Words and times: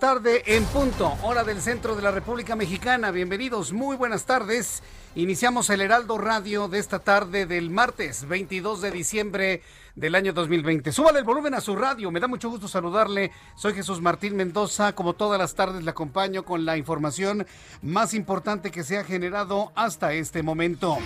Tarde 0.00 0.42
en 0.46 0.64
punto, 0.64 1.14
hora 1.22 1.44
del 1.44 1.60
centro 1.60 1.94
de 1.94 2.00
la 2.00 2.10
República 2.10 2.56
Mexicana. 2.56 3.10
Bienvenidos, 3.10 3.74
muy 3.74 3.98
buenas 3.98 4.24
tardes. 4.24 4.82
Iniciamos 5.14 5.68
el 5.68 5.82
Heraldo 5.82 6.16
Radio 6.16 6.68
de 6.68 6.78
esta 6.78 7.00
tarde 7.00 7.44
del 7.44 7.68
martes 7.68 8.26
22 8.26 8.80
de 8.80 8.90
diciembre 8.92 9.62
del 9.94 10.14
año 10.14 10.32
2020. 10.32 10.90
Súbale 10.90 11.18
el 11.18 11.26
volumen 11.26 11.52
a 11.52 11.60
su 11.60 11.76
radio, 11.76 12.10
me 12.10 12.18
da 12.18 12.28
mucho 12.28 12.48
gusto 12.48 12.66
saludarle. 12.66 13.30
Soy 13.56 13.74
Jesús 13.74 14.00
Martín 14.00 14.36
Mendoza, 14.36 14.94
como 14.94 15.12
todas 15.12 15.38
las 15.38 15.54
tardes 15.54 15.84
le 15.84 15.90
acompaño 15.90 16.46
con 16.46 16.64
la 16.64 16.78
información 16.78 17.46
más 17.82 18.14
importante 18.14 18.70
que 18.70 18.84
se 18.84 18.96
ha 18.96 19.04
generado 19.04 19.70
hasta 19.74 20.14
este 20.14 20.42
momento. 20.42 20.96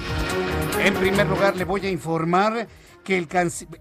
En 0.78 0.94
primer 0.94 1.26
lugar, 1.26 1.56
le 1.56 1.64
voy 1.64 1.84
a 1.84 1.90
informar 1.90 2.68
que 3.04 3.18
el, 3.18 3.28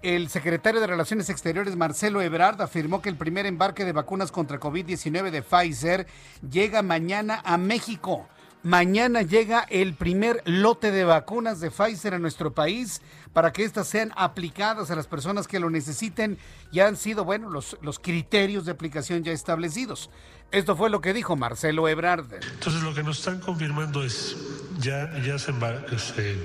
el, 0.02 0.28
secretario 0.28 0.80
de 0.80 0.86
Relaciones 0.86 1.30
Exteriores, 1.30 1.76
Marcelo 1.76 2.22
Ebrard, 2.22 2.60
afirmó 2.60 3.02
que 3.02 3.08
el 3.08 3.16
primer 3.16 3.46
embarque 3.46 3.84
de 3.84 3.92
vacunas 3.92 4.30
contra 4.30 4.60
COVID-19 4.60 5.30
de 5.30 5.42
Pfizer 5.42 6.06
llega 6.48 6.82
mañana 6.82 7.40
a 7.44 7.56
México. 7.56 8.28
Mañana 8.62 9.20
llega 9.20 9.66
el 9.68 9.92
primer 9.94 10.42
lote 10.46 10.90
de 10.90 11.04
vacunas 11.04 11.60
de 11.60 11.70
Pfizer 11.70 12.14
a 12.14 12.18
nuestro 12.18 12.54
país 12.54 13.02
para 13.34 13.52
que 13.52 13.64
éstas 13.64 13.88
sean 13.88 14.12
aplicadas 14.16 14.90
a 14.90 14.96
las 14.96 15.06
personas 15.06 15.46
que 15.46 15.60
lo 15.60 15.68
necesiten. 15.68 16.38
Ya 16.72 16.86
han 16.86 16.96
sido, 16.96 17.24
bueno, 17.24 17.50
los, 17.50 17.76
los 17.82 17.98
criterios 17.98 18.64
de 18.64 18.72
aplicación 18.72 19.22
ya 19.22 19.32
establecidos. 19.32 20.08
Esto 20.50 20.76
fue 20.76 20.88
lo 20.88 21.00
que 21.00 21.12
dijo 21.12 21.36
Marcelo 21.36 21.88
Ebrard. 21.88 22.32
Entonces 22.32 22.82
lo 22.82 22.94
que 22.94 23.02
nos 23.02 23.18
están 23.18 23.40
confirmando 23.40 24.02
es, 24.02 24.36
ya, 24.78 25.12
ya 25.18 25.38
se, 25.38 25.52
se 25.98 26.36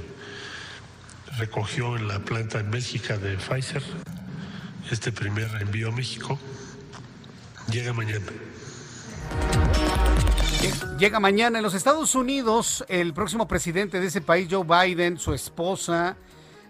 recogió 1.40 1.96
en 1.96 2.08
la 2.10 2.20
planta 2.20 2.60
en 2.60 2.70
México 2.70 3.18
de 3.18 3.38
Pfizer 3.38 3.82
este 4.92 5.12
primer 5.12 5.50
envío 5.62 5.88
a 5.88 5.92
México. 5.92 6.38
Llega 7.72 7.94
mañana. 7.94 8.26
Llega 11.00 11.20
mañana 11.22 11.60
en 11.60 11.64
los 11.64 11.76
Estados 11.76 12.14
Unidos 12.16 12.84
el 12.90 13.14
próximo 13.14 13.48
presidente 13.48 14.02
de 14.02 14.08
ese 14.08 14.20
país, 14.20 14.50
Joe 14.52 14.66
Biden, 14.66 15.18
su 15.18 15.34
esposa, 15.34 16.18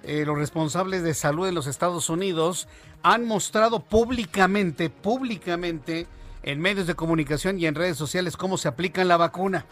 eh, 0.03 0.24
los 0.24 0.38
responsables 0.38 1.01
de 1.01 1.16
salud 1.16 1.47
de 1.47 1.51
los 1.51 1.66
Estados 1.66 2.07
Unidos 2.09 2.68
han 3.01 3.25
mostrado 3.25 3.80
públicamente, 3.80 4.91
públicamente, 4.91 6.06
en 6.44 6.62
medios 6.62 6.86
de 6.86 6.94
comunicación 6.94 7.59
y 7.59 7.66
en 7.66 7.74
redes 7.74 7.97
sociales 7.97 8.38
cómo 8.38 8.57
se 8.57 8.68
aplica 8.68 9.03
la 9.03 9.18
vacuna. 9.18 9.66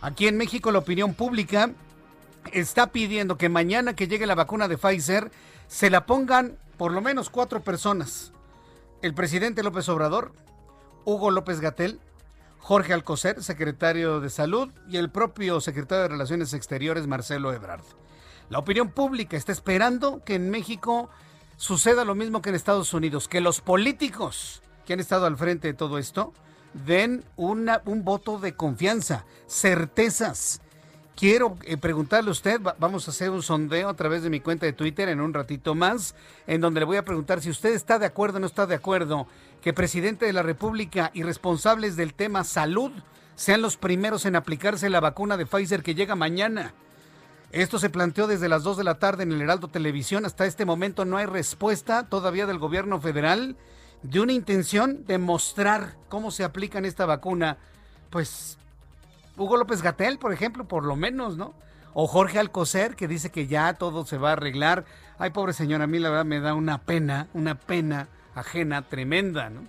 Aquí 0.00 0.28
en 0.28 0.36
México 0.36 0.70
la 0.70 0.78
opinión 0.78 1.14
pública 1.14 1.70
está 2.52 2.88
pidiendo 2.88 3.36
que 3.36 3.48
mañana 3.48 3.94
que 3.94 4.08
llegue 4.08 4.26
la 4.26 4.34
vacuna 4.34 4.68
de 4.68 4.78
Pfizer 4.78 5.30
se 5.66 5.90
la 5.90 6.06
pongan 6.06 6.58
por 6.76 6.92
lo 6.92 7.00
menos 7.00 7.30
cuatro 7.30 7.62
personas. 7.62 8.32
El 9.02 9.14
presidente 9.14 9.62
López 9.62 9.88
Obrador, 9.88 10.32
Hugo 11.04 11.30
López 11.30 11.60
Gatel, 11.60 12.00
Jorge 12.58 12.94
Alcocer, 12.94 13.42
secretario 13.42 14.20
de 14.20 14.30
Salud, 14.30 14.70
y 14.88 14.96
el 14.96 15.10
propio 15.10 15.60
secretario 15.60 16.02
de 16.02 16.08
Relaciones 16.08 16.54
Exteriores, 16.54 17.06
Marcelo 17.06 17.52
Ebrard. 17.52 17.84
La 18.48 18.58
opinión 18.58 18.90
pública 18.90 19.36
está 19.36 19.52
esperando 19.52 20.22
que 20.24 20.34
en 20.34 20.50
México 20.50 21.10
suceda 21.56 22.04
lo 22.04 22.14
mismo 22.14 22.40
que 22.40 22.48
en 22.48 22.54
Estados 22.54 22.94
Unidos, 22.94 23.28
que 23.28 23.40
los 23.40 23.60
políticos 23.60 24.62
que 24.86 24.94
han 24.94 25.00
estado 25.00 25.26
al 25.26 25.36
frente 25.36 25.68
de 25.68 25.74
todo 25.74 25.98
esto 25.98 26.32
den 26.72 27.24
una, 27.36 27.82
un 27.84 28.04
voto 28.04 28.38
de 28.38 28.54
confianza, 28.54 29.24
certezas, 29.46 30.60
quiero 31.16 31.56
eh, 31.64 31.76
preguntarle 31.76 32.30
a 32.30 32.32
usted, 32.32 32.60
vamos 32.78 33.06
a 33.06 33.10
hacer 33.10 33.30
un 33.30 33.42
sondeo 33.42 33.88
a 33.88 33.94
través 33.94 34.22
de 34.22 34.30
mi 34.30 34.40
cuenta 34.40 34.66
de 34.66 34.72
Twitter 34.72 35.08
en 35.08 35.20
un 35.20 35.34
ratito 35.34 35.74
más, 35.74 36.14
en 36.46 36.60
donde 36.60 36.80
le 36.80 36.86
voy 36.86 36.96
a 36.96 37.04
preguntar 37.04 37.40
si 37.40 37.50
usted 37.50 37.74
está 37.74 37.98
de 37.98 38.06
acuerdo 38.06 38.38
o 38.38 38.40
no 38.40 38.46
está 38.46 38.66
de 38.66 38.74
acuerdo 38.74 39.26
que 39.62 39.72
presidente 39.72 40.26
de 40.26 40.32
la 40.32 40.42
República 40.42 41.10
y 41.14 41.22
responsables 41.22 41.96
del 41.96 42.14
tema 42.14 42.44
salud 42.44 42.92
sean 43.36 43.62
los 43.62 43.76
primeros 43.76 44.26
en 44.26 44.36
aplicarse 44.36 44.90
la 44.90 45.00
vacuna 45.00 45.36
de 45.36 45.46
Pfizer 45.46 45.82
que 45.82 45.94
llega 45.94 46.14
mañana. 46.14 46.74
Esto 47.50 47.78
se 47.78 47.90
planteó 47.90 48.26
desde 48.26 48.48
las 48.48 48.64
2 48.64 48.78
de 48.78 48.84
la 48.84 48.98
tarde 48.98 49.22
en 49.22 49.32
el 49.32 49.40
Heraldo 49.40 49.68
Televisión. 49.68 50.26
Hasta 50.26 50.44
este 50.44 50.64
momento 50.64 51.04
no 51.04 51.18
hay 51.18 51.26
respuesta 51.26 52.08
todavía 52.08 52.46
del 52.46 52.58
gobierno 52.58 53.00
federal 53.00 53.56
de 54.02 54.20
una 54.20 54.32
intención 54.32 55.04
de 55.06 55.18
mostrar 55.18 55.96
cómo 56.08 56.30
se 56.30 56.44
aplica 56.44 56.80
esta 56.80 57.06
vacuna. 57.06 57.58
Pues 58.10 58.58
Hugo 59.36 59.56
López 59.56 59.82
Gatel, 59.82 60.18
por 60.18 60.32
ejemplo, 60.32 60.66
por 60.66 60.84
lo 60.84 60.96
menos, 60.96 61.36
¿no? 61.36 61.54
O 61.92 62.06
Jorge 62.06 62.38
Alcocer, 62.38 62.96
que 62.96 63.08
dice 63.08 63.30
que 63.30 63.46
ya 63.46 63.74
todo 63.74 64.04
se 64.04 64.18
va 64.18 64.30
a 64.30 64.32
arreglar. 64.32 64.84
Ay, 65.18 65.30
pobre 65.30 65.52
señora, 65.52 65.84
a 65.84 65.86
mí 65.86 65.98
la 65.98 66.10
verdad 66.10 66.24
me 66.24 66.40
da 66.40 66.54
una 66.54 66.78
pena, 66.78 67.28
una 67.34 67.54
pena 67.56 68.08
ajena 68.34 68.82
tremenda, 68.82 69.50
¿no? 69.50 69.62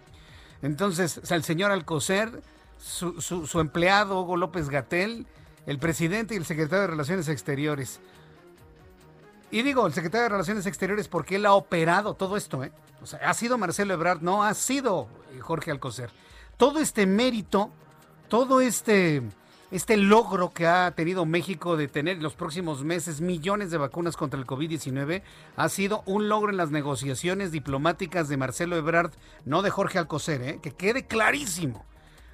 Entonces, 0.62 1.22
el 1.32 1.44
señor 1.44 1.72
Alcocer, 1.72 2.42
su, 2.80 3.22
su, 3.22 3.60
empleado 3.60 4.22
Hugo 4.22 4.38
López 4.38 4.70
Gatel, 4.70 5.28
el 5.66 5.78
presidente 5.80 6.34
y 6.34 6.38
el 6.38 6.46
secretario 6.46 6.82
de 6.82 6.88
Relaciones 6.88 7.28
Exteriores. 7.28 8.00
Y 9.52 9.62
digo, 9.62 9.86
el 9.86 9.94
secretario 9.94 10.24
de 10.24 10.30
Relaciones 10.30 10.66
Exteriores 10.66 11.08
porque 11.08 11.36
él 11.36 11.46
ha 11.46 11.54
operado 11.54 12.16
todo 12.16 12.38
esto, 12.38 12.64
¿eh? 12.64 12.72
O 13.02 13.06
sea, 13.06 13.20
ha 13.20 13.34
sido 13.36 13.58
Marcelo 13.58 13.94
Ebrard, 13.94 14.22
no 14.22 14.44
ha 14.44 14.54
sido 14.56 15.08
Jorge 15.42 15.70
Alcocer. 15.70 16.10
Todo 16.58 16.80
este 16.80 17.06
mérito, 17.06 17.70
todo 18.30 18.62
este 18.62 19.22
este 19.72 19.98
logro 19.98 20.52
que 20.52 20.68
ha 20.68 20.92
tenido 20.92 21.26
México 21.26 21.76
de 21.76 21.88
tener 21.88 22.18
en 22.18 22.24
los 22.24 22.36
próximos 22.36 22.84
meses 22.84 23.20
millones 23.20 23.72
de 23.72 23.78
vacunas 23.78 24.16
contra 24.16 24.40
el 24.40 24.46
COVID-19 24.46 25.24
ha 25.56 25.70
sido 25.70 26.04
un 26.06 26.30
logro 26.30 26.52
en 26.52 26.58
las 26.58 26.72
negociaciones 26.72 27.52
diplomáticas 27.52 28.30
de 28.30 28.38
Marcelo 28.38 28.76
Ebrard, 28.76 29.12
no 29.44 29.62
de 29.62 29.72
Jorge 29.72 29.98
Alcocer, 29.98 30.42
¿eh? 30.44 30.60
que 30.62 30.72
quede 30.72 31.08
clarísimo. 31.08 31.84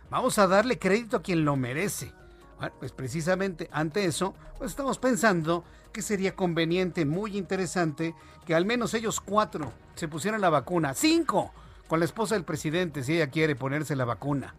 Vamos 0.10 0.38
a 0.40 0.48
darle 0.48 0.78
crédito 0.78 1.18
a 1.18 1.22
quien 1.22 1.46
lo 1.46 1.56
merece. 1.56 2.12
Bueno, 2.60 2.76
pues 2.80 2.92
precisamente 2.92 3.70
ante 3.72 4.06
eso, 4.06 4.36
pues 4.58 4.72
estamos 4.72 5.00
pensando 5.00 5.64
que 5.94 6.02
sería 6.02 6.36
conveniente, 6.36 7.06
muy 7.06 7.38
interesante, 7.38 8.14
que 8.46 8.56
al 8.56 8.66
menos 8.66 8.94
ellos 8.94 9.22
cuatro 9.22 9.72
se 9.96 10.08
pusieran 10.08 10.42
la 10.42 10.50
vacuna. 10.50 10.94
Cinco, 10.94 11.54
con 11.88 12.00
la 12.00 12.06
esposa 12.06 12.36
del 12.36 12.44
presidente, 12.44 13.04
si 13.04 13.16
ella 13.16 13.30
quiere 13.30 13.56
ponerse 13.56 13.96
la 13.96 14.06
vacuna. 14.06 14.54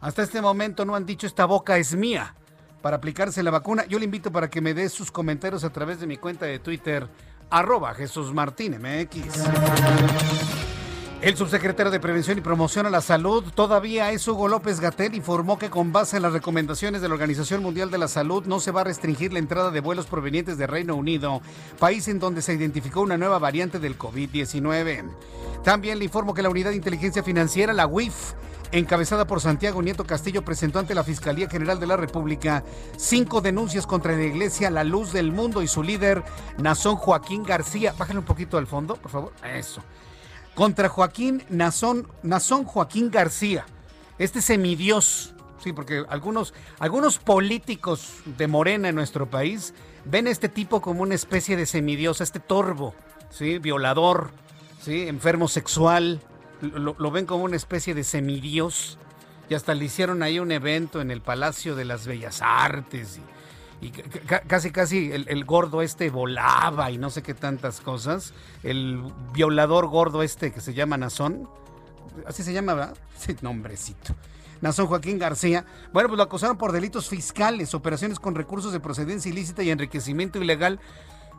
Hasta 0.00 0.22
este 0.22 0.42
momento 0.42 0.84
no 0.84 0.94
han 0.94 1.06
dicho 1.06 1.26
esta 1.26 1.46
boca 1.46 1.78
es 1.78 1.94
mía 1.94 2.34
para 2.82 2.98
aplicarse 2.98 3.42
la 3.42 3.50
vacuna. 3.50 3.84
Yo 3.86 3.98
le 3.98 4.04
invito 4.04 4.30
para 4.30 4.50
que 4.50 4.60
me 4.60 4.74
dé 4.74 4.88
sus 4.88 5.10
comentarios 5.10 5.64
a 5.64 5.70
través 5.70 6.00
de 6.00 6.06
mi 6.06 6.16
cuenta 6.16 6.46
de 6.46 6.58
Twitter, 6.58 7.08
arroba 7.50 7.94
Jesús 7.94 8.32
Martín 8.32 8.78
MX. 8.80 9.44
El 11.22 11.34
subsecretario 11.34 11.90
de 11.90 11.98
Prevención 11.98 12.36
y 12.36 12.42
Promoción 12.42 12.84
a 12.84 12.90
la 12.90 13.00
Salud, 13.00 13.42
todavía 13.54 14.12
es 14.12 14.28
Hugo 14.28 14.48
López 14.48 14.80
Gatel, 14.80 15.14
informó 15.14 15.58
que 15.58 15.70
con 15.70 15.90
base 15.90 16.16
en 16.16 16.22
las 16.22 16.34
recomendaciones 16.34 17.00
de 17.00 17.08
la 17.08 17.14
Organización 17.14 17.62
Mundial 17.62 17.90
de 17.90 17.98
la 17.98 18.06
Salud 18.06 18.44
no 18.44 18.60
se 18.60 18.70
va 18.70 18.82
a 18.82 18.84
restringir 18.84 19.32
la 19.32 19.38
entrada 19.38 19.70
de 19.70 19.80
vuelos 19.80 20.06
provenientes 20.06 20.58
de 20.58 20.66
Reino 20.66 20.94
Unido, 20.94 21.40
país 21.80 22.06
en 22.08 22.20
donde 22.20 22.42
se 22.42 22.52
identificó 22.52 23.00
una 23.00 23.16
nueva 23.16 23.38
variante 23.38 23.78
del 23.80 23.98
COVID-19. 23.98 25.04
También 25.64 25.98
le 25.98 26.04
informo 26.04 26.34
que 26.34 26.42
la 26.42 26.50
Unidad 26.50 26.70
de 26.70 26.76
Inteligencia 26.76 27.22
Financiera, 27.22 27.72
la 27.72 27.86
UIF, 27.86 28.34
encabezada 28.72 29.26
por 29.26 29.40
Santiago 29.40 29.82
Nieto 29.82 30.04
Castillo, 30.04 30.44
presentó 30.44 30.78
ante 30.78 30.94
la 30.94 31.04
Fiscalía 31.04 31.48
General 31.48 31.78
de 31.78 31.86
la 31.86 31.96
República 31.96 32.64
cinco 32.96 33.40
denuncias 33.40 33.86
contra 33.86 34.12
la 34.12 34.24
Iglesia 34.24 34.70
La 34.70 34.84
Luz 34.84 35.12
del 35.12 35.32
Mundo 35.32 35.62
y 35.62 35.68
su 35.68 35.82
líder, 35.82 36.22
Nazón 36.58 36.96
Joaquín 36.96 37.42
García. 37.42 37.94
Bájale 37.96 38.18
un 38.18 38.24
poquito 38.24 38.58
al 38.58 38.66
fondo, 38.66 38.96
por 38.96 39.10
favor. 39.10 39.32
Eso. 39.44 39.82
Contra 40.54 40.88
Joaquín 40.88 41.44
Nazón, 41.48 42.08
Nazón 42.22 42.64
Joaquín 42.64 43.10
García, 43.10 43.66
este 44.18 44.40
semidios. 44.40 45.34
Sí, 45.62 45.72
porque 45.72 46.04
algunos, 46.08 46.54
algunos 46.78 47.18
políticos 47.18 48.18
de 48.24 48.46
Morena 48.46 48.88
en 48.88 48.94
nuestro 48.94 49.28
país 49.28 49.74
ven 50.04 50.26
a 50.26 50.30
este 50.30 50.48
tipo 50.48 50.80
como 50.80 51.02
una 51.02 51.14
especie 51.14 51.56
de 51.56 51.66
semidios, 51.66 52.20
este 52.20 52.40
torbo, 52.40 52.94
¿sí? 53.30 53.58
violador, 53.58 54.30
¿sí? 54.80 55.08
enfermo 55.08 55.48
sexual, 55.48 56.20
lo, 56.60 57.10
ven 57.10 57.26
como 57.26 57.44
una 57.44 57.56
especie 57.56 57.94
de 57.94 58.04
semidios 58.04 58.98
y 59.48 59.54
hasta 59.54 59.74
le 59.74 59.84
hicieron 59.84 60.22
ahí 60.22 60.38
un 60.38 60.52
evento 60.52 61.00
en 61.00 61.10
el 61.10 61.20
Palacio 61.20 61.76
de 61.76 61.84
las 61.84 62.06
Bellas 62.06 62.40
Artes 62.42 63.20
y, 63.80 63.90
casi 64.48 64.70
casi 64.70 65.12
el, 65.12 65.44
gordo 65.44 65.82
este 65.82 66.08
volaba 66.10 66.90
y 66.90 66.98
no 66.98 67.10
sé 67.10 67.22
qué 67.22 67.34
tantas 67.34 67.80
cosas. 67.80 68.32
El 68.62 69.02
violador 69.34 69.86
gordo 69.86 70.22
este 70.22 70.52
que 70.52 70.60
se 70.60 70.72
llama 70.72 70.96
Nazón, 70.96 71.48
así 72.26 72.42
se 72.42 72.52
llama, 72.52 72.74
¿verdad? 72.74 72.96
Nombrecito. 73.42 74.14
Nazón 74.62 74.86
Joaquín 74.86 75.18
García. 75.18 75.66
Bueno, 75.92 76.08
pues 76.08 76.16
lo 76.16 76.22
acusaron 76.22 76.56
por 76.56 76.72
delitos 76.72 77.08
fiscales, 77.08 77.74
operaciones 77.74 78.18
con 78.18 78.34
recursos 78.34 78.72
de 78.72 78.80
procedencia 78.80 79.30
ilícita 79.30 79.62
y 79.62 79.70
enriquecimiento 79.70 80.42
ilegal 80.42 80.80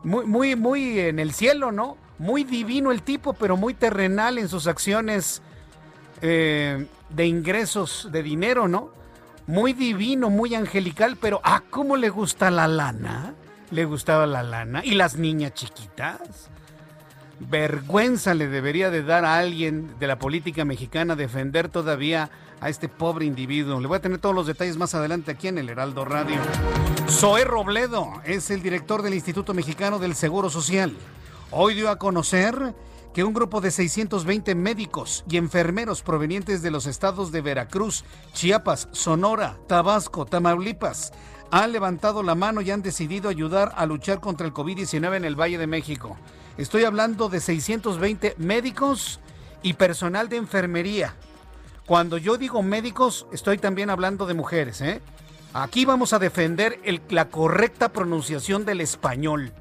muy, 0.08 0.26
muy, 0.26 0.56
muy 0.56 1.00
en 1.00 1.20
el 1.20 1.34
cielo, 1.34 1.74
¿no? 1.74 1.98
Muy 2.18 2.46
divino 2.46 2.94
el 2.94 3.02
tipo, 3.02 3.34
pero 3.34 3.58
muy 3.58 3.74
terrenal 3.74 4.38
en 4.38 4.48
sus 4.48 4.66
acciones 4.66 5.42
eh, 6.22 6.88
de 7.10 7.26
ingresos 7.26 8.08
de 8.10 8.24
dinero, 8.24 8.70
¿no? 8.70 8.90
Muy 9.48 9.74
divino, 9.74 10.30
muy 10.30 10.56
angelical, 10.56 11.18
pero 11.20 11.42
¿a 11.44 11.60
cómo 11.60 11.98
le 11.98 12.08
gusta 12.08 12.50
la 12.50 12.70
lana? 12.70 13.34
¿Le 13.70 13.84
gustaba 13.84 14.26
la 14.26 14.44
lana? 14.44 14.82
¿Y 14.84 14.96
las 14.96 15.18
niñas 15.18 15.54
chiquitas? 15.54 16.50
Vergüenza 17.42 18.34
le 18.34 18.48
debería 18.48 18.90
de 18.90 19.04
dar 19.04 19.26
a 19.26 19.38
alguien 19.38 20.00
de 20.00 20.08
la 20.08 20.18
política 20.18 20.64
mexicana 20.64 21.18
defender 21.18 21.68
todavía 21.68 22.30
a 22.62 22.70
este 22.70 22.90
pobre 22.90 23.26
individuo. 23.26 23.80
Le 23.80 23.88
voy 23.88 23.98
a 23.98 24.02
tener 24.02 24.20
todos 24.20 24.36
los 24.36 24.48
detalles 24.48 24.78
más 24.78 24.96
adelante 24.96 25.32
aquí 25.32 25.48
en 25.48 25.58
el 25.58 25.70
Heraldo 25.70 26.06
Radio. 26.06 26.40
Zoé 27.10 27.46
Robledo 27.46 28.14
es 28.26 28.52
el 28.52 28.62
director 28.62 29.02
del 29.02 29.14
Instituto 29.14 29.54
Mexicano 29.54 30.00
del 30.00 30.16
Seguro 30.16 30.50
Social. 30.50 30.96
Hoy 31.52 31.76
dio 31.76 31.90
a 31.90 31.98
conocer 31.98 32.76
que 33.14 33.24
un 33.24 33.34
grupo 33.34 33.62
de 33.62 33.72
620 33.72 34.54
médicos 34.56 35.24
y 35.30 35.38
enfermeros 35.38 36.04
provenientes 36.04 36.62
de 36.62 36.72
los 36.72 36.86
estados 36.86 37.32
de 37.32 37.42
Veracruz, 37.42 38.04
Chiapas, 38.34 38.90
Sonora, 38.92 39.58
Tabasco, 39.68 40.26
Tamaulipas 40.26 41.14
han 41.50 41.72
levantado 41.72 42.24
la 42.24 42.36
mano 42.36 42.62
y 42.62 42.72
han 42.72 42.82
decidido 42.82 43.30
ayudar 43.30 43.74
a 43.76 43.86
luchar 43.86 44.20
contra 44.20 44.46
el 44.46 44.54
COVID-19 44.54 45.16
en 45.16 45.26
el 45.26 45.40
Valle 45.40 45.58
de 45.58 45.68
México. 45.68 46.18
Estoy 46.58 46.84
hablando 46.84 47.30
de 47.30 47.40
620 47.40 48.36
médicos 48.38 49.20
y 49.64 49.74
personal 49.74 50.28
de 50.30 50.38
enfermería 50.38 51.16
cuando 51.88 52.18
yo 52.18 52.38
digo 52.38 52.62
médicos, 52.62 53.28
estoy 53.32 53.58
también 53.58 53.90
hablando 53.90 54.26
de 54.26 54.34
mujeres. 54.34 54.82
¿eh? 54.82 55.02
Aquí 55.54 55.86
vamos 55.86 56.12
a 56.12 56.20
defender 56.20 56.82
la 57.08 57.30
correcta 57.30 57.94
pronunciación 57.94 58.66
del 58.66 58.82
español. 58.82 59.54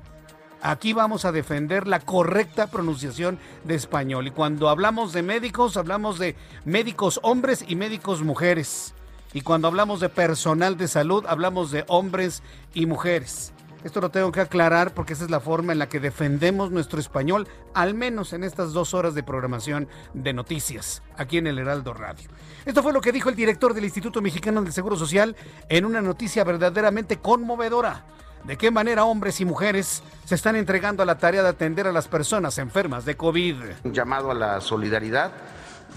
Aquí 0.61 0.93
vamos 0.93 1.25
a 1.25 1.31
defender 1.31 1.87
la 1.87 2.01
correcta 2.01 2.67
pronunciación 2.67 3.39
de 3.63 3.77
español. 3.77 4.27
Y 4.27 4.33
cuando 4.33 4.69
hablamos 4.69 5.13
de 5.13 5.23
médicos, 5.23 5.77
hablamos 5.77 6.19
de 6.19 6.35
médicos 6.65 7.21
hombres 7.23 7.65
y 7.67 7.77
médicos 7.77 8.23
mujeres. 8.23 8.93
Y 9.33 9.43
cuando 9.43 9.69
hablamos 9.69 10.01
de 10.01 10.09
personal 10.09 10.77
de 10.77 10.89
salud, 10.89 11.25
hablamos 11.29 11.71
de 11.71 11.85
hombres 11.87 12.43
y 12.75 12.87
mujeres. 12.87 13.53
Esto 13.87 14.01
lo 14.01 14.11
tengo 14.11 14.33
que 14.33 14.41
aclarar 14.41 14.95
porque 14.95 15.13
esa 15.13 15.23
es 15.23 15.31
la 15.31 15.39
forma 15.39 15.73
en 15.73 15.79
la 15.79 15.89
que 15.89 16.01
defendemos 16.01 16.73
nuestro 16.73 16.99
español, 16.99 17.47
al 17.73 17.95
menos 17.95 18.33
en 18.33 18.43
estas 18.43 18.73
dos 18.73 18.95
horas 18.95 19.15
de 19.15 19.23
programación 19.23 19.87
de 20.13 20.33
noticias, 20.33 21.05
aquí 21.17 21.39
en 21.39 21.47
el 21.47 21.61
Heraldo 21.61 21.95
Radio. 21.95 22.29
Esto 22.65 22.83
fue 22.83 22.93
lo 22.93 23.01
que 23.01 23.13
dijo 23.13 23.29
el 23.29 23.37
director 23.37 23.75
del 23.75 23.85
Instituto 23.85 24.21
Mexicano 24.21 24.61
del 24.61 24.73
Seguro 24.73 24.97
Social 24.97 25.37
en 25.69 25.85
una 25.85 26.03
noticia 26.03 26.43
verdaderamente 26.43 27.19
conmovedora. 27.19 28.05
De 28.43 28.59
qué 28.59 28.73
manera 28.73 29.05
hombres 29.05 29.41
y 29.41 29.45
mujeres 29.45 30.03
se 30.25 30.35
están 30.35 30.57
entregando 30.57 31.05
a 31.05 31.07
la 31.07 31.19
tarea 31.19 31.45
de 31.45 31.51
atender 31.51 31.87
a 31.87 31.93
las 31.93 32.09
personas 32.09 32.59
enfermas 32.59 33.05
de 33.05 33.17
COVID. 33.17 33.57
Un 33.85 33.95
llamado 33.95 34.33
a 34.33 34.35
la 34.35 34.61
solidaridad 34.61 35.31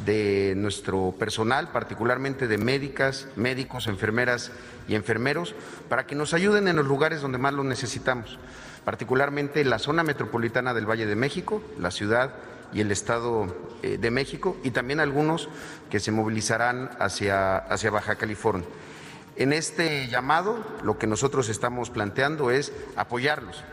de 0.06 0.54
nuestro 0.56 1.14
personal, 1.18 1.72
particularmente 1.72 2.48
de 2.48 2.58
médicas, 2.58 3.28
médicos, 3.36 3.88
enfermeras 3.88 4.52
y 4.88 4.96
enfermeros, 4.96 5.56
para 5.88 6.06
que 6.06 6.16
nos 6.16 6.34
ayuden 6.34 6.68
en 6.68 6.76
los 6.76 6.86
lugares 6.86 7.22
donde 7.22 7.38
más 7.38 7.54
lo 7.54 7.64
necesitamos, 7.64 8.38
particularmente 8.86 9.64
la 9.66 9.80
zona 9.80 10.04
metropolitana 10.04 10.74
del 10.74 10.90
Valle 10.90 11.06
de 11.06 11.16
México, 11.16 11.62
la 11.80 11.92
ciudad 11.92 12.34
y 12.72 12.82
el 12.82 12.92
Estado 12.92 13.56
eh, 13.82 13.98
de 13.98 14.12
México, 14.12 14.58
y 14.64 14.72
también 14.72 15.00
algunos 15.00 15.50
que 15.90 16.00
se 16.00 16.12
movilizarán 16.12 16.92
hacia, 17.00 17.58
hacia 17.58 17.92
Baja 17.92 18.16
California. 18.16 18.68
En 19.36 19.54
este 19.54 20.08
llamado, 20.08 20.60
lo 20.84 20.98
que 20.98 21.08
nosotros 21.08 21.50
estamos 21.50 21.90
planteando 21.90 22.52
es 22.52 22.74
apoyarlos, 22.98 23.64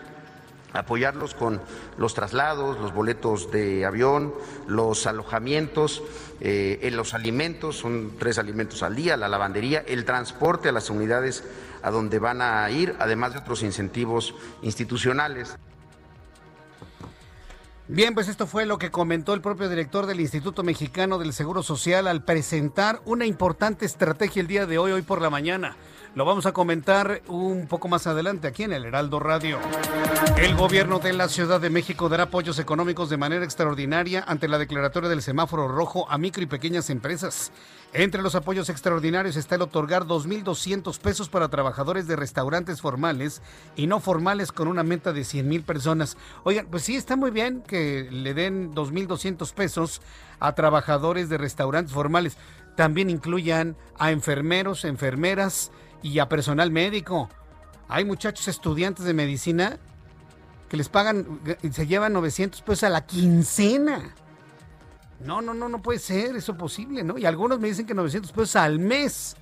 apoyarlos 0.76 1.34
con 1.34 1.61
los 1.99 2.14
traslados, 2.14 2.78
los 2.78 2.93
boletos 2.93 3.50
de 3.50 3.84
avión, 3.84 4.34
los 4.67 5.06
alojamientos, 5.06 6.02
eh, 6.40 6.78
en 6.82 6.96
los 6.96 7.14
alimentos, 7.14 7.76
son 7.76 8.12
tres 8.19 8.38
alimentos 8.38 8.82
al 8.82 8.94
día, 8.94 9.17
la 9.17 9.28
lavandería, 9.28 9.84
el 9.87 10.05
transporte 10.05 10.69
a 10.69 10.73
las 10.73 10.90
unidades 10.90 11.44
a 11.82 11.90
donde 11.90 12.19
van 12.19 12.43
a 12.43 12.69
ir, 12.70 12.94
además 12.99 13.32
de 13.32 13.38
otros 13.40 13.62
incentivos 13.62 14.34
institucionales. 14.62 15.56
Bien, 17.88 18.14
pues 18.14 18.26
esto 18.26 18.49
fue 18.49 18.67
lo 18.67 18.78
que 18.78 18.90
comentó 18.90 19.32
el 19.32 19.40
propio 19.40 19.69
director 19.69 20.06
del 20.06 20.19
Instituto 20.19 20.64
Mexicano 20.64 21.19
del 21.19 21.32
Seguro 21.32 21.62
Social 21.62 22.08
al 22.08 22.25
presentar 22.25 23.00
una 23.05 23.26
importante 23.26 23.87
estrategia 23.87 24.40
el 24.40 24.49
día 24.49 24.67
de 24.67 24.76
hoy, 24.76 24.90
hoy 24.90 25.02
por 25.02 25.23
la 25.23 25.31
mañana. 25.31 25.76
Lo 26.16 26.24
vamos 26.24 26.46
a 26.46 26.52
comentar 26.52 27.20
un 27.28 27.66
poco 27.66 27.88
más 27.88 28.06
adelante 28.06 28.48
aquí 28.48 28.62
en 28.62 28.72
el 28.72 28.86
Heraldo 28.86 29.20
Radio. 29.20 29.58
El 30.38 30.56
gobierno 30.56 30.98
de 30.98 31.12
la 31.12 31.28
Ciudad 31.28 31.60
de 31.60 31.68
México 31.68 32.08
dará 32.08 32.22
apoyos 32.22 32.58
económicos 32.58 33.10
de 33.10 33.18
manera 33.18 33.44
extraordinaria 33.44 34.24
ante 34.26 34.48
la 34.48 34.56
declaratoria 34.56 35.11
del 35.11 35.20
semáforo 35.20 35.68
rojo 35.68 36.11
a 36.11 36.16
micro 36.16 36.42
y 36.42 36.46
pequeñas 36.46 36.88
empresas. 36.88 37.52
Entre 37.92 38.23
los 38.23 38.35
apoyos 38.35 38.70
extraordinarios 38.70 39.37
está 39.37 39.56
el 39.56 39.61
otorgar 39.61 40.04
2.200 40.04 40.99
pesos 41.00 41.28
para 41.28 41.50
trabajadores 41.50 42.06
de 42.06 42.16
restaurantes 42.16 42.80
formales 42.80 43.42
y 43.76 43.87
no 43.87 44.00
formales 44.00 44.52
con 44.52 44.68
una 44.68 44.85
meta 44.85 45.12
de 45.12 45.23
100 45.23 45.46
mil 45.46 45.64
personas. 45.64 46.16
Oigan, 46.44 46.66
pues 46.70 46.85
sí, 46.85 46.96
está 46.96 47.16
muy 47.16 47.30
bien 47.30 47.61
que 47.61 48.08
le 48.11 48.32
den 48.32 48.73
2.200 48.73 49.52
pesos 49.52 50.00
a 50.40 50.54
trabajadores 50.54 51.28
de 51.28 51.37
restaurantes 51.37 51.92
formales. 51.92 52.38
También 52.75 53.11
incluyan 53.11 53.76
a 53.99 54.12
enfermeros, 54.12 54.87
enfermeras, 54.87 55.73
y 56.02 56.18
a 56.18 56.28
personal 56.28 56.70
médico. 56.70 57.28
Hay 57.88 58.04
muchachos 58.04 58.48
estudiantes 58.48 59.04
de 59.04 59.14
medicina 59.14 59.78
que 60.68 60.76
les 60.76 60.88
pagan, 60.88 61.40
se 61.70 61.86
llevan 61.86 62.12
900 62.12 62.62
pesos 62.62 62.84
a 62.84 62.90
la 62.90 63.06
quincena. 63.06 64.14
No, 65.24 65.40
no, 65.40 65.54
no, 65.54 65.68
no 65.68 65.80
puede 65.80 65.98
ser 65.98 66.36
eso 66.36 66.56
posible, 66.56 67.02
¿no? 67.02 67.16
Y 67.16 67.24
algunos 67.24 67.58
me 67.58 67.68
dicen 67.68 67.86
que 67.86 67.94
900 67.94 68.32
pesos 68.32 68.56
al 68.56 68.78
mes. 68.78 69.36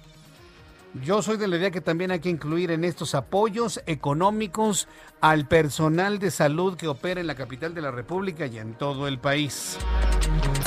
Yo 1.03 1.23
soy 1.23 1.37
de 1.39 1.49
la 1.49 1.57
idea 1.57 1.71
que 1.73 1.81
también 1.81 2.13
hay 2.13 2.21
que 2.21 2.29
incluir 2.29 2.71
en 2.71 2.85
estos 2.85 3.17
apoyos 3.17 3.81
económicos 3.87 4.87
al 5.21 5.49
personal 5.49 6.21
de 6.21 6.31
salud 6.31 6.77
que 6.77 6.87
opera 6.87 7.21
en 7.21 7.27
la 7.27 7.35
capital 7.35 7.75
de 7.75 7.83
la 7.83 7.91
República 7.91 8.47
y 8.47 8.59
en 8.59 8.75
todo 8.75 9.09
el 9.09 9.19
país. 9.19 9.77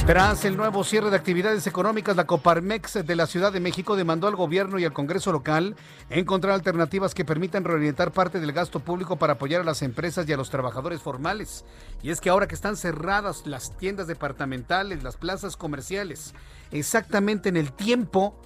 Tras 0.08 0.46
el 0.46 0.56
nuevo 0.56 0.86
cierre 0.86 1.10
de 1.10 1.18
actividades 1.18 1.68
económicas, 1.68 2.16
la 2.16 2.26
Coparmex 2.26 3.06
de 3.06 3.16
la 3.18 3.28
Ciudad 3.28 3.52
de 3.52 3.60
México 3.60 3.98
demandó 3.98 4.30
al 4.30 4.38
gobierno 4.38 4.80
y 4.80 4.86
al 4.86 4.94
Congreso 4.94 5.34
local 5.34 5.76
encontrar 6.10 6.54
alternativas 6.54 7.14
que 7.14 7.26
permitan 7.26 7.66
reorientar 7.66 8.14
parte 8.14 8.40
del 8.40 8.54
gasto 8.54 8.80
público 8.80 9.18
para 9.18 9.34
apoyar 9.34 9.60
a 9.60 9.66
las 9.66 9.82
empresas 9.82 10.26
y 10.26 10.32
a 10.32 10.38
los 10.38 10.50
trabajadores 10.50 11.02
formales. 11.02 11.66
Y 12.02 12.12
es 12.12 12.22
que 12.22 12.30
ahora 12.30 12.48
que 12.48 12.56
están 12.56 12.78
cerradas 12.78 13.46
las 13.48 13.76
tiendas 13.76 14.08
departamentales, 14.08 15.04
las 15.04 15.18
plazas 15.18 15.58
comerciales, 15.58 16.34
exactamente 16.72 17.50
en 17.50 17.58
el 17.58 17.74
tiempo 17.74 18.40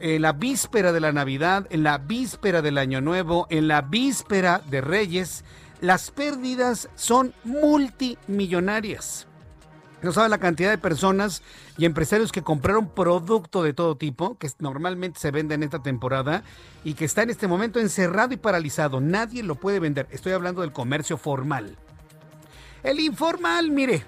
en 0.00 0.22
la 0.22 0.32
víspera 0.32 0.92
de 0.92 1.00
la 1.00 1.12
Navidad, 1.12 1.66
en 1.68 1.82
la 1.82 1.98
víspera 1.98 2.62
del 2.62 2.78
Año 2.78 3.02
Nuevo, 3.02 3.46
en 3.50 3.68
la 3.68 3.82
víspera 3.82 4.62
de 4.70 4.80
Reyes, 4.80 5.44
las 5.82 6.10
pérdidas 6.10 6.88
son 6.94 7.34
multimillonarias. 7.44 9.26
No 10.06 10.12
saben 10.12 10.30
la 10.30 10.38
cantidad 10.38 10.70
de 10.70 10.78
personas 10.78 11.42
y 11.76 11.84
empresarios 11.84 12.30
que 12.30 12.40
compraron 12.40 12.88
producto 12.88 13.64
de 13.64 13.72
todo 13.72 13.96
tipo, 13.96 14.38
que 14.38 14.48
normalmente 14.60 15.18
se 15.18 15.32
vende 15.32 15.56
en 15.56 15.64
esta 15.64 15.82
temporada, 15.82 16.44
y 16.84 16.94
que 16.94 17.04
está 17.04 17.24
en 17.24 17.30
este 17.30 17.48
momento 17.48 17.80
encerrado 17.80 18.32
y 18.32 18.36
paralizado. 18.36 19.00
Nadie 19.00 19.42
lo 19.42 19.56
puede 19.56 19.80
vender. 19.80 20.06
Estoy 20.12 20.30
hablando 20.30 20.60
del 20.60 20.70
comercio 20.70 21.18
formal. 21.18 21.76
El 22.84 23.00
informal, 23.00 23.72
mire, 23.72 24.04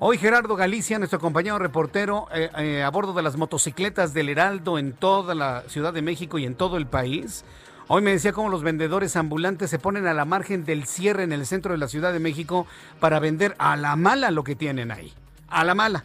Hoy 0.00 0.18
Gerardo 0.18 0.54
Galicia, 0.54 0.98
nuestro 0.98 1.18
compañero 1.18 1.58
reportero, 1.58 2.26
eh, 2.34 2.50
eh, 2.58 2.82
a 2.82 2.90
bordo 2.90 3.14
de 3.14 3.22
las 3.22 3.36
motocicletas 3.36 4.12
del 4.12 4.28
Heraldo 4.28 4.76
en 4.76 4.92
toda 4.92 5.34
la 5.34 5.62
Ciudad 5.68 5.94
de 5.94 6.02
México 6.02 6.38
y 6.38 6.44
en 6.44 6.56
todo 6.56 6.76
el 6.76 6.86
país. 6.86 7.44
Hoy 7.88 8.02
me 8.02 8.10
decía 8.10 8.34
cómo 8.34 8.50
los 8.50 8.62
vendedores 8.62 9.16
ambulantes 9.16 9.70
se 9.70 9.78
ponen 9.78 10.06
a 10.06 10.12
la 10.12 10.26
margen 10.26 10.66
del 10.66 10.84
cierre 10.84 11.22
en 11.22 11.32
el 11.32 11.46
centro 11.46 11.72
de 11.72 11.78
la 11.78 11.88
Ciudad 11.88 12.12
de 12.12 12.18
México 12.18 12.66
para 13.00 13.18
vender 13.18 13.54
a 13.58 13.76
la 13.76 13.96
mala 13.96 14.30
lo 14.30 14.44
que 14.44 14.56
tienen 14.56 14.90
ahí. 14.90 15.14
A 15.52 15.64
la 15.64 15.74
mala. 15.74 16.04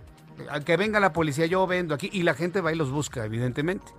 Que 0.65 0.77
venga 0.77 0.99
la 0.99 1.13
policía, 1.13 1.45
yo 1.45 1.65
vendo 1.65 1.95
aquí 1.95 2.09
y 2.11 2.23
la 2.23 2.33
gente 2.33 2.61
va 2.61 2.73
y 2.73 2.75
los 2.75 2.91
busca, 2.91 3.25
evidentemente. 3.25 3.91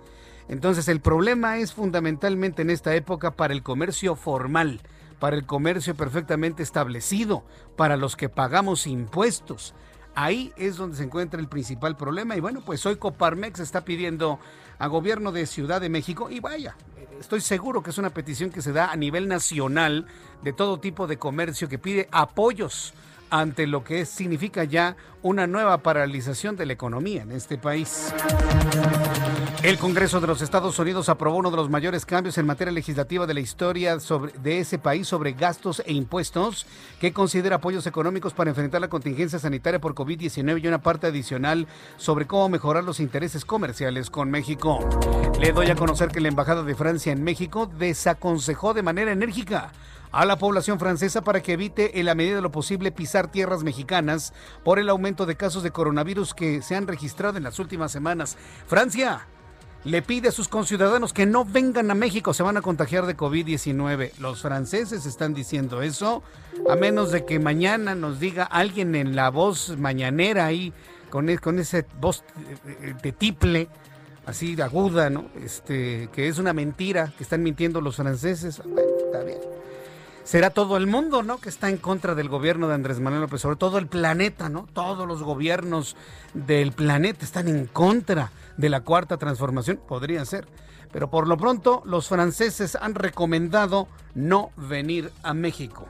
Entonces 0.47 0.87
el 0.87 1.01
problema 1.01 1.57
es 1.57 1.73
fundamentalmente 1.73 2.61
en 2.61 2.69
esta 2.69 2.95
época 2.95 3.31
para 3.31 3.53
el 3.53 3.63
comercio 3.63 4.15
formal, 4.15 4.79
para 5.19 5.35
el 5.35 5.45
comercio 5.45 5.95
perfectamente 5.95 6.63
establecido, 6.63 7.43
para 7.75 7.97
los 7.97 8.15
que 8.15 8.29
pagamos 8.29 8.87
impuestos. 8.87 9.73
Ahí 10.15 10.53
es 10.55 10.77
donde 10.77 10.97
se 10.97 11.03
encuentra 11.03 11.39
el 11.39 11.49
principal 11.49 11.97
problema. 11.97 12.35
Y 12.35 12.39
bueno, 12.39 12.61
pues 12.63 12.85
hoy 12.85 12.97
Coparmex 12.97 13.59
está 13.59 13.83
pidiendo 13.83 14.39
a 14.77 14.87
gobierno 14.87 15.31
de 15.31 15.45
Ciudad 15.45 15.81
de 15.81 15.89
México, 15.89 16.29
y 16.29 16.39
vaya, 16.39 16.75
estoy 17.19 17.41
seguro 17.41 17.83
que 17.83 17.89
es 17.89 17.97
una 17.97 18.11
petición 18.11 18.49
que 18.49 18.61
se 18.61 18.71
da 18.71 18.91
a 18.91 18.95
nivel 18.95 19.27
nacional 19.27 20.05
de 20.41 20.53
todo 20.53 20.79
tipo 20.79 21.05
de 21.07 21.17
comercio 21.17 21.67
que 21.67 21.79
pide 21.79 22.07
apoyos 22.11 22.93
ante 23.29 23.67
lo 23.67 23.83
que 23.83 24.05
significa 24.05 24.63
ya 24.63 24.95
una 25.21 25.47
nueva 25.47 25.79
paralización 25.79 26.55
de 26.55 26.65
la 26.65 26.73
economía 26.73 27.23
en 27.23 27.31
este 27.31 27.57
país. 27.57 28.13
El 29.61 29.77
Congreso 29.77 30.21
de 30.21 30.27
los 30.27 30.41
Estados 30.41 30.79
Unidos 30.79 31.09
aprobó 31.09 31.37
uno 31.37 31.51
de 31.51 31.57
los 31.57 31.69
mayores 31.69 32.05
cambios 32.05 32.37
en 32.37 32.45
materia 32.45 32.71
legislativa 32.71 33.27
de 33.27 33.33
la 33.33 33.41
historia 33.41 33.97
de 34.41 34.59
ese 34.59 34.79
país 34.79 35.07
sobre 35.07 35.33
gastos 35.33 35.83
e 35.85 35.91
impuestos, 35.91 36.65
que 36.99 37.11
considera 37.11 37.57
apoyos 37.57 37.85
económicos 37.85 38.33
para 38.33 38.51
enfrentar 38.51 38.79
la 38.79 38.87
contingencia 38.87 39.37
sanitaria 39.37 39.81
por 39.81 39.95
COVID-19 39.95 40.63
y 40.63 40.67
una 40.67 40.81
parte 40.81 41.07
adicional 41.07 41.67
sobre 41.97 42.25
cómo 42.25 42.47
mejorar 42.47 42.85
los 42.85 43.01
intereses 43.01 43.43
comerciales 43.43 44.09
con 44.09 44.31
México. 44.31 44.79
Le 45.41 45.51
doy 45.51 45.69
a 45.69 45.75
conocer 45.75 46.07
que 46.07 46.21
la 46.21 46.29
Embajada 46.29 46.63
de 46.63 46.75
Francia 46.75 47.11
en 47.11 47.23
México 47.23 47.65
desaconsejó 47.65 48.73
de 48.73 48.83
manera 48.83 49.11
enérgica 49.11 49.73
a 50.11 50.25
la 50.25 50.37
población 50.37 50.79
francesa 50.79 51.21
para 51.21 51.41
que 51.41 51.53
evite 51.53 51.99
en 51.99 52.05
la 52.05 52.15
medida 52.15 52.37
de 52.37 52.41
lo 52.41 52.51
posible 52.51 52.91
pisar 52.91 53.31
tierras 53.31 53.63
mexicanas 53.63 54.33
por 54.63 54.79
el 54.79 54.89
aumento 54.89 55.25
de 55.25 55.35
casos 55.35 55.63
de 55.63 55.71
coronavirus 55.71 56.33
que 56.33 56.61
se 56.61 56.75
han 56.75 56.87
registrado 56.87 57.37
en 57.37 57.43
las 57.43 57.59
últimas 57.59 57.91
semanas. 57.91 58.37
Francia 58.67 59.27
le 59.83 60.01
pide 60.01 60.29
a 60.29 60.31
sus 60.31 60.47
conciudadanos 60.47 61.13
que 61.13 61.25
no 61.25 61.45
vengan 61.45 61.89
a 61.89 61.95
México, 61.95 62.33
se 62.33 62.43
van 62.43 62.57
a 62.57 62.61
contagiar 62.61 63.05
de 63.05 63.15
COVID-19. 63.15 64.17
Los 64.19 64.41
franceses 64.41 65.05
están 65.05 65.33
diciendo 65.33 65.81
eso, 65.81 66.23
a 66.69 66.75
menos 66.75 67.11
de 67.11 67.25
que 67.25 67.39
mañana 67.39 67.95
nos 67.95 68.19
diga 68.19 68.43
alguien 68.43 68.95
en 68.95 69.15
la 69.15 69.29
voz 69.29 69.77
mañanera 69.77 70.45
ahí, 70.45 70.73
con, 71.09 71.29
e, 71.29 71.37
con 71.37 71.59
esa 71.59 71.85
voz 71.99 72.23
de 73.01 73.11
tiple, 73.13 73.69
así 74.25 74.55
de 74.55 74.63
aguda, 74.63 75.09
¿no? 75.09 75.29
Este, 75.41 76.09
que 76.11 76.27
es 76.27 76.39
una 76.39 76.51
mentira, 76.51 77.13
que 77.17 77.23
están 77.23 77.41
mintiendo 77.41 77.79
los 77.79 77.95
franceses. 77.95 78.61
Bueno, 78.65 78.89
está 79.05 79.23
bien 79.23 79.37
será 80.29 80.51
todo 80.51 80.77
el 80.77 80.85
mundo, 80.85 81.23
¿no? 81.23 81.39
Que 81.39 81.49
está 81.49 81.69
en 81.69 81.77
contra 81.77 82.13
del 82.13 82.29
gobierno 82.29 82.67
de 82.67 82.75
Andrés 82.75 82.99
Manuel 82.99 83.21
López 83.21 83.41
sobre 83.41 83.55
todo 83.55 83.79
el 83.79 83.87
planeta, 83.87 84.47
¿no? 84.47 84.67
Todos 84.73 85.07
los 85.07 85.23
gobiernos 85.23 85.95
del 86.35 86.71
planeta 86.71 87.25
están 87.25 87.47
en 87.47 87.65
contra 87.65 88.31
de 88.55 88.69
la 88.69 88.81
cuarta 88.81 89.17
transformación, 89.17 89.81
podría 89.87 90.23
ser. 90.25 90.47
Pero 90.91 91.09
por 91.09 91.27
lo 91.27 91.35
pronto, 91.35 91.81
los 91.83 92.09
franceses 92.09 92.77
han 92.79 92.93
recomendado 92.93 93.87
no 94.13 94.51
venir 94.55 95.11
a 95.23 95.33
México. 95.33 95.87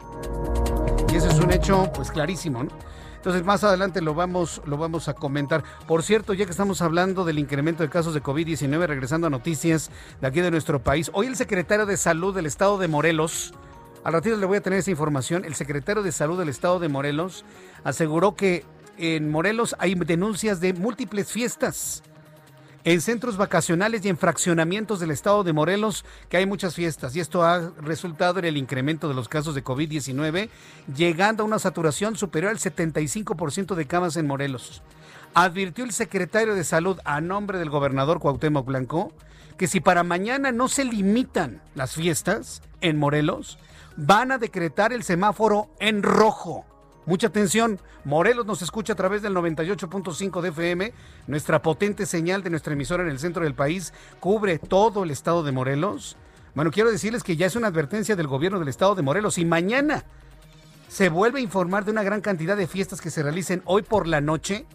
Y 1.11 1.17
ese 1.17 1.27
es 1.27 1.39
un 1.41 1.51
hecho, 1.51 1.91
pues 1.93 2.09
clarísimo, 2.09 2.63
¿no? 2.63 2.69
Entonces 3.17 3.43
más 3.43 3.65
adelante 3.65 3.99
lo 3.99 4.13
vamos, 4.13 4.61
lo 4.65 4.77
vamos 4.77 5.09
a 5.09 5.15
comentar. 5.15 5.65
Por 5.85 6.01
cierto, 6.01 6.33
ya 6.33 6.45
que 6.45 6.51
estamos 6.51 6.81
hablando 6.81 7.25
del 7.25 7.39
incremento 7.39 7.83
de 7.83 7.89
casos 7.89 8.13
de 8.13 8.23
COVID-19, 8.23 8.87
regresando 8.87 9.27
a 9.27 9.29
noticias 9.29 9.91
de 10.21 10.27
aquí 10.27 10.39
de 10.39 10.49
nuestro 10.49 10.81
país, 10.81 11.11
hoy 11.13 11.27
el 11.27 11.35
secretario 11.35 11.85
de 11.85 11.97
Salud 11.97 12.33
del 12.33 12.45
estado 12.45 12.77
de 12.77 12.87
Morelos, 12.87 13.53
al 14.03 14.13
ratito 14.13 14.37
le 14.37 14.45
voy 14.45 14.57
a 14.57 14.61
tener 14.61 14.79
esa 14.79 14.91
información. 14.91 15.45
El 15.45 15.55
secretario 15.55 16.03
de 16.03 16.11
Salud 16.11 16.39
del 16.39 16.49
Estado 16.49 16.79
de 16.79 16.87
Morelos 16.87 17.45
aseguró 17.83 18.35
que 18.35 18.65
en 18.97 19.29
Morelos 19.29 19.75
hay 19.79 19.95
denuncias 19.95 20.59
de 20.59 20.73
múltiples 20.73 21.31
fiestas. 21.31 22.03
En 22.85 23.01
centros 23.01 23.35
vacacionales 23.35 24.05
y 24.05 24.09
en 24.09 24.17
fraccionamientos 24.17 25.01
del 25.01 25.11
estado 25.11 25.43
de 25.43 25.51
Morelos, 25.51 26.05
que 26.29 26.37
hay 26.37 26.45
muchas 26.45 26.75
fiestas, 26.75 27.13
y 27.13 27.19
esto 27.19 27.43
ha 27.43 27.71
resultado 27.81 28.39
en 28.39 28.45
el 28.45 28.55
incremento 28.55 29.09
de 29.09 29.13
los 29.13 29.27
casos 29.27 29.53
de 29.53 29.63
COVID-19, 29.63 30.49
llegando 30.95 31.43
a 31.43 31.45
una 31.45 31.59
saturación 31.59 32.15
superior 32.15 32.51
al 32.51 32.57
75% 32.57 33.75
de 33.75 33.85
camas 33.85 34.15
en 34.15 34.27
Morelos. 34.27 34.81
Advirtió 35.33 35.83
el 35.83 35.91
secretario 35.91 36.55
de 36.55 36.63
Salud 36.63 36.99
a 37.03 37.19
nombre 37.19 37.59
del 37.59 37.69
gobernador 37.69 38.19
Cuauhtémoc 38.19 38.65
Blanco 38.65 39.11
que 39.59 39.67
si 39.67 39.81
para 39.81 40.03
mañana 40.03 40.53
no 40.53 40.69
se 40.69 40.85
limitan 40.85 41.61
las 41.75 41.93
fiestas 41.93 42.61
en 42.79 42.97
Morelos, 42.97 43.59
van 43.99 44.31
a 44.31 44.37
decretar 44.37 44.93
el 44.93 45.03
semáforo 45.03 45.69
en 45.79 46.03
rojo. 46.03 46.65
Mucha 47.05 47.27
atención, 47.27 47.79
Morelos 48.05 48.45
nos 48.45 48.61
escucha 48.61 48.93
a 48.93 48.95
través 48.95 49.21
del 49.21 49.33
98.5 49.33 50.41
de 50.41 50.49
FM, 50.49 50.93
nuestra 51.27 51.61
potente 51.61 52.05
señal 52.05 52.41
de 52.41 52.49
nuestra 52.49 52.73
emisora 52.73 53.03
en 53.03 53.09
el 53.09 53.19
centro 53.19 53.43
del 53.43 53.55
país 53.55 53.93
cubre 54.19 54.57
todo 54.57 55.03
el 55.03 55.11
estado 55.11 55.43
de 55.43 55.51
Morelos. 55.51 56.15
Bueno, 56.55 56.71
quiero 56.71 56.91
decirles 56.91 57.23
que 57.23 57.35
ya 57.35 57.47
es 57.47 57.55
una 57.55 57.67
advertencia 57.67 58.15
del 58.15 58.27
gobierno 58.27 58.59
del 58.59 58.69
estado 58.69 58.95
de 58.95 59.01
Morelos 59.01 59.37
y 59.37 59.45
mañana 59.45 60.05
se 60.87 61.09
vuelve 61.09 61.39
a 61.39 61.43
informar 61.43 61.83
de 61.83 61.91
una 61.91 62.03
gran 62.03 62.21
cantidad 62.21 62.55
de 62.55 62.67
fiestas 62.67 63.01
que 63.01 63.11
se 63.11 63.21
realicen 63.21 63.61
hoy 63.65 63.81
por 63.81 64.07
la 64.07 64.21
noche. 64.21 64.65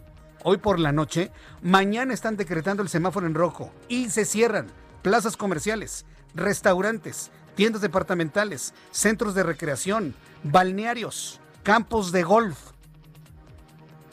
Hoy 0.43 0.57
por 0.57 0.79
la 0.79 0.91
noche, 0.91 1.31
mañana 1.63 2.13
están 2.13 2.37
decretando 2.37 2.83
el 2.83 2.89
semáforo 2.89 3.25
en 3.25 3.33
rojo 3.33 3.71
y 3.87 4.11
se 4.11 4.25
cierran 4.25 4.67
plazas 5.01 5.37
comerciales, 5.37 6.05
restaurantes, 6.35 7.31
tiendas 7.55 7.81
departamentales, 7.81 8.73
centros 8.91 9.33
de 9.33 9.43
recreación, 9.43 10.13
balnearios, 10.43 11.39
campos 11.63 12.11
de 12.11 12.23
golf. 12.23 12.57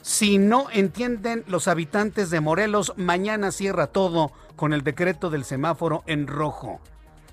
Si 0.01 0.39
no 0.39 0.67
entienden 0.73 1.45
los 1.47 1.69
habitantes 1.69 2.31
de 2.31 2.41
Morelos, 2.41 2.95
mañana 2.97 3.53
cierra 3.53 3.87
todo 3.87 4.33
con 4.57 4.73
el 4.73 4.83
decreto 4.83 5.31
del 5.31 5.45
semáforo 5.45 6.03
en 6.07 6.27
rojo. 6.27 6.81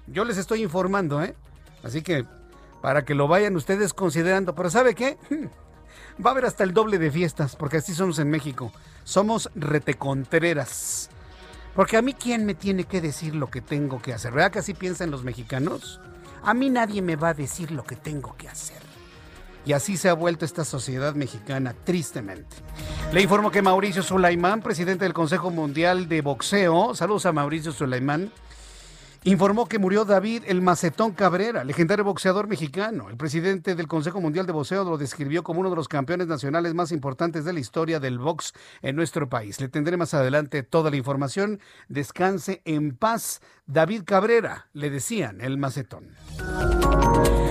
Yo 0.08 0.25
les 0.25 0.38
estoy 0.38 0.63
informando, 0.63 1.24
¿eh? 1.24 1.36
Así 1.84 2.01
que 2.01 2.25
para 2.82 3.06
que 3.06 3.16
lo 3.16 3.28
vayan 3.28 3.56
ustedes 3.56 3.94
considerando. 3.94 4.56
Pero 4.56 4.70
¿sabe 4.70 4.96
qué? 4.96 5.18
Va 6.24 6.30
a 6.30 6.34
haber 6.34 6.46
hasta 6.46 6.63
el 6.63 6.74
doble 6.74 6.98
de 6.98 7.12
fiestas, 7.12 7.56
porque 7.56 7.78
así 7.78 7.94
somos 7.94 8.20
en 8.20 8.30
México. 8.30 8.72
Somos 9.04 9.50
retecontreras. 9.56 11.10
Porque 11.76 11.98
a 11.98 12.02
mí, 12.02 12.14
¿quién 12.14 12.46
me 12.46 12.54
tiene 12.54 12.84
que 12.84 13.02
decir 13.02 13.36
lo 13.36 13.50
que 13.50 13.62
tengo 13.62 14.02
que 14.02 14.14
hacer? 14.14 14.32
¿Verdad 14.34 14.52
que 14.52 14.60
así 14.60 14.74
piensan 14.74 15.12
los 15.12 15.24
mexicanos? 15.24 16.00
A 16.44 16.54
mí 16.54 16.70
nadie 16.70 17.02
me 17.02 17.16
va 17.16 17.30
a 17.30 17.34
decir 17.34 17.72
lo 17.72 17.84
que 17.84 17.96
tengo 17.96 18.36
que 18.38 18.48
hacer. 18.48 18.82
Y 19.66 19.74
así 19.74 19.98
se 19.98 20.10
ha 20.10 20.14
vuelto 20.14 20.46
esta 20.46 20.66
sociedad 20.66 21.14
mexicana, 21.16 21.76
tristemente. 21.84 22.56
Le 23.14 23.22
informo 23.22 23.52
que 23.52 23.62
Mauricio 23.62 24.02
Sulaimán, 24.02 24.62
presidente 24.62 25.06
del 25.06 25.14
Consejo 25.14 25.52
Mundial 25.52 26.08
de 26.08 26.22
Boxeo, 26.22 26.96
saludos 26.96 27.26
a 27.26 27.34
Mauricio 27.34 27.72
Sulaimán, 27.72 28.32
informó 29.24 29.68
que 29.68 29.80
murió 29.80 30.06
David 30.06 30.44
el 30.48 30.62
Macetón 30.62 31.12
Cabrera, 31.12 31.64
legendario 31.64 32.06
boxeador 32.06 32.48
mexicano. 32.48 33.10
El 33.10 33.18
presidente 33.18 33.76
del 33.76 33.88
Consejo 33.88 34.22
Mundial 34.22 34.46
de 34.46 34.54
Boxeo 34.54 34.84
lo 34.84 34.98
describió 34.98 35.44
como 35.44 35.60
uno 35.60 35.70
de 35.70 35.76
los 35.76 35.88
campeones 35.88 36.28
nacionales 36.28 36.74
más 36.74 36.92
importantes 36.92 37.46
de 37.46 37.54
la 37.54 37.60
historia 37.60 38.00
del 38.00 38.20
box 38.20 38.54
en 38.82 38.96
nuestro 38.96 39.30
país. 39.30 39.60
Le 39.60 39.68
tendré 39.68 39.98
más 39.98 40.14
adelante 40.14 40.64
toda 40.64 40.90
la 40.90 40.98
información. 40.98 41.60
Descanse 41.88 42.62
en 42.66 42.96
paz, 42.96 43.42
David 43.68 44.04
Cabrera, 44.06 44.68
le 44.74 44.90
decían 44.90 45.42
el 45.42 45.58
Macetón. 45.58 46.16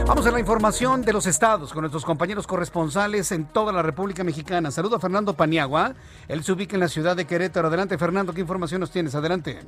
Vamos 0.07 0.25
a 0.27 0.31
la 0.31 0.41
información 0.41 1.03
de 1.03 1.13
los 1.13 1.27
estados 1.27 1.75
con 1.75 1.83
nuestros 1.83 2.05
compañeros 2.05 2.47
corresponsales 2.47 3.31
en 3.31 3.45
toda 3.45 3.75
la 3.75 3.83
República 3.83 4.25
Mexicana. 4.25 4.71
Saludo 4.71 4.97
a 4.97 5.01
Fernando 5.01 5.35
Paniagua. 5.35 5.95
Él 6.29 6.43
se 6.43 6.53
ubica 6.53 6.77
en 6.77 6.81
la 6.81 6.89
ciudad 6.89 7.15
de 7.15 7.27
Querétaro. 7.27 7.69
Adelante, 7.69 7.99
Fernando, 7.99 8.33
¿qué 8.33 8.41
información 8.41 8.81
nos 8.81 8.91
tienes? 8.91 9.15
Adelante. 9.15 9.59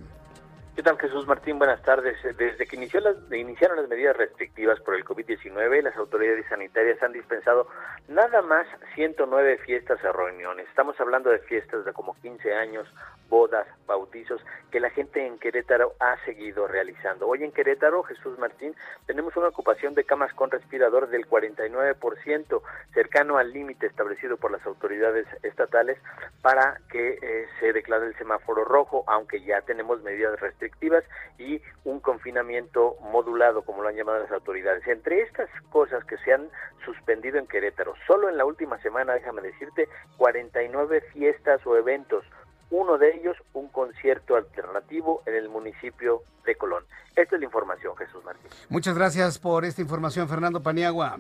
¿Qué 0.76 0.84
tal 0.84 0.98
Jesús 0.98 1.26
Martín? 1.26 1.58
Buenas 1.58 1.82
tardes. 1.82 2.16
Desde 2.22 2.66
que 2.66 2.76
iniciaron 2.76 3.76
las 3.76 3.88
medidas 3.88 4.16
restrictivas 4.16 4.80
por 4.80 4.94
el 4.94 5.04
COVID-19, 5.04 5.82
las 5.82 5.96
autoridades 5.96 6.46
sanitarias 6.48 7.02
han 7.02 7.12
dispensado 7.12 7.66
nada 8.08 8.40
más 8.40 8.66
109 8.94 9.58
fiestas 9.58 9.98
o 10.04 10.12
reuniones. 10.12 10.68
Estamos 10.68 10.98
hablando 11.00 11.28
de 11.28 11.40
fiestas 11.40 11.84
de 11.84 11.92
como 11.92 12.14
15 12.22 12.54
años, 12.54 12.88
bodas, 13.28 13.66
bautizos, 13.86 14.40
que 14.70 14.80
la 14.80 14.90
gente 14.90 15.26
en 15.26 15.38
Querétaro 15.38 15.94
ha 15.98 16.16
seguido 16.24 16.66
realizando. 16.68 17.26
Hoy 17.26 17.42
en 17.44 17.52
Querétaro, 17.52 18.04
Jesús 18.04 18.38
Martín, 18.38 18.74
tenemos 19.06 19.36
una 19.36 19.48
ocupación 19.48 19.94
de 19.94 20.04
camas 20.04 20.32
con 20.34 20.50
respirador 20.50 21.08
del 21.08 21.28
49%, 21.28 22.62
cercano 22.94 23.38
al 23.38 23.52
límite 23.52 23.86
establecido 23.86 24.36
por 24.36 24.52
las 24.52 24.64
autoridades 24.64 25.26
estatales 25.42 25.98
para 26.42 26.80
que 26.90 27.18
eh, 27.20 27.46
se 27.58 27.72
declare 27.72 28.06
el 28.06 28.16
semáforo 28.16 28.64
rojo, 28.64 29.04
aunque 29.08 29.42
ya 29.42 29.60
tenemos 29.62 30.02
medidas 30.02 30.38
restrictivas 30.40 30.60
restrictivas 30.61 31.05
y 31.38 31.61
un 31.85 32.00
confinamiento 32.00 32.97
modulado, 33.00 33.62
como 33.62 33.83
lo 33.83 33.88
han 33.88 33.97
llamado 33.97 34.21
las 34.21 34.31
autoridades. 34.31 34.87
Entre 34.87 35.23
estas 35.23 35.49
cosas 35.71 36.05
que 36.05 36.19
se 36.19 36.33
han 36.33 36.49
suspendido 36.85 37.38
en 37.38 37.47
Querétaro, 37.47 37.95
solo 38.07 38.29
en 38.29 38.37
la 38.37 38.45
última 38.45 38.81
semana, 38.83 39.14
déjame 39.14 39.43
decirte, 39.43 39.88
49 40.19 41.00
fiestas 41.12 41.64
o 41.67 41.76
eventos 41.76 42.25
uno 42.71 42.99
de 42.99 43.17
ellos 43.17 43.37
un 43.52 43.69
concierto 43.69 44.37
alternativo 44.37 45.23
en 45.26 45.35
el 45.35 45.49
municipio 45.49 46.23
de 46.45 46.55
Colón. 46.55 46.85
Esta 47.17 47.35
es 47.35 47.40
la 47.40 47.45
información, 47.45 47.97
Jesús 47.97 48.25
Martín. 48.25 48.49
Muchas 48.69 48.95
gracias 48.95 49.38
por 49.40 49.64
esta 49.64 49.83
información, 49.83 50.29
Fernando 50.29 50.62
Paniagua. 50.62 51.19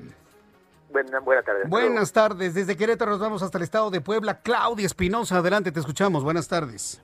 Buenas 0.92 1.44
tardes. 1.44 1.68
Buenas 1.68 2.12
tardes. 2.12 2.54
Desde 2.54 2.76
Querétaro 2.76 3.12
nos 3.12 3.20
vamos 3.20 3.42
hasta 3.42 3.58
el 3.58 3.64
estado 3.64 3.90
de 3.90 4.00
Puebla. 4.00 4.40
Claudia 4.42 4.86
Espinosa, 4.86 5.38
adelante, 5.38 5.72
te 5.72 5.80
escuchamos. 5.80 6.22
Buenas 6.22 6.46
tardes. 6.46 7.02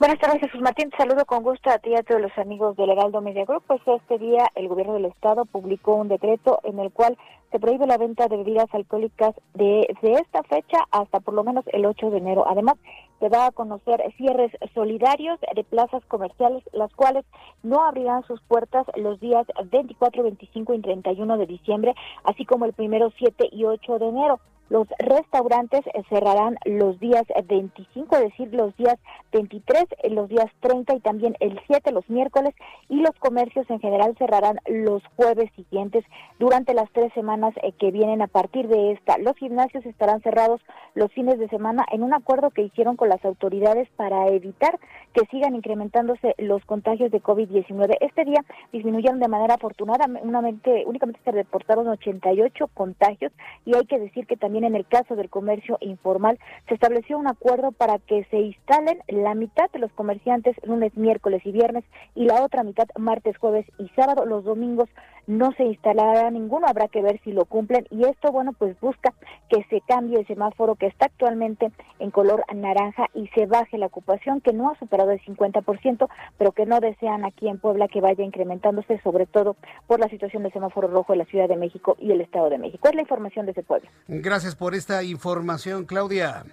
Buenas 0.00 0.18
tardes, 0.18 0.40
Jesús 0.40 0.62
Martín. 0.62 0.90
Saludo 0.96 1.26
con 1.26 1.42
gusto 1.42 1.68
a 1.68 1.76
ti 1.76 1.90
y 1.90 1.94
a 1.94 2.02
todos 2.02 2.22
los 2.22 2.32
amigos 2.38 2.74
del 2.74 2.88
Heraldo 2.88 3.20
Media 3.20 3.44
Group. 3.44 3.64
Pues 3.66 3.82
este 3.86 4.16
día 4.16 4.46
el 4.54 4.66
gobierno 4.66 4.94
del 4.94 5.04
estado 5.04 5.44
publicó 5.44 5.92
un 5.92 6.08
decreto 6.08 6.58
en 6.62 6.78
el 6.78 6.90
cual 6.90 7.18
se 7.50 7.58
prohíbe 7.58 7.86
la 7.86 7.98
venta 7.98 8.28
de 8.28 8.36
bebidas 8.36 8.72
alcohólicas 8.72 9.34
de, 9.54 9.86
de 10.02 10.12
esta 10.14 10.42
fecha 10.44 10.78
hasta 10.90 11.20
por 11.20 11.34
lo 11.34 11.44
menos 11.44 11.64
el 11.72 11.86
8 11.86 12.10
de 12.10 12.18
enero. 12.18 12.44
Además, 12.48 12.76
se 13.20 13.28
va 13.28 13.46
a 13.46 13.52
conocer 13.52 14.02
cierres 14.16 14.50
solidarios 14.74 15.38
de 15.54 15.64
plazas 15.64 16.04
comerciales, 16.06 16.62
las 16.72 16.92
cuales 16.94 17.24
no 17.62 17.84
abrirán 17.84 18.22
sus 18.24 18.40
puertas 18.42 18.86
los 18.96 19.20
días 19.20 19.46
24, 19.70 20.22
25 20.22 20.74
y 20.74 20.80
31 20.80 21.38
de 21.38 21.46
diciembre, 21.46 21.94
así 22.24 22.46
como 22.46 22.64
el 22.64 22.72
primero, 22.72 23.12
7 23.18 23.50
y 23.52 23.64
8 23.64 23.98
de 23.98 24.08
enero. 24.08 24.40
Los 24.70 24.86
restaurantes 25.00 25.80
cerrarán 26.08 26.56
los 26.64 27.00
días 27.00 27.24
25, 27.44 28.16
es 28.16 28.22
decir, 28.22 28.54
los 28.54 28.74
días 28.76 28.98
23, 29.32 29.84
eh, 29.98 30.10
los 30.10 30.28
días 30.28 30.46
30 30.60 30.94
y 30.94 31.00
también 31.00 31.36
el 31.40 31.60
7, 31.66 31.90
los 31.90 32.08
miércoles, 32.08 32.54
y 32.88 33.00
los 33.00 33.10
comercios 33.18 33.68
en 33.68 33.80
general 33.80 34.14
cerrarán 34.16 34.60
los 34.66 35.02
jueves 35.16 35.50
siguientes 35.56 36.04
durante 36.38 36.72
las 36.72 36.88
tres 36.92 37.12
semanas 37.14 37.39
eh, 37.62 37.72
que 37.78 37.90
vienen 37.90 38.22
a 38.22 38.26
partir 38.26 38.68
de 38.68 38.92
esta. 38.92 39.18
Los 39.18 39.36
gimnasios 39.36 39.84
estarán 39.86 40.20
cerrados 40.20 40.60
los 40.94 41.12
fines 41.12 41.38
de 41.38 41.48
semana 41.48 41.84
en 41.90 42.02
un 42.02 42.12
acuerdo 42.12 42.50
que 42.50 42.62
hicieron 42.62 42.96
con 42.96 43.08
las 43.08 43.24
autoridades 43.24 43.88
para 43.96 44.28
evitar 44.28 44.78
que 45.14 45.26
sigan 45.30 45.54
incrementándose 45.54 46.34
los 46.38 46.64
contagios 46.64 47.10
de 47.10 47.22
COVID-19. 47.22 47.96
Este 48.00 48.24
día 48.24 48.44
disminuyeron 48.72 49.20
de 49.20 49.28
manera 49.28 49.54
afortunada, 49.54 50.06
únicamente, 50.06 50.84
únicamente 50.86 51.20
se 51.24 51.32
reportaron 51.32 51.88
88 51.88 52.68
contagios 52.74 53.32
y 53.64 53.74
hay 53.74 53.86
que 53.86 53.98
decir 53.98 54.26
que 54.26 54.36
también 54.36 54.64
en 54.64 54.74
el 54.74 54.86
caso 54.86 55.16
del 55.16 55.30
comercio 55.30 55.78
informal, 55.80 56.38
se 56.68 56.74
estableció 56.74 57.18
un 57.18 57.26
acuerdo 57.26 57.72
para 57.72 57.98
que 57.98 58.24
se 58.30 58.38
instalen 58.38 58.98
la 59.08 59.34
mitad 59.34 59.70
de 59.70 59.78
los 59.78 59.92
comerciantes 59.92 60.56
lunes, 60.64 60.96
miércoles 60.96 61.42
y 61.44 61.52
viernes 61.52 61.84
y 62.14 62.24
la 62.24 62.42
otra 62.44 62.62
mitad 62.62 62.86
martes, 62.98 63.36
jueves 63.38 63.66
y 63.78 63.88
sábado. 63.90 64.26
Los 64.26 64.44
domingos 64.44 64.88
no 65.26 65.52
se 65.52 65.64
instalará 65.64 66.30
ninguno, 66.30 66.66
habrá 66.66 66.88
que 66.88 67.02
ver 67.02 67.20
si 67.24 67.32
lo 67.32 67.44
cumplen 67.44 67.86
y 67.90 68.04
esto, 68.04 68.32
bueno, 68.32 68.52
pues 68.52 68.78
busca 68.80 69.12
que 69.48 69.64
se 69.70 69.80
cambie 69.82 70.20
el 70.20 70.26
semáforo 70.26 70.74
que 70.76 70.86
está 70.86 71.06
actualmente 71.06 71.70
en 71.98 72.10
color 72.10 72.44
naranja 72.54 73.06
y 73.14 73.28
se 73.28 73.46
baje 73.46 73.78
la 73.78 73.86
ocupación 73.86 74.40
que 74.40 74.52
no 74.52 74.70
ha 74.70 74.78
superado 74.78 75.10
el 75.10 75.20
50%, 75.20 76.08
pero 76.38 76.52
que 76.52 76.66
no 76.66 76.80
desean 76.80 77.24
aquí 77.24 77.48
en 77.48 77.58
Puebla 77.58 77.88
que 77.88 78.00
vaya 78.00 78.24
incrementándose, 78.24 79.00
sobre 79.02 79.26
todo 79.26 79.56
por 79.86 80.00
la 80.00 80.08
situación 80.08 80.42
del 80.42 80.52
semáforo 80.52 80.88
rojo 80.88 81.12
en 81.12 81.20
la 81.20 81.24
Ciudad 81.26 81.48
de 81.48 81.56
México 81.56 81.96
y 81.98 82.12
el 82.12 82.20
Estado 82.20 82.50
de 82.50 82.58
México. 82.58 82.88
Es 82.88 82.94
la 82.94 83.02
información 83.02 83.46
de 83.46 83.52
ese 83.52 83.62
pueblo. 83.62 83.88
Gracias 84.08 84.54
por 84.54 84.74
esta 84.74 85.02
información, 85.02 85.84
Claudia. 85.84 86.44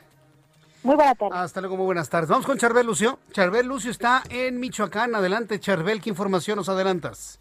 Muy 0.83 0.95
buenas 0.95 1.17
tardes. 1.17 1.37
Hasta 1.37 1.61
luego, 1.61 1.75
muy 1.75 1.85
buenas 1.85 2.09
tardes. 2.09 2.29
Vamos 2.29 2.45
con 2.45 2.57
Charbel 2.57 2.85
Lucio. 2.85 3.19
Charbel 3.31 3.67
Lucio 3.67 3.91
está 3.91 4.23
en 4.29 4.59
Michoacán. 4.59 5.15
Adelante, 5.15 5.59
Charbel, 5.59 6.01
¿qué 6.01 6.09
información 6.09 6.57
nos 6.57 6.69
adelantas? 6.69 7.39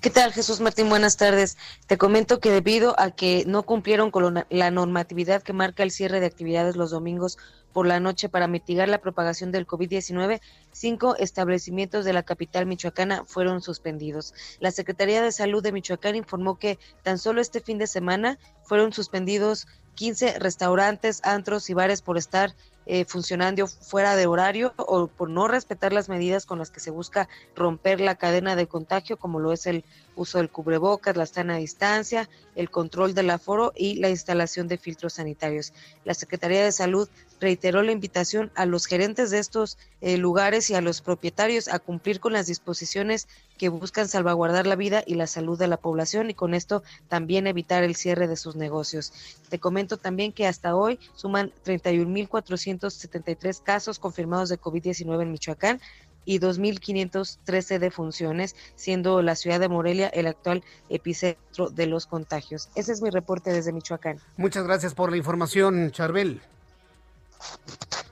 ¿Qué 0.00 0.10
tal, 0.10 0.32
Jesús 0.32 0.60
Martín? 0.60 0.88
Buenas 0.88 1.16
tardes. 1.16 1.56
Te 1.88 1.98
comento 1.98 2.38
que 2.38 2.52
debido 2.52 2.94
a 3.00 3.10
que 3.10 3.42
no 3.48 3.64
cumplieron 3.64 4.12
con 4.12 4.44
la 4.48 4.70
normatividad 4.70 5.42
que 5.42 5.52
marca 5.52 5.82
el 5.82 5.90
cierre 5.90 6.20
de 6.20 6.26
actividades 6.26 6.76
los 6.76 6.92
domingos 6.92 7.36
por 7.72 7.84
la 7.84 7.98
noche 7.98 8.28
para 8.28 8.46
mitigar 8.46 8.88
la 8.88 9.00
propagación 9.00 9.50
del 9.50 9.66
COVID-19, 9.66 10.40
cinco 10.70 11.16
establecimientos 11.16 12.04
de 12.04 12.12
la 12.12 12.22
capital 12.22 12.64
michoacana 12.66 13.24
fueron 13.26 13.60
suspendidos. 13.60 14.34
La 14.60 14.70
Secretaría 14.70 15.20
de 15.20 15.32
Salud 15.32 15.64
de 15.64 15.72
Michoacán 15.72 16.14
informó 16.14 16.60
que 16.60 16.78
tan 17.02 17.18
solo 17.18 17.40
este 17.40 17.58
fin 17.58 17.78
de 17.78 17.88
semana 17.88 18.38
fueron 18.62 18.92
suspendidos 18.92 19.66
15 19.96 20.38
restaurantes, 20.38 21.20
antros 21.24 21.68
y 21.70 21.74
bares 21.74 22.02
por 22.02 22.18
estar 22.18 22.54
eh, 22.90 23.04
funcionando 23.04 23.66
fuera 23.66 24.16
de 24.16 24.26
horario 24.26 24.72
o 24.78 25.08
por 25.08 25.28
no 25.28 25.46
respetar 25.46 25.92
las 25.92 26.08
medidas 26.08 26.46
con 26.46 26.58
las 26.58 26.70
que 26.70 26.80
se 26.80 26.90
busca 26.90 27.28
romper 27.54 28.00
la 28.00 28.14
cadena 28.14 28.56
de 28.56 28.66
contagio, 28.66 29.18
como 29.18 29.40
lo 29.40 29.52
es 29.52 29.66
el 29.66 29.84
uso 30.16 30.38
del 30.38 30.48
cubrebocas, 30.48 31.14
la 31.14 31.26
sana 31.26 31.58
distancia, 31.58 32.30
el 32.56 32.70
control 32.70 33.12
del 33.14 33.28
aforo 33.28 33.74
y 33.76 33.96
la 33.96 34.08
instalación 34.08 34.68
de 34.68 34.78
filtros 34.78 35.14
sanitarios. 35.14 35.74
La 36.04 36.14
Secretaría 36.14 36.64
de 36.64 36.72
Salud 36.72 37.08
reiteró 37.40 37.82
la 37.82 37.92
invitación 37.92 38.50
a 38.54 38.66
los 38.66 38.86
gerentes 38.86 39.30
de 39.30 39.38
estos 39.38 39.78
eh, 40.00 40.16
lugares 40.16 40.70
y 40.70 40.74
a 40.74 40.80
los 40.80 41.00
propietarios 41.02 41.68
a 41.68 41.78
cumplir 41.78 42.20
con 42.20 42.32
las 42.32 42.46
disposiciones 42.46 43.28
que 43.58 43.68
buscan 43.68 44.08
salvaguardar 44.08 44.66
la 44.66 44.76
vida 44.76 45.02
y 45.06 45.14
la 45.14 45.26
salud 45.26 45.58
de 45.58 45.68
la 45.68 45.76
población 45.76 46.30
y 46.30 46.34
con 46.34 46.54
esto 46.54 46.82
también 47.08 47.46
evitar 47.46 47.84
el 47.84 47.96
cierre 47.96 48.28
de 48.28 48.36
sus 48.36 48.56
negocios. 48.56 49.12
Te 49.50 49.58
comento 49.58 49.98
también 49.98 50.32
que 50.32 50.46
hasta 50.46 50.74
hoy 50.74 50.98
suman 51.14 51.52
31.473 52.78 53.62
casos 53.62 53.98
confirmados 53.98 54.48
de 54.48 54.60
COVID-19 54.60 55.22
en 55.22 55.32
Michoacán 55.32 55.80
y 56.24 56.40
2.513 56.40 57.78
defunciones, 57.78 58.54
siendo 58.76 59.22
la 59.22 59.34
ciudad 59.34 59.60
de 59.60 59.68
Morelia 59.68 60.08
el 60.08 60.26
actual 60.26 60.62
epicentro 60.90 61.70
de 61.70 61.86
los 61.86 62.06
contagios. 62.06 62.68
Ese 62.74 62.92
es 62.92 63.00
mi 63.00 63.10
reporte 63.10 63.50
desde 63.52 63.72
Michoacán. 63.72 64.20
Muchas 64.36 64.64
gracias 64.64 64.94
por 64.94 65.10
la 65.10 65.16
información, 65.16 65.90
Charbel. 65.90 66.42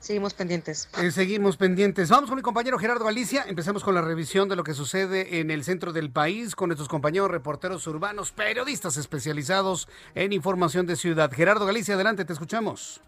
Seguimos 0.01 0.35
pendientes. 0.35 0.89
Eh, 1.03 1.11
seguimos 1.11 1.57
pendientes. 1.57 2.09
Vamos 2.11 2.31
con 2.31 2.37
mi 2.37 2.43
compañero 2.43 2.79
Gerardo 2.79 3.05
Galicia. 3.05 3.45
Empezamos 3.49 3.83
con 3.83 3.93
la 3.93 4.03
revisión 4.03 4.49
de 4.49 4.55
lo 4.55 4.63
que 4.63 4.73
sucede 4.73 5.41
en 5.41 5.51
el 5.51 5.65
centro 5.65 5.93
del 5.93 6.13
país 6.13 6.55
con 6.55 6.69
nuestros 6.69 6.89
compañeros 6.89 7.29
reporteros 7.29 7.87
urbanos, 7.89 8.31
periodistas 8.31 8.97
especializados 8.99 9.89
en 10.15 10.33
información 10.33 10.87
de 10.87 10.95
ciudad. 10.95 11.33
Gerardo 11.33 11.67
Galicia, 11.67 11.97
adelante, 11.97 12.25
te 12.25 12.33
escuchamos. 12.33 13.01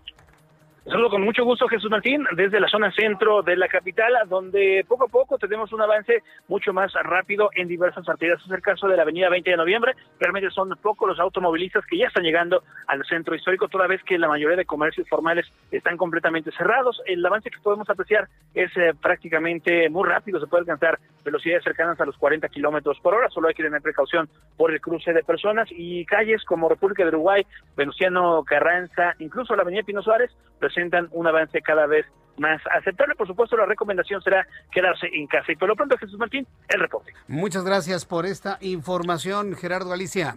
Saludo 0.88 1.10
con 1.10 1.22
mucho 1.22 1.44
gusto, 1.44 1.68
Jesús 1.68 1.90
Martín, 1.90 2.24
desde 2.34 2.58
la 2.58 2.66
zona 2.66 2.90
centro 2.92 3.42
de 3.42 3.56
la 3.56 3.68
capital, 3.68 4.10
donde 4.26 4.86
poco 4.88 5.04
a 5.04 5.08
poco 5.08 5.36
tenemos 5.36 5.70
un 5.74 5.82
avance 5.82 6.22
mucho 6.48 6.72
más 6.72 6.94
rápido 6.94 7.50
en 7.54 7.68
diversas 7.68 8.08
arterias. 8.08 8.40
Es 8.42 8.50
el 8.50 8.62
caso 8.62 8.88
de 8.88 8.96
la 8.96 9.02
avenida 9.02 9.28
20 9.28 9.50
de 9.50 9.56
noviembre. 9.58 9.92
Realmente 10.18 10.48
son 10.50 10.70
pocos 10.80 11.06
los 11.06 11.20
automovilistas 11.20 11.84
que 11.84 11.98
ya 11.98 12.06
están 12.06 12.24
llegando 12.24 12.62
al 12.86 13.04
centro 13.04 13.34
histórico, 13.34 13.68
toda 13.68 13.86
vez 13.86 14.02
que 14.02 14.16
la 14.16 14.28
mayoría 14.28 14.56
de 14.56 14.64
comercios 14.64 15.06
formales 15.10 15.44
están 15.70 15.98
completamente 15.98 16.52
cerrados. 16.52 17.02
El 17.04 17.24
avance 17.24 17.50
que 17.50 17.60
podemos 17.62 17.90
apreciar 17.90 18.26
es 18.54 18.74
eh, 18.78 18.94
prácticamente 18.98 19.90
muy 19.90 20.08
rápido. 20.08 20.40
Se 20.40 20.46
puede 20.46 20.62
alcanzar 20.62 20.98
velocidades 21.22 21.64
cercanas 21.64 22.00
a 22.00 22.06
los 22.06 22.16
40 22.16 22.48
kilómetros 22.48 22.98
por 23.00 23.14
hora. 23.14 23.28
Solo 23.28 23.48
hay 23.48 23.54
que 23.54 23.62
tener 23.62 23.82
precaución 23.82 24.30
por 24.56 24.72
el 24.72 24.80
cruce 24.80 25.12
de 25.12 25.22
personas 25.22 25.68
y 25.70 26.06
calles 26.06 26.42
como 26.44 26.70
República 26.70 27.02
de 27.02 27.10
Uruguay, 27.10 27.44
Venustiano 27.76 28.42
Carranza, 28.44 29.14
incluso 29.18 29.54
la 29.54 29.62
avenida 29.62 29.82
Pino 29.82 30.02
Suárez, 30.02 30.34
presentan 30.78 31.08
un 31.12 31.26
avance 31.26 31.60
cada 31.60 31.86
vez 31.86 32.06
más 32.38 32.60
aceptable. 32.78 33.16
Por 33.16 33.26
supuesto, 33.26 33.56
la 33.56 33.66
recomendación 33.66 34.22
será 34.22 34.46
quedarse 34.70 35.08
en 35.12 35.26
casa. 35.26 35.50
Y 35.50 35.56
por 35.56 35.68
lo 35.68 35.74
pronto, 35.74 35.96
Jesús 35.98 36.18
Martín, 36.18 36.46
el 36.68 36.80
reporte. 36.80 37.12
Muchas 37.26 37.64
gracias 37.64 38.04
por 38.04 38.26
esta 38.26 38.58
información, 38.60 39.56
Gerardo 39.56 39.92
Alicia. 39.92 40.36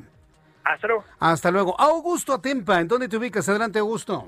Hasta 0.63 0.87
luego. 0.87 1.03
Hasta 1.19 1.51
luego. 1.51 1.79
Augusto 1.79 2.33
Atempa, 2.33 2.79
¿en 2.79 2.87
dónde 2.87 3.07
te 3.07 3.17
ubicas? 3.17 3.47
Adelante, 3.49 3.77
Augusto. 3.77 4.25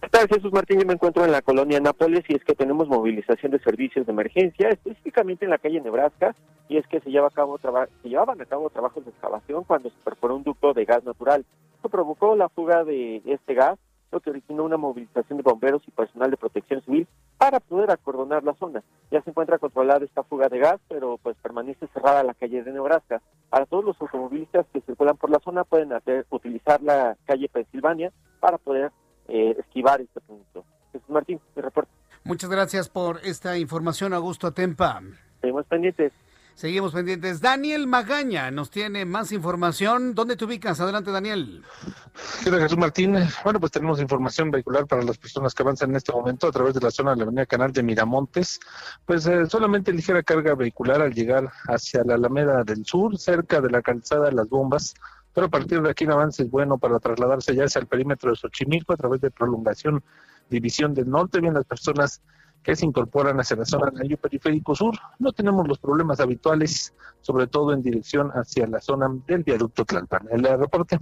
¿Qué 0.00 0.08
tal, 0.08 0.28
Jesús 0.28 0.52
Martín? 0.52 0.80
Yo 0.80 0.86
me 0.86 0.94
encuentro 0.94 1.24
en 1.24 1.32
la 1.32 1.42
colonia 1.42 1.80
Nápoles 1.80 2.24
y 2.28 2.36
es 2.36 2.44
que 2.44 2.54
tenemos 2.54 2.88
movilización 2.88 3.52
de 3.52 3.58
servicios 3.58 4.06
de 4.06 4.12
emergencia, 4.12 4.68
específicamente 4.68 5.44
en 5.44 5.50
la 5.50 5.58
calle 5.58 5.80
Nebraska, 5.80 6.34
y 6.68 6.78
es 6.78 6.86
que 6.86 7.00
se, 7.00 7.10
lleva 7.10 7.26
a 7.26 7.30
cabo 7.30 7.58
se 7.58 8.08
llevaban 8.08 8.40
a 8.40 8.44
cabo 8.46 8.70
trabajos 8.70 9.04
de 9.04 9.10
excavación 9.10 9.64
cuando 9.64 9.90
se 9.90 9.96
perforó 10.04 10.36
un 10.36 10.44
ducto 10.44 10.72
de 10.72 10.84
gas 10.84 11.04
natural. 11.04 11.44
Esto 11.74 11.88
provocó 11.88 12.36
la 12.36 12.48
fuga 12.48 12.84
de 12.84 13.20
este 13.26 13.54
gas 13.54 13.78
lo 14.16 14.20
que 14.20 14.30
originó 14.30 14.64
una 14.64 14.78
movilización 14.78 15.36
de 15.36 15.42
bomberos 15.42 15.82
y 15.86 15.90
personal 15.90 16.30
de 16.30 16.38
protección 16.38 16.80
civil 16.82 17.06
para 17.36 17.60
poder 17.60 17.90
acordonar 17.90 18.42
la 18.44 18.54
zona. 18.54 18.82
Ya 19.10 19.20
se 19.20 19.28
encuentra 19.28 19.58
controlada 19.58 20.04
esta 20.04 20.22
fuga 20.22 20.48
de 20.48 20.58
gas, 20.58 20.80
pero 20.88 21.18
pues 21.18 21.36
permanece 21.42 21.86
cerrada 21.88 22.22
la 22.22 22.32
calle 22.32 22.62
de 22.62 22.72
Nebraska. 22.72 23.20
Para 23.50 23.66
todos 23.66 23.84
los 23.84 24.00
automovilistas 24.00 24.64
que 24.72 24.80
circulan 24.80 25.18
por 25.18 25.28
la 25.28 25.38
zona 25.40 25.64
pueden 25.64 25.92
hacer, 25.92 26.24
utilizar 26.30 26.82
la 26.82 27.16
calle 27.26 27.48
Pensilvania 27.50 28.10
para 28.40 28.56
poder 28.56 28.90
eh, 29.28 29.54
esquivar 29.58 30.00
este 30.00 30.20
punto. 30.20 30.64
Jesús 30.92 31.10
Martín, 31.10 31.38
mi 31.54 31.60
reporte. 31.60 31.90
Muchas 32.24 32.48
gracias 32.48 32.88
por 32.88 33.18
esta 33.22 33.58
información, 33.58 34.14
Augusto 34.14 34.46
Atempa. 34.46 35.02
Seguimos 35.42 35.66
pendientes. 35.66 36.12
Seguimos 36.56 36.94
pendientes. 36.94 37.42
Daniel 37.42 37.86
Magaña 37.86 38.50
nos 38.50 38.70
tiene 38.70 39.04
más 39.04 39.30
información. 39.30 40.14
¿Dónde 40.14 40.36
te 40.36 40.46
ubicas? 40.46 40.80
Adelante, 40.80 41.10
Daniel. 41.10 41.62
Gracias, 42.46 42.62
Jesús 42.62 42.78
Martínez. 42.78 43.34
Bueno, 43.44 43.60
pues 43.60 43.72
tenemos 43.72 44.00
información 44.00 44.50
vehicular 44.50 44.86
para 44.86 45.02
las 45.02 45.18
personas 45.18 45.54
que 45.54 45.62
avanzan 45.62 45.90
en 45.90 45.96
este 45.96 46.12
momento 46.12 46.46
a 46.46 46.52
través 46.52 46.72
de 46.72 46.80
la 46.80 46.90
zona 46.90 47.10
de 47.10 47.18
la 47.18 47.22
avenida 47.24 47.44
Canal 47.44 47.72
de 47.72 47.82
Miramontes. 47.82 48.58
Pues 49.04 49.26
eh, 49.26 49.44
solamente 49.44 49.92
ligera 49.92 50.22
carga 50.22 50.54
vehicular 50.54 51.02
al 51.02 51.12
llegar 51.12 51.52
hacia 51.68 52.02
la 52.04 52.14
Alameda 52.14 52.64
del 52.64 52.86
Sur, 52.86 53.18
cerca 53.18 53.60
de 53.60 53.68
la 53.68 53.82
calzada 53.82 54.30
de 54.30 54.32
las 54.32 54.48
bombas. 54.48 54.94
Pero 55.34 55.48
a 55.48 55.50
partir 55.50 55.82
de 55.82 55.90
aquí 55.90 56.04
el 56.04 56.12
avance 56.12 56.42
es 56.42 56.50
bueno 56.50 56.78
para 56.78 56.98
trasladarse 57.00 57.54
ya 57.54 57.64
hacia 57.64 57.80
el 57.80 57.86
perímetro 57.86 58.30
de 58.30 58.36
Xochimilco 58.36 58.94
a 58.94 58.96
través 58.96 59.20
de 59.20 59.30
prolongación, 59.30 60.02
división 60.48 60.94
del 60.94 61.10
norte. 61.10 61.38
Bien, 61.38 61.52
las 61.52 61.66
personas 61.66 62.22
que 62.62 62.74
se 62.74 62.84
incorporan 62.84 63.38
hacia 63.38 63.56
la 63.56 63.64
zona 63.64 63.86
del 63.86 64.00
anillo 64.00 64.16
periférico 64.18 64.74
sur. 64.74 64.94
No 65.18 65.32
tenemos 65.32 65.66
los 65.68 65.78
problemas 65.78 66.20
habituales, 66.20 66.94
sobre 67.20 67.46
todo 67.46 67.72
en 67.72 67.82
dirección 67.82 68.30
hacia 68.30 68.66
la 68.66 68.80
zona 68.80 69.08
del 69.26 69.44
viaducto 69.44 69.84
Tlalpan. 69.84 70.28
El 70.30 70.42
reporte. 70.44 70.98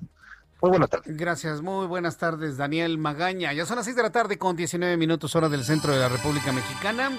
Muy 0.60 0.70
buenas 0.70 0.88
tardes. 0.90 1.16
Gracias, 1.16 1.60
muy 1.60 1.86
buenas 1.86 2.16
tardes, 2.16 2.56
Daniel 2.56 2.96
Magaña. 2.96 3.52
Ya 3.52 3.66
son 3.66 3.76
las 3.76 3.84
6 3.84 3.96
de 3.96 4.02
la 4.02 4.12
tarde 4.12 4.38
con 4.38 4.56
19 4.56 4.96
minutos 4.96 5.36
hora 5.36 5.48
del 5.48 5.64
centro 5.64 5.92
de 5.92 5.98
la 5.98 6.08
República 6.08 6.52
Mexicana. 6.52 7.10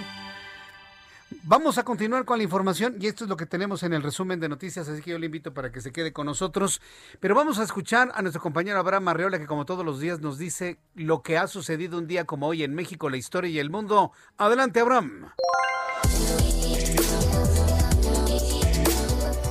Vamos 1.48 1.78
a 1.78 1.84
continuar 1.84 2.26
con 2.26 2.40
la 2.40 2.44
información 2.44 2.96
y 3.00 3.06
esto 3.06 3.24
es 3.24 3.30
lo 3.30 3.38
que 3.38 3.46
tenemos 3.46 3.84
en 3.84 3.94
el 3.94 4.02
resumen 4.02 4.40
de 4.40 4.50
noticias, 4.50 4.90
así 4.90 5.04
que 5.04 5.12
yo 5.12 5.20
le 5.20 5.28
invito 5.28 5.54
para 5.54 5.72
que 5.72 5.80
se 5.80 5.92
quede 5.92 6.12
con 6.12 6.26
nosotros. 6.26 6.82
Pero 7.20 7.36
vamos 7.36 7.60
a 7.60 7.64
escuchar 7.64 8.12
a 8.16 8.24
nuestro 8.24 8.42
compañero 8.42 8.80
Abraham 8.80 9.10
Arreola, 9.10 9.38
que 9.38 9.46
como 9.46 9.64
todos 9.64 9.86
los 9.86 10.00
días 10.00 10.22
nos 10.22 10.40
dice 10.40 10.80
lo 10.96 11.22
que 11.22 11.38
ha 11.38 11.46
sucedido 11.46 12.00
un 12.00 12.08
día 12.08 12.26
como 12.26 12.48
hoy 12.48 12.64
en 12.64 12.74
México, 12.74 13.12
la 13.12 13.18
historia 13.18 13.52
y 13.52 13.60
el 13.60 13.70
mundo. 13.70 14.12
Adelante, 14.40 14.80
Abraham. 14.80 15.30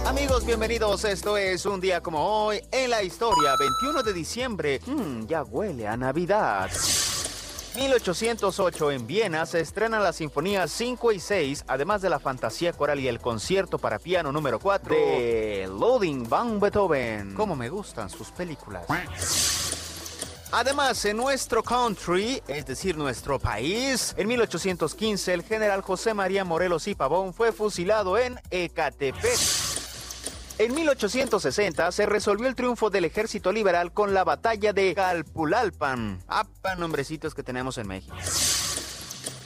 Amigos, 0.05 0.45
bienvenidos. 0.45 1.05
Esto 1.05 1.37
es 1.37 1.65
un 1.65 1.81
día 1.81 2.01
como 2.01 2.27
hoy 2.27 2.61
en 2.73 2.91
la 2.91 3.05
historia, 3.05 3.55
21 3.57 4.03
de 4.03 4.13
diciembre. 4.13 4.81
Mm, 4.85 5.27
ya 5.27 5.45
huele 5.45 5.87
a 5.87 5.97
Navidad. 5.97 6.73
1808 7.77 8.93
en 8.93 9.07
Viena 9.07 9.47
se 9.47 9.61
estrenan 9.61 10.03
las 10.03 10.17
sinfonías 10.17 10.71
5 10.71 11.13
y 11.13 11.21
6, 11.21 11.65
además 11.67 12.03
de 12.03 12.09
la 12.09 12.21
fantasía 12.21 12.73
coral 12.73 13.01
y 13.01 13.09
el 13.09 13.19
concierto 13.19 13.79
para 13.79 13.99
piano 13.99 14.31
número 14.31 14.59
4 14.61 14.95
de 14.95 15.69
Loading 15.69 16.29
van 16.29 16.61
Beethoven. 16.61 17.35
Como 17.35 17.57
me 17.57 17.69
gustan 17.69 18.09
sus 18.09 18.31
películas. 18.31 18.85
Además, 20.53 21.05
en 21.05 21.17
nuestro 21.17 21.65
country, 21.65 22.41
es 22.47 22.65
decir, 22.65 22.97
nuestro 22.97 23.41
país, 23.41 24.15
en 24.17 24.29
1815 24.29 25.35
el 25.35 25.43
general 25.43 25.83
José 25.83 26.15
María 26.15 26.45
Morelos 26.45 26.87
y 26.87 26.95
Pavón 26.95 27.35
fue 27.35 27.51
fusilado 27.51 28.17
en 28.17 28.39
Ecatepec. 28.51 29.74
En 30.57 30.73
1860 30.73 31.91
se 31.91 32.07
resolvió 32.07 32.47
el 32.47 32.55
triunfo 32.55 32.89
del 32.89 33.05
ejército 33.05 33.51
liberal 33.51 33.93
con 33.93 34.15
la 34.15 34.23
batalla 34.23 34.73
de 34.73 34.95
Calpulalpan. 34.95 36.23
¡Apa, 36.29 36.77
nombrecitos 36.77 37.35
que 37.35 37.43
tenemos 37.43 37.77
en 37.77 37.89
México! 37.89 38.15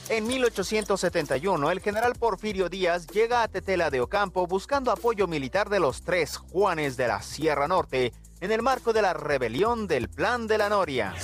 En 0.09 0.27
1871, 0.27 1.71
el 1.71 1.79
general 1.79 2.13
Porfirio 2.13 2.69
Díaz 2.69 3.07
llega 3.07 3.41
a 3.41 3.47
Tetela 3.47 3.89
de 3.89 4.01
Ocampo 4.01 4.45
buscando 4.45 4.91
apoyo 4.91 5.27
militar 5.27 5.69
de 5.69 5.79
los 5.79 6.03
tres 6.03 6.37
Juanes 6.37 6.95
de 6.95 7.07
la 7.07 7.23
Sierra 7.23 7.67
Norte 7.67 8.13
en 8.39 8.51
el 8.51 8.61
marco 8.61 8.93
de 8.93 9.01
la 9.01 9.13
rebelión 9.13 9.87
del 9.87 10.09
Plan 10.09 10.45
de 10.45 10.59
la 10.59 10.69
Noria. 10.69 11.15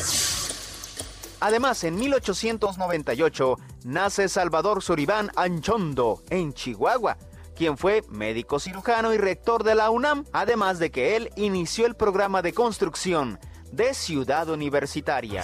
Además, 1.41 1.83
en 1.83 1.95
1898 1.95 3.55
nace 3.83 4.29
Salvador 4.29 4.81
Suribán 4.81 5.29
Anchondo 5.35 6.23
en 6.29 6.53
Chihuahua, 6.53 7.17
quien 7.55 7.77
fue 7.77 8.03
médico 8.09 8.59
cirujano 8.59 9.13
y 9.13 9.17
rector 9.17 9.63
de 9.63 9.75
la 9.75 9.89
UNAM, 9.89 10.25
además 10.33 10.77
de 10.77 10.91
que 10.91 11.15
él 11.15 11.31
inició 11.35 11.85
el 11.85 11.95
programa 11.95 12.41
de 12.41 12.53
construcción 12.53 13.39
de 13.71 13.93
Ciudad 13.93 14.49
Universitaria. 14.49 15.43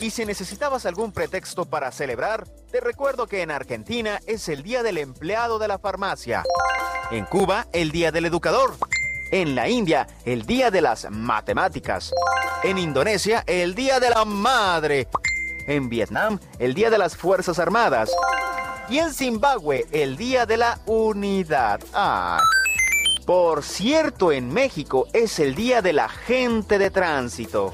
Y 0.00 0.10
si 0.10 0.24
necesitabas 0.24 0.86
algún 0.86 1.12
pretexto 1.12 1.66
para 1.66 1.92
celebrar, 1.92 2.48
te 2.70 2.80
recuerdo 2.80 3.26
que 3.26 3.42
en 3.42 3.50
Argentina 3.50 4.18
es 4.26 4.48
el 4.48 4.62
Día 4.62 4.82
del 4.82 4.96
Empleado 4.96 5.58
de 5.58 5.68
la 5.68 5.78
Farmacia. 5.78 6.42
En 7.10 7.26
Cuba, 7.26 7.66
el 7.72 7.90
Día 7.90 8.10
del 8.10 8.24
Educador. 8.24 8.76
En 9.30 9.54
la 9.54 9.68
India, 9.68 10.06
el 10.24 10.46
Día 10.46 10.70
de 10.70 10.80
las 10.80 11.10
Matemáticas. 11.10 12.14
En 12.62 12.78
Indonesia, 12.78 13.44
el 13.46 13.74
Día 13.74 14.00
de 14.00 14.08
la 14.10 14.24
Madre. 14.24 15.06
En 15.66 15.90
Vietnam, 15.90 16.40
el 16.58 16.72
Día 16.72 16.88
de 16.88 16.96
las 16.96 17.16
Fuerzas 17.16 17.58
Armadas. 17.58 18.10
Y 18.90 18.98
en 18.98 19.14
Zimbabue, 19.14 19.86
el 19.92 20.16
Día 20.16 20.46
de 20.46 20.56
la 20.56 20.80
Unidad. 20.84 21.78
Por 23.24 23.62
cierto, 23.62 24.32
en 24.32 24.52
México 24.52 25.06
es 25.12 25.38
el 25.38 25.54
Día 25.54 25.80
de 25.80 25.92
la 25.92 26.08
Gente 26.08 26.76
de 26.76 26.90
Tránsito. 26.90 27.70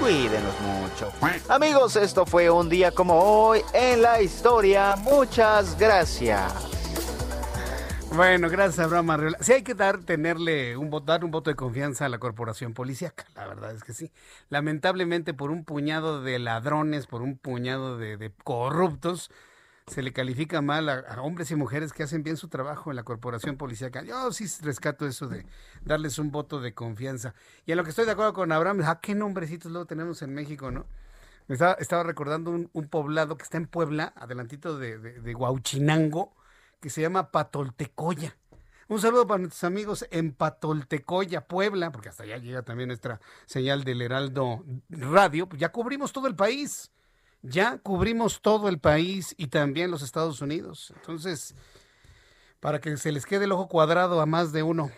Cuídenos 0.00 0.58
mucho. 0.60 1.12
Amigos, 1.50 1.96
esto 1.96 2.24
fue 2.24 2.48
un 2.48 2.70
día 2.70 2.92
como 2.92 3.20
hoy 3.20 3.60
en 3.74 4.00
la 4.00 4.22
historia. 4.22 4.96
Muchas 4.96 5.76
gracias. 5.78 6.73
Bueno, 8.16 8.48
gracias 8.48 8.78
Abraham 8.78 9.10
Arreola. 9.10 9.38
Sí 9.40 9.54
hay 9.54 9.62
que 9.64 9.74
dar, 9.74 9.98
tenerle 9.98 10.76
un 10.76 10.88
dar 11.04 11.24
un 11.24 11.32
voto 11.32 11.50
de 11.50 11.56
confianza 11.56 12.06
a 12.06 12.08
la 12.08 12.18
corporación 12.20 12.72
policíaca, 12.72 13.26
la 13.34 13.44
verdad 13.48 13.74
es 13.74 13.82
que 13.82 13.92
sí. 13.92 14.12
Lamentablemente 14.50 15.34
por 15.34 15.50
un 15.50 15.64
puñado 15.64 16.22
de 16.22 16.38
ladrones, 16.38 17.08
por 17.08 17.22
un 17.22 17.36
puñado 17.36 17.98
de, 17.98 18.32
corruptos, 18.44 19.32
se 19.88 20.00
le 20.00 20.12
califica 20.12 20.62
mal 20.62 20.88
a, 20.88 21.20
hombres 21.22 21.50
y 21.50 21.56
mujeres 21.56 21.92
que 21.92 22.04
hacen 22.04 22.22
bien 22.22 22.36
su 22.36 22.46
trabajo 22.46 22.90
en 22.90 22.96
la 22.96 23.02
corporación 23.02 23.56
policíaca. 23.56 24.04
Yo 24.04 24.30
sí 24.30 24.46
rescato 24.62 25.08
eso 25.08 25.26
de 25.26 25.44
darles 25.84 26.20
un 26.20 26.30
voto 26.30 26.60
de 26.60 26.72
confianza. 26.72 27.34
Y 27.66 27.72
en 27.72 27.78
lo 27.78 27.82
que 27.82 27.90
estoy 27.90 28.06
de 28.06 28.12
acuerdo 28.12 28.32
con 28.32 28.52
Abraham, 28.52 28.82
¿a 28.82 28.90
ah, 28.92 29.00
qué 29.00 29.16
nombrecitos 29.16 29.72
luego 29.72 29.86
tenemos 29.86 30.22
en 30.22 30.32
México, 30.34 30.70
no? 30.70 30.86
Me 31.48 31.56
estaba, 31.56 32.04
recordando 32.04 32.52
un, 32.52 32.88
poblado 32.88 33.36
que 33.36 33.42
está 33.42 33.56
en 33.56 33.66
Puebla, 33.66 34.12
adelantito 34.16 34.78
de, 34.78 34.98
de, 34.98 35.20
de 35.20 35.34
Huauchinango, 35.34 36.32
que 36.80 36.90
se 36.90 37.00
llama 37.00 37.30
Patoltecoya. 37.30 38.36
Un 38.88 39.00
saludo 39.00 39.26
para 39.26 39.38
nuestros 39.38 39.64
amigos 39.64 40.06
en 40.10 40.32
Patoltecoya, 40.32 41.46
Puebla, 41.46 41.90
porque 41.90 42.10
hasta 42.10 42.24
allá 42.24 42.36
llega 42.36 42.62
también 42.62 42.88
nuestra 42.88 43.20
señal 43.46 43.82
del 43.84 44.02
Heraldo 44.02 44.62
Radio. 44.90 45.48
Pues 45.48 45.60
ya 45.60 45.70
cubrimos 45.70 46.12
todo 46.12 46.26
el 46.26 46.36
país. 46.36 46.90
Ya 47.40 47.78
cubrimos 47.78 48.40
todo 48.40 48.68
el 48.68 48.78
país 48.78 49.34
y 49.38 49.48
también 49.48 49.90
los 49.90 50.02
Estados 50.02 50.40
Unidos. 50.40 50.92
Entonces, 50.96 51.54
para 52.60 52.80
que 52.80 52.96
se 52.96 53.12
les 53.12 53.26
quede 53.26 53.44
el 53.44 53.52
ojo 53.52 53.68
cuadrado 53.68 54.20
a 54.20 54.26
más 54.26 54.52
de 54.52 54.62
uno. 54.62 54.90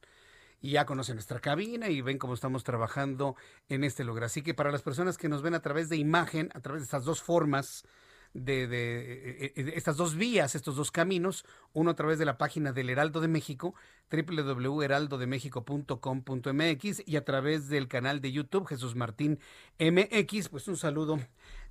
y 0.62 0.72
ya 0.72 0.86
conocen 0.86 1.16
nuestra 1.16 1.40
cabina 1.40 1.90
y 1.90 2.02
ven 2.02 2.18
cómo 2.18 2.34
estamos 2.34 2.64
trabajando 2.64 3.36
en 3.70 3.84
este 3.84 4.04
lugar. 4.04 4.26
Así 4.26 4.42
que 4.42 4.54
para 4.54 4.72
las 4.72 4.82
personas 4.82 5.18
que 5.18 5.30
nos 5.30 5.42
ven 5.42 5.54
a 5.54 5.62
través 5.62 5.90
de 5.90 5.98
imagen, 5.98 6.50
a 6.54 6.60
través 6.60 6.82
de 6.82 6.86
estas 6.86 7.06
dos 7.06 7.22
formas, 7.22 7.86
de, 8.34 8.68
de, 8.68 9.54
de, 9.56 9.74
estas 9.76 9.98
dos 9.98 10.16
vías, 10.16 10.56
estos 10.56 10.76
dos 10.76 10.92
caminos, 10.92 11.46
uno 11.74 11.92
a 11.92 11.96
través 11.96 12.18
de 12.20 12.26
la 12.26 12.38
página 12.38 12.74
del 12.74 12.90
Heraldo 12.90 13.22
de 13.22 13.28
México, 13.28 13.76
www.heraldodemexico.com.mx 14.12 17.08
y 17.08 17.16
a 17.16 17.26
través 17.26 17.70
del 17.70 17.88
canal 17.88 18.22
de 18.22 18.32
YouTube 18.32 18.68
Jesús 18.68 18.96
Martín 18.96 19.40
MX, 19.80 20.50
pues 20.50 20.68
un 20.68 20.78
saludo 20.78 21.20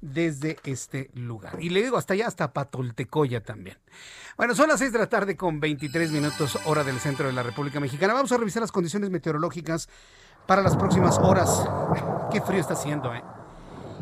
desde 0.01 0.59
este 0.65 1.11
lugar. 1.15 1.59
Y 1.61 1.71
le 1.71 1.83
digo 1.83 1.97
hasta 1.97 2.15
allá, 2.15 2.27
hasta 2.27 2.53
Patoltecoya 2.53 3.43
también. 3.43 3.79
Bueno, 4.37 4.55
son 4.55 4.69
las 4.69 4.79
6 4.79 4.93
de 4.93 4.99
la 4.99 5.09
tarde 5.09 5.37
con 5.37 5.61
23 5.61 6.13
minutos 6.13 6.59
hora 6.65 6.85
del 6.85 7.01
centro 7.01 7.27
de 7.27 7.33
la 7.33 7.43
República 7.43 7.81
Mexicana. 7.81 8.15
Vamos 8.15 8.33
a 8.33 8.37
revisar 8.37 8.63
las 8.63 8.73
condiciones 8.73 9.11
meteorológicas 9.11 9.89
para 10.47 10.63
las 10.63 10.77
próximas 10.77 11.19
horas. 11.19 11.69
Qué 12.33 12.41
frío 12.41 12.61
está 12.61 12.75
haciendo, 12.75 13.15
¿eh? 13.15 13.23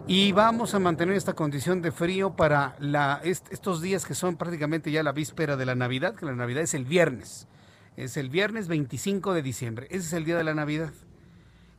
Y 0.08 0.30
vamos 0.30 0.72
a 0.74 0.78
mantener 0.78 1.16
esta 1.16 1.32
condición 1.32 1.82
de 1.82 1.90
frío 1.90 2.36
para 2.36 2.76
estos 3.24 3.82
días 3.82 4.06
que 4.06 4.14
son 4.14 4.36
prácticamente 4.36 4.92
ya 4.92 5.02
la 5.02 5.10
víspera 5.10 5.56
de 5.56 5.66
la 5.66 5.74
Navidad, 5.74 6.14
que 6.14 6.26
la 6.26 6.34
Navidad 6.36 6.62
es 6.62 6.74
el 6.74 6.84
viernes. 6.84 7.48
Es 7.96 8.16
el 8.16 8.28
viernes 8.28 8.68
25 8.68 9.32
de 9.34 9.42
diciembre. 9.42 9.86
Ese 9.90 10.06
es 10.06 10.12
el 10.12 10.24
día 10.24 10.36
de 10.36 10.44
la 10.44 10.54
Navidad. 10.54 10.92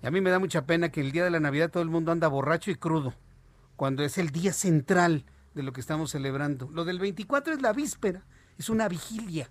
Y 0.04 0.08
a 0.08 0.12
mí 0.12 0.20
me 0.20 0.30
da 0.30 0.40
mucha 0.40 0.66
pena 0.66 0.90
que 0.90 1.00
el 1.00 1.14
día 1.14 1.24
de 1.24 1.30
la 1.30 1.40
Navidad 1.40 1.70
todo 1.70 1.84
el 1.84 1.90
mundo 1.90 2.12
anda 2.12 2.28
borracho 2.28 2.70
y 2.70 2.76
crudo 2.76 3.14
cuando 3.78 4.04
es 4.04 4.18
el 4.18 4.32
día 4.32 4.52
central 4.52 5.24
de 5.56 5.64
lo 5.64 5.72
que 5.72 5.80
estamos 5.80 6.12
celebrando. 6.12 6.70
Lo 6.70 6.84
del 6.84 7.00
24 7.00 7.54
es 7.54 7.62
la 7.62 7.72
víspera 7.72 8.26
es 8.58 8.70
una 8.70 8.88
vigilia. 8.88 9.50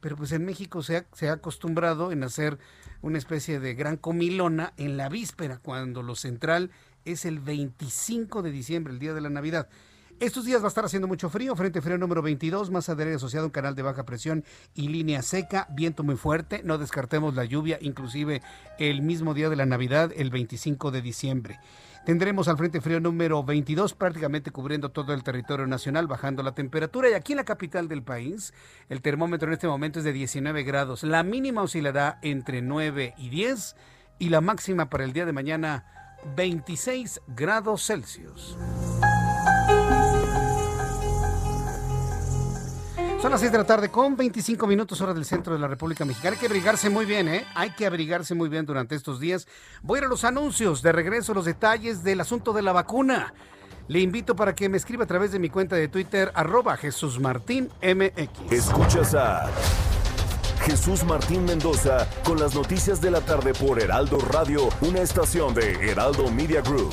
Pero 0.00 0.16
pues 0.16 0.32
en 0.32 0.44
México 0.44 0.82
se 0.82 0.96
ha, 0.96 1.32
acostumbrado 1.32 2.10
en 2.10 2.24
hacer 2.24 2.58
una 3.02 3.18
especie 3.18 3.60
de 3.60 3.74
gran 3.74 3.96
comilona 3.96 4.72
en 4.76 4.96
la 4.96 5.08
víspera, 5.08 5.58
cuando 5.58 6.02
lo 6.02 6.16
central 6.16 6.70
es 7.04 7.24
el 7.24 7.38
25 7.38 8.42
de 8.42 8.50
diciembre, 8.50 8.92
el 8.92 8.98
día 8.98 9.14
de 9.14 9.20
la 9.20 9.30
Navidad. 9.30 9.68
Estos 10.18 10.44
días 10.44 10.60
va 10.60 10.66
a 10.66 10.68
estar 10.68 10.84
haciendo 10.84 11.08
mucho 11.08 11.30
frío, 11.30 11.54
frente 11.56 11.80
frío 11.80 11.98
número 11.98 12.20
22, 12.20 12.70
más 12.70 12.88
aire 12.88 13.14
asociado 13.14 13.44
a 13.44 13.46
un 13.46 13.52
canal 13.52 13.74
de 13.74 13.82
baja 13.82 14.04
presión 14.04 14.44
y 14.74 14.88
línea 14.88 15.22
seca, 15.22 15.68
viento 15.70 16.04
muy 16.04 16.16
fuerte, 16.16 16.62
no 16.64 16.78
descartemos 16.78 17.34
la 17.34 17.44
lluvia, 17.44 17.78
inclusive 17.80 18.42
el 18.78 19.02
mismo 19.02 19.34
día 19.34 19.48
de 19.48 19.56
la 19.56 19.66
Navidad, 19.66 20.12
el 20.14 20.30
25 20.30 20.90
de 20.90 21.02
diciembre. 21.02 21.60
Tendremos 22.04 22.48
al 22.48 22.56
Frente 22.56 22.80
Frío 22.80 22.98
número 22.98 23.44
22 23.44 23.94
prácticamente 23.94 24.50
cubriendo 24.50 24.90
todo 24.90 25.14
el 25.14 25.22
territorio 25.22 25.68
nacional, 25.68 26.08
bajando 26.08 26.42
la 26.42 26.52
temperatura. 26.52 27.08
Y 27.08 27.12
aquí 27.14 27.32
en 27.32 27.36
la 27.36 27.44
capital 27.44 27.86
del 27.86 28.02
país, 28.02 28.52
el 28.88 29.02
termómetro 29.02 29.46
en 29.46 29.54
este 29.54 29.68
momento 29.68 30.00
es 30.00 30.04
de 30.04 30.12
19 30.12 30.64
grados. 30.64 31.04
La 31.04 31.22
mínima 31.22 31.62
oscilará 31.62 32.18
entre 32.22 32.60
9 32.60 33.14
y 33.18 33.28
10 33.28 33.76
y 34.18 34.30
la 34.30 34.40
máxima 34.40 34.90
para 34.90 35.04
el 35.04 35.12
día 35.12 35.26
de 35.26 35.32
mañana 35.32 36.18
26 36.36 37.20
grados 37.28 37.86
Celsius. 37.86 38.56
Son 43.22 43.30
las 43.30 43.38
6 43.38 43.52
de 43.52 43.58
la 43.58 43.64
tarde 43.64 43.88
con 43.88 44.16
25 44.16 44.66
minutos 44.66 45.00
hora 45.00 45.14
del 45.14 45.24
centro 45.24 45.52
de 45.52 45.60
la 45.60 45.68
República 45.68 46.04
Mexicana. 46.04 46.34
Hay 46.34 46.40
que 46.40 46.46
abrigarse 46.46 46.90
muy 46.90 47.04
bien, 47.04 47.28
¿eh? 47.28 47.46
Hay 47.54 47.70
que 47.70 47.86
abrigarse 47.86 48.34
muy 48.34 48.48
bien 48.48 48.66
durante 48.66 48.96
estos 48.96 49.20
días. 49.20 49.46
Voy 49.80 49.98
a 49.98 50.00
ir 50.00 50.06
a 50.06 50.08
los 50.08 50.24
anuncios. 50.24 50.82
De 50.82 50.90
regreso 50.90 51.32
los 51.32 51.44
detalles 51.44 52.02
del 52.02 52.20
asunto 52.20 52.52
de 52.52 52.62
la 52.62 52.72
vacuna. 52.72 53.32
Le 53.86 54.00
invito 54.00 54.34
para 54.34 54.56
que 54.56 54.68
me 54.68 54.76
escriba 54.76 55.04
a 55.04 55.06
través 55.06 55.30
de 55.30 55.38
mi 55.38 55.50
cuenta 55.50 55.76
de 55.76 55.86
Twitter, 55.86 56.32
arroba 56.34 56.76
Jesús 56.76 57.20
Martín. 57.20 57.68
Escuchas 58.50 59.14
a 59.14 59.48
Jesús 60.64 61.04
Martín 61.04 61.44
Mendoza 61.44 62.08
con 62.24 62.40
las 62.40 62.56
noticias 62.56 63.00
de 63.00 63.12
la 63.12 63.20
tarde 63.20 63.54
por 63.54 63.80
Heraldo 63.80 64.18
Radio, 64.32 64.68
una 64.80 65.00
estación 65.00 65.54
de 65.54 65.74
Heraldo 65.88 66.28
Media 66.28 66.60
Group. 66.60 66.92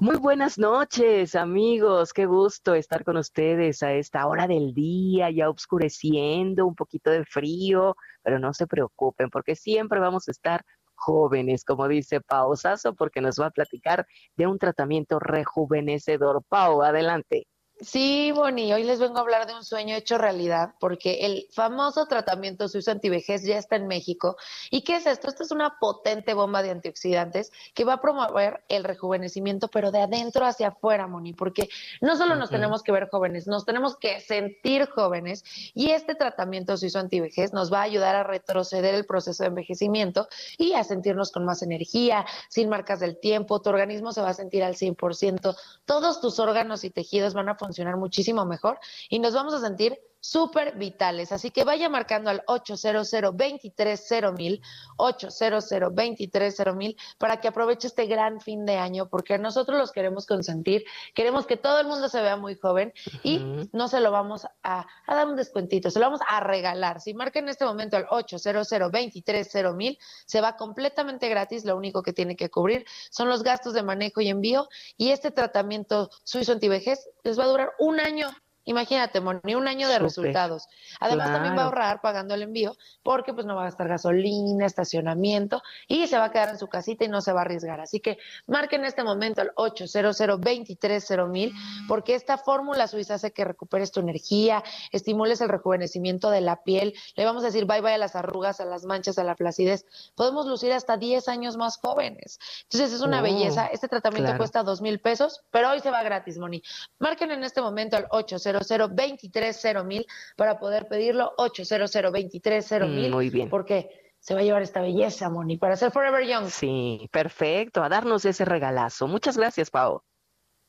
Muy 0.00 0.16
buenas 0.16 0.58
noches, 0.58 1.34
amigos. 1.34 2.12
Qué 2.12 2.26
gusto 2.26 2.76
estar 2.76 3.02
con 3.02 3.16
ustedes 3.16 3.82
a 3.82 3.92
esta 3.94 4.28
hora 4.28 4.46
del 4.46 4.72
día, 4.72 5.28
ya 5.30 5.50
oscureciendo, 5.50 6.68
un 6.68 6.76
poquito 6.76 7.10
de 7.10 7.24
frío, 7.24 7.96
pero 8.22 8.38
no 8.38 8.54
se 8.54 8.68
preocupen 8.68 9.28
porque 9.28 9.56
siempre 9.56 9.98
vamos 9.98 10.28
a 10.28 10.30
estar 10.30 10.64
jóvenes, 10.94 11.64
como 11.64 11.88
dice 11.88 12.20
Pau 12.20 12.54
Sasso, 12.54 12.94
porque 12.94 13.20
nos 13.20 13.40
va 13.40 13.46
a 13.46 13.50
platicar 13.50 14.06
de 14.36 14.46
un 14.46 14.60
tratamiento 14.60 15.18
rejuvenecedor. 15.18 16.44
Pau, 16.48 16.82
adelante. 16.82 17.48
Sí, 17.80 18.32
Bonnie, 18.32 18.74
hoy 18.74 18.82
les 18.82 18.98
vengo 18.98 19.18
a 19.18 19.20
hablar 19.20 19.46
de 19.46 19.54
un 19.54 19.62
sueño 19.62 19.94
hecho 19.94 20.18
realidad, 20.18 20.74
porque 20.80 21.26
el 21.26 21.46
famoso 21.52 22.06
tratamiento 22.06 22.66
suizo 22.66 22.90
antivejez 22.90 23.44
ya 23.44 23.56
está 23.56 23.76
en 23.76 23.86
México. 23.86 24.36
¿Y 24.72 24.82
qué 24.82 24.96
es 24.96 25.06
esto? 25.06 25.28
Esto 25.28 25.44
es 25.44 25.52
una 25.52 25.78
potente 25.78 26.34
bomba 26.34 26.64
de 26.64 26.70
antioxidantes 26.70 27.52
que 27.74 27.84
va 27.84 27.92
a 27.94 28.00
promover 28.00 28.64
el 28.68 28.82
rejuvenecimiento, 28.82 29.68
pero 29.68 29.92
de 29.92 30.00
adentro 30.00 30.44
hacia 30.44 30.68
afuera, 30.68 31.06
Moni, 31.06 31.34
porque 31.34 31.68
no 32.00 32.16
solo 32.16 32.34
nos 32.34 32.50
tenemos 32.50 32.82
que 32.82 32.90
ver 32.90 33.08
jóvenes, 33.10 33.46
nos 33.46 33.64
tenemos 33.64 33.96
que 33.96 34.20
sentir 34.22 34.88
jóvenes. 34.88 35.44
Y 35.72 35.90
este 35.92 36.16
tratamiento 36.16 36.76
suizo 36.76 36.98
antivejez 36.98 37.52
nos 37.52 37.72
va 37.72 37.78
a 37.78 37.82
ayudar 37.82 38.16
a 38.16 38.24
retroceder 38.24 38.96
el 38.96 39.06
proceso 39.06 39.44
de 39.44 39.50
envejecimiento 39.50 40.26
y 40.56 40.72
a 40.72 40.82
sentirnos 40.82 41.30
con 41.30 41.44
más 41.44 41.62
energía, 41.62 42.26
sin 42.48 42.70
marcas 42.70 42.98
del 42.98 43.20
tiempo. 43.20 43.62
Tu 43.62 43.70
organismo 43.70 44.10
se 44.10 44.20
va 44.20 44.30
a 44.30 44.34
sentir 44.34 44.64
al 44.64 44.74
100%. 44.74 45.56
Todos 45.84 46.20
tus 46.20 46.40
órganos 46.40 46.82
y 46.82 46.90
tejidos 46.90 47.34
van 47.34 47.48
a 47.48 47.54
funcionar 47.54 47.67
muchísimo 47.96 48.44
mejor 48.44 48.78
y 49.08 49.18
nos 49.18 49.34
vamos 49.34 49.54
a 49.54 49.60
sentir 49.60 49.98
súper 50.28 50.76
vitales. 50.76 51.32
Así 51.32 51.50
que 51.50 51.64
vaya 51.64 51.88
marcando 51.88 52.28
al 52.30 52.42
800 52.46 53.10
230 53.10 54.66
800 54.96 55.68
230 55.68 57.02
para 57.18 57.40
que 57.40 57.48
aproveche 57.48 57.86
este 57.88 58.06
gran 58.06 58.40
fin 58.40 58.66
de 58.66 58.76
año, 58.76 59.08
porque 59.08 59.38
nosotros 59.38 59.78
los 59.78 59.92
queremos 59.92 60.26
consentir, 60.26 60.84
queremos 61.14 61.46
que 61.46 61.56
todo 61.56 61.80
el 61.80 61.86
mundo 61.86 62.08
se 62.08 62.20
vea 62.20 62.36
muy 62.36 62.56
joven 62.56 62.92
y 63.22 63.68
no 63.72 63.88
se 63.88 64.00
lo 64.00 64.10
vamos 64.10 64.44
a, 64.62 64.86
a, 65.06 65.14
dar 65.14 65.26
un 65.26 65.36
descuentito, 65.36 65.90
se 65.90 65.98
lo 65.98 66.06
vamos 66.06 66.20
a 66.28 66.40
regalar. 66.40 67.00
Si 67.00 67.14
marca 67.14 67.38
en 67.38 67.48
este 67.48 67.64
momento 67.64 67.96
al 67.96 68.06
800 68.10 68.68
230 68.68 69.98
se 70.26 70.40
va 70.40 70.56
completamente 70.56 71.28
gratis, 71.28 71.64
lo 71.64 71.76
único 71.76 72.02
que 72.02 72.12
tiene 72.12 72.36
que 72.36 72.50
cubrir 72.50 72.84
son 73.10 73.28
los 73.28 73.42
gastos 73.42 73.72
de 73.72 73.82
manejo 73.82 74.20
y 74.20 74.28
envío 74.28 74.68
y 74.96 75.10
este 75.10 75.30
tratamiento 75.30 76.10
suizo 76.24 76.52
antivejez 76.52 77.08
les 77.22 77.38
va 77.38 77.44
a 77.44 77.48
durar 77.48 77.72
un 77.78 78.00
año. 78.00 78.28
Imagínate, 78.68 79.22
Moni, 79.22 79.54
un 79.54 79.66
año 79.66 79.88
de 79.88 79.98
resultados. 79.98 80.66
Además, 81.00 81.32
también 81.32 81.56
va 81.56 81.62
a 81.62 81.64
ahorrar 81.64 82.00
pagando 82.02 82.34
el 82.34 82.42
envío 82.42 82.76
porque 83.02 83.32
pues 83.32 83.46
no 83.46 83.56
va 83.56 83.62
a 83.62 83.64
gastar 83.64 83.88
gasolina, 83.88 84.66
estacionamiento 84.66 85.62
y 85.86 86.06
se 86.06 86.18
va 86.18 86.26
a 86.26 86.30
quedar 86.30 86.50
en 86.50 86.58
su 86.58 86.68
casita 86.68 87.04
y 87.04 87.08
no 87.08 87.22
se 87.22 87.32
va 87.32 87.40
a 87.40 87.44
arriesgar. 87.44 87.80
Así 87.80 88.00
que 88.00 88.18
marque 88.46 88.76
en 88.76 88.84
este 88.84 89.02
momento 89.02 89.40
al 89.40 89.52
800 89.54 90.18
230 90.18 91.56
porque 91.88 92.14
esta 92.14 92.36
fórmula 92.36 92.88
suiza 92.88 93.14
hace 93.14 93.32
que 93.32 93.44
recuperes 93.44 93.90
tu 93.90 94.00
energía, 94.00 94.62
estimules 94.92 95.40
el 95.40 95.48
rejuvenecimiento 95.48 96.28
de 96.30 96.42
la 96.42 96.62
piel. 96.62 96.94
Le 97.16 97.24
vamos 97.24 97.42
a 97.44 97.46
decir 97.46 97.64
bye 97.64 97.80
bye 97.80 97.94
a 97.94 97.98
las 97.98 98.16
arrugas, 98.16 98.60
a 98.60 98.66
las 98.66 98.84
manchas, 98.84 99.18
a 99.18 99.24
la 99.24 99.34
flacidez. 99.34 99.86
Podemos 100.14 100.46
lucir 100.46 100.72
hasta 100.74 100.98
10 100.98 101.26
años 101.28 101.56
más 101.56 101.78
jóvenes. 101.78 102.38
Entonces 102.64 102.92
es 102.92 103.00
una 103.00 103.20
Oh, 103.20 103.22
belleza. 103.22 103.66
Este 103.66 103.88
tratamiento 103.88 104.26
claro. 104.28 104.38
cuesta 104.38 104.62
dos 104.62 104.80
mil 104.80 105.00
pesos, 105.00 105.40
pero 105.50 105.70
hoy 105.70 105.80
se 105.80 105.90
va 105.90 106.02
gratis, 106.02 106.38
Moni. 106.38 106.62
Marquen 106.98 107.30
en 107.30 107.42
este 107.42 107.60
momento 107.60 107.96
al 107.96 108.06
800 108.10 108.57
230 108.66 110.02
para 110.36 110.58
poder 110.58 110.88
pedirlo. 110.88 111.32
800 111.36 111.92
230 111.92 112.86
Mm, 112.86 113.10
muy 113.10 113.30
bien. 113.30 113.48
Porque 113.50 113.90
se 114.20 114.34
va 114.34 114.40
a 114.40 114.42
llevar 114.42 114.62
esta 114.62 114.80
belleza, 114.80 115.30
Moni, 115.30 115.56
para 115.56 115.76
ser 115.76 115.90
Forever 115.90 116.26
Young. 116.26 116.48
Sí, 116.48 117.08
perfecto, 117.12 117.82
a 117.82 117.88
darnos 117.88 118.24
ese 118.24 118.44
regalazo. 118.44 119.06
Muchas 119.06 119.36
gracias, 119.36 119.70
Pau. 119.70 120.02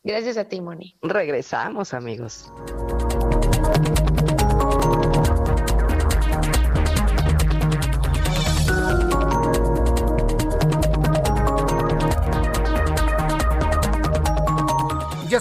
Gracias 0.03 0.37
a 0.37 0.45
ti, 0.45 0.61
Moni. 0.61 0.97
Regresamos, 1.01 1.93
amigos. 1.93 2.51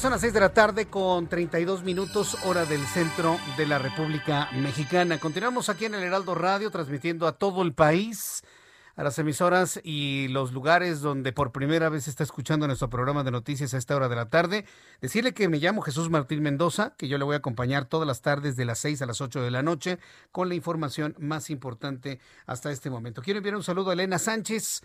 Son 0.00 0.12
las 0.12 0.20
6 0.20 0.32
de 0.32 0.40
la 0.40 0.54
tarde 0.54 0.86
con 0.86 1.26
32 1.26 1.82
minutos 1.82 2.36
hora 2.44 2.64
del 2.64 2.86
centro 2.86 3.36
de 3.56 3.66
la 3.66 3.78
República 3.78 4.48
Mexicana. 4.52 5.18
Continuamos 5.18 5.68
aquí 5.68 5.86
en 5.86 5.94
el 5.96 6.04
Heraldo 6.04 6.36
Radio 6.36 6.70
transmitiendo 6.70 7.26
a 7.26 7.32
todo 7.32 7.62
el 7.62 7.74
país, 7.74 8.44
a 8.94 9.02
las 9.02 9.18
emisoras 9.18 9.80
y 9.82 10.28
los 10.28 10.52
lugares 10.52 11.00
donde 11.00 11.32
por 11.32 11.50
primera 11.50 11.88
vez 11.88 12.06
está 12.06 12.22
escuchando 12.22 12.68
nuestro 12.68 12.88
programa 12.88 13.24
de 13.24 13.32
noticias 13.32 13.74
a 13.74 13.78
esta 13.78 13.96
hora 13.96 14.08
de 14.08 14.14
la 14.14 14.30
tarde. 14.30 14.66
Decirle 15.00 15.34
que 15.34 15.48
me 15.48 15.58
llamo 15.58 15.82
Jesús 15.82 16.10
Martín 16.10 16.42
Mendoza, 16.42 16.94
que 16.96 17.08
yo 17.08 17.18
le 17.18 17.24
voy 17.24 17.34
a 17.34 17.38
acompañar 17.38 17.86
todas 17.86 18.06
las 18.06 18.22
tardes 18.22 18.54
de 18.54 18.66
las 18.66 18.78
6 18.78 19.02
a 19.02 19.06
las 19.06 19.20
8 19.20 19.42
de 19.42 19.50
la 19.50 19.64
noche 19.64 19.98
con 20.30 20.48
la 20.48 20.54
información 20.54 21.16
más 21.18 21.50
importante 21.50 22.20
hasta 22.46 22.70
este 22.70 22.88
momento. 22.88 23.20
Quiero 23.20 23.38
enviar 23.38 23.56
un 23.56 23.64
saludo 23.64 23.90
a 23.90 23.94
Elena 23.94 24.20
Sánchez. 24.20 24.80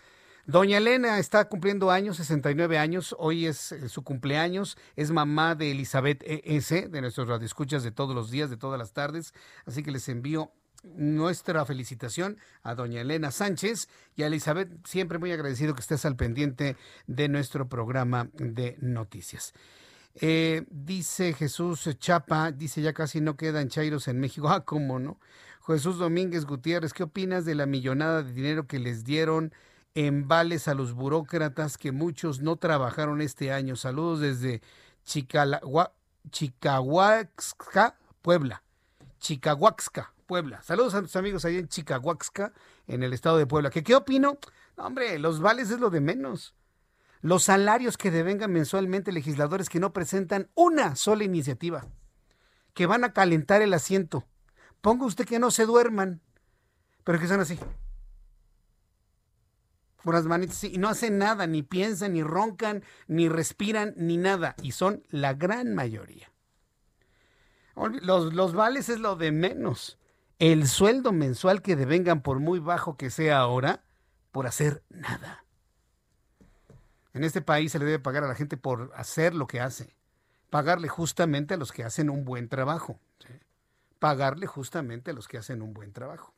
Doña 0.46 0.76
Elena 0.76 1.18
está 1.18 1.48
cumpliendo 1.48 1.90
años, 1.90 2.18
69 2.18 2.76
años. 2.76 3.16
Hoy 3.18 3.46
es 3.46 3.72
eh, 3.72 3.88
su 3.88 4.04
cumpleaños. 4.04 4.76
Es 4.94 5.10
mamá 5.10 5.54
de 5.54 5.70
Elizabeth 5.70 6.22
E.S., 6.22 6.88
de 6.88 7.00
nuestros 7.00 7.28
radioescuchas 7.28 7.82
de 7.82 7.90
todos 7.90 8.14
los 8.14 8.30
días, 8.30 8.50
de 8.50 8.58
todas 8.58 8.78
las 8.78 8.92
tardes. 8.92 9.32
Así 9.64 9.82
que 9.82 9.90
les 9.90 10.06
envío 10.10 10.52
nuestra 10.82 11.64
felicitación 11.64 12.36
a 12.62 12.74
doña 12.74 13.00
Elena 13.00 13.30
Sánchez 13.30 13.88
y 14.16 14.22
a 14.22 14.26
Elizabeth, 14.26 14.68
siempre 14.86 15.18
muy 15.18 15.32
agradecido 15.32 15.74
que 15.74 15.80
estés 15.80 16.04
al 16.04 16.16
pendiente 16.16 16.76
de 17.06 17.28
nuestro 17.28 17.66
programa 17.70 18.28
de 18.34 18.76
noticias. 18.80 19.54
Eh, 20.16 20.66
dice 20.70 21.32
Jesús 21.32 21.88
Chapa, 21.98 22.52
dice 22.52 22.82
ya 22.82 22.92
casi 22.92 23.22
no 23.22 23.38
quedan 23.38 23.70
chairos 23.70 24.08
en 24.08 24.20
México. 24.20 24.48
Ah, 24.52 24.64
cómo 24.66 24.98
no. 24.98 25.18
Jesús 25.66 25.96
Domínguez 25.96 26.44
Gutiérrez, 26.44 26.92
¿qué 26.92 27.04
opinas 27.04 27.46
de 27.46 27.54
la 27.54 27.64
millonada 27.64 28.22
de 28.22 28.34
dinero 28.34 28.66
que 28.66 28.78
les 28.78 29.04
dieron 29.04 29.54
en 29.94 30.28
vales 30.28 30.68
a 30.68 30.74
los 30.74 30.92
burócratas 30.92 31.78
que 31.78 31.92
muchos 31.92 32.40
no 32.40 32.56
trabajaron 32.56 33.20
este 33.20 33.52
año? 33.52 33.76
Saludos 33.76 34.20
desde 34.20 34.60
Chicahuaxca, 35.04 35.92
Puebla. 38.20 38.62
Chicahuaxca, 39.20 40.12
Puebla. 40.26 40.62
Saludos 40.62 40.94
a 40.94 41.00
nuestros 41.00 41.20
amigos 41.20 41.44
ahí 41.44 41.58
en 41.58 41.68
Chicahuaxca, 41.68 42.52
en 42.86 43.02
el 43.02 43.12
estado 43.12 43.38
de 43.38 43.46
Puebla. 43.46 43.70
¿Qué, 43.70 43.82
qué 43.82 43.94
opino? 43.94 44.38
No, 44.76 44.86
hombre, 44.86 45.18
los 45.18 45.40
vales 45.40 45.70
es 45.70 45.80
lo 45.80 45.90
de 45.90 46.00
menos. 46.00 46.54
Los 47.20 47.44
salarios 47.44 47.96
que 47.96 48.10
devengan 48.10 48.52
mensualmente 48.52 49.12
legisladores 49.12 49.70
que 49.70 49.80
no 49.80 49.92
presentan 49.92 50.50
una 50.54 50.94
sola 50.94 51.24
iniciativa, 51.24 51.86
que 52.74 52.84
van 52.86 53.04
a 53.04 53.14
calentar 53.14 53.62
el 53.62 53.72
asiento. 53.72 54.26
Ponga 54.82 55.06
usted 55.06 55.24
que 55.24 55.38
no 55.38 55.50
se 55.50 55.64
duerman, 55.64 56.20
pero 57.02 57.18
que 57.18 57.26
son 57.26 57.40
así. 57.40 57.58
Puras 60.04 60.26
manitas, 60.26 60.58
sí, 60.58 60.72
y 60.74 60.76
no 60.76 60.90
hacen 60.90 61.16
nada, 61.16 61.46
ni 61.46 61.62
piensan, 61.62 62.12
ni 62.12 62.22
roncan, 62.22 62.84
ni 63.08 63.30
respiran, 63.30 63.94
ni 63.96 64.18
nada. 64.18 64.54
Y 64.60 64.72
son 64.72 65.02
la 65.08 65.32
gran 65.32 65.74
mayoría. 65.74 66.30
Los, 67.74 68.34
los 68.34 68.52
vales 68.52 68.90
es 68.90 69.00
lo 69.00 69.16
de 69.16 69.32
menos. 69.32 69.98
El 70.38 70.68
sueldo 70.68 71.12
mensual 71.12 71.62
que 71.62 71.74
devengan, 71.74 72.20
por 72.20 72.38
muy 72.38 72.58
bajo 72.58 72.98
que 72.98 73.08
sea 73.08 73.38
ahora, 73.38 73.82
por 74.30 74.46
hacer 74.46 74.82
nada. 74.90 75.46
En 77.14 77.24
este 77.24 77.40
país 77.40 77.72
se 77.72 77.78
le 77.78 77.86
debe 77.86 77.98
pagar 77.98 78.24
a 78.24 78.28
la 78.28 78.34
gente 78.34 78.58
por 78.58 78.92
hacer 78.94 79.34
lo 79.34 79.46
que 79.46 79.62
hace. 79.62 79.96
Pagarle 80.50 80.88
justamente 80.88 81.54
a 81.54 81.56
los 81.56 81.72
que 81.72 81.82
hacen 81.82 82.10
un 82.10 82.26
buen 82.26 82.50
trabajo. 82.50 83.00
Pagarle 84.00 84.46
justamente 84.46 85.12
a 85.12 85.14
los 85.14 85.28
que 85.28 85.38
hacen 85.38 85.62
un 85.62 85.72
buen 85.72 85.94
trabajo. 85.94 86.33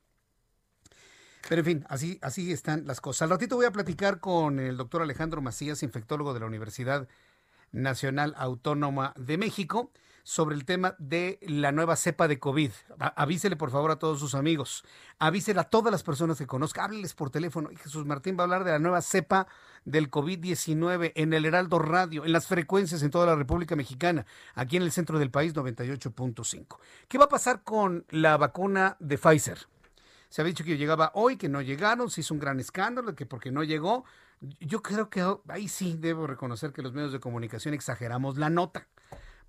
Pero 1.48 1.60
en 1.60 1.64
fin, 1.64 1.86
así, 1.88 2.18
así 2.22 2.52
están 2.52 2.86
las 2.86 3.00
cosas. 3.00 3.22
Al 3.22 3.30
ratito 3.30 3.56
voy 3.56 3.66
a 3.66 3.70
platicar 3.70 4.20
con 4.20 4.58
el 4.58 4.76
doctor 4.76 5.02
Alejandro 5.02 5.40
Macías, 5.40 5.82
infectólogo 5.82 6.34
de 6.34 6.40
la 6.40 6.46
Universidad 6.46 7.08
Nacional 7.72 8.34
Autónoma 8.36 9.12
de 9.16 9.38
México, 9.38 9.90
sobre 10.26 10.56
el 10.56 10.64
tema 10.64 10.96
de 10.98 11.38
la 11.42 11.70
nueva 11.70 11.94
cepa 11.94 12.26
de 12.26 12.40
COVID. 12.40 12.72
Avísele 12.98 13.54
por 13.54 13.70
favor 13.70 13.92
a 13.92 14.00
todos 14.00 14.18
sus 14.18 14.34
amigos, 14.34 14.82
avísele 15.20 15.60
a 15.60 15.64
todas 15.64 15.92
las 15.92 16.02
personas 16.02 16.36
que 16.36 16.48
conozca, 16.48 16.82
hábleles 16.82 17.14
por 17.14 17.30
teléfono. 17.30 17.70
Y 17.70 17.76
Jesús 17.76 18.04
Martín 18.06 18.36
va 18.36 18.40
a 18.40 18.44
hablar 18.44 18.64
de 18.64 18.72
la 18.72 18.80
nueva 18.80 19.02
cepa 19.02 19.46
del 19.84 20.10
COVID-19 20.10 21.12
en 21.14 21.32
el 21.32 21.44
Heraldo 21.44 21.78
Radio, 21.78 22.24
en 22.24 22.32
las 22.32 22.48
frecuencias 22.48 23.04
en 23.04 23.12
toda 23.12 23.26
la 23.26 23.36
República 23.36 23.76
Mexicana, 23.76 24.26
aquí 24.56 24.76
en 24.76 24.82
el 24.82 24.90
centro 24.90 25.20
del 25.20 25.30
país 25.30 25.54
98.5. 25.54 26.78
¿Qué 27.06 27.18
va 27.18 27.26
a 27.26 27.28
pasar 27.28 27.62
con 27.62 28.04
la 28.10 28.36
vacuna 28.36 28.96
de 28.98 29.18
Pfizer? 29.18 29.68
Se 30.28 30.40
había 30.40 30.52
dicho 30.52 30.64
que 30.64 30.76
llegaba 30.76 31.12
hoy, 31.14 31.36
que 31.36 31.48
no 31.48 31.62
llegaron, 31.62 32.10
se 32.10 32.20
hizo 32.20 32.34
un 32.34 32.40
gran 32.40 32.60
escándalo, 32.60 33.14
que 33.14 33.26
porque 33.26 33.50
no 33.50 33.62
llegó. 33.62 34.04
Yo 34.60 34.82
creo 34.82 35.08
que 35.08 35.24
ahí 35.48 35.68
sí 35.68 35.96
debo 35.98 36.26
reconocer 36.26 36.72
que 36.72 36.82
los 36.82 36.92
medios 36.92 37.12
de 37.12 37.20
comunicación 37.20 37.74
exageramos 37.74 38.36
la 38.36 38.50
nota. 38.50 38.88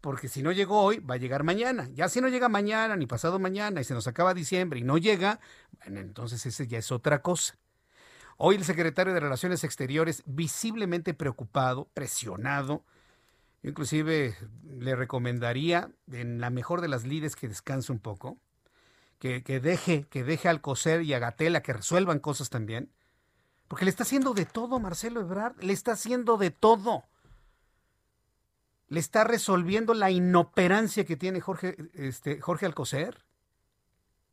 Porque 0.02 0.28
si 0.28 0.44
no 0.44 0.52
llegó 0.52 0.82
hoy, 0.82 1.00
va 1.00 1.16
a 1.16 1.18
llegar 1.18 1.44
mañana. 1.44 1.90
Ya 1.94 2.08
si 2.08 2.22
no 2.22 2.28
llega 2.28 2.50
mañana 2.50 2.96
ni 2.96 3.08
pasado 3.08 3.40
mañana 3.40 3.82
y 3.82 3.84
se 3.84 3.94
nos 3.94 4.08
acaba 4.08 4.34
diciembre 4.34 4.80
y 4.80 4.84
no 4.84 4.98
llega, 4.98 5.40
bueno, 5.80 6.00
entonces 6.00 6.46
ese 6.46 6.68
ya 6.68 6.78
es 6.78 6.92
otra 6.92 7.22
cosa. 7.22 7.58
Hoy 8.38 8.56
el 8.56 8.64
secretario 8.64 9.14
de 9.16 9.20
Relaciones 9.20 9.64
Exteriores, 9.64 10.22
visiblemente 10.28 11.16
preocupado, 11.16 11.90
presionado, 11.96 12.86
inclusive 13.64 14.38
le 14.64 14.96
recomendaría, 14.96 15.90
en 16.12 16.40
la 16.40 16.52
mejor 16.52 16.82
de 16.82 16.88
las 16.88 17.04
lides, 17.04 17.36
que 17.36 17.48
descanse 17.48 17.92
un 17.92 17.98
poco, 17.98 18.38
que, 19.20 19.42
deje, 19.60 20.08
que 20.08 20.24
deje 20.24 20.48
al 20.48 20.62
coser 20.62 21.02
y 21.02 21.14
a 21.14 21.20
Gatela 21.20 21.62
que 21.62 21.74
resuelvan 21.74 22.20
cosas 22.20 22.50
también. 22.50 22.92
Porque 23.68 23.86
le 23.86 23.92
está 23.92 24.04
haciendo 24.04 24.34
de 24.34 24.46
todo 24.46 24.80
Marcelo 24.80 25.22
Ebrard, 25.22 25.62
le 25.62 25.74
está 25.74 25.94
haciendo 25.94 26.38
de 26.38 26.52
todo. 26.52 27.04
Le 28.88 29.00
está 29.00 29.24
resolviendo 29.24 29.94
la 29.94 30.12
inoperancia 30.12 31.06
que 31.06 31.18
tiene 31.18 31.42
Jorge, 31.42 31.76
este, 31.94 32.40
Jorge 32.40 32.66
Alcocer. 32.66 33.26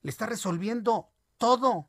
Le 0.03 0.11
está 0.11 0.27
resolviendo 0.27 1.09
todo. 1.39 1.89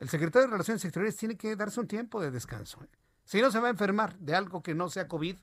El 0.00 0.10
secretario 0.10 0.48
de 0.48 0.52
Relaciones 0.52 0.84
Exteriores 0.84 1.16
tiene 1.16 1.36
que 1.36 1.56
darse 1.56 1.80
un 1.80 1.86
tiempo 1.86 2.20
de 2.20 2.30
descanso. 2.30 2.82
¿eh? 2.82 2.88
Si 3.24 3.40
no, 3.40 3.50
se 3.50 3.60
va 3.60 3.68
a 3.68 3.70
enfermar 3.70 4.18
de 4.18 4.34
algo 4.34 4.62
que 4.62 4.74
no 4.74 4.90
sea 4.90 5.08
COVID. 5.08 5.36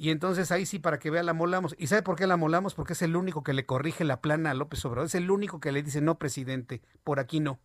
Y 0.00 0.10
entonces 0.10 0.52
ahí 0.52 0.64
sí, 0.64 0.78
para 0.78 1.00
que 1.00 1.10
vea, 1.10 1.24
la 1.24 1.32
molamos. 1.32 1.74
¿Y 1.76 1.88
sabe 1.88 2.02
por 2.02 2.14
qué 2.14 2.28
la 2.28 2.36
molamos? 2.36 2.74
Porque 2.74 2.92
es 2.92 3.02
el 3.02 3.16
único 3.16 3.42
que 3.42 3.52
le 3.52 3.66
corrige 3.66 4.04
la 4.04 4.20
plana 4.20 4.52
a 4.52 4.54
López 4.54 4.84
Obrador. 4.84 5.06
Es 5.06 5.16
el 5.16 5.28
único 5.28 5.58
que 5.58 5.72
le 5.72 5.82
dice, 5.82 6.00
no, 6.00 6.20
presidente, 6.20 6.82
por 7.02 7.18
aquí 7.18 7.40
no. 7.40 7.58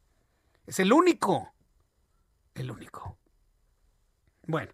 Es 0.66 0.80
el 0.80 0.92
único. 0.94 1.54
El 2.56 2.72
único. 2.72 3.20
Bueno. 4.48 4.72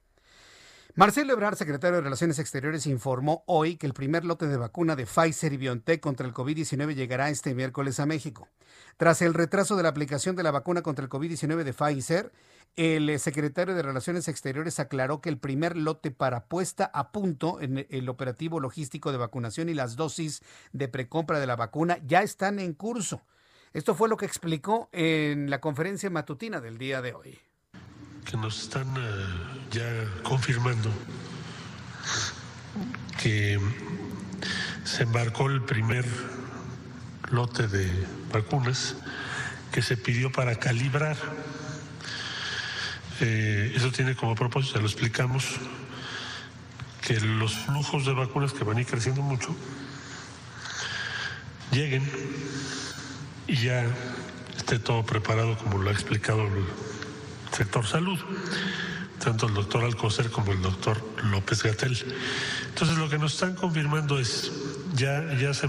Marcelo 0.99 1.31
Ebrard, 1.31 1.55
secretario 1.55 1.95
de 1.95 2.01
Relaciones 2.01 2.39
Exteriores, 2.39 2.85
informó 2.85 3.45
hoy 3.47 3.77
que 3.77 3.87
el 3.87 3.93
primer 3.93 4.25
lote 4.25 4.47
de 4.47 4.57
vacuna 4.57 4.97
de 4.97 5.05
Pfizer 5.05 5.53
y 5.53 5.55
BioNTech 5.55 6.01
contra 6.01 6.27
el 6.27 6.33
COVID-19 6.33 6.93
llegará 6.93 7.29
este 7.29 7.55
miércoles 7.55 8.01
a 8.01 8.05
México. 8.05 8.49
Tras 8.97 9.21
el 9.21 9.33
retraso 9.33 9.77
de 9.77 9.83
la 9.83 9.87
aplicación 9.87 10.35
de 10.35 10.43
la 10.43 10.51
vacuna 10.51 10.81
contra 10.81 11.05
el 11.05 11.09
COVID-19 11.09 11.63
de 11.63 11.71
Pfizer, 11.71 12.33
el 12.75 13.17
secretario 13.17 13.75
de 13.75 13.81
Relaciones 13.81 14.27
Exteriores 14.27 14.77
aclaró 14.81 15.21
que 15.21 15.29
el 15.29 15.37
primer 15.37 15.77
lote 15.77 16.11
para 16.11 16.49
puesta 16.49 16.91
a 16.93 17.13
punto 17.13 17.61
en 17.61 17.87
el 17.89 18.09
operativo 18.09 18.59
logístico 18.59 19.13
de 19.13 19.19
vacunación 19.19 19.69
y 19.69 19.75
las 19.75 19.95
dosis 19.95 20.41
de 20.73 20.89
precompra 20.89 21.39
de 21.39 21.47
la 21.47 21.55
vacuna 21.55 21.99
ya 22.05 22.23
están 22.23 22.59
en 22.59 22.73
curso. 22.73 23.21
Esto 23.71 23.95
fue 23.95 24.09
lo 24.09 24.17
que 24.17 24.25
explicó 24.25 24.89
en 24.91 25.49
la 25.49 25.61
conferencia 25.61 26.09
matutina 26.09 26.59
del 26.59 26.77
día 26.77 27.01
de 27.01 27.13
hoy 27.13 27.39
que 28.25 28.37
nos 28.37 28.63
están 28.63 28.87
uh, 28.97 29.71
ya 29.71 29.85
confirmando 30.23 30.91
que 33.21 33.59
se 34.83 35.03
embarcó 35.03 35.47
el 35.47 35.61
primer 35.61 36.05
lote 37.31 37.67
de 37.67 37.89
vacunas 38.31 38.95
que 39.71 39.81
se 39.81 39.97
pidió 39.97 40.31
para 40.31 40.55
calibrar. 40.55 41.17
Eh, 43.21 43.73
eso 43.75 43.91
tiene 43.91 44.15
como 44.15 44.35
propósito, 44.35 44.75
ya 44.75 44.81
lo 44.81 44.87
explicamos, 44.87 45.45
que 47.01 47.19
los 47.19 47.53
flujos 47.53 48.05
de 48.05 48.13
vacunas 48.13 48.53
que 48.53 48.63
van 48.63 48.77
a 48.77 48.81
ir 48.81 48.87
creciendo 48.87 49.21
mucho 49.21 49.55
lleguen 51.71 52.03
y 53.47 53.55
ya 53.57 53.85
esté 54.57 54.79
todo 54.79 55.05
preparado 55.05 55.57
como 55.57 55.77
lo 55.77 55.89
ha 55.89 55.93
explicado 55.93 56.47
el 56.47 56.65
sector 57.51 57.85
salud, 57.85 58.19
tanto 59.23 59.47
el 59.47 59.53
doctor 59.53 59.83
Alcocer 59.83 60.29
como 60.31 60.51
el 60.51 60.61
doctor 60.61 60.97
López 61.25 61.63
Gatel. 61.63 61.97
Entonces 62.69 62.97
lo 62.97 63.09
que 63.09 63.17
nos 63.17 63.33
están 63.33 63.55
confirmando 63.55 64.19
es, 64.19 64.51
ya, 64.93 65.33
ya 65.33 65.53
se, 65.53 65.67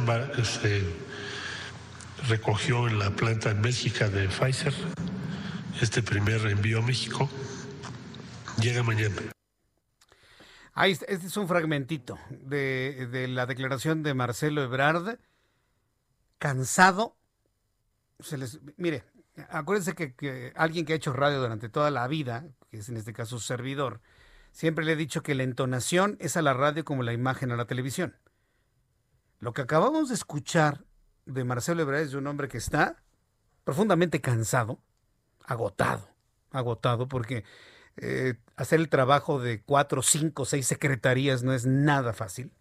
recogió 2.29 2.87
en 2.87 2.99
la 2.99 3.11
planta 3.11 3.51
en 3.51 3.63
Bélgica 3.63 4.09
de 4.09 4.29
Pfizer 4.29 4.75
este 5.81 6.03
primer 6.03 6.47
envío 6.47 6.79
a 6.79 6.83
México, 6.83 7.29
llega 8.61 8.83
mañana. 8.83 9.17
Ahí, 10.75 10.93
este 10.93 11.15
es 11.15 11.37
un 11.37 11.49
fragmentito 11.49 12.19
de, 12.31 13.09
de 13.11 13.29
la 13.29 13.47
declaración 13.47 14.03
de 14.03 14.15
Marcelo 14.15 14.63
Ebrard, 14.63 15.19
cansado. 16.39 17.17
Se 18.21 18.37
les, 18.37 18.61
mire, 18.77 19.05
acuérdense 19.49 19.95
que, 19.95 20.53
alguien 20.57 20.85
que 20.85 20.93
ha 20.93 20.97
hecho 20.97 21.13
radio 21.13 21.41
durante 21.41 21.69
toda 21.69 21.91
la 21.91 22.07
vida, 22.09 22.47
que 22.71 22.79
es 22.79 22.89
en 22.89 22.97
este 22.97 23.13
caso 23.13 23.39
su 23.39 23.47
servidor, 23.47 24.01
siempre 24.53 24.85
le 24.85 24.93
he 24.93 24.97
dicho 24.97 25.23
que 25.23 25.35
la 25.35 25.43
entonación 25.43 26.17
es 26.21 26.37
a 26.37 26.43
la 26.43 26.55
radio 26.55 26.85
como 26.85 27.03
la 27.03 27.13
imagen 27.13 27.53
a 27.53 27.57
la 27.57 27.67
televisión. 27.67 28.17
Lo 29.39 29.53
que 29.53 29.63
acabamos 29.63 30.09
de 30.09 30.15
escuchar 30.15 30.85
de 31.27 31.45
Marcelo 31.45 31.83
Ebrard 31.83 32.03
es 32.03 32.11
de 32.13 32.19
un 32.19 32.27
hombre 32.27 32.49
que 32.49 32.59
está 32.59 33.03
profundamente 33.65 34.21
cansado, 34.21 34.81
agotado, 35.45 36.09
agotado, 36.51 37.09
porque 37.09 37.45
eh, 37.97 38.35
hacer 38.57 38.81
el 38.81 38.89
trabajo 38.89 39.41
de 39.41 39.63
cuatro, 39.63 40.03
cinco, 40.03 40.45
seis 40.45 40.67
secretarías 40.67 41.43
no 41.43 41.53
es 41.53 41.67
nada 41.67 42.13
fácil. 42.13 42.53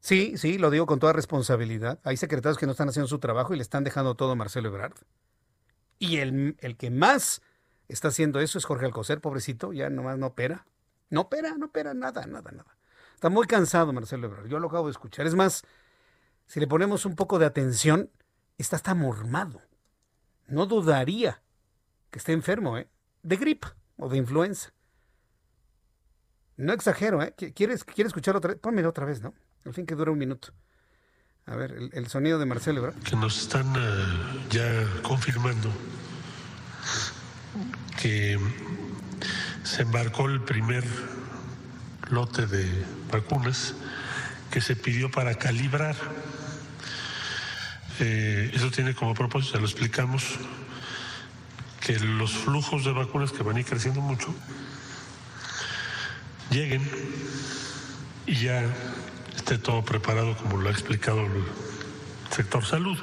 Sí, 0.00 0.36
sí, 0.36 0.58
lo 0.58 0.70
digo 0.70 0.86
con 0.86 1.00
toda 1.00 1.12
responsabilidad. 1.12 1.98
Hay 2.04 2.16
secretarios 2.16 2.58
que 2.58 2.66
no 2.66 2.72
están 2.72 2.88
haciendo 2.88 3.08
su 3.08 3.18
trabajo 3.18 3.52
y 3.52 3.56
le 3.56 3.62
están 3.62 3.82
dejando 3.82 4.14
todo 4.14 4.32
a 4.32 4.36
Marcelo 4.36 4.68
Ebrard. 4.68 4.94
Y 5.98 6.18
el, 6.18 6.56
el, 6.60 6.76
que 6.76 6.90
más 6.90 7.42
está 7.88 8.08
haciendo 8.08 8.40
eso 8.40 8.58
es 8.58 8.64
Jorge 8.64 8.86
Alcocer, 8.86 9.20
pobrecito, 9.20 9.72
ya 9.72 9.88
nomás 9.90 10.18
no 10.18 10.26
opera. 10.26 10.66
No 11.08 11.22
opera, 11.22 11.56
no 11.56 11.66
opera 11.66 11.94
nada, 11.94 12.26
nada, 12.26 12.50
nada. 12.50 12.76
Está 13.14 13.30
muy 13.30 13.46
cansado 13.46 13.92
Marcelo 13.92 14.26
Ebrard, 14.26 14.46
yo 14.48 14.58
lo 14.58 14.68
acabo 14.68 14.86
de 14.86 14.92
escuchar. 14.92 15.26
Es 15.26 15.34
más, 15.34 15.62
si 16.46 16.60
le 16.60 16.66
ponemos 16.66 17.06
un 17.06 17.16
poco 17.16 17.38
de 17.38 17.46
atención, 17.46 18.10
está 18.58 18.76
hasta 18.76 18.94
mormado. 18.94 19.62
No 20.48 20.66
dudaría 20.66 21.42
que 22.10 22.18
esté 22.18 22.32
enfermo, 22.32 22.76
¿eh? 22.76 22.88
De 23.22 23.36
gripa 23.36 23.76
o 23.96 24.08
de 24.08 24.18
influenza. 24.18 24.72
No 26.56 26.72
exagero, 26.72 27.22
¿eh? 27.22 27.34
¿Quieres, 27.34 27.84
¿Quieres 27.84 28.10
escucharlo 28.10 28.38
otra 28.38 28.52
vez? 28.52 28.60
Pónmelo 28.60 28.88
otra 28.88 29.04
vez, 29.04 29.20
¿no? 29.20 29.34
Al 29.64 29.74
fin 29.74 29.86
que 29.86 29.94
dura 29.94 30.12
un 30.12 30.18
minuto. 30.18 30.52
A 31.48 31.54
ver, 31.54 31.90
el, 31.92 32.08
sonido 32.08 32.40
de 32.40 32.44
Marcelo, 32.44 32.82
¿verdad? 32.82 33.00
Que 33.04 33.14
nos 33.14 33.40
están 33.40 33.70
uh, 33.70 34.48
ya 34.50 34.68
confirmando 35.02 35.70
que 38.02 38.36
se 39.62 39.82
embarcó 39.82 40.26
el 40.26 40.40
primer 40.40 40.82
lote 42.10 42.46
de 42.46 42.68
vacunas 43.12 43.74
que 44.50 44.60
se 44.60 44.74
pidió 44.74 45.08
para 45.08 45.36
calibrar. 45.36 45.94
Eh, 48.00 48.50
eso 48.52 48.72
tiene 48.72 48.96
como 48.96 49.14
propósito, 49.14 49.54
ya 49.54 49.60
lo 49.60 49.66
explicamos, 49.66 50.24
que 51.80 51.96
los 52.00 52.32
flujos 52.32 52.84
de 52.84 52.90
vacunas 52.90 53.30
que 53.30 53.44
van 53.44 53.54
a 53.54 53.60
ir 53.60 53.66
creciendo 53.66 54.00
mucho 54.00 54.34
lleguen 56.50 56.82
y 58.26 58.34
ya 58.34 58.64
esté 59.36 59.58
todo 59.58 59.84
preparado 59.84 60.36
como 60.36 60.56
lo 60.56 60.68
ha 60.68 60.72
explicado 60.72 61.20
el 61.20 61.44
sector 62.30 62.64
salud, 62.64 62.98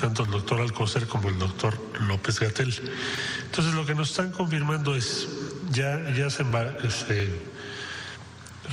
tanto 0.00 0.24
el 0.24 0.30
doctor 0.30 0.60
Alcocer 0.60 1.06
como 1.06 1.28
el 1.28 1.38
doctor 1.38 1.78
López 2.00 2.40
Gatel. 2.40 2.72
Entonces 3.44 3.74
lo 3.74 3.84
que 3.84 3.94
nos 3.94 4.10
están 4.10 4.32
confirmando 4.32 4.94
es, 4.94 5.28
ya, 5.70 6.10
ya 6.10 6.30
se, 6.30 6.44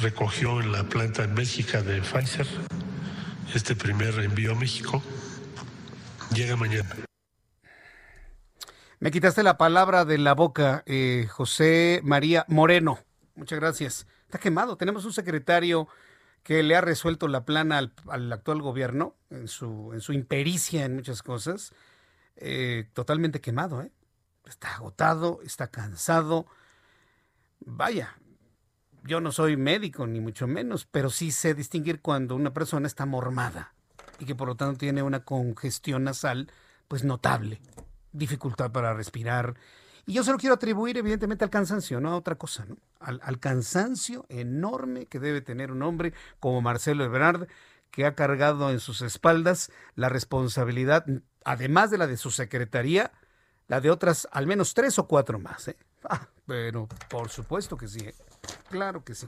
recogió 0.01 0.61
en 0.61 0.71
la 0.71 0.83
planta 0.83 1.23
en 1.23 1.33
México 1.33 1.81
de 1.81 2.01
Pfizer 2.01 2.47
este 3.53 3.75
primer 3.75 4.17
envío 4.19 4.53
a 4.53 4.55
México, 4.55 5.03
llega 6.33 6.55
mañana. 6.55 6.95
Me 8.99 9.11
quitaste 9.11 9.43
la 9.43 9.57
palabra 9.57 10.05
de 10.05 10.17
la 10.17 10.33
boca, 10.33 10.83
eh, 10.85 11.27
José 11.29 12.01
María 12.03 12.45
Moreno. 12.47 12.99
Muchas 13.35 13.59
gracias. 13.59 14.07
Está 14.25 14.37
quemado. 14.37 14.77
Tenemos 14.77 15.03
un 15.05 15.11
secretario 15.11 15.87
que 16.43 16.63
le 16.63 16.75
ha 16.75 16.81
resuelto 16.81 17.27
la 17.27 17.45
plana 17.45 17.77
al, 17.77 18.31
actual 18.33 18.61
gobierno 18.61 19.15
en 19.29 19.47
su, 19.47 19.91
en 19.93 20.01
su 20.01 20.13
impericia 20.13 20.85
en 20.85 20.95
muchas 20.95 21.21
cosas. 21.23 21.73
Eh, 22.35 22.87
totalmente 22.93 23.41
quemado, 23.41 23.81
¿eh? 23.81 23.91
Está 24.45 24.75
agotado, 24.75 25.39
está 25.43 25.67
cansado. 25.67 26.47
Vaya, 27.59 28.17
yo 29.03 29.21
no 29.21 29.31
soy 29.31 29.55
médico, 29.55 30.07
ni 30.07 30.19
mucho 30.19 30.47
menos, 30.47 30.85
pero 30.85 31.09
sí 31.09 31.31
sé 31.31 31.53
distinguir 31.53 32.01
cuando 32.01 32.35
una 32.35 32.53
persona 32.53 32.87
está 32.87 33.05
mormada 33.05 33.73
y 34.19 34.25
que 34.25 34.35
por 34.35 34.47
lo 34.47 34.55
tanto 34.55 34.77
tiene 34.77 35.03
una 35.03 35.23
congestión 35.23 36.03
nasal, 36.03 36.51
pues 36.87 37.03
notable, 37.03 37.61
dificultad 38.11 38.71
para 38.71 38.93
respirar. 38.93 39.55
Y 40.05 40.13
yo 40.13 40.23
se 40.23 40.31
lo 40.31 40.37
quiero 40.37 40.55
atribuir 40.55 40.97
evidentemente 40.97 41.43
al 41.43 41.49
cansancio, 41.49 41.99
no 41.99 42.09
a 42.09 42.15
otra 42.15 42.35
cosa, 42.35 42.65
¿no? 42.65 42.77
Al, 42.99 43.39
cansancio 43.39 44.25
enorme 44.29 45.05
que 45.05 45.19
debe 45.19 45.41
tener 45.41 45.71
un 45.71 45.81
hombre 45.83 46.13
como 46.39 46.61
Marcelo 46.61 47.03
Ebrard, 47.03 47.47
que 47.91 48.05
ha 48.05 48.15
cargado 48.15 48.69
en 48.71 48.79
sus 48.79 49.01
espaldas 49.01 49.71
la 49.95 50.09
responsabilidad, 50.09 51.05
además 51.43 51.91
de 51.91 51.97
la 51.97 52.07
de 52.07 52.17
su 52.17 52.31
secretaría, 52.31 53.11
la 53.67 53.81
de 53.81 53.89
otras 53.89 54.27
al 54.31 54.47
menos 54.47 54.73
tres 54.73 54.97
o 54.99 55.07
cuatro 55.07 55.39
más. 55.39 55.67
¿eh? 55.67 55.77
Ah, 56.09 56.27
pero 56.45 56.87
por 57.09 57.29
supuesto 57.29 57.77
que 57.77 57.87
sí. 57.87 57.99
¿eh? 57.99 58.15
Claro 58.69 59.03
que 59.03 59.15
sí. 59.15 59.27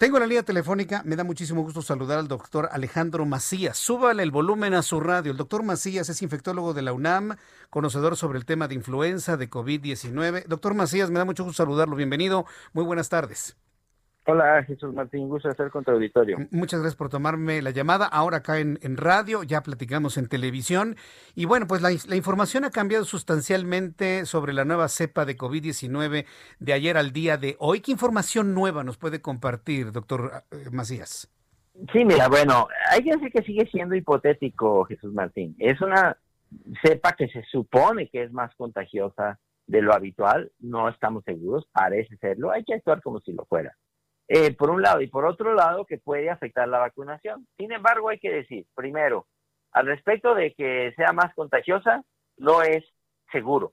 Tengo 0.00 0.18
la 0.18 0.26
línea 0.26 0.42
telefónica, 0.42 1.02
me 1.04 1.14
da 1.14 1.24
muchísimo 1.24 1.60
gusto 1.62 1.82
saludar 1.82 2.18
al 2.18 2.26
doctor 2.26 2.70
Alejandro 2.72 3.26
Macías. 3.26 3.76
Súbale 3.76 4.22
el 4.22 4.30
volumen 4.30 4.72
a 4.72 4.80
su 4.80 4.98
radio. 4.98 5.30
El 5.30 5.36
doctor 5.36 5.62
Macías 5.62 6.08
es 6.08 6.22
infectólogo 6.22 6.72
de 6.72 6.80
la 6.80 6.94
UNAM, 6.94 7.36
conocedor 7.68 8.16
sobre 8.16 8.38
el 8.38 8.46
tema 8.46 8.66
de 8.66 8.76
influenza, 8.76 9.36
de 9.36 9.50
COVID-19. 9.50 10.46
Doctor 10.46 10.72
Macías, 10.72 11.10
me 11.10 11.18
da 11.18 11.26
mucho 11.26 11.44
gusto 11.44 11.62
saludarlo. 11.62 11.96
Bienvenido. 11.96 12.46
Muy 12.72 12.84
buenas 12.84 13.10
tardes. 13.10 13.58
Hola 14.32 14.62
Jesús 14.62 14.94
Martín, 14.94 15.28
gusto 15.28 15.48
estar 15.48 15.68
con 15.72 15.82
tu 15.82 15.90
auditorio. 15.90 16.38
Muchas 16.52 16.78
gracias 16.78 16.96
por 16.96 17.08
tomarme 17.08 17.62
la 17.62 17.70
llamada. 17.70 18.06
Ahora 18.06 18.36
acá 18.36 18.60
en, 18.60 18.78
radio, 18.96 19.42
ya 19.42 19.62
platicamos 19.62 20.16
en 20.18 20.28
televisión. 20.28 20.94
Y 21.34 21.46
bueno, 21.46 21.66
pues 21.66 21.82
la, 21.82 22.14
información 22.14 22.64
ha 22.64 22.70
cambiado 22.70 23.04
sustancialmente 23.04 24.26
sobre 24.26 24.52
la 24.52 24.64
nueva 24.64 24.86
cepa 24.86 25.24
de 25.24 25.36
COVID-19 25.36 26.26
de 26.60 26.72
ayer 26.72 26.96
al 26.96 27.10
día 27.10 27.38
de 27.38 27.56
hoy. 27.58 27.80
¿Qué 27.80 27.90
información 27.90 28.54
nueva 28.54 28.84
nos 28.84 28.98
puede 28.98 29.20
compartir, 29.20 29.90
doctor 29.90 30.44
eh, 30.52 30.70
Macías? 30.70 31.28
Sí, 31.92 32.04
mira, 32.04 32.28
bueno, 32.28 32.68
hay 32.88 33.02
que 33.02 33.10
decir 33.10 33.32
que 33.32 33.42
sigue 33.42 33.66
siendo 33.66 33.96
hipotético, 33.96 34.84
Jesús 34.84 35.12
Martín. 35.12 35.56
Es 35.58 35.80
una 35.80 36.16
cepa 36.86 37.14
que 37.14 37.26
se 37.26 37.42
supone 37.50 38.08
que 38.08 38.22
es 38.22 38.32
más 38.32 38.54
contagiosa 38.54 39.40
de 39.66 39.82
lo 39.82 39.92
habitual. 39.92 40.52
No 40.60 40.88
estamos 40.88 41.24
seguros, 41.24 41.66
parece 41.72 42.16
serlo. 42.18 42.52
Hay 42.52 42.62
que 42.62 42.74
actuar 42.74 43.02
como 43.02 43.18
si 43.18 43.32
lo 43.32 43.44
fuera. 43.46 43.76
Eh, 44.32 44.54
por 44.54 44.70
un 44.70 44.80
lado, 44.80 45.00
y 45.00 45.08
por 45.08 45.24
otro 45.24 45.54
lado, 45.54 45.84
que 45.84 45.98
puede 45.98 46.30
afectar 46.30 46.68
la 46.68 46.78
vacunación. 46.78 47.48
Sin 47.56 47.72
embargo, 47.72 48.10
hay 48.10 48.20
que 48.20 48.30
decir, 48.30 48.64
primero, 48.76 49.26
al 49.72 49.86
respecto 49.86 50.36
de 50.36 50.54
que 50.54 50.92
sea 50.94 51.12
más 51.12 51.34
contagiosa, 51.34 52.04
no 52.36 52.62
es 52.62 52.84
seguro. 53.32 53.72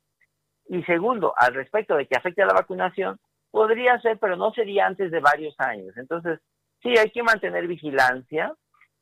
Y 0.67 0.81
segundo, 0.85 1.35
al 1.37 1.53
respecto 1.53 1.95
de 1.95 2.07
que 2.07 2.17
afecte 2.17 2.41
a 2.41 2.47
la 2.47 2.55
vacunación, 2.55 3.19
podría 3.51 4.01
ser, 4.01 4.17
pero 4.17 4.35
no 4.35 4.51
sería 4.51 4.87
antes 4.87 5.11
de 5.11 5.19
varios 5.19 5.53
años. 5.59 5.95
Entonces, 5.95 6.39
sí, 6.81 6.89
hay 6.97 7.11
que 7.11 7.21
mantener 7.21 7.67
vigilancia, 7.67 8.51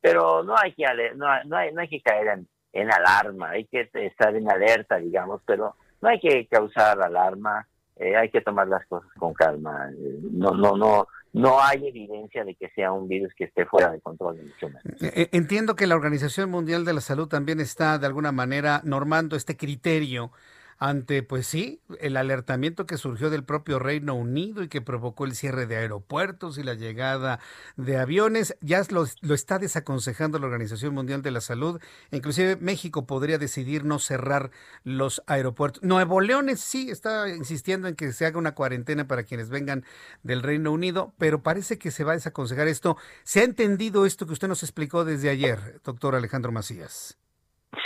pero 0.02 0.44
no 0.44 0.56
hay 0.58 0.74
que, 0.74 0.84
no, 1.16 1.26
hay, 1.32 1.72
no 1.72 1.80
hay 1.80 1.88
que 1.88 2.02
caer 2.02 2.28
en, 2.28 2.50
en 2.74 2.92
alarma, 2.92 3.52
hay 3.52 3.66
que 3.68 3.90
estar 3.94 4.36
en 4.36 4.52
alerta, 4.52 4.98
digamos, 4.98 5.42
pero 5.46 5.78
no 6.02 6.10
hay 6.10 6.20
que 6.20 6.48
causar 6.48 7.02
alarma, 7.02 7.66
eh, 7.98 8.16
hay 8.16 8.30
que 8.30 8.42
tomar 8.42 8.68
las 8.68 8.86
cosas 8.88 9.10
con 9.18 9.34
calma. 9.34 9.90
Eh, 9.92 10.20
no, 10.32 10.52
no, 10.52 10.76
no, 10.76 11.08
no 11.36 11.62
hay 11.62 11.88
evidencia 11.88 12.44
de 12.46 12.56
que 12.56 12.70
sea 12.70 12.92
un 12.92 13.08
virus 13.08 13.34
que 13.36 13.44
esté 13.44 13.66
fuera 13.66 13.92
de 13.92 14.00
control. 14.00 14.40
Eh, 14.40 15.12
eh, 15.16 15.30
entiendo 15.34 15.76
que 15.76 15.86
la 15.86 15.96
Organización 15.96 16.50
Mundial 16.50 16.86
de 16.86 16.94
la 16.94 17.02
Salud 17.02 17.28
también 17.28 17.60
está 17.60 17.98
de 17.98 18.08
alguna 18.08 18.32
manera 18.32 18.82
normando 18.86 19.36
este 19.36 19.58
criterio 19.58 20.32
ante, 20.78 21.24
pues 21.24 21.48
sí, 21.48 21.82
el 22.00 22.18
alertamiento 22.18 22.86
que 22.86 22.98
surgió 22.98 23.30
del 23.30 23.44
propio 23.44 23.80
Reino 23.80 24.14
Unido 24.14 24.62
y 24.62 24.68
que 24.68 24.82
provocó 24.82 25.26
el 25.26 25.36
cierre 25.36 25.68
de 25.68 25.78
aeropuertos 25.78 26.58
y 26.58 26.64
la 26.64 26.74
llegada 26.74 27.40
de 27.78 27.98
aviones. 27.98 28.58
Ya 28.62 28.84
lo, 28.90 29.06
está 29.34 29.58
desaconsejando 29.58 30.38
la 30.38 30.48
Organización 30.48 30.94
Mundial 30.94 31.22
de 31.22 31.32
la 31.32 31.42
Salud. 31.42 31.80
Inclusive 32.12 32.58
México 32.58 33.06
podría 33.06 33.38
decidir 33.38 33.86
no 33.86 34.00
cerrar 34.00 34.52
los 34.84 35.24
aeropuertos. 35.28 35.82
Nuevo 35.82 36.20
León 36.20 36.50
sí 36.58 36.90
está 36.90 37.30
insistiendo 37.30 37.88
en 37.88 37.96
que 37.96 38.12
se 38.12 38.26
haga 38.26 38.38
una 38.38 38.54
cuarentena 38.54 39.08
para 39.08 39.24
quienes 39.24 39.50
vengan 39.50 39.86
del 40.24 40.44
Reino 40.44 40.72
Unido, 40.72 41.14
pero 41.18 41.42
parece 41.42 41.78
que 41.78 41.92
se 41.92 42.04
va 42.04 42.12
a 42.12 42.16
desaconsejar 42.16 42.68
esto. 42.68 42.98
¿Se 43.24 43.40
ha 43.40 43.44
entendido 43.44 44.06
esto 44.06 44.26
que 44.26 44.34
usted 44.34 44.48
nos 44.48 44.64
explicó 44.64 45.06
desde 45.06 45.30
ayer, 45.30 45.80
doctor 45.84 46.16
Alejandro 46.16 46.52
Macías? 46.52 47.18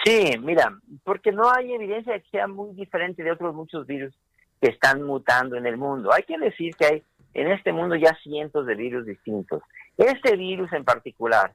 Sí, 0.04 0.32
mira, 0.42 0.74
porque 1.04 1.32
no 1.32 1.52
hay 1.52 1.74
evidencia 1.74 2.14
de 2.14 2.22
que 2.22 2.30
sea 2.30 2.48
muy 2.48 2.74
diferente 2.74 3.24
de 3.24 3.32
otros 3.32 3.54
muchos 3.54 3.86
virus 3.86 4.14
que 4.62 4.70
están 4.70 5.04
mutando 5.04 5.56
en 5.56 5.66
el 5.66 5.78
mundo. 5.78 6.12
Hay 6.14 6.24
que 6.24 6.38
decir 6.38 6.76
que 6.76 6.86
hay 6.86 7.04
en 7.34 7.52
este 7.52 7.72
mundo 7.74 7.96
ya 7.96 8.18
cientos 8.24 8.66
de 8.66 8.76
virus 8.76 9.06
distintos. 9.06 9.62
Este 9.98 10.36
virus 10.36 10.72
en 10.74 10.86
particular 10.86 11.54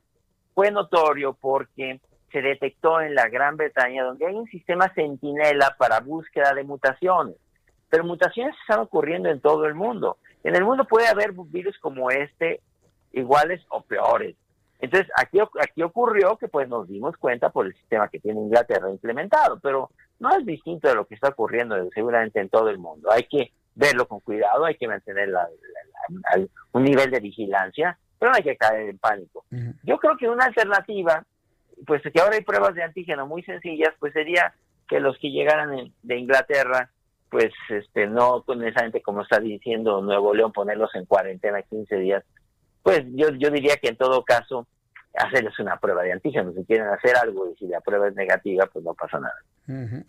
fue 0.55 0.71
notorio 0.71 1.35
porque 1.35 2.01
se 2.31 2.43
detectó 2.43 3.01
en 3.01 3.15
la 3.15 3.29
Gran 3.29 3.57
Bretaña, 3.57 4.05
donde 4.05 4.27
hay 4.27 4.35
un 4.35 4.47
sistema 4.47 4.93
centinela 4.95 5.77
para 5.79 6.01
búsqueda 6.01 6.53
de 6.53 6.65
mutaciones. 6.65 7.37
Pero 7.89 8.05
mutaciones 8.05 8.55
están 8.61 8.81
ocurriendo 8.81 9.29
en 9.29 9.41
todo 9.41 9.67
el 9.67 9.75
mundo. 9.75 10.19
En 10.43 10.57
el 10.57 10.65
mundo 10.65 10.85
puede 10.85 11.07
haber 11.07 11.33
virus 11.33 11.79
como 11.79 12.11
este, 12.11 12.61
iguales 13.13 13.65
o 13.69 13.83
peores. 13.83 14.37
Entonces, 14.81 15.11
aquí, 15.17 15.39
aquí 15.61 15.83
ocurrió 15.83 16.37
que 16.37 16.49
pues 16.49 16.69
nos 16.69 16.89
dimos 16.89 17.17
cuenta 17.17 17.51
por 17.51 17.67
el 17.67 17.75
sistema 17.75 18.09
que 18.09 18.21
tiene 18.21 18.41
Inglaterra 18.41 18.91
implementado, 18.91 19.59
pero 19.61 19.91
no 20.19 20.37
es 20.37 20.45
distinto 20.45 20.89
de 20.89 20.95
lo 20.95 21.07
que 21.07 21.15
está 21.15 21.29
ocurriendo 21.29 21.77
seguramente 21.95 22.41
en 22.41 22.49
todo 22.49 22.69
el 22.69 22.79
mundo. 22.79 23.11
Hay 23.11 23.25
que 23.25 23.53
verlo 23.75 24.07
con 24.07 24.21
cuidado, 24.21 24.65
hay 24.65 24.77
que 24.77 24.89
mantener 24.89 25.31
un 26.73 26.85
nivel 26.85 27.11
de 27.11 27.21
vigilancia, 27.21 27.99
pero 28.19 28.31
no 28.31 28.37
hay 28.37 28.43
que 28.43 28.57
caer 28.57 28.91
en 28.91 28.99
pánico. 28.99 29.45
Yo 29.83 29.99
creo 29.99 30.17
que 30.17 30.29
una 30.29 30.47
alternativa, 30.47 31.25
pues 31.87 32.03
que 32.03 32.21
ahora 32.21 32.37
hay 32.37 32.43
pruebas 32.43 32.75
de 32.75 32.83
antígeno 32.83 33.27
muy 33.27 33.43
sencillas, 33.43 33.95
pues 33.99 34.13
sería 34.13 34.55
que 34.89 35.01
los 35.01 35.19
que 35.19 35.31
llegaran 35.31 35.93
de 36.03 36.19
Inglaterra, 36.19 36.91
pues 37.31 37.53
este 37.69 38.07
no 38.07 38.45
necesariamente 38.47 39.03
como 39.03 39.23
está 39.23 39.41
diciendo 39.41 40.01
Nuevo 40.03 40.35
León, 40.35 40.53
ponerlos 40.53 40.95
en 40.95 41.07
cuarentena 41.07 41.63
15 41.63 41.97
días, 41.97 42.25
pues 42.85 43.03
yo, 43.15 43.31
yo 43.31 43.51
diría 43.51 43.79
que 43.79 43.89
en 43.89 43.97
todo 43.97 44.23
caso 44.25 44.69
hacerles 45.15 45.59
una 45.59 45.79
prueba 45.79 46.03
de 46.03 46.13
antígeno. 46.13 46.53
Si 46.53 46.65
quieren 46.65 46.89
hacer 46.89 47.17
algo 47.17 47.51
y 47.51 47.57
si 47.57 47.67
la 47.67 47.81
prueba 47.81 48.09
es 48.09 48.15
negativa, 48.15 48.67
pues 48.67 48.85
no 48.85 48.95
pasa 48.95 49.19
nada. 49.19 50.05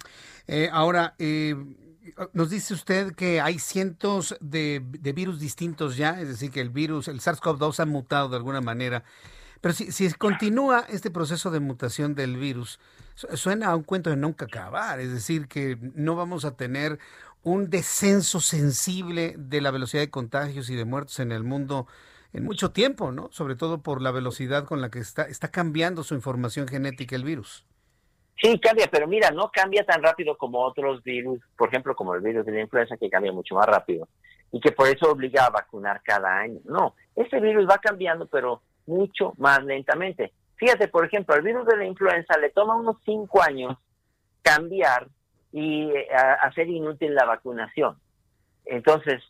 Eh, 0.48 0.70
ahora, 0.72 1.16
eh, 1.18 1.56
nos 2.34 2.50
dice 2.50 2.74
usted 2.74 3.14
que 3.14 3.40
hay 3.40 3.58
cientos 3.60 4.36
de, 4.42 4.82
virus 5.16 5.40
distintos 5.40 5.96
ya, 5.96 6.20
es 6.20 6.28
decir, 6.28 6.52
que 6.52 6.60
el 6.60 6.70
virus, 6.70 7.08
el 7.08 7.22
SARS-CoV-2 7.22 7.80
ha 7.80 7.86
mutado 7.86 8.30
de 8.30 8.36
alguna 8.36 8.60
manera. 8.60 9.04
Pero 9.62 9.74
si, 9.74 9.94
si 9.94 10.12
continúa 10.14 10.86
este 10.90 11.10
proceso 11.10 11.52
de 11.52 11.62
mutación 11.62 12.14
del 12.14 12.36
virus, 12.36 12.80
suena 13.16 13.68
a 13.68 13.76
un 13.76 13.84
cuento 13.84 14.10
de 14.10 14.18
nunca 14.18 14.46
acabar, 14.46 15.00
es 15.00 15.14
decir, 15.14 15.48
que 15.48 15.78
no 15.94 16.16
vamos 16.16 16.44
a 16.44 16.58
tener 16.58 17.00
un 17.42 17.70
descenso 17.70 18.42
sensible 18.42 19.36
de 19.38 19.62
la 19.62 19.72
velocidad 19.72 20.02
de 20.02 20.10
contagios 20.10 20.70
y 20.70 20.76
de 20.76 20.84
muertos 20.84 21.20
en 21.20 21.32
el 21.32 21.44
mundo 21.44 21.88
en 22.36 22.44
mucho 22.44 22.72
tiempo, 22.72 23.12
¿no? 23.12 23.30
Sobre 23.32 23.56
todo 23.56 23.82
por 23.82 24.02
la 24.02 24.12
velocidad 24.12 24.66
con 24.66 24.82
la 24.82 24.90
que 24.90 25.00
está, 25.00 25.24
está 25.24 25.52
cambiando 25.52 26.04
su 26.04 26.16
información 26.16 26.68
genética 26.68 27.16
el 27.16 27.24
virus. 27.24 27.66
Sí, 28.42 28.60
cambia, 28.60 28.88
pero 28.92 29.08
mira, 29.08 29.32
no 29.32 29.50
cambia 29.52 29.86
tan 29.86 30.04
rápido 30.04 30.38
como 30.38 30.60
otros 30.60 31.02
virus, 31.04 31.40
por 31.58 31.70
ejemplo, 31.70 31.96
como 31.96 32.14
el 32.16 32.22
virus 32.22 32.46
de 32.46 32.52
la 32.52 32.62
influenza, 32.62 32.98
que 32.98 33.10
cambia 33.10 33.32
mucho 33.32 33.56
más 33.56 33.66
rápido 33.66 34.08
y 34.52 34.60
que 34.60 34.72
por 34.72 34.88
eso 34.88 35.12
obliga 35.12 35.46
a 35.46 35.50
vacunar 35.50 36.02
cada 36.04 36.38
año. 36.38 36.60
No, 36.66 36.96
este 37.16 37.40
virus 37.40 37.68
va 37.70 37.78
cambiando, 37.78 38.28
pero 38.28 38.62
mucho 38.86 39.34
más 39.38 39.64
lentamente. 39.64 40.34
Fíjate, 40.58 40.88
por 40.88 41.06
ejemplo, 41.06 41.36
al 41.36 41.42
virus 41.42 41.66
de 41.66 41.78
la 41.78 41.86
influenza 41.86 42.38
le 42.38 42.52
toma 42.52 42.76
unos 42.76 42.98
cinco 43.04 43.42
años 43.42 43.78
cambiar 44.42 45.08
y 45.52 45.90
eh, 45.90 46.08
hacer 46.42 46.68
inútil 46.68 47.16
la 47.16 47.26
vacunación. 47.26 47.98
Entonces, 48.66 49.24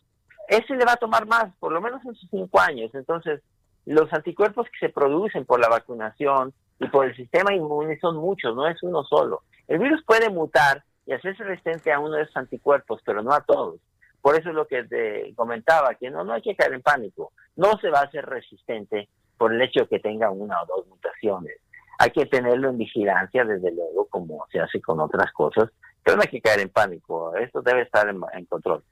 ese 0.48 0.74
le 0.76 0.84
va 0.84 0.92
a 0.92 0.96
tomar 0.96 1.26
más, 1.26 1.54
por 1.58 1.72
lo 1.72 1.80
menos 1.80 2.04
en 2.04 2.14
sus 2.14 2.28
cinco 2.30 2.60
años. 2.60 2.94
Entonces, 2.94 3.42
los 3.84 4.12
anticuerpos 4.12 4.66
que 4.66 4.86
se 4.86 4.92
producen 4.92 5.44
por 5.44 5.60
la 5.60 5.68
vacunación 5.68 6.52
y 6.78 6.88
por 6.88 7.06
el 7.06 7.16
sistema 7.16 7.54
inmune 7.54 7.98
son 8.00 8.16
muchos, 8.16 8.54
no 8.54 8.66
es 8.66 8.82
uno 8.82 9.04
solo. 9.04 9.42
El 9.68 9.78
virus 9.78 10.02
puede 10.04 10.30
mutar 10.30 10.84
y 11.06 11.12
hacerse 11.12 11.44
resistente 11.44 11.92
a 11.92 12.00
uno 12.00 12.16
de 12.16 12.22
esos 12.22 12.36
anticuerpos, 12.36 13.00
pero 13.04 13.22
no 13.22 13.32
a 13.32 13.40
todos. 13.40 13.80
Por 14.20 14.34
eso 14.34 14.48
es 14.48 14.54
lo 14.56 14.66
que 14.66 14.82
te 14.84 15.32
comentaba, 15.36 15.94
que 15.94 16.10
no, 16.10 16.24
no 16.24 16.32
hay 16.32 16.42
que 16.42 16.56
caer 16.56 16.74
en 16.74 16.82
pánico. 16.82 17.32
No 17.54 17.78
se 17.80 17.90
va 17.90 18.00
a 18.00 18.04
hacer 18.04 18.26
resistente 18.26 19.08
por 19.38 19.52
el 19.52 19.62
hecho 19.62 19.82
de 19.82 19.86
que 19.88 20.00
tenga 20.00 20.30
una 20.30 20.60
o 20.62 20.66
dos 20.66 20.86
mutaciones. 20.88 21.58
Hay 21.98 22.10
que 22.10 22.26
tenerlo 22.26 22.70
en 22.70 22.78
vigilancia, 22.78 23.44
desde 23.44 23.72
luego, 23.72 24.06
como 24.06 24.44
se 24.50 24.58
hace 24.60 24.80
con 24.80 25.00
otras 25.00 25.32
cosas, 25.32 25.70
pero 26.02 26.16
no 26.16 26.22
hay 26.22 26.28
que 26.28 26.40
caer 26.40 26.60
en 26.60 26.70
pánico. 26.70 27.34
Esto 27.36 27.62
debe 27.62 27.82
estar 27.82 28.08
en, 28.08 28.46
control. 28.46 28.82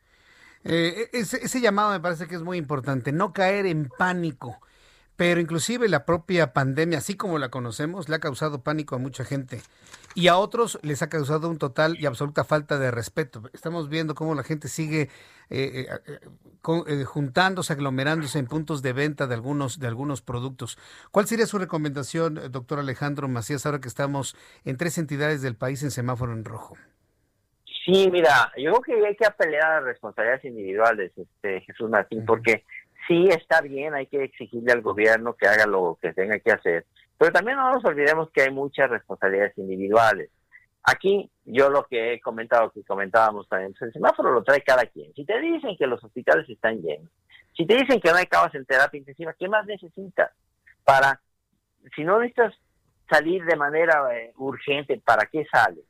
Eh, 0.65 1.11
ese, 1.13 1.45
ese 1.45 1.61
llamado 1.61 1.91
me 1.91 2.01
parece 2.01 2.27
que 2.27 2.35
es 2.35 2.43
muy 2.43 2.59
importante, 2.59 3.13
no 3.13 3.33
caer 3.33 3.67
en 3.67 3.89
pánico 3.99 4.59
pero 5.17 5.41
inclusive 5.41 5.89
la 5.89 6.05
propia 6.05 6.53
pandemia, 6.53 6.99
así 6.99 7.15
como 7.15 7.39
la 7.39 7.49
conocemos, 7.49 8.09
le 8.09 8.17
ha 8.17 8.21
causado 8.21 8.63
pánico 8.63 8.97
a 8.97 8.99
mucha 8.99 9.25
gente 9.25 9.63
y 10.15 10.29
a 10.29 10.37
otros 10.37 10.79
les 10.83 11.03
ha 11.03 11.09
causado 11.09 11.49
un 11.49 11.59
total 11.59 11.97
y 12.01 12.07
absoluta 12.07 12.45
falta 12.45 12.79
de 12.79 12.91
respeto. 12.91 13.43
Estamos 13.53 13.89
viendo 13.89 14.15
cómo 14.15 14.35
la 14.35 14.43
gente 14.43 14.69
sigue 14.69 15.11
eh, 15.51 15.87
eh, 16.07 16.21
eh, 16.87 17.05
juntándose, 17.05 17.73
aglomerándose 17.73 18.39
en 18.39 18.47
puntos 18.47 18.83
de 18.83 18.93
venta 18.93 19.27
de 19.27 19.35
algunos, 19.35 19.79
de 19.79 19.87
algunos 19.87 20.21
productos. 20.21 20.79
¿Cuál 21.11 21.27
sería 21.27 21.47
su 21.47 21.59
recomendación, 21.59 22.41
doctor 22.51 22.79
Alejandro 22.79 23.29
Macías, 23.29 23.67
ahora 23.67 23.81
que 23.81 23.89
estamos 23.89 24.37
en 24.65 24.77
tres 24.77 24.99
entidades 24.99 25.43
del 25.43 25.57
país 25.57 25.83
en 25.83 25.91
semáforo 25.91 26.33
en 26.33 26.45
rojo? 26.45 26.77
Sí, 27.85 28.09
mira, 28.11 28.51
yo 28.57 28.73
creo 28.81 29.01
que 29.01 29.07
hay 29.07 29.17
que 29.17 29.27
apelar 29.27 29.63
a 29.63 29.75
las 29.77 29.85
responsabilidades 29.85 30.45
individuales, 30.47 31.13
este 31.17 31.61
Jesús 31.61 31.91
Martín, 31.91 32.25
porque 32.25 32.65
sí 33.07 33.29
está 33.29 33.61
bien, 33.61 33.95
hay 33.95 34.07
que 34.07 34.25
exigirle 34.25 34.73
al 34.73 34.81
gobierno 34.81 35.35
que 35.35 35.47
haga 35.47 35.67
lo 35.67 35.99
que 36.01 36.15
tenga 36.15 36.39
que 36.39 36.53
hacer, 36.53 36.87
pero 37.19 37.33
también 37.33 37.59
no 37.59 37.71
nos 37.71 37.85
olvidemos 37.85 38.31
que 38.31 38.43
hay 38.43 38.51
muchas 38.51 38.89
responsabilidades 38.89 39.59
individuales. 39.59 40.31
Aquí 40.83 41.31
yo 41.45 41.69
lo 41.69 41.85
que 41.85 42.15
he 42.15 42.21
comentado, 42.21 42.71
que 42.71 42.85
comentábamos 42.85 43.49
también, 43.49 43.73
pues, 43.73 43.83
el 43.83 43.93
semáforo 43.93 44.33
lo 44.33 44.43
trae 44.43 44.63
cada 44.63 44.87
quien. 44.87 45.13
Si 45.15 45.25
te 45.25 45.39
dicen 45.41 45.77
que 45.77 45.87
los 45.87 46.03
hospitales 46.03 46.49
están 46.49 46.81
llenos, 46.81 47.11
si 47.55 47.67
te 47.67 47.75
dicen 47.75 48.01
que 48.01 48.11
no 48.11 48.17
hay 48.17 48.27
camas 48.27 48.55
en 48.55 48.65
terapia 48.65 48.99
intensiva, 48.99 49.35
¿qué 49.39 49.49
más 49.49 49.67
necesitas? 49.67 50.33
Para, 50.85 51.21
si 51.95 52.03
no 52.03 52.19
necesitas 52.19 52.55
salir 53.11 53.45
de 53.45 53.57
manera 53.57 54.09
eh, 54.17 54.33
urgente, 54.37 55.01
¿para 55.05 55.27
qué 55.27 55.47
sales? 55.51 55.85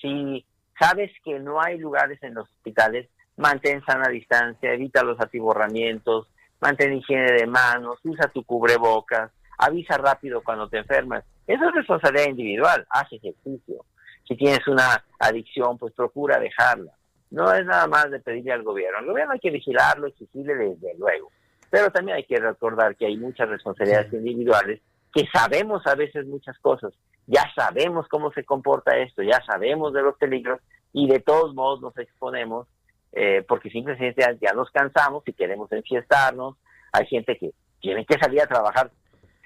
Si 0.00 0.44
sabes 0.78 1.10
que 1.24 1.38
no 1.38 1.60
hay 1.60 1.78
lugares 1.78 2.22
en 2.22 2.34
los 2.34 2.48
hospitales, 2.48 3.08
mantén 3.36 3.84
sana 3.84 4.08
distancia, 4.08 4.72
evita 4.72 5.02
los 5.02 5.20
atiborramientos, 5.20 6.28
mantén 6.60 6.94
higiene 6.94 7.32
de 7.32 7.46
manos, 7.46 7.98
usa 8.04 8.28
tu 8.28 8.44
cubrebocas, 8.44 9.30
avisa 9.58 9.96
rápido 9.98 10.42
cuando 10.42 10.68
te 10.68 10.78
enfermas. 10.78 11.24
Eso 11.46 11.68
es 11.68 11.74
responsabilidad 11.74 12.28
individual, 12.28 12.86
haz 12.90 13.12
ejercicio. 13.12 13.84
Si 14.26 14.36
tienes 14.36 14.66
una 14.66 15.04
adicción, 15.18 15.76
pues 15.78 15.92
procura 15.92 16.38
dejarla. 16.38 16.92
No 17.30 17.52
es 17.52 17.66
nada 17.66 17.86
más 17.86 18.10
de 18.10 18.20
pedirle 18.20 18.52
al 18.52 18.62
gobierno. 18.62 18.98
Al 18.98 19.06
gobierno 19.06 19.32
hay 19.32 19.40
que 19.40 19.50
vigilarlo, 19.50 20.06
exigirle 20.06 20.54
desde 20.54 20.94
luego. 20.96 21.30
Pero 21.68 21.90
también 21.90 22.16
hay 22.16 22.24
que 22.24 22.36
recordar 22.36 22.96
que 22.96 23.06
hay 23.06 23.16
muchas 23.16 23.48
responsabilidades 23.48 24.12
individuales 24.12 24.80
que 25.12 25.26
sabemos 25.32 25.86
a 25.86 25.94
veces 25.94 26.26
muchas 26.26 26.58
cosas. 26.58 26.92
Ya 27.26 27.50
sabemos 27.54 28.06
cómo 28.08 28.32
se 28.32 28.44
comporta 28.44 28.96
esto, 28.98 29.22
ya 29.22 29.40
sabemos 29.46 29.92
de 29.92 30.02
los 30.02 30.16
peligros 30.16 30.60
y 30.92 31.08
de 31.08 31.20
todos 31.20 31.54
modos 31.54 31.80
nos 31.80 31.96
exponemos 31.98 32.68
eh, 33.12 33.44
porque 33.46 33.70
simplemente 33.70 34.24
ya 34.40 34.52
nos 34.52 34.70
cansamos 34.70 35.22
y 35.26 35.32
queremos 35.32 35.70
enfiestarnos. 35.70 36.56
Hay 36.92 37.06
gente 37.06 37.36
que 37.38 37.52
tiene 37.80 38.04
que 38.04 38.18
salir 38.18 38.42
a 38.42 38.46
trabajar 38.46 38.90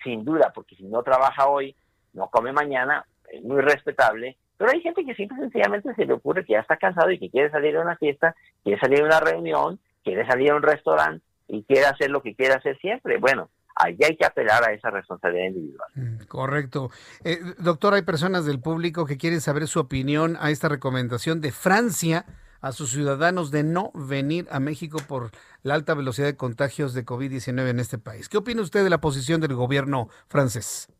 sin 0.03 0.25
duda, 0.25 0.53
porque 0.55 0.77
si 0.77 0.85
no 0.85 1.03
trabaja 1.03 1.49
hoy, 1.49 1.77
no 2.15 2.29
come 2.29 2.53
mañana, 2.53 3.05
es 3.31 3.43
muy 3.43 3.61
respetable. 3.61 4.37
Pero 4.57 4.71
hay 4.71 4.81
gente 4.81 5.05
que 5.05 5.15
simple 5.15 5.39
sencillamente 5.39 5.95
se 5.95 6.07
le 6.07 6.15
ocurre 6.15 6.45
que 6.45 6.55
ya 6.55 6.61
está 6.61 6.77
cansado 6.77 7.11
y 7.11 7.19
que 7.19 7.31
quiere 7.31 7.51
salir 7.51 7.77
a 7.77 7.83
una 7.83 7.97
fiesta, 7.97 8.35
quiere 8.65 8.81
salir 8.81 9.03
a 9.03 9.07
una 9.07 9.21
reunión, 9.21 9.79
quiere 10.03 10.27
salir 10.27 10.51
a 10.51 10.57
un 10.57 10.63
restaurante 10.63 11.25
y 11.47 11.63
quiere 11.63 11.87
hacer 11.87 12.11
lo 12.11 12.23
que 12.23 12.35
quiere 12.35 12.55
hacer 12.55 12.79
siempre. 12.79 13.19
Bueno, 13.19 13.51
ahí 13.79 13.97
hay 14.05 14.17
que 14.17 14.27
apelar 14.27 14.69
a 14.69 14.73
esa 14.73 14.91
responsabilidad 14.91 15.47
individual. 15.47 15.89
Mm, 15.95 16.25
correcto. 16.27 16.91
Eh, 17.25 17.39
doctor, 17.59 17.95
hay 17.95 18.03
personas 18.03 18.45
del 18.45 18.61
público 18.61 19.07
que 19.07 19.17
quieren 19.17 19.41
saber 19.41 19.67
su 19.69 19.81
opinión 19.81 20.37
a 20.41 20.51
esta 20.51 20.69
recomendación 20.69 21.41
de 21.41 21.53
Francia 21.53 22.27
a 22.61 22.73
sus 22.73 22.91
ciudadanos 22.91 23.51
de 23.51 23.63
no 23.63 23.93
venir 23.95 24.47
a 24.51 24.59
México 24.59 24.99
por 25.07 25.31
la 25.63 25.75
alta 25.75 25.95
velocidad 25.95 26.27
de 26.27 26.37
contagios 26.37 26.93
de 26.93 27.05
COVID-19 27.05 27.69
en 27.69 27.79
este 27.79 27.99
país. 27.99 28.29
¿Qué 28.29 28.37
opina 28.37 28.63
usted 28.63 28.83
de 28.83 28.91
la 28.91 28.99
posición 28.99 29.41
del 29.41 29.55
gobierno 29.55 30.09
francés? 30.29 30.93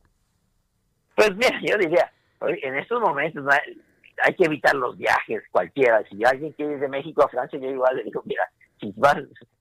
Pues 1.17 1.35
mira, 1.35 1.59
yo 1.67 1.77
diría, 1.77 2.13
en 2.63 2.77
estos 2.77 3.01
momentos 3.01 3.45
hay, 4.25 4.35
que 4.35 4.45
evitar 4.45 4.75
los 4.77 4.97
viajes 4.97 5.43
cualquiera. 5.51 6.03
Si 6.09 6.25
alguien 6.25 6.53
quiere 6.53 6.75
ir 6.75 6.81
de 6.81 6.89
México 6.89 7.25
a 7.25 7.29
Francia, 7.29 7.59
yo 7.59 7.69
igual 7.69 7.97
le 7.97 8.05
digo, 8.05 8.23
mira, 8.25 8.43
si, 8.81 8.93
vas, 8.97 9.17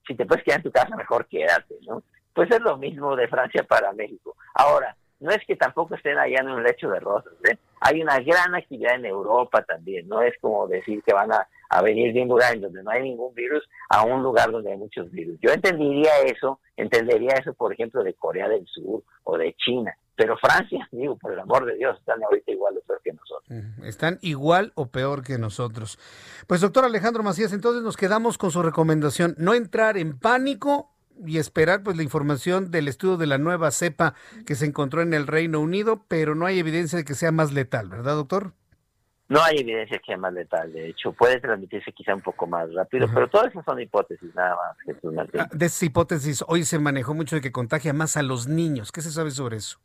si 0.07 0.13
te 0.13 0.25
puedes 0.25 0.43
quedar 0.43 0.59
en 0.59 0.63
tu 0.63 0.71
casa, 0.71 0.95
mejor 0.95 1.27
quédate, 1.27 1.75
¿no? 1.87 2.03
Pues 2.37 2.51
es 2.51 2.61
lo 2.61 2.77
mismo 2.77 3.15
de 3.15 3.27
Francia 3.27 3.63
para 3.63 3.91
México. 3.93 4.35
Ahora, 4.53 4.95
no 5.19 5.31
es 5.31 5.43
que 5.47 5.55
tampoco 5.55 5.95
estén 5.95 6.19
allá 6.19 6.41
en 6.41 6.49
un 6.49 6.61
lecho 6.61 6.87
de 6.87 6.99
rosas, 6.99 7.33
¿eh? 7.49 7.57
Hay 7.81 7.99
una 7.99 8.19
gran 8.19 8.53
actividad 8.53 8.93
en 8.93 9.05
Europa 9.05 9.63
también, 9.63 10.07
no 10.07 10.21
es 10.21 10.35
como 10.39 10.67
decir 10.67 11.01
que 11.03 11.13
van 11.13 11.33
a 11.33 11.47
a 11.69 11.81
venir 11.81 12.13
de 12.13 12.21
un 12.21 12.29
lugar 12.29 12.55
en 12.55 12.61
donde 12.61 12.83
no 12.83 12.91
hay 12.91 13.03
ningún 13.03 13.33
virus 13.33 13.63
a 13.89 14.03
un 14.03 14.23
lugar 14.23 14.51
donde 14.51 14.71
hay 14.71 14.77
muchos 14.77 15.11
virus. 15.11 15.37
Yo 15.41 15.51
entendería 15.51 16.11
eso, 16.25 16.59
entendería 16.75 17.33
eso, 17.39 17.53
por 17.53 17.73
ejemplo, 17.73 18.03
de 18.03 18.13
Corea 18.13 18.47
del 18.47 18.65
Sur 18.67 19.03
o 19.23 19.37
de 19.37 19.53
China. 19.55 19.95
Pero 20.15 20.35
Francia, 20.37 20.87
digo, 20.91 21.15
por 21.17 21.31
el 21.31 21.39
amor 21.39 21.65
de 21.65 21.75
Dios, 21.75 21.97
están 21.99 22.23
ahorita 22.23 22.51
igual 22.51 22.75
o 22.77 22.81
peor 22.81 23.01
que 23.03 23.13
nosotros. 23.13 23.59
Están 23.83 24.17
igual 24.21 24.71
o 24.75 24.87
peor 24.87 25.23
que 25.23 25.37
nosotros. 25.37 25.99
Pues 26.47 26.61
doctor 26.61 26.85
Alejandro 26.85 27.21
Macías, 27.21 27.53
entonces 27.53 27.83
nos 27.83 27.97
quedamos 27.97 28.37
con 28.37 28.49
su 28.49 28.63
recomendación, 28.63 29.35
no 29.37 29.53
entrar 29.53 29.97
en 29.97 30.17
pánico 30.17 30.96
y 31.25 31.37
esperar 31.37 31.83
pues 31.83 31.97
la 31.97 32.03
información 32.03 32.71
del 32.71 32.87
estudio 32.87 33.17
de 33.17 33.27
la 33.27 33.37
nueva 33.37 33.71
cepa 33.71 34.13
que 34.45 34.55
se 34.55 34.65
encontró 34.65 35.01
en 35.01 35.13
el 35.13 35.27
Reino 35.27 35.59
Unido, 35.59 36.03
pero 36.07 36.35
no 36.35 36.45
hay 36.45 36.59
evidencia 36.59 36.97
de 36.97 37.05
que 37.05 37.13
sea 37.13 37.31
más 37.31 37.53
letal, 37.53 37.89
¿verdad, 37.89 38.15
doctor? 38.15 38.53
No 39.29 39.41
hay 39.43 39.57
evidencia 39.57 39.97
que 39.99 40.05
sea 40.05 40.17
más 40.17 40.33
letal, 40.33 40.71
de 40.71 40.89
hecho, 40.89 41.11
puede 41.11 41.41
transmitirse 41.41 41.91
quizá 41.91 42.15
un 42.15 42.21
poco 42.21 42.47
más 42.47 42.73
rápido, 42.73 43.07
pero 43.13 43.27
todas 43.27 43.47
esas 43.47 43.65
son 43.65 43.81
hipótesis, 43.81 44.33
nada 44.33 44.55
más, 44.55 44.77
Jesús 44.85 45.13
Martín. 45.13 45.41
Ah, 45.41 45.49
de 45.51 45.65
esa 45.65 45.85
hipótesis, 45.85 46.45
hoy 46.47 46.63
se 46.63 46.79
manejó 46.79 47.13
mucho 47.13 47.35
de 47.35 47.41
que 47.41 47.51
contagia 47.51 47.91
más 47.91 48.15
a 48.15 48.23
los 48.23 48.47
niños. 48.47 48.93
¿Qué 48.93 49.01
se 49.01 49.11
sabe 49.11 49.31
sobre 49.31 49.57
eso? 49.57 49.79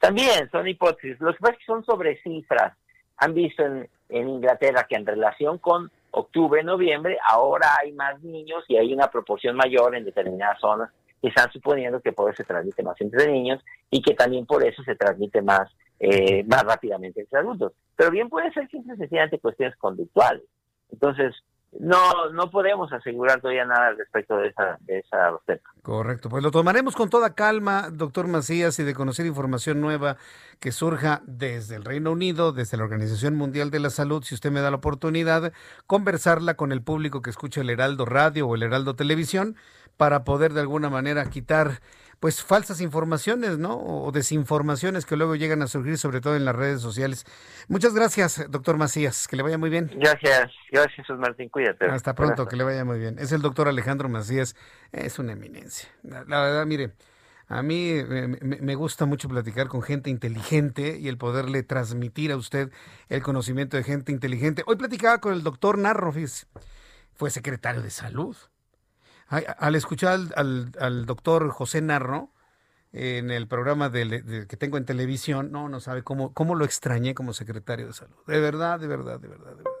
También 0.00 0.50
son 0.50 0.66
hipótesis. 0.66 1.20
Los 1.20 1.36
que 1.36 1.52
que 1.52 1.64
son 1.64 1.84
sobre 1.84 2.20
cifras. 2.22 2.76
Han 3.18 3.34
visto 3.34 3.62
en, 3.64 3.88
en 4.08 4.28
Inglaterra 4.28 4.84
que 4.88 4.96
en 4.96 5.06
relación 5.06 5.58
con 5.58 5.92
octubre, 6.12 6.62
noviembre, 6.62 7.18
ahora 7.28 7.68
hay 7.80 7.92
más 7.92 8.22
niños 8.22 8.64
y 8.68 8.76
hay 8.76 8.92
una 8.92 9.10
proporción 9.10 9.56
mayor 9.56 9.96
en 9.96 10.04
determinadas 10.04 10.60
zonas 10.60 10.90
que 11.20 11.28
están 11.28 11.50
suponiendo 11.52 12.00
que 12.00 12.12
por 12.12 12.30
eso 12.30 12.38
se 12.38 12.44
transmite 12.44 12.82
más 12.82 13.00
entre 13.00 13.30
niños 13.30 13.62
y 13.90 14.02
que 14.02 14.14
también 14.14 14.46
por 14.46 14.64
eso 14.64 14.82
se 14.82 14.94
transmite 14.94 15.42
más 15.42 15.68
eh, 16.04 16.42
más 16.44 16.64
rápidamente 16.64 17.20
entre 17.20 17.38
adultos. 17.38 17.72
Pero 17.94 18.10
bien 18.10 18.28
puede 18.28 18.52
ser 18.52 18.66
que 18.66 18.82
sencillamente 18.82 19.38
cuestiones 19.38 19.76
conductuales. 19.76 20.42
Entonces, 20.90 21.32
no, 21.78 22.30
no 22.30 22.50
podemos 22.50 22.92
asegurar 22.92 23.40
todavía 23.40 23.64
nada 23.64 23.92
respecto 23.92 24.36
de 24.36 24.48
esa, 24.48 24.76
de 24.80 24.98
esa 24.98 25.30
receta. 25.30 25.68
Correcto, 25.82 26.28
pues 26.28 26.42
lo 26.42 26.50
tomaremos 26.50 26.94
con 26.94 27.08
toda 27.08 27.34
calma, 27.34 27.88
doctor 27.90 28.28
Macías, 28.28 28.78
y 28.78 28.84
de 28.84 28.94
conocer 28.94 29.26
información 29.26 29.80
nueva 29.80 30.16
que 30.60 30.70
surja 30.70 31.22
desde 31.24 31.76
el 31.76 31.84
Reino 31.84 32.12
Unido, 32.12 32.52
desde 32.52 32.76
la 32.76 32.84
Organización 32.84 33.36
Mundial 33.36 33.70
de 33.70 33.80
la 33.80 33.90
Salud, 33.90 34.22
si 34.22 34.34
usted 34.34 34.52
me 34.52 34.60
da 34.60 34.70
la 34.70 34.76
oportunidad, 34.76 35.52
conversarla 35.86 36.54
con 36.54 36.72
el 36.72 36.82
público 36.82 37.22
que 37.22 37.30
escucha 37.30 37.62
el 37.62 37.70
Heraldo 37.70 38.04
Radio 38.04 38.46
o 38.46 38.54
el 38.54 38.62
Heraldo 38.62 38.94
Televisión, 38.94 39.56
para 39.96 40.24
poder 40.24 40.52
de 40.52 40.60
alguna 40.60 40.90
manera 40.90 41.28
quitar 41.30 41.80
pues 42.22 42.40
falsas 42.40 42.80
informaciones, 42.80 43.58
¿no? 43.58 43.76
O 43.76 44.12
desinformaciones 44.12 45.06
que 45.06 45.16
luego 45.16 45.34
llegan 45.34 45.60
a 45.60 45.66
surgir, 45.66 45.98
sobre 45.98 46.20
todo 46.20 46.36
en 46.36 46.44
las 46.44 46.54
redes 46.54 46.80
sociales. 46.80 47.26
Muchas 47.66 47.94
gracias, 47.94 48.48
doctor 48.48 48.76
Macías. 48.76 49.26
Que 49.26 49.34
le 49.34 49.42
vaya 49.42 49.58
muy 49.58 49.70
bien. 49.70 49.90
Gracias, 49.96 50.52
gracias, 50.70 50.94
Jesús 50.94 51.18
Martín. 51.18 51.48
Cuídate. 51.48 51.86
Hasta 51.86 52.14
pronto, 52.14 52.46
que 52.46 52.54
le 52.54 52.62
vaya 52.62 52.84
muy 52.84 53.00
bien. 53.00 53.18
Es 53.18 53.32
el 53.32 53.42
doctor 53.42 53.66
Alejandro 53.66 54.08
Macías. 54.08 54.54
Es 54.92 55.18
una 55.18 55.32
eminencia. 55.32 55.88
La, 56.04 56.22
verdad, 56.22 56.64
mire, 56.64 56.92
a 57.48 57.60
mí 57.64 57.92
me, 58.40 58.74
gusta 58.76 59.04
mucho 59.04 59.28
platicar 59.28 59.66
con 59.66 59.82
gente 59.82 60.08
inteligente 60.08 60.98
y 61.00 61.08
el 61.08 61.18
poderle 61.18 61.64
transmitir 61.64 62.30
a 62.30 62.36
usted 62.36 62.70
el 63.08 63.20
conocimiento 63.24 63.76
de 63.76 63.82
gente 63.82 64.12
inteligente. 64.12 64.62
Hoy 64.68 64.76
platicaba 64.76 65.18
con 65.18 65.32
el 65.32 65.42
doctor 65.42 65.76
Narrofis. 65.76 66.46
Fue 67.14 67.30
secretario 67.30 67.82
de 67.82 67.90
salud 67.90 68.36
al 69.32 69.74
escuchar 69.74 70.20
al, 70.36 71.06
doctor 71.06 71.50
José 71.50 71.80
Narro, 71.80 72.30
en 72.92 73.30
el 73.30 73.48
programa 73.48 73.88
de, 73.88 74.46
que 74.46 74.56
tengo 74.58 74.76
en 74.76 74.84
televisión, 74.84 75.50
no, 75.50 75.70
no 75.70 75.80
sabe 75.80 76.02
cómo, 76.02 76.34
cómo 76.34 76.54
lo 76.54 76.66
extrañé 76.66 77.14
como 77.14 77.32
secretario 77.32 77.86
de 77.86 77.94
salud. 77.94 78.16
De 78.26 78.38
verdad, 78.38 78.78
de 78.78 78.86
verdad, 78.86 79.18
de 79.18 79.28
verdad, 79.28 79.50
de 79.52 79.56
verdad. 79.56 79.72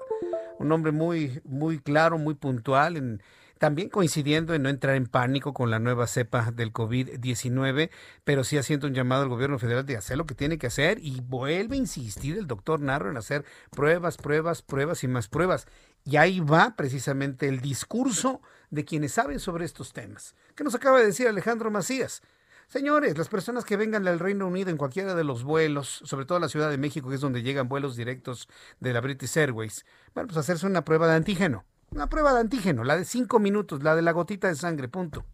Un 0.58 0.72
hombre 0.72 0.92
muy, 0.92 1.40
muy 1.44 1.78
claro, 1.78 2.16
muy 2.16 2.34
puntual, 2.34 2.96
en, 2.96 3.22
también 3.62 3.90
coincidiendo 3.90 4.54
en 4.54 4.62
no 4.64 4.70
entrar 4.70 4.96
en 4.96 5.06
pánico 5.06 5.54
con 5.54 5.70
la 5.70 5.78
nueva 5.78 6.08
cepa 6.08 6.50
del 6.50 6.72
COVID-19, 6.72 7.90
pero 8.24 8.42
sí 8.42 8.58
haciendo 8.58 8.88
un 8.88 8.92
llamado 8.92 9.22
al 9.22 9.28
gobierno 9.28 9.56
federal 9.60 9.86
de 9.86 9.96
hacer 9.96 10.18
lo 10.18 10.26
que 10.26 10.34
tiene 10.34 10.58
que 10.58 10.66
hacer 10.66 10.98
y 11.00 11.20
vuelve 11.20 11.76
a 11.76 11.78
insistir 11.78 12.38
el 12.38 12.48
doctor 12.48 12.80
Narro 12.80 13.08
en 13.08 13.16
hacer 13.16 13.44
pruebas, 13.70 14.16
pruebas, 14.16 14.62
pruebas 14.62 15.04
y 15.04 15.06
más 15.06 15.28
pruebas. 15.28 15.68
Y 16.04 16.16
ahí 16.16 16.40
va 16.40 16.74
precisamente 16.76 17.48
el 17.48 17.60
discurso 17.60 18.40
de 18.70 18.84
quienes 18.84 19.12
saben 19.12 19.38
sobre 19.38 19.64
estos 19.64 19.92
temas. 19.92 20.34
¿Qué 20.54 20.64
nos 20.64 20.74
acaba 20.74 20.98
de 20.98 21.06
decir 21.06 21.28
Alejandro 21.28 21.70
Macías? 21.70 22.22
Señores, 22.68 23.18
las 23.18 23.28
personas 23.28 23.64
que 23.64 23.76
vengan 23.76 24.02
del 24.02 24.18
Reino 24.18 24.46
Unido 24.46 24.70
en 24.70 24.78
cualquiera 24.78 25.14
de 25.14 25.24
los 25.24 25.44
vuelos, 25.44 26.00
sobre 26.04 26.24
todo 26.24 26.38
a 26.38 26.40
la 26.40 26.48
Ciudad 26.48 26.70
de 26.70 26.78
México, 26.78 27.08
que 27.08 27.16
es 27.16 27.20
donde 27.20 27.42
llegan 27.42 27.68
vuelos 27.68 27.96
directos 27.96 28.48
de 28.80 28.94
la 28.94 29.00
British 29.02 29.36
Airways, 29.36 29.84
bueno, 30.14 30.28
pues 30.28 30.38
hacerse 30.38 30.66
una 30.66 30.84
prueba 30.84 31.06
de 31.06 31.16
antígeno. 31.16 31.64
Una 31.90 32.08
prueba 32.08 32.32
de 32.32 32.40
antígeno, 32.40 32.84
la 32.84 32.96
de 32.96 33.04
cinco 33.04 33.38
minutos, 33.38 33.82
la 33.82 33.94
de 33.94 34.00
la 34.00 34.12
gotita 34.12 34.48
de 34.48 34.54
sangre, 34.54 34.88
punto. 34.88 35.26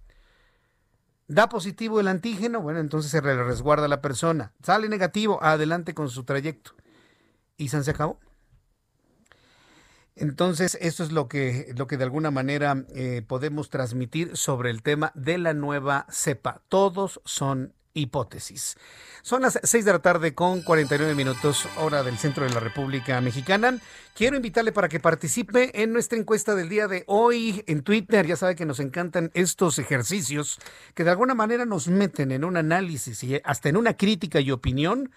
Da 1.28 1.48
positivo 1.48 2.00
el 2.00 2.08
antígeno, 2.08 2.60
bueno, 2.60 2.80
entonces 2.80 3.12
se 3.12 3.20
resguarda 3.20 3.86
la 3.86 4.00
persona. 4.00 4.52
Sale 4.62 4.88
negativo, 4.88 5.40
adelante 5.40 5.94
con 5.94 6.08
su 6.08 6.24
trayecto. 6.24 6.72
Y 7.56 7.68
se 7.68 7.88
acabó. 7.88 8.18
Entonces, 10.20 10.76
eso 10.80 11.04
es 11.04 11.12
lo 11.12 11.28
que, 11.28 11.72
lo 11.76 11.86
que 11.86 11.96
de 11.96 12.04
alguna 12.04 12.30
manera 12.30 12.84
eh, 12.94 13.22
podemos 13.26 13.70
transmitir 13.70 14.36
sobre 14.36 14.70
el 14.70 14.82
tema 14.82 15.12
de 15.14 15.38
la 15.38 15.54
nueva 15.54 16.06
cepa. 16.10 16.62
Todos 16.68 17.20
son 17.24 17.72
hipótesis. 17.94 18.76
Son 19.22 19.42
las 19.42 19.58
6 19.62 19.84
de 19.84 19.92
la 19.92 19.98
tarde 20.00 20.34
con 20.34 20.62
49 20.62 21.14
minutos, 21.14 21.68
hora 21.76 22.02
del 22.02 22.18
centro 22.18 22.44
de 22.44 22.50
la 22.50 22.60
República 22.60 23.20
Mexicana. 23.20 23.78
Quiero 24.14 24.36
invitarle 24.36 24.72
para 24.72 24.88
que 24.88 25.00
participe 25.00 25.82
en 25.82 25.92
nuestra 25.92 26.18
encuesta 26.18 26.54
del 26.54 26.68
día 26.68 26.88
de 26.88 27.04
hoy 27.06 27.62
en 27.66 27.82
Twitter. 27.82 28.26
Ya 28.26 28.36
sabe 28.36 28.56
que 28.56 28.66
nos 28.66 28.80
encantan 28.80 29.30
estos 29.34 29.78
ejercicios 29.78 30.58
que 30.94 31.04
de 31.04 31.10
alguna 31.10 31.34
manera 31.34 31.64
nos 31.64 31.88
meten 31.88 32.32
en 32.32 32.44
un 32.44 32.56
análisis 32.56 33.22
y 33.22 33.40
hasta 33.44 33.68
en 33.68 33.76
una 33.76 33.96
crítica 33.96 34.40
y 34.40 34.50
opinión 34.50 35.12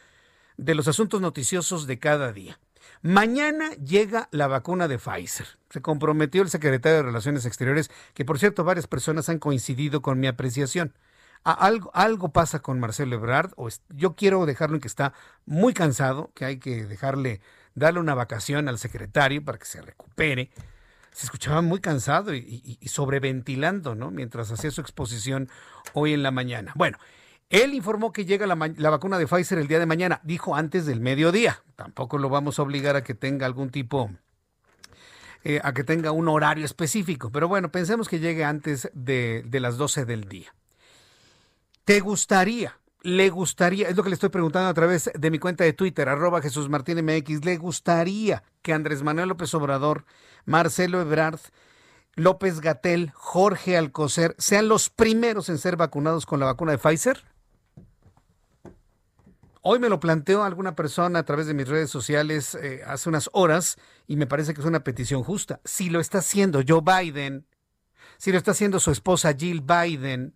de 0.57 0.75
los 0.75 0.87
asuntos 0.87 1.21
noticiosos 1.21 1.87
de 1.87 1.97
cada 1.99 2.31
día. 2.31 2.59
Mañana 3.01 3.71
llega 3.75 4.27
la 4.31 4.47
vacuna 4.47 4.87
de 4.87 4.97
Pfizer. 4.97 5.47
Se 5.69 5.81
comprometió 5.81 6.41
el 6.41 6.49
secretario 6.49 6.97
de 6.97 7.03
Relaciones 7.03 7.45
Exteriores, 7.45 7.89
que 8.13 8.25
por 8.25 8.39
cierto 8.39 8.63
varias 8.63 8.87
personas 8.87 9.29
han 9.29 9.39
coincidido 9.39 10.01
con 10.01 10.19
mi 10.19 10.27
apreciación. 10.27 10.93
algo, 11.43 12.29
pasa 12.29 12.59
con 12.59 12.79
Marcelo 12.79 13.15
Ebrard, 13.15 13.51
o 13.55 13.69
yo 13.89 14.15
quiero 14.15 14.45
dejarlo 14.45 14.75
en 14.75 14.81
que 14.81 14.87
está 14.87 15.13
muy 15.45 15.73
cansado, 15.73 16.31
que 16.35 16.45
hay 16.45 16.59
que 16.59 16.85
dejarle, 16.85 17.41
darle 17.73 17.99
una 17.99 18.13
vacación 18.13 18.67
al 18.67 18.77
secretario 18.77 19.43
para 19.43 19.57
que 19.57 19.65
se 19.65 19.81
recupere. 19.81 20.51
Se 21.11 21.25
escuchaba 21.25 21.61
muy 21.61 21.79
cansado 21.79 22.33
y, 22.33 22.77
y 22.79 22.87
sobreventilando, 22.87 23.95
¿no? 23.95 24.11
Mientras 24.11 24.51
hacía 24.51 24.71
su 24.71 24.79
exposición 24.79 25.49
hoy 25.93 26.13
en 26.13 26.23
la 26.23 26.31
mañana. 26.31 26.71
Bueno, 26.75 26.97
él 27.51 27.73
informó 27.73 28.13
que 28.13 28.23
llega 28.23 28.47
la, 28.47 28.55
vacuna 28.55 29.17
de 29.17 29.27
Pfizer 29.27 29.59
el 29.59 29.67
día 29.67 29.77
de 29.77 29.85
mañana, 29.85 30.21
dijo 30.23 30.55
antes 30.55 30.85
del 30.85 31.01
mediodía. 31.01 31.61
Tampoco 31.75 32.17
lo 32.17 32.29
vamos 32.29 32.57
a 32.57 32.61
obligar 32.61 32.95
a 32.95 33.03
que 33.03 33.13
tenga 33.13 33.45
algún 33.45 33.71
tipo, 33.71 34.09
eh, 35.43 35.59
a 35.61 35.73
que 35.73 35.83
tenga 35.83 36.13
un 36.13 36.29
horario 36.29 36.63
específico. 36.63 37.29
Pero 37.29 37.49
bueno, 37.49 37.69
pensemos 37.69 38.07
que 38.07 38.19
llegue 38.19 38.45
antes 38.45 38.89
de, 38.93 39.43
de 39.45 39.59
las 39.59 39.75
12 39.75 40.05
del 40.05 40.29
día. 40.29 40.55
¿Te 41.83 41.99
gustaría? 41.99 42.77
¿Le 43.01 43.29
gustaría? 43.29 43.89
Es 43.89 43.97
lo 43.97 44.03
que 44.03 44.09
le 44.09 44.15
estoy 44.15 44.29
preguntando 44.29 44.69
a 44.69 44.73
través 44.73 45.11
de 45.13 45.29
mi 45.29 45.37
cuenta 45.37 45.65
de 45.65 45.73
Twitter, 45.73 46.07
arroba 46.07 46.41
Jesús 46.41 46.69
Martín 46.69 47.03
MX. 47.03 47.43
¿Le 47.43 47.57
gustaría 47.57 48.43
que 48.61 48.71
Andrés 48.71 49.03
Manuel 49.03 49.27
López 49.27 49.53
Obrador, 49.55 50.05
Marcelo 50.45 51.01
Ebrard, 51.01 51.39
López 52.15 52.61
Gatel, 52.61 53.11
Jorge 53.13 53.75
Alcocer 53.75 54.35
sean 54.37 54.69
los 54.69 54.89
primeros 54.89 55.49
en 55.49 55.57
ser 55.57 55.75
vacunados 55.75 56.25
con 56.25 56.39
la 56.39 56.45
vacuna 56.45 56.71
de 56.71 56.77
Pfizer? 56.77 57.30
Hoy 59.63 59.77
me 59.77 59.89
lo 59.89 59.99
planteó 59.99 60.43
alguna 60.43 60.75
persona 60.75 61.19
a 61.19 61.23
través 61.23 61.45
de 61.45 61.53
mis 61.53 61.67
redes 61.67 61.91
sociales 61.91 62.55
eh, 62.55 62.81
hace 62.87 63.09
unas 63.09 63.29
horas 63.31 63.77
y 64.07 64.15
me 64.15 64.25
parece 64.25 64.55
que 64.55 64.61
es 64.61 64.65
una 64.65 64.83
petición 64.83 65.23
justa. 65.23 65.61
Si 65.63 65.91
lo 65.91 65.99
está 65.99 66.17
haciendo 66.17 66.61
Joe 66.67 66.81
Biden, 66.81 67.45
si 68.17 68.31
lo 68.31 68.39
está 68.39 68.51
haciendo 68.51 68.79
su 68.79 68.89
esposa 68.89 69.35
Jill 69.37 69.61
Biden, 69.61 70.35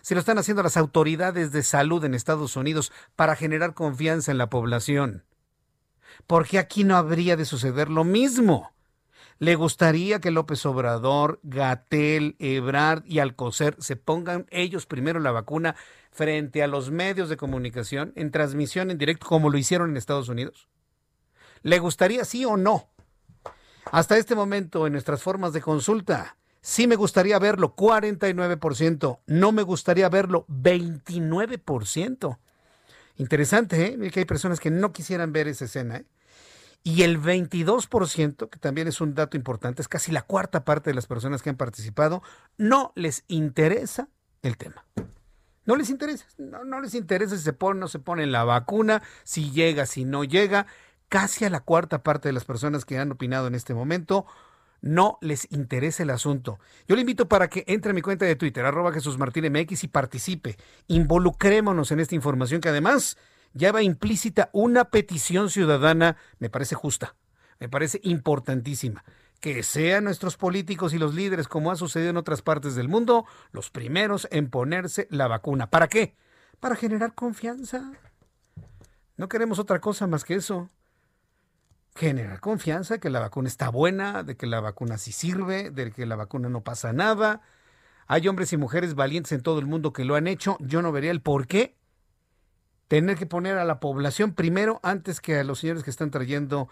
si 0.00 0.14
lo 0.14 0.20
están 0.20 0.38
haciendo 0.38 0.62
las 0.62 0.78
autoridades 0.78 1.52
de 1.52 1.62
salud 1.62 2.02
en 2.04 2.14
Estados 2.14 2.56
Unidos 2.56 2.92
para 3.14 3.36
generar 3.36 3.74
confianza 3.74 4.32
en 4.32 4.38
la 4.38 4.48
población, 4.48 5.26
¿por 6.26 6.46
qué 6.46 6.58
aquí 6.58 6.82
no 6.82 6.96
habría 6.96 7.36
de 7.36 7.44
suceder 7.44 7.90
lo 7.90 8.04
mismo? 8.04 8.72
¿Le 9.42 9.56
gustaría 9.56 10.20
que 10.20 10.30
López 10.30 10.64
Obrador, 10.66 11.40
Gatel, 11.42 12.36
Ebrard 12.38 13.02
y 13.06 13.18
Alcocer 13.18 13.74
se 13.80 13.96
pongan 13.96 14.46
ellos 14.50 14.86
primero 14.86 15.18
la 15.18 15.32
vacuna 15.32 15.74
frente 16.12 16.62
a 16.62 16.68
los 16.68 16.92
medios 16.92 17.28
de 17.28 17.36
comunicación 17.36 18.12
en 18.14 18.30
transmisión 18.30 18.92
en 18.92 18.98
directo 18.98 19.26
como 19.26 19.50
lo 19.50 19.58
hicieron 19.58 19.90
en 19.90 19.96
Estados 19.96 20.28
Unidos? 20.28 20.68
¿Le 21.62 21.80
gustaría 21.80 22.24
sí 22.24 22.44
o 22.44 22.56
no? 22.56 22.88
Hasta 23.90 24.16
este 24.16 24.36
momento 24.36 24.86
en 24.86 24.92
nuestras 24.92 25.24
formas 25.24 25.52
de 25.52 25.60
consulta, 25.60 26.36
sí 26.60 26.86
me 26.86 26.94
gustaría 26.94 27.36
verlo 27.40 27.74
49%, 27.74 29.18
no 29.26 29.50
me 29.50 29.62
gustaría 29.62 30.08
verlo 30.08 30.46
29%. 30.46 32.38
Interesante, 33.16 33.86
¿eh? 33.86 34.10
que 34.12 34.20
hay 34.20 34.24
personas 34.24 34.60
que 34.60 34.70
no 34.70 34.92
quisieran 34.92 35.32
ver 35.32 35.48
esa 35.48 35.64
escena. 35.64 35.96
¿eh? 35.96 36.04
Y 36.84 37.02
el 37.02 37.20
22%, 37.20 38.48
que 38.48 38.58
también 38.58 38.88
es 38.88 39.00
un 39.00 39.14
dato 39.14 39.36
importante, 39.36 39.82
es 39.82 39.88
casi 39.88 40.10
la 40.10 40.22
cuarta 40.22 40.64
parte 40.64 40.90
de 40.90 40.94
las 40.94 41.06
personas 41.06 41.40
que 41.40 41.50
han 41.50 41.56
participado, 41.56 42.22
no 42.56 42.92
les 42.96 43.24
interesa 43.28 44.08
el 44.42 44.56
tema. 44.56 44.84
No 45.64 45.76
les 45.76 45.90
interesa, 45.90 46.26
no, 46.38 46.80
les 46.80 46.94
interesa 46.94 47.36
si 47.36 47.42
se 47.44 47.52
pone 47.52 47.78
o 47.78 47.80
no 47.82 47.88
se 47.88 48.00
pone 48.00 48.26
la 48.26 48.42
vacuna, 48.42 49.00
si 49.22 49.52
llega, 49.52 49.86
si 49.86 50.04
no 50.04 50.24
llega. 50.24 50.66
Casi 51.08 51.44
a 51.44 51.50
la 51.50 51.60
cuarta 51.60 52.02
parte 52.02 52.28
de 52.28 52.32
las 52.32 52.44
personas 52.44 52.84
que 52.84 52.98
han 52.98 53.12
opinado 53.12 53.46
en 53.46 53.54
este 53.54 53.74
momento 53.74 54.26
no 54.80 55.18
les 55.20 55.46
interesa 55.52 56.02
el 56.02 56.10
asunto. 56.10 56.58
Yo 56.88 56.96
le 56.96 57.02
invito 57.02 57.28
para 57.28 57.48
que 57.48 57.62
entre 57.68 57.92
a 57.92 57.94
mi 57.94 58.02
cuenta 58.02 58.24
de 58.24 58.34
Twitter, 58.34 58.64
arroba 58.64 58.92
Jesús 58.92 59.18
Martín 59.18 59.44
MX 59.52 59.84
y 59.84 59.88
participe. 59.88 60.56
Involucrémonos 60.88 61.92
en 61.92 62.00
esta 62.00 62.16
información 62.16 62.60
que 62.60 62.70
además 62.70 63.16
ya 63.54 63.72
va 63.72 63.82
implícita 63.82 64.50
una 64.52 64.86
petición 64.86 65.50
ciudadana, 65.50 66.16
me 66.38 66.50
parece 66.50 66.74
justa, 66.74 67.14
me 67.60 67.68
parece 67.68 68.00
importantísima. 68.02 69.04
Que 69.40 69.62
sean 69.64 70.04
nuestros 70.04 70.36
políticos 70.36 70.94
y 70.94 70.98
los 70.98 71.14
líderes, 71.14 71.48
como 71.48 71.72
ha 71.72 71.76
sucedido 71.76 72.10
en 72.10 72.16
otras 72.16 72.42
partes 72.42 72.76
del 72.76 72.88
mundo, 72.88 73.26
los 73.50 73.70
primeros 73.70 74.28
en 74.30 74.48
ponerse 74.48 75.08
la 75.10 75.26
vacuna. 75.26 75.68
¿Para 75.68 75.88
qué? 75.88 76.14
Para 76.60 76.76
generar 76.76 77.14
confianza. 77.14 77.92
No 79.16 79.28
queremos 79.28 79.58
otra 79.58 79.80
cosa 79.80 80.06
más 80.06 80.24
que 80.24 80.36
eso. 80.36 80.70
Generar 81.96 82.38
confianza, 82.38 82.98
que 82.98 83.10
la 83.10 83.18
vacuna 83.18 83.48
está 83.48 83.68
buena, 83.68 84.22
de 84.22 84.36
que 84.36 84.46
la 84.46 84.60
vacuna 84.60 84.96
sí 84.96 85.10
sirve, 85.10 85.70
de 85.70 85.90
que 85.90 86.06
la 86.06 86.14
vacuna 86.14 86.48
no 86.48 86.62
pasa 86.62 86.92
nada. 86.92 87.42
Hay 88.06 88.28
hombres 88.28 88.52
y 88.52 88.56
mujeres 88.56 88.94
valientes 88.94 89.32
en 89.32 89.42
todo 89.42 89.58
el 89.58 89.66
mundo 89.66 89.92
que 89.92 90.04
lo 90.04 90.14
han 90.14 90.28
hecho. 90.28 90.56
Yo 90.60 90.82
no 90.82 90.92
vería 90.92 91.10
el 91.10 91.20
por 91.20 91.48
qué 91.48 91.81
tener 92.92 93.16
que 93.16 93.24
poner 93.24 93.56
a 93.56 93.64
la 93.64 93.80
población 93.80 94.34
primero 94.34 94.78
antes 94.82 95.22
que 95.22 95.38
a 95.38 95.44
los 95.44 95.60
señores 95.60 95.82
que 95.82 95.88
están 95.88 96.10
trayendo 96.10 96.68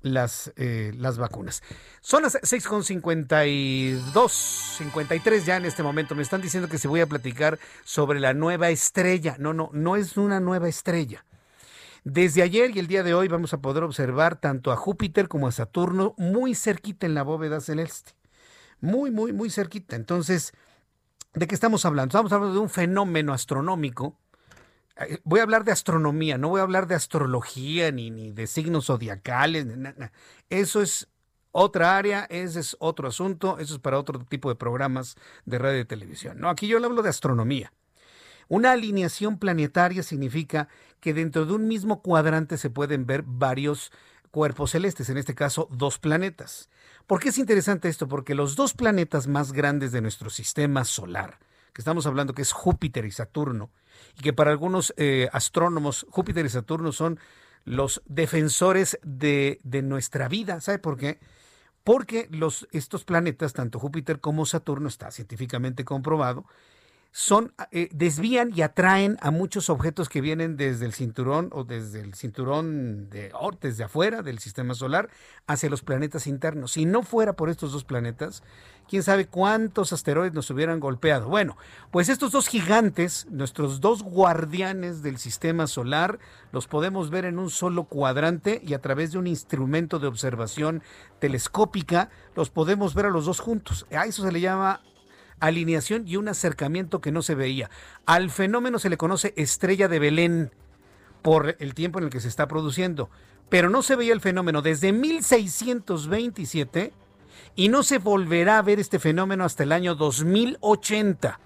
las, 0.00 0.52
eh, 0.54 0.92
las 0.96 1.18
vacunas. 1.18 1.64
Son 2.00 2.22
las 2.22 2.36
6.52, 2.36 4.30
53 4.30 5.44
ya 5.44 5.56
en 5.56 5.64
este 5.64 5.82
momento. 5.82 6.14
Me 6.14 6.22
están 6.22 6.40
diciendo 6.40 6.68
que 6.68 6.78
se 6.78 6.86
voy 6.86 7.00
a 7.00 7.08
platicar 7.08 7.58
sobre 7.82 8.20
la 8.20 8.32
nueva 8.32 8.68
estrella. 8.68 9.34
No, 9.40 9.54
no, 9.54 9.70
no 9.72 9.96
es 9.96 10.16
una 10.16 10.38
nueva 10.38 10.68
estrella. 10.68 11.24
Desde 12.04 12.42
ayer 12.42 12.70
y 12.76 12.78
el 12.78 12.86
día 12.86 13.02
de 13.02 13.14
hoy 13.14 13.26
vamos 13.26 13.52
a 13.52 13.58
poder 13.58 13.82
observar 13.82 14.36
tanto 14.36 14.70
a 14.70 14.76
Júpiter 14.76 15.26
como 15.26 15.48
a 15.48 15.52
Saturno 15.52 16.14
muy 16.16 16.54
cerquita 16.54 17.06
en 17.06 17.14
la 17.14 17.24
bóveda 17.24 17.60
celeste. 17.60 18.12
Muy, 18.80 19.10
muy, 19.10 19.32
muy 19.32 19.50
cerquita. 19.50 19.96
Entonces, 19.96 20.52
¿de 21.34 21.48
qué 21.48 21.56
estamos 21.56 21.84
hablando? 21.84 22.10
Estamos 22.10 22.30
hablando 22.30 22.54
de 22.54 22.60
un 22.60 22.70
fenómeno 22.70 23.32
astronómico 23.32 24.16
voy 25.24 25.40
a 25.40 25.42
hablar 25.42 25.64
de 25.64 25.72
astronomía, 25.72 26.38
no 26.38 26.48
voy 26.48 26.60
a 26.60 26.64
hablar 26.64 26.86
de 26.86 26.94
astrología 26.94 27.90
ni, 27.92 28.10
ni 28.10 28.32
de 28.32 28.46
signos 28.46 28.86
zodiacales. 28.86 29.66
Eso 30.48 30.82
es 30.82 31.08
otra 31.52 31.96
área, 31.96 32.26
ese 32.28 32.60
es 32.60 32.76
otro 32.80 33.08
asunto, 33.08 33.58
eso 33.58 33.74
es 33.74 33.80
para 33.80 33.98
otro 33.98 34.18
tipo 34.20 34.48
de 34.48 34.56
programas 34.56 35.16
de 35.44 35.58
radio 35.58 35.80
y 35.80 35.84
televisión. 35.84 36.38
No, 36.38 36.50
aquí 36.50 36.66
yo 36.66 36.78
le 36.78 36.86
hablo 36.86 37.02
de 37.02 37.08
astronomía. 37.08 37.72
Una 38.48 38.72
alineación 38.72 39.38
planetaria 39.38 40.02
significa 40.02 40.68
que 41.00 41.14
dentro 41.14 41.46
de 41.46 41.54
un 41.54 41.66
mismo 41.66 42.02
cuadrante 42.02 42.58
se 42.58 42.70
pueden 42.70 43.06
ver 43.06 43.22
varios 43.26 43.90
cuerpos 44.30 44.72
celestes, 44.72 45.08
en 45.08 45.16
este 45.16 45.34
caso 45.34 45.68
dos 45.72 45.98
planetas. 45.98 46.68
¿Por 47.06 47.20
qué 47.20 47.30
es 47.30 47.38
interesante 47.38 47.88
esto? 47.88 48.06
Porque 48.06 48.34
los 48.34 48.54
dos 48.54 48.74
planetas 48.74 49.26
más 49.26 49.52
grandes 49.52 49.92
de 49.92 50.02
nuestro 50.02 50.30
sistema 50.30 50.84
solar, 50.84 51.38
que 51.72 51.80
estamos 51.80 52.06
hablando 52.06 52.34
que 52.34 52.42
es 52.42 52.52
Júpiter 52.52 53.04
y 53.04 53.10
Saturno, 53.10 53.70
y 54.18 54.22
que 54.22 54.32
para 54.32 54.50
algunos 54.50 54.94
eh, 54.96 55.28
astrónomos 55.32 56.06
Júpiter 56.10 56.46
y 56.46 56.48
Saturno 56.48 56.92
son 56.92 57.18
los 57.64 58.02
defensores 58.06 58.98
de, 59.02 59.60
de 59.64 59.82
nuestra 59.82 60.28
vida. 60.28 60.60
¿Sabe 60.60 60.78
por 60.78 60.96
qué? 60.96 61.18
Porque 61.84 62.28
los, 62.30 62.66
estos 62.72 63.04
planetas, 63.04 63.52
tanto 63.52 63.78
Júpiter 63.78 64.20
como 64.20 64.46
Saturno, 64.46 64.88
está 64.88 65.10
científicamente 65.10 65.84
comprobado, 65.84 66.44
son, 67.18 67.54
eh, 67.70 67.88
desvían 67.92 68.52
y 68.54 68.60
atraen 68.60 69.16
a 69.22 69.30
muchos 69.30 69.70
objetos 69.70 70.10
que 70.10 70.20
vienen 70.20 70.58
desde 70.58 70.84
el 70.84 70.92
cinturón 70.92 71.48
o 71.50 71.64
desde 71.64 72.02
el 72.02 72.12
cinturón 72.12 73.08
de 73.08 73.30
oh, 73.32 73.52
desde 73.58 73.84
afuera 73.84 74.20
del 74.20 74.38
sistema 74.38 74.74
solar 74.74 75.08
hacia 75.46 75.70
los 75.70 75.80
planetas 75.80 76.26
internos. 76.26 76.72
Si 76.72 76.84
no 76.84 77.02
fuera 77.02 77.32
por 77.32 77.48
estos 77.48 77.72
dos 77.72 77.84
planetas, 77.84 78.42
quién 78.86 79.02
sabe 79.02 79.28
cuántos 79.28 79.94
asteroides 79.94 80.34
nos 80.34 80.50
hubieran 80.50 80.78
golpeado. 80.78 81.30
Bueno, 81.30 81.56
pues 81.90 82.10
estos 82.10 82.32
dos 82.32 82.48
gigantes, 82.48 83.26
nuestros 83.30 83.80
dos 83.80 84.02
guardianes 84.02 85.02
del 85.02 85.16
sistema 85.16 85.66
solar, 85.66 86.18
los 86.52 86.66
podemos 86.66 87.08
ver 87.08 87.24
en 87.24 87.38
un 87.38 87.48
solo 87.48 87.84
cuadrante 87.84 88.60
y 88.62 88.74
a 88.74 88.82
través 88.82 89.12
de 89.12 89.18
un 89.18 89.26
instrumento 89.26 89.98
de 89.98 90.06
observación 90.06 90.82
telescópica, 91.18 92.10
los 92.34 92.50
podemos 92.50 92.92
ver 92.92 93.06
a 93.06 93.10
los 93.10 93.24
dos 93.24 93.40
juntos. 93.40 93.86
A 93.90 94.04
eso 94.04 94.22
se 94.22 94.32
le 94.32 94.42
llama 94.42 94.82
alineación 95.40 96.06
y 96.06 96.16
un 96.16 96.28
acercamiento 96.28 97.00
que 97.00 97.12
no 97.12 97.22
se 97.22 97.34
veía. 97.34 97.70
Al 98.06 98.30
fenómeno 98.30 98.78
se 98.78 98.90
le 98.90 98.96
conoce 98.96 99.34
estrella 99.36 99.88
de 99.88 99.98
Belén 99.98 100.52
por 101.22 101.56
el 101.58 101.74
tiempo 101.74 101.98
en 101.98 102.04
el 102.04 102.10
que 102.10 102.20
se 102.20 102.28
está 102.28 102.46
produciendo, 102.46 103.10
pero 103.48 103.70
no 103.70 103.82
se 103.82 103.96
veía 103.96 104.12
el 104.12 104.20
fenómeno 104.20 104.62
desde 104.62 104.92
1627 104.92 106.92
y 107.54 107.68
no 107.68 107.82
se 107.82 107.98
volverá 107.98 108.58
a 108.58 108.62
ver 108.62 108.78
este 108.78 108.98
fenómeno 108.98 109.44
hasta 109.44 109.62
el 109.62 109.72
año 109.72 109.94
2080. 109.94 111.40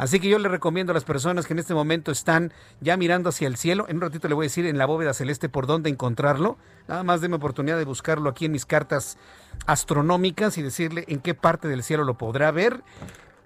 Así 0.00 0.18
que 0.18 0.30
yo 0.30 0.38
le 0.38 0.48
recomiendo 0.48 0.92
a 0.92 0.94
las 0.94 1.04
personas 1.04 1.46
que 1.46 1.52
en 1.52 1.58
este 1.58 1.74
momento 1.74 2.10
están 2.10 2.54
ya 2.80 2.96
mirando 2.96 3.28
hacia 3.28 3.46
el 3.46 3.58
cielo, 3.58 3.84
en 3.86 3.96
un 3.96 4.02
ratito 4.02 4.28
le 4.28 4.34
voy 4.34 4.44
a 4.44 4.48
decir 4.48 4.64
en 4.64 4.78
la 4.78 4.86
bóveda 4.86 5.12
celeste 5.12 5.50
por 5.50 5.66
dónde 5.66 5.90
encontrarlo, 5.90 6.56
nada 6.88 7.02
más 7.02 7.20
déme 7.20 7.36
oportunidad 7.36 7.76
de 7.76 7.84
buscarlo 7.84 8.30
aquí 8.30 8.46
en 8.46 8.52
mis 8.52 8.64
cartas 8.64 9.18
astronómicas 9.66 10.56
y 10.56 10.62
decirle 10.62 11.04
en 11.08 11.20
qué 11.20 11.34
parte 11.34 11.68
del 11.68 11.82
cielo 11.82 12.04
lo 12.04 12.16
podrá 12.16 12.50
ver. 12.50 12.82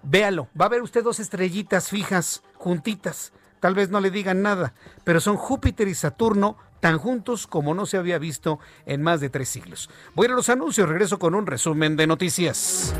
Véalo, 0.04 0.48
va 0.60 0.66
a 0.66 0.68
ver 0.68 0.82
usted 0.82 1.02
dos 1.02 1.18
estrellitas 1.18 1.88
fijas, 1.88 2.42
juntitas. 2.54 3.32
Tal 3.60 3.74
vez 3.74 3.88
no 3.88 4.00
le 4.00 4.10
digan 4.10 4.42
nada, 4.42 4.74
pero 5.04 5.20
son 5.20 5.36
Júpiter 5.36 5.88
y 5.88 5.94
Saturno 5.94 6.58
tan 6.80 6.98
juntos 6.98 7.46
como 7.46 7.72
no 7.72 7.86
se 7.86 7.96
había 7.96 8.18
visto 8.18 8.58
en 8.84 9.02
más 9.02 9.20
de 9.20 9.30
tres 9.30 9.48
siglos. 9.48 9.88
Voy 10.14 10.26
a 10.26 10.32
los 10.32 10.50
anuncios, 10.50 10.86
regreso 10.86 11.18
con 11.18 11.34
un 11.34 11.46
resumen 11.46 11.96
de 11.96 12.06
noticias. 12.06 12.94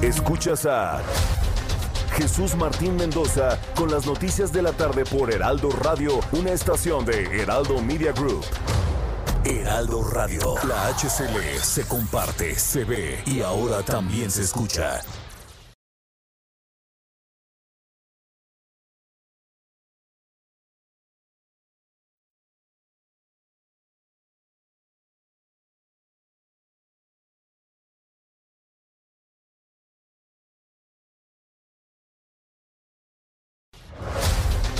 Escuchas 0.00 0.64
a 0.66 1.02
Jesús 2.16 2.54
Martín 2.54 2.94
Mendoza 2.94 3.58
con 3.74 3.90
las 3.90 4.06
noticias 4.06 4.52
de 4.52 4.62
la 4.62 4.72
tarde 4.72 5.04
por 5.04 5.32
Heraldo 5.32 5.70
Radio, 5.70 6.20
una 6.30 6.52
estación 6.52 7.04
de 7.04 7.42
Heraldo 7.42 7.82
Media 7.82 8.12
Group. 8.12 8.44
Heraldo 9.44 10.04
Radio, 10.04 10.54
la 10.68 10.88
HCL 10.94 11.58
se 11.62 11.84
comparte, 11.88 12.54
se 12.54 12.84
ve 12.84 13.22
y 13.26 13.40
ahora 13.40 13.82
también 13.82 14.30
se 14.30 14.42
escucha. 14.42 15.00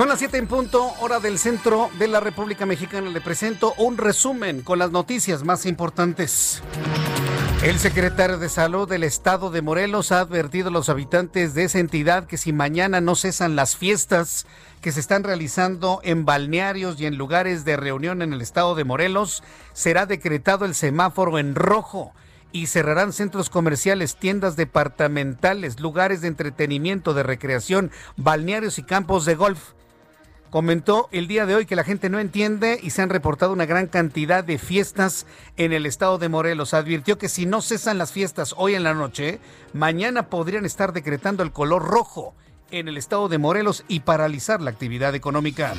Son 0.00 0.08
las 0.08 0.18
7 0.20 0.38
en 0.38 0.46
punto, 0.46 0.94
hora 1.00 1.20
del 1.20 1.38
centro 1.38 1.90
de 1.98 2.08
la 2.08 2.20
República 2.20 2.64
Mexicana. 2.64 3.10
Le 3.10 3.20
presento 3.20 3.74
un 3.76 3.98
resumen 3.98 4.62
con 4.62 4.78
las 4.78 4.90
noticias 4.92 5.44
más 5.44 5.66
importantes. 5.66 6.62
El 7.62 7.78
secretario 7.78 8.38
de 8.38 8.48
Salud 8.48 8.88
del 8.88 9.04
Estado 9.04 9.50
de 9.50 9.60
Morelos 9.60 10.10
ha 10.10 10.20
advertido 10.20 10.68
a 10.68 10.70
los 10.70 10.88
habitantes 10.88 11.52
de 11.52 11.64
esa 11.64 11.80
entidad 11.80 12.24
que 12.24 12.38
si 12.38 12.54
mañana 12.54 13.02
no 13.02 13.14
cesan 13.14 13.56
las 13.56 13.76
fiestas 13.76 14.46
que 14.80 14.90
se 14.90 15.00
están 15.00 15.22
realizando 15.22 16.00
en 16.02 16.24
balnearios 16.24 16.98
y 16.98 17.04
en 17.04 17.18
lugares 17.18 17.66
de 17.66 17.76
reunión 17.76 18.22
en 18.22 18.32
el 18.32 18.40
Estado 18.40 18.74
de 18.74 18.84
Morelos, 18.84 19.42
será 19.74 20.06
decretado 20.06 20.64
el 20.64 20.74
semáforo 20.74 21.38
en 21.38 21.54
rojo 21.54 22.14
y 22.52 22.68
cerrarán 22.68 23.12
centros 23.12 23.50
comerciales, 23.50 24.16
tiendas 24.16 24.56
departamentales, 24.56 25.78
lugares 25.78 26.22
de 26.22 26.28
entretenimiento, 26.28 27.12
de 27.12 27.22
recreación, 27.22 27.90
balnearios 28.16 28.78
y 28.78 28.82
campos 28.82 29.26
de 29.26 29.34
golf 29.34 29.60
comentó 30.50 31.08
el 31.12 31.28
día 31.28 31.46
de 31.46 31.54
hoy 31.54 31.66
que 31.66 31.76
la 31.76 31.84
gente 31.84 32.10
no 32.10 32.18
entiende 32.18 32.78
y 32.82 32.90
se 32.90 33.02
han 33.02 33.08
reportado 33.08 33.52
una 33.52 33.66
gran 33.66 33.86
cantidad 33.86 34.44
de 34.44 34.58
fiestas 34.58 35.26
en 35.56 35.72
el 35.72 35.86
estado 35.86 36.18
de 36.18 36.28
Morelos. 36.28 36.74
Advirtió 36.74 37.18
que 37.18 37.28
si 37.28 37.46
no 37.46 37.62
cesan 37.62 37.98
las 37.98 38.12
fiestas 38.12 38.54
hoy 38.56 38.74
en 38.74 38.82
la 38.82 38.94
noche, 38.94 39.40
mañana 39.72 40.28
podrían 40.28 40.66
estar 40.66 40.92
decretando 40.92 41.42
el 41.42 41.52
color 41.52 41.84
rojo 41.84 42.34
en 42.70 42.88
el 42.88 42.96
estado 42.96 43.28
de 43.28 43.38
Morelos 43.38 43.84
y 43.88 44.00
paralizar 44.00 44.60
la 44.60 44.70
actividad 44.70 45.14
económica. 45.14 45.74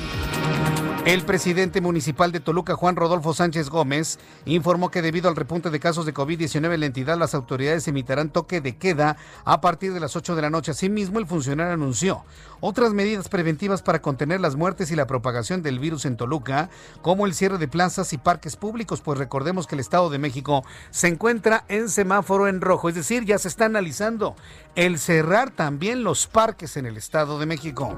El 1.04 1.24
presidente 1.24 1.80
municipal 1.80 2.30
de 2.30 2.38
Toluca, 2.38 2.76
Juan 2.76 2.94
Rodolfo 2.94 3.34
Sánchez 3.34 3.70
Gómez, 3.70 4.20
informó 4.44 4.92
que 4.92 5.02
debido 5.02 5.28
al 5.28 5.34
repunte 5.34 5.68
de 5.68 5.80
casos 5.80 6.06
de 6.06 6.14
COVID-19 6.14 6.74
en 6.74 6.78
la 6.78 6.86
entidad, 6.86 7.18
las 7.18 7.34
autoridades 7.34 7.88
emitirán 7.88 8.30
toque 8.30 8.60
de 8.60 8.76
queda 8.76 9.16
a 9.44 9.60
partir 9.60 9.92
de 9.92 9.98
las 9.98 10.14
8 10.14 10.36
de 10.36 10.42
la 10.42 10.50
noche. 10.50 10.70
Asimismo, 10.70 11.18
el 11.18 11.26
funcionario 11.26 11.72
anunció 11.72 12.22
otras 12.60 12.92
medidas 12.92 13.28
preventivas 13.28 13.82
para 13.82 14.00
contener 14.00 14.40
las 14.40 14.54
muertes 14.54 14.92
y 14.92 14.96
la 14.96 15.08
propagación 15.08 15.60
del 15.62 15.80
virus 15.80 16.04
en 16.04 16.16
Toluca, 16.16 16.70
como 17.02 17.26
el 17.26 17.34
cierre 17.34 17.58
de 17.58 17.66
plazas 17.66 18.12
y 18.12 18.18
parques 18.18 18.54
públicos, 18.54 19.00
pues 19.00 19.18
recordemos 19.18 19.66
que 19.66 19.74
el 19.74 19.80
Estado 19.80 20.08
de 20.08 20.18
México 20.18 20.64
se 20.90 21.08
encuentra 21.08 21.64
en 21.66 21.88
semáforo 21.88 22.46
en 22.46 22.60
rojo, 22.60 22.88
es 22.88 22.94
decir, 22.94 23.24
ya 23.24 23.38
se 23.38 23.48
está 23.48 23.64
analizando 23.64 24.36
el 24.76 25.00
cerrar 25.00 25.50
también 25.50 26.04
los 26.04 26.28
parques 26.28 26.76
en 26.76 26.86
el 26.86 26.96
Estado 26.96 27.40
de 27.40 27.46
México. 27.46 27.96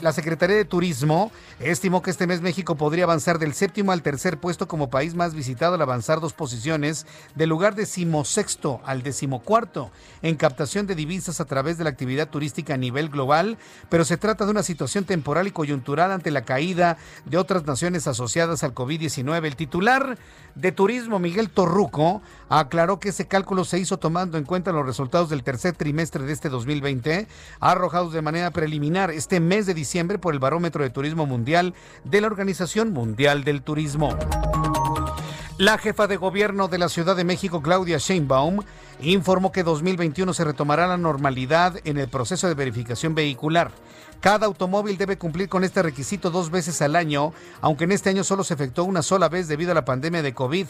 La 0.00 0.12
Secretaría 0.12 0.56
de 0.56 0.64
Turismo 0.64 1.31
estimó 1.60 2.02
que 2.02 2.10
este 2.10 2.26
mes 2.26 2.40
México 2.40 2.76
podría 2.76 3.04
avanzar 3.04 3.38
del 3.38 3.54
séptimo 3.54 3.92
al 3.92 4.02
tercer 4.02 4.38
puesto 4.38 4.68
como 4.68 4.90
país 4.90 5.14
más 5.14 5.34
visitado 5.34 5.74
al 5.74 5.82
avanzar 5.82 6.20
dos 6.20 6.32
posiciones, 6.32 7.06
del 7.34 7.48
lugar 7.48 7.74
decimosexto 7.74 8.80
al 8.84 9.02
decimocuarto 9.02 9.90
en 10.22 10.36
captación 10.36 10.86
de 10.86 10.94
divisas 10.94 11.40
a 11.40 11.44
través 11.44 11.78
de 11.78 11.84
la 11.84 11.90
actividad 11.90 12.28
turística 12.28 12.74
a 12.74 12.78
nivel 12.78 13.08
global, 13.08 13.58
pero 13.88 14.04
se 14.04 14.16
trata 14.16 14.44
de 14.44 14.50
una 14.50 14.62
situación 14.62 15.04
temporal 15.04 15.46
y 15.46 15.52
coyuntural 15.52 16.12
ante 16.12 16.30
la 16.30 16.44
caída 16.44 16.96
de 17.24 17.38
otras 17.38 17.64
naciones 17.64 18.06
asociadas 18.06 18.62
al 18.62 18.74
COVID-19. 18.74 19.44
El 19.44 19.56
titular 19.56 20.18
de 20.54 20.72
Turismo, 20.72 21.18
Miguel 21.18 21.50
Torruco, 21.50 22.22
aclaró 22.48 23.00
que 23.00 23.10
ese 23.10 23.26
cálculo 23.26 23.64
se 23.64 23.78
hizo 23.78 23.98
tomando 23.98 24.38
en 24.38 24.44
cuenta 24.44 24.72
los 24.72 24.86
resultados 24.86 25.30
del 25.30 25.42
tercer 25.42 25.74
trimestre 25.74 26.24
de 26.24 26.32
este 26.32 26.48
2020, 26.48 27.26
arrojados 27.60 28.12
de 28.12 28.22
manera 28.22 28.50
preliminar 28.50 29.10
este 29.10 29.40
mes 29.40 29.66
de 29.66 29.74
diciembre 29.74 30.18
por 30.18 30.34
el 30.34 30.40
Barómetro 30.40 30.82
de 30.82 30.90
Turismo 30.90 31.21
Mundial 31.26 31.74
de 32.04 32.20
la 32.20 32.26
Organización 32.26 32.92
Mundial 32.92 33.44
del 33.44 33.62
Turismo. 33.62 34.16
La 35.58 35.78
jefa 35.78 36.06
de 36.06 36.16
gobierno 36.16 36.66
de 36.66 36.78
la 36.78 36.88
Ciudad 36.88 37.14
de 37.14 37.24
México, 37.24 37.62
Claudia 37.62 37.98
Sheinbaum, 37.98 38.60
informó 39.02 39.52
que 39.52 39.62
2021 39.62 40.32
se 40.32 40.44
retomará 40.44 40.86
la 40.86 40.96
normalidad 40.96 41.78
en 41.84 41.98
el 41.98 42.08
proceso 42.08 42.48
de 42.48 42.54
verificación 42.54 43.14
vehicular. 43.14 43.70
Cada 44.20 44.46
automóvil 44.46 44.96
debe 44.96 45.18
cumplir 45.18 45.48
con 45.48 45.62
este 45.62 45.82
requisito 45.82 46.30
dos 46.30 46.50
veces 46.50 46.80
al 46.80 46.96
año, 46.96 47.32
aunque 47.60 47.84
en 47.84 47.92
este 47.92 48.10
año 48.10 48.24
solo 48.24 48.44
se 48.44 48.54
efectuó 48.54 48.84
una 48.84 49.02
sola 49.02 49.28
vez 49.28 49.46
debido 49.46 49.72
a 49.72 49.74
la 49.74 49.84
pandemia 49.84 50.22
de 50.22 50.32
COVID. 50.34 50.66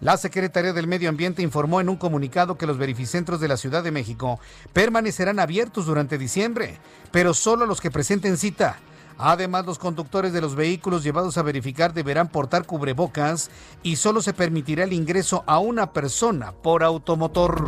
La 0.00 0.16
Secretaría 0.16 0.72
del 0.72 0.86
Medio 0.86 1.08
Ambiente 1.08 1.42
informó 1.42 1.80
en 1.80 1.88
un 1.88 1.96
comunicado 1.96 2.56
que 2.56 2.66
los 2.66 2.78
verificentros 2.78 3.40
de 3.40 3.48
la 3.48 3.56
Ciudad 3.56 3.82
de 3.82 3.90
México 3.90 4.38
permanecerán 4.72 5.38
abiertos 5.38 5.86
durante 5.86 6.18
diciembre, 6.18 6.78
pero 7.10 7.34
solo 7.34 7.66
los 7.66 7.80
que 7.80 7.90
presenten 7.90 8.38
cita. 8.38 8.78
Además, 9.18 9.66
los 9.66 9.78
conductores 9.78 10.32
de 10.32 10.40
los 10.40 10.54
vehículos 10.54 11.02
llevados 11.02 11.36
a 11.38 11.42
verificar 11.42 11.92
deberán 11.92 12.28
portar 12.28 12.64
cubrebocas 12.64 13.50
y 13.82 13.96
solo 13.96 14.22
se 14.22 14.32
permitirá 14.32 14.84
el 14.84 14.92
ingreso 14.92 15.44
a 15.46 15.58
una 15.58 15.92
persona 15.92 16.52
por 16.52 16.82
automotor. 16.82 17.64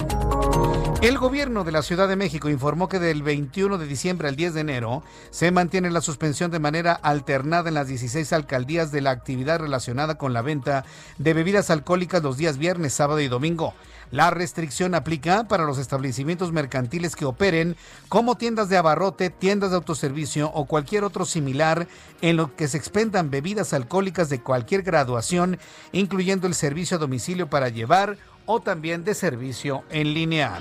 El 1.03 1.18
gobierno 1.18 1.64
de 1.64 1.72
la 1.72 1.82
Ciudad 1.82 2.07
de 2.07 2.14
México 2.14 2.49
informó 2.49 2.88
que 2.88 3.01
del 3.01 3.24
21 3.24 3.76
de 3.76 3.86
diciembre 3.86 4.28
al 4.28 4.36
10 4.36 4.55
de 4.55 4.61
enero 4.61 5.03
se 5.30 5.51
mantiene 5.51 5.90
la 5.90 6.01
suspensión 6.01 6.53
de 6.53 6.61
manera 6.61 6.93
alternada 6.93 7.68
en 7.68 7.74
las 7.74 7.88
16 7.88 8.32
alcaldías 8.32 8.93
de 8.93 9.01
la 9.01 9.11
actividad 9.11 9.59
relacionada 9.59 10.16
con 10.16 10.32
la 10.32 10.43
venta 10.43 10.84
de 11.18 11.34
bebidas 11.34 11.70
alcohólicas 11.70 12.22
los 12.22 12.36
días 12.36 12.57
viernes, 12.57 12.95
sábado 12.95 13.18
y 13.18 13.26
domingo. 13.26 13.74
La 14.12 14.28
restricción 14.30 14.94
aplica 14.94 15.44
para 15.48 15.64
los 15.64 15.78
establecimientos 15.78 16.52
mercantiles 16.52 17.16
que 17.16 17.24
operen 17.24 17.76
como 18.10 18.36
tiendas 18.36 18.68
de 18.68 18.76
abarrote, 18.76 19.30
tiendas 19.30 19.70
de 19.70 19.76
autoservicio 19.76 20.50
o 20.52 20.66
cualquier 20.66 21.02
otro 21.02 21.24
similar 21.24 21.88
en 22.20 22.36
lo 22.36 22.54
que 22.54 22.68
se 22.68 22.76
expendan 22.76 23.30
bebidas 23.30 23.72
alcohólicas 23.72 24.28
de 24.28 24.42
cualquier 24.42 24.82
graduación, 24.82 25.58
incluyendo 25.92 26.46
el 26.46 26.54
servicio 26.54 26.98
a 26.98 27.00
domicilio 27.00 27.48
para 27.48 27.70
llevar 27.70 28.18
o 28.44 28.60
también 28.60 29.02
de 29.02 29.14
servicio 29.14 29.82
en 29.88 30.12
línea. 30.12 30.58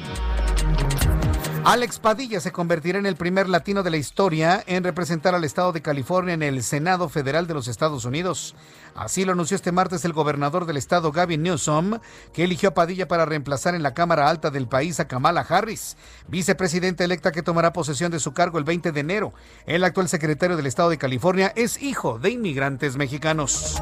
Alex 1.64 2.00
Padilla 2.00 2.40
se 2.40 2.52
convertirá 2.52 2.98
en 2.98 3.06
el 3.06 3.16
primer 3.16 3.48
latino 3.48 3.84
de 3.84 3.92
la 3.92 3.98
historia 3.98 4.64
en 4.66 4.84
representar 4.84 5.36
al 5.36 5.44
estado 5.44 5.72
de 5.72 5.84
California 5.84 6.34
en 6.34 6.42
el 6.42 6.64
Senado 6.64 7.08
Federal 7.08 7.46
de 7.46 7.54
los 7.54 7.68
Estados 7.68 8.04
Unidos. 8.04 8.56
Así 8.96 9.26
lo 9.26 9.32
anunció 9.32 9.56
este 9.56 9.72
martes 9.72 10.04
el 10.06 10.14
gobernador 10.14 10.66
del 10.66 10.78
estado, 10.78 11.12
Gavin 11.12 11.44
Newsom, 11.44 12.00
que 12.34 12.44
eligió 12.44 12.70
a 12.70 12.74
Padilla 12.74 13.08
para 13.08 13.26
reemplazar 13.26 13.76
en 13.76 13.84
la 13.84 13.94
Cámara 13.94 14.30
Alta 14.30 14.50
del 14.50 14.68
país 14.68 15.00
a 15.00 15.08
Kamala 15.08 15.42
Harris, 15.42 15.98
vicepresidenta 16.28 17.04
electa 17.04 17.32
que 17.32 17.44
tomará 17.44 17.74
posesión 17.74 18.12
de 18.12 18.20
su 18.20 18.34
cargo 18.34 18.58
el 18.58 18.64
20 18.64 18.92
de 18.92 19.00
enero. 19.00 19.34
El 19.66 19.84
actual 19.84 20.10
secretario 20.10 20.58
del 20.58 20.68
estado 20.68 20.90
de 20.90 20.98
California 20.98 21.54
es 21.56 21.82
hijo 21.82 22.20
de 22.20 22.32
inmigrantes 22.32 22.98
mexicanos. 22.98 23.82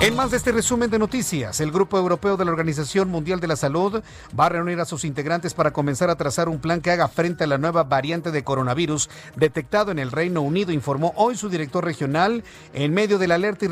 En 0.00 0.16
más 0.16 0.30
de 0.30 0.38
este 0.38 0.52
resumen 0.52 0.90
de 0.90 0.98
noticias, 0.98 1.60
el 1.60 1.72
Grupo 1.72 1.98
Europeo 1.98 2.36
de 2.36 2.44
la 2.44 2.52
Organización 2.52 3.10
Mundial 3.10 3.40
de 3.40 3.48
la 3.48 3.56
Salud 3.56 4.02
va 4.38 4.46
a 4.46 4.48
reunir 4.48 4.80
a 4.80 4.86
sus 4.86 5.04
integrantes 5.04 5.52
para 5.52 5.72
comenzar 5.72 6.08
a 6.08 6.16
trazar 6.16 6.48
un 6.48 6.60
plan 6.60 6.80
que 6.80 6.90
haga 6.90 7.08
frente 7.08 7.44
a 7.44 7.46
la 7.46 7.58
nueva 7.58 7.84
variante 7.84 8.30
de 8.30 8.42
coronavirus 8.42 9.10
detectado 9.36 9.90
en 9.90 9.98
el 9.98 10.10
Reino 10.10 10.40
Unido, 10.40 10.72
informó 10.72 11.12
hoy 11.16 11.36
su 11.36 11.48
director 11.48 11.84
regional 11.84 12.44
en 12.72 12.94
medio 12.94 13.18
de 13.18 13.28
la 13.28 13.34
alerta 13.34 13.64
y 13.64 13.68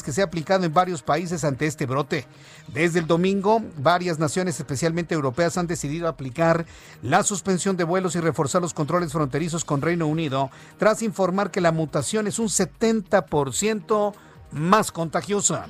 que 0.00 0.12
se 0.12 0.20
ha 0.20 0.26
aplicado 0.26 0.64
en 0.64 0.72
varios 0.72 1.02
países 1.02 1.42
ante 1.42 1.66
este 1.66 1.86
brote. 1.86 2.24
Desde 2.68 3.00
el 3.00 3.08
domingo, 3.08 3.60
varias 3.78 4.20
naciones, 4.20 4.60
especialmente 4.60 5.16
europeas, 5.16 5.58
han 5.58 5.66
decidido 5.66 6.06
aplicar 6.06 6.66
la 7.02 7.24
suspensión 7.24 7.76
de 7.76 7.82
vuelos 7.82 8.14
y 8.14 8.20
reforzar 8.20 8.62
los 8.62 8.74
controles 8.74 9.10
fronterizos 9.10 9.64
con 9.64 9.82
Reino 9.82 10.06
Unido, 10.06 10.52
tras 10.78 11.02
informar 11.02 11.50
que 11.50 11.60
la 11.60 11.72
mutación 11.72 12.28
es 12.28 12.38
un 12.38 12.46
70% 12.46 14.14
más 14.52 14.92
contagiosa. 14.92 15.66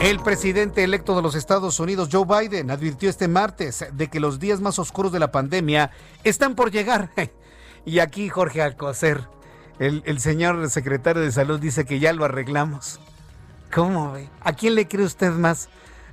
El 0.00 0.20
presidente 0.20 0.84
electo 0.84 1.16
de 1.16 1.22
los 1.22 1.34
Estados 1.34 1.80
Unidos, 1.80 2.10
Joe 2.12 2.26
Biden, 2.26 2.70
advirtió 2.70 3.08
este 3.08 3.28
martes 3.28 3.86
de 3.92 4.08
que 4.08 4.20
los 4.20 4.38
días 4.38 4.60
más 4.60 4.78
oscuros 4.78 5.10
de 5.10 5.20
la 5.20 5.32
pandemia 5.32 5.90
están 6.24 6.54
por 6.54 6.70
llegar. 6.70 7.10
Y 7.88 8.00
aquí 8.00 8.28
Jorge 8.28 8.62
Alcocer, 8.62 9.28
el, 9.78 10.02
el 10.06 10.20
señor 10.20 10.68
secretario 10.70 11.22
de 11.22 11.32
Salud, 11.32 11.60
dice 11.60 11.84
que 11.84 11.98
ya 11.98 12.12
lo 12.12 12.24
arreglamos. 12.24 13.00
¿Cómo 13.74 14.12
ve? 14.12 14.28
¿A 14.40 14.52
quién 14.52 14.74
le 14.74 14.88
cree 14.88 15.04
usted 15.04 15.32
más? 15.32 15.68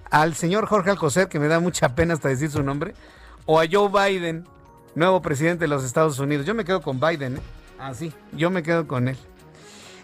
¿Al 0.09 0.36
señor 0.36 0.68
Jorge 0.68 0.91
Alcocer, 0.91 1.28
que 1.28 1.39
me 1.39 1.47
da 1.47 1.59
mucha 1.59 1.95
pena 1.95 2.14
hasta 2.14 2.30
decir 2.30 2.51
su 2.51 2.61
nombre? 2.61 2.93
¿O 3.45 3.59
a 3.59 3.66
Joe 3.72 3.89
Biden, 3.89 4.47
nuevo 4.95 5.22
presidente 5.22 5.64
de 5.64 5.68
los 5.70 5.84
Estados 5.84 6.20
Unidos? 6.20 6.45
Yo 6.45 6.53
me 6.53 6.66
quedo 6.66 6.82
con 6.82 6.99
Biden, 6.99 7.38
¿eh? 7.38 7.41
Así, 7.80 8.14
yo 8.32 8.49
me 8.49 8.64
quedo 8.64 8.88
con 8.88 9.07
él. 9.07 9.18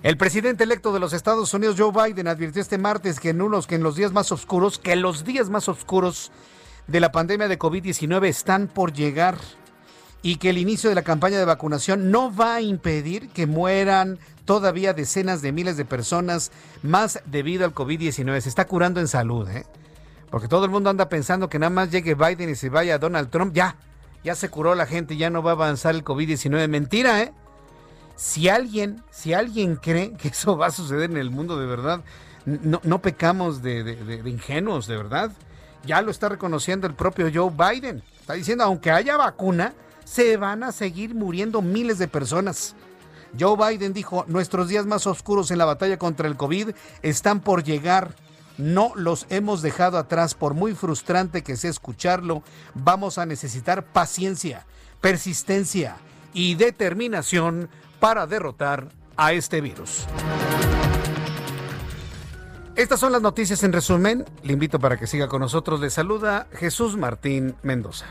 El 0.01 0.17
presidente 0.17 0.63
electo 0.63 0.93
de 0.93 0.99
los 0.99 1.13
Estados 1.13 1.53
Unidos, 1.53 1.75
Joe 1.77 1.91
Biden, 1.91 2.27
advirtió 2.27 2.61
este 2.61 2.77
martes 2.77 3.19
que 3.19 3.29
en 3.29 3.41
unos 3.41 3.67
que 3.67 3.75
en 3.75 3.83
los 3.83 3.95
días 3.95 4.13
más 4.13 4.31
oscuros, 4.31 4.79
que 4.79 4.95
los 4.95 5.25
días 5.25 5.49
más 5.49 5.67
oscuros 5.67 6.31
de 6.87 6.99
la 6.99 7.11
pandemia 7.11 7.47
de 7.47 7.59
COVID-19 7.59 8.25
están 8.27 8.67
por 8.67 8.93
llegar 8.93 9.37
y 10.21 10.35
que 10.35 10.49
el 10.49 10.57
inicio 10.57 10.89
de 10.89 10.95
la 10.95 11.03
campaña 11.03 11.37
de 11.37 11.45
vacunación 11.45 12.11
no 12.11 12.33
va 12.33 12.55
a 12.55 12.61
impedir 12.61 13.29
que 13.29 13.47
mueran 13.47 14.19
todavía 14.45 14.93
decenas 14.93 15.41
de 15.41 15.51
miles 15.51 15.77
de 15.77 15.85
personas 15.85 16.51
más 16.81 17.21
debido 17.25 17.65
al 17.65 17.73
COVID-19. 17.73 18.41
Se 18.41 18.49
está 18.49 18.65
curando 18.65 18.99
en 18.99 19.07
salud, 19.07 19.47
¿eh? 19.49 19.65
Porque 20.29 20.47
todo 20.47 20.65
el 20.65 20.71
mundo 20.71 20.89
anda 20.89 21.09
pensando 21.09 21.49
que 21.49 21.59
nada 21.59 21.69
más 21.69 21.91
llegue 21.91 22.15
Biden 22.15 22.49
y 22.49 22.55
se 22.55 22.69
vaya 22.69 22.99
Donald 22.99 23.29
Trump, 23.29 23.53
ya, 23.53 23.75
ya 24.23 24.35
se 24.35 24.49
curó 24.49 24.75
la 24.75 24.85
gente, 24.85 25.17
ya 25.17 25.29
no 25.29 25.41
va 25.41 25.51
a 25.51 25.53
avanzar 25.53 25.95
el 25.95 26.03
COVID-19. 26.03 26.67
Mentira, 26.67 27.21
¿eh? 27.21 27.33
Si 28.15 28.49
alguien, 28.49 29.01
si 29.11 29.33
alguien 29.33 29.75
cree 29.77 30.13
que 30.13 30.27
eso 30.27 30.57
va 30.57 30.67
a 30.67 30.71
suceder 30.71 31.09
en 31.09 31.17
el 31.17 31.31
mundo 31.31 31.57
de 31.57 31.65
verdad, 31.65 32.01
no, 32.45 32.81
no 32.83 33.01
pecamos 33.01 33.61
de, 33.61 34.21
ingenuos, 34.25 34.87
de 34.87 34.97
verdad. 34.97 35.31
Ya 35.85 36.01
lo 36.01 36.11
está 36.11 36.27
reconociendo 36.27 36.87
el 36.87 36.93
propio 36.93 37.29
Joe 37.33 37.51
Biden. 37.51 38.03
Está 38.19 38.33
diciendo, 38.33 38.65
aunque 38.65 38.91
haya 38.91 39.15
vacuna, 39.15 39.73
se 40.09 40.37
van 40.37 40.63
a 40.63 40.71
seguir 40.71 41.13
muriendo 41.13 41.61
miles 41.61 41.99
de 41.99 42.07
personas. 42.07 42.75
Joe 43.39 43.55
Biden 43.55 43.93
dijo, 43.93 44.25
nuestros 44.27 44.67
días 44.67 44.87
más 44.87 45.05
oscuros 45.05 45.51
en 45.51 45.59
la 45.59 45.65
batalla 45.65 45.99
contra 45.99 46.27
el 46.27 46.35
COVID 46.35 46.71
están 47.03 47.41
por 47.41 47.63
llegar. 47.63 48.15
No 48.57 48.91
los 48.95 49.27
hemos 49.29 49.61
dejado 49.61 49.99
atrás, 49.99 50.33
por 50.33 50.55
muy 50.55 50.73
frustrante 50.73 51.43
que 51.43 51.55
sea 51.55 51.69
escucharlo. 51.69 52.41
Vamos 52.73 53.19
a 53.19 53.27
necesitar 53.27 53.85
paciencia, 53.85 54.65
persistencia 54.99 55.97
y 56.33 56.55
determinación 56.55 57.69
para 57.99 58.25
derrotar 58.25 58.89
a 59.15 59.33
este 59.33 59.61
virus. 59.61 60.07
Estas 62.75 62.99
son 62.99 63.11
las 63.11 63.21
noticias 63.21 63.61
en 63.63 63.73
resumen. 63.73 64.25
Le 64.41 64.53
invito 64.53 64.79
para 64.79 64.97
que 64.97 65.05
siga 65.05 65.27
con 65.27 65.41
nosotros. 65.41 65.79
Le 65.79 65.91
saluda 65.91 66.47
Jesús 66.53 66.97
Martín 66.97 67.55
Mendoza. 67.61 68.07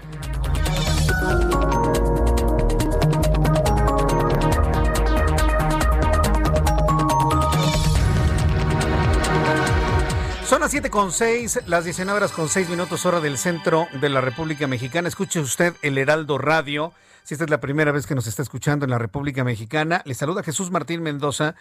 Son 10.48 10.62
las 10.62 10.70
7 10.70 10.88
con 10.88 11.12
6, 11.12 11.64
las 11.66 11.84
19 11.84 12.16
horas 12.16 12.32
con 12.32 12.48
6 12.48 12.70
minutos 12.70 13.04
hora 13.04 13.20
del 13.20 13.36
centro 13.36 13.86
de 14.00 14.08
la 14.08 14.22
República 14.22 14.66
Mexicana. 14.66 15.06
Escuche 15.06 15.40
usted 15.40 15.74
el 15.82 15.98
Heraldo 15.98 16.38
Radio. 16.38 16.94
Si 17.22 17.34
esta 17.34 17.44
es 17.44 17.50
la 17.50 17.60
primera 17.60 17.92
vez 17.92 18.06
que 18.06 18.14
nos 18.14 18.26
está 18.26 18.40
escuchando 18.40 18.86
en 18.86 18.90
la 18.90 18.96
República 18.96 19.44
Mexicana, 19.44 20.00
le 20.06 20.14
saluda 20.14 20.42
Jesús 20.42 20.70
Martín 20.70 21.02
Mendoza. 21.02 21.54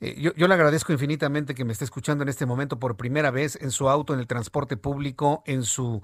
Eh, 0.00 0.32
yo, 0.34 0.48
le 0.48 0.54
agradezco 0.54 0.94
infinitamente 0.94 1.54
que 1.54 1.66
me 1.66 1.74
esté 1.74 1.84
escuchando 1.84 2.22
en 2.22 2.30
este 2.30 2.46
momento 2.46 2.78
por 2.78 2.96
primera 2.96 3.30
vez 3.30 3.58
en 3.60 3.70
su 3.70 3.90
auto, 3.90 4.14
en 4.14 4.20
el 4.20 4.26
transporte 4.26 4.78
público, 4.78 5.42
en 5.44 5.62
su 5.62 6.00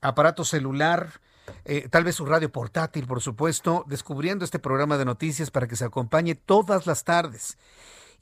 aparato 0.00 0.44
celular, 0.44 1.08
eh, 1.64 1.88
tal 1.90 2.04
vez 2.04 2.14
su 2.14 2.26
radio 2.26 2.52
portátil, 2.52 3.08
por 3.08 3.20
supuesto, 3.20 3.84
descubriendo 3.88 4.44
este 4.44 4.60
programa 4.60 4.98
de 4.98 5.04
noticias 5.04 5.50
para 5.50 5.66
que 5.66 5.74
se 5.74 5.84
acompañe 5.84 6.36
todas 6.36 6.86
las 6.86 7.02
tardes. 7.02 7.58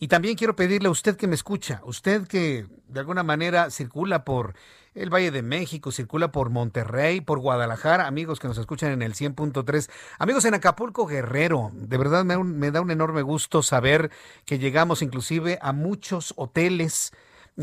Y 0.03 0.09
también 0.09 0.35
quiero 0.35 0.57
pedirle 0.57 0.89
a 0.89 0.93
usted 0.93 1.15
que 1.15 1.27
me 1.27 1.35
escucha, 1.35 1.83
usted 1.85 2.27
que 2.27 2.67
de 2.89 3.01
alguna 3.01 3.23
manera 3.23 3.69
circula 3.69 4.25
por 4.25 4.55
el 4.95 5.13
Valle 5.13 5.31
de 5.31 5.43
México, 5.43 5.93
circula 5.93 6.33
por 6.33 6.49
Monterrey, 6.49 7.21
por 7.21 7.39
Guadalajara, 7.39 8.07
amigos 8.07 8.41
que 8.41 8.49
nos 8.49 8.57
escuchan 8.57 8.93
en 8.93 9.03
el 9.03 9.13
100.3, 9.13 9.91
amigos 10.19 10.47
en 10.47 10.55
Acapulco 10.55 11.05
Guerrero, 11.05 11.71
de 11.75 11.99
verdad 11.99 12.25
me, 12.25 12.43
me, 12.43 12.71
da 12.71 12.81
un 12.81 12.91
enorme 12.91 13.21
gusto 13.21 13.63
saber 13.63 14.11
que 14.47 14.59
llegamos 14.59 15.03
inclusive 15.03 15.59
a 15.61 15.75
muchos 15.75 16.33
hoteles 16.39 17.13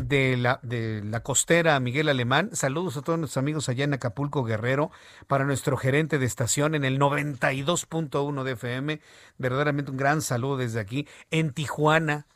de 0.06 0.36
la, 0.36 0.60
de 0.62 1.02
la 1.04 1.22
costera 1.22 1.78
Miguel 1.80 2.08
Alemán. 2.08 2.50
Saludos 2.52 2.96
a 2.96 3.02
todos 3.02 3.18
nuestros 3.18 3.38
amigos 3.38 3.68
allá 3.68 3.84
en 3.84 3.94
Acapulco 3.94 4.44
Guerrero, 4.44 4.90
para 5.26 5.44
nuestro 5.44 5.76
gerente 5.76 6.18
de 6.18 6.26
estación 6.26 6.74
en 6.74 6.84
el 6.84 6.98
92.1 6.98 8.42
de 8.44 8.52
FM, 8.52 9.00
verdaderamente 9.38 9.90
un 9.90 9.96
gran 9.96 10.22
saludo 10.22 10.58
desde 10.58 10.80
aquí, 10.80 11.08
en 11.30 11.52
Tijuana, 11.52 12.26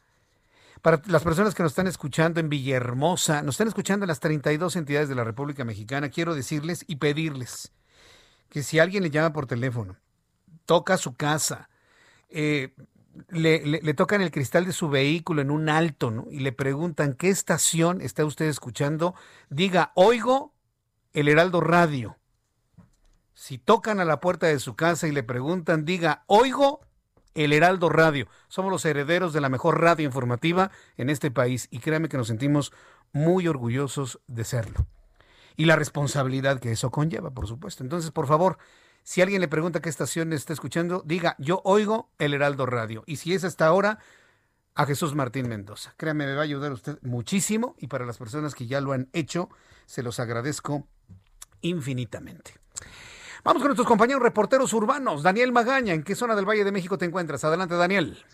para 0.82 1.00
las 1.06 1.22
personas 1.22 1.54
que 1.54 1.62
nos 1.62 1.72
están 1.72 1.86
escuchando 1.86 2.40
en 2.40 2.48
Villahermosa, 2.48 3.42
nos 3.42 3.54
están 3.54 3.68
escuchando 3.68 4.04
en 4.04 4.08
las 4.08 4.18
32 4.18 4.74
entidades 4.74 5.08
de 5.08 5.14
la 5.14 5.22
República 5.22 5.64
Mexicana, 5.64 6.08
quiero 6.08 6.34
decirles 6.34 6.84
y 6.88 6.96
pedirles 6.96 7.72
que 8.48 8.64
si 8.64 8.80
alguien 8.80 9.04
le 9.04 9.10
llama 9.10 9.32
por 9.32 9.46
teléfono, 9.46 9.96
toca 10.66 10.96
su 10.96 11.14
casa, 11.14 11.70
eh, 12.28 12.74
le, 13.28 13.64
le, 13.66 13.80
le, 13.82 13.94
tocan 13.94 14.20
el 14.22 14.30
cristal 14.30 14.64
de 14.64 14.72
su 14.72 14.88
vehículo 14.88 15.42
en 15.42 15.50
un 15.50 15.68
alto 15.68 16.10
¿no? 16.10 16.26
y 16.30 16.40
le 16.40 16.52
preguntan 16.52 17.14
qué 17.14 17.28
estación 17.28 18.00
está 18.00 18.24
usted 18.24 18.46
escuchando, 18.46 19.14
diga, 19.50 19.92
oigo 19.94 20.54
el 21.12 21.28
Heraldo 21.28 21.60
Radio. 21.60 22.16
Si 23.34 23.58
tocan 23.58 24.00
a 24.00 24.04
la 24.04 24.20
puerta 24.20 24.46
de 24.46 24.58
su 24.58 24.76
casa 24.76 25.08
y 25.08 25.12
le 25.12 25.22
preguntan, 25.22 25.84
diga, 25.84 26.24
oigo 26.26 26.80
el 27.34 27.52
Heraldo 27.52 27.88
Radio. 27.88 28.28
Somos 28.48 28.70
los 28.70 28.84
herederos 28.84 29.32
de 29.32 29.40
la 29.40 29.48
mejor 29.48 29.80
radio 29.80 30.06
informativa 30.06 30.70
en 30.96 31.10
este 31.10 31.30
país 31.30 31.68
y 31.70 31.78
créame 31.78 32.08
que 32.08 32.18
nos 32.18 32.28
sentimos 32.28 32.72
muy 33.12 33.48
orgullosos 33.48 34.20
de 34.26 34.44
serlo. 34.44 34.86
Y 35.56 35.66
la 35.66 35.76
responsabilidad 35.76 36.60
que 36.60 36.72
eso 36.72 36.90
conlleva, 36.90 37.30
por 37.30 37.46
supuesto. 37.46 37.82
Entonces, 37.82 38.10
por 38.10 38.26
favor, 38.26 38.58
si 39.02 39.22
alguien 39.22 39.40
le 39.40 39.48
pregunta 39.48 39.80
qué 39.80 39.88
estación 39.88 40.32
está 40.32 40.52
escuchando, 40.52 41.02
diga, 41.04 41.36
yo 41.38 41.60
oigo 41.64 42.10
el 42.18 42.34
Heraldo 42.34 42.66
Radio. 42.66 43.02
Y 43.06 43.16
si 43.16 43.34
es 43.34 43.44
hasta 43.44 43.66
ahora, 43.66 43.98
a 44.74 44.86
Jesús 44.86 45.14
Martín 45.14 45.48
Mendoza. 45.48 45.94
Créame, 45.96 46.26
me 46.26 46.34
va 46.34 46.40
a 46.40 46.44
ayudar 46.44 46.72
usted 46.72 46.98
muchísimo 47.02 47.74
y 47.78 47.88
para 47.88 48.06
las 48.06 48.18
personas 48.18 48.54
que 48.54 48.66
ya 48.66 48.80
lo 48.80 48.92
han 48.92 49.08
hecho, 49.12 49.48
se 49.86 50.02
los 50.02 50.18
agradezco 50.20 50.86
infinitamente. 51.60 52.54
Vamos 53.44 53.60
con 53.60 53.68
nuestros 53.68 53.88
compañeros 53.88 54.22
reporteros 54.22 54.72
urbanos. 54.72 55.22
Daniel 55.22 55.52
Magaña, 55.52 55.94
¿en 55.94 56.04
qué 56.04 56.14
zona 56.14 56.36
del 56.36 56.48
Valle 56.48 56.64
de 56.64 56.72
México 56.72 56.96
te 56.96 57.04
encuentras? 57.04 57.44
Adelante, 57.44 57.74
Daniel. 57.74 58.24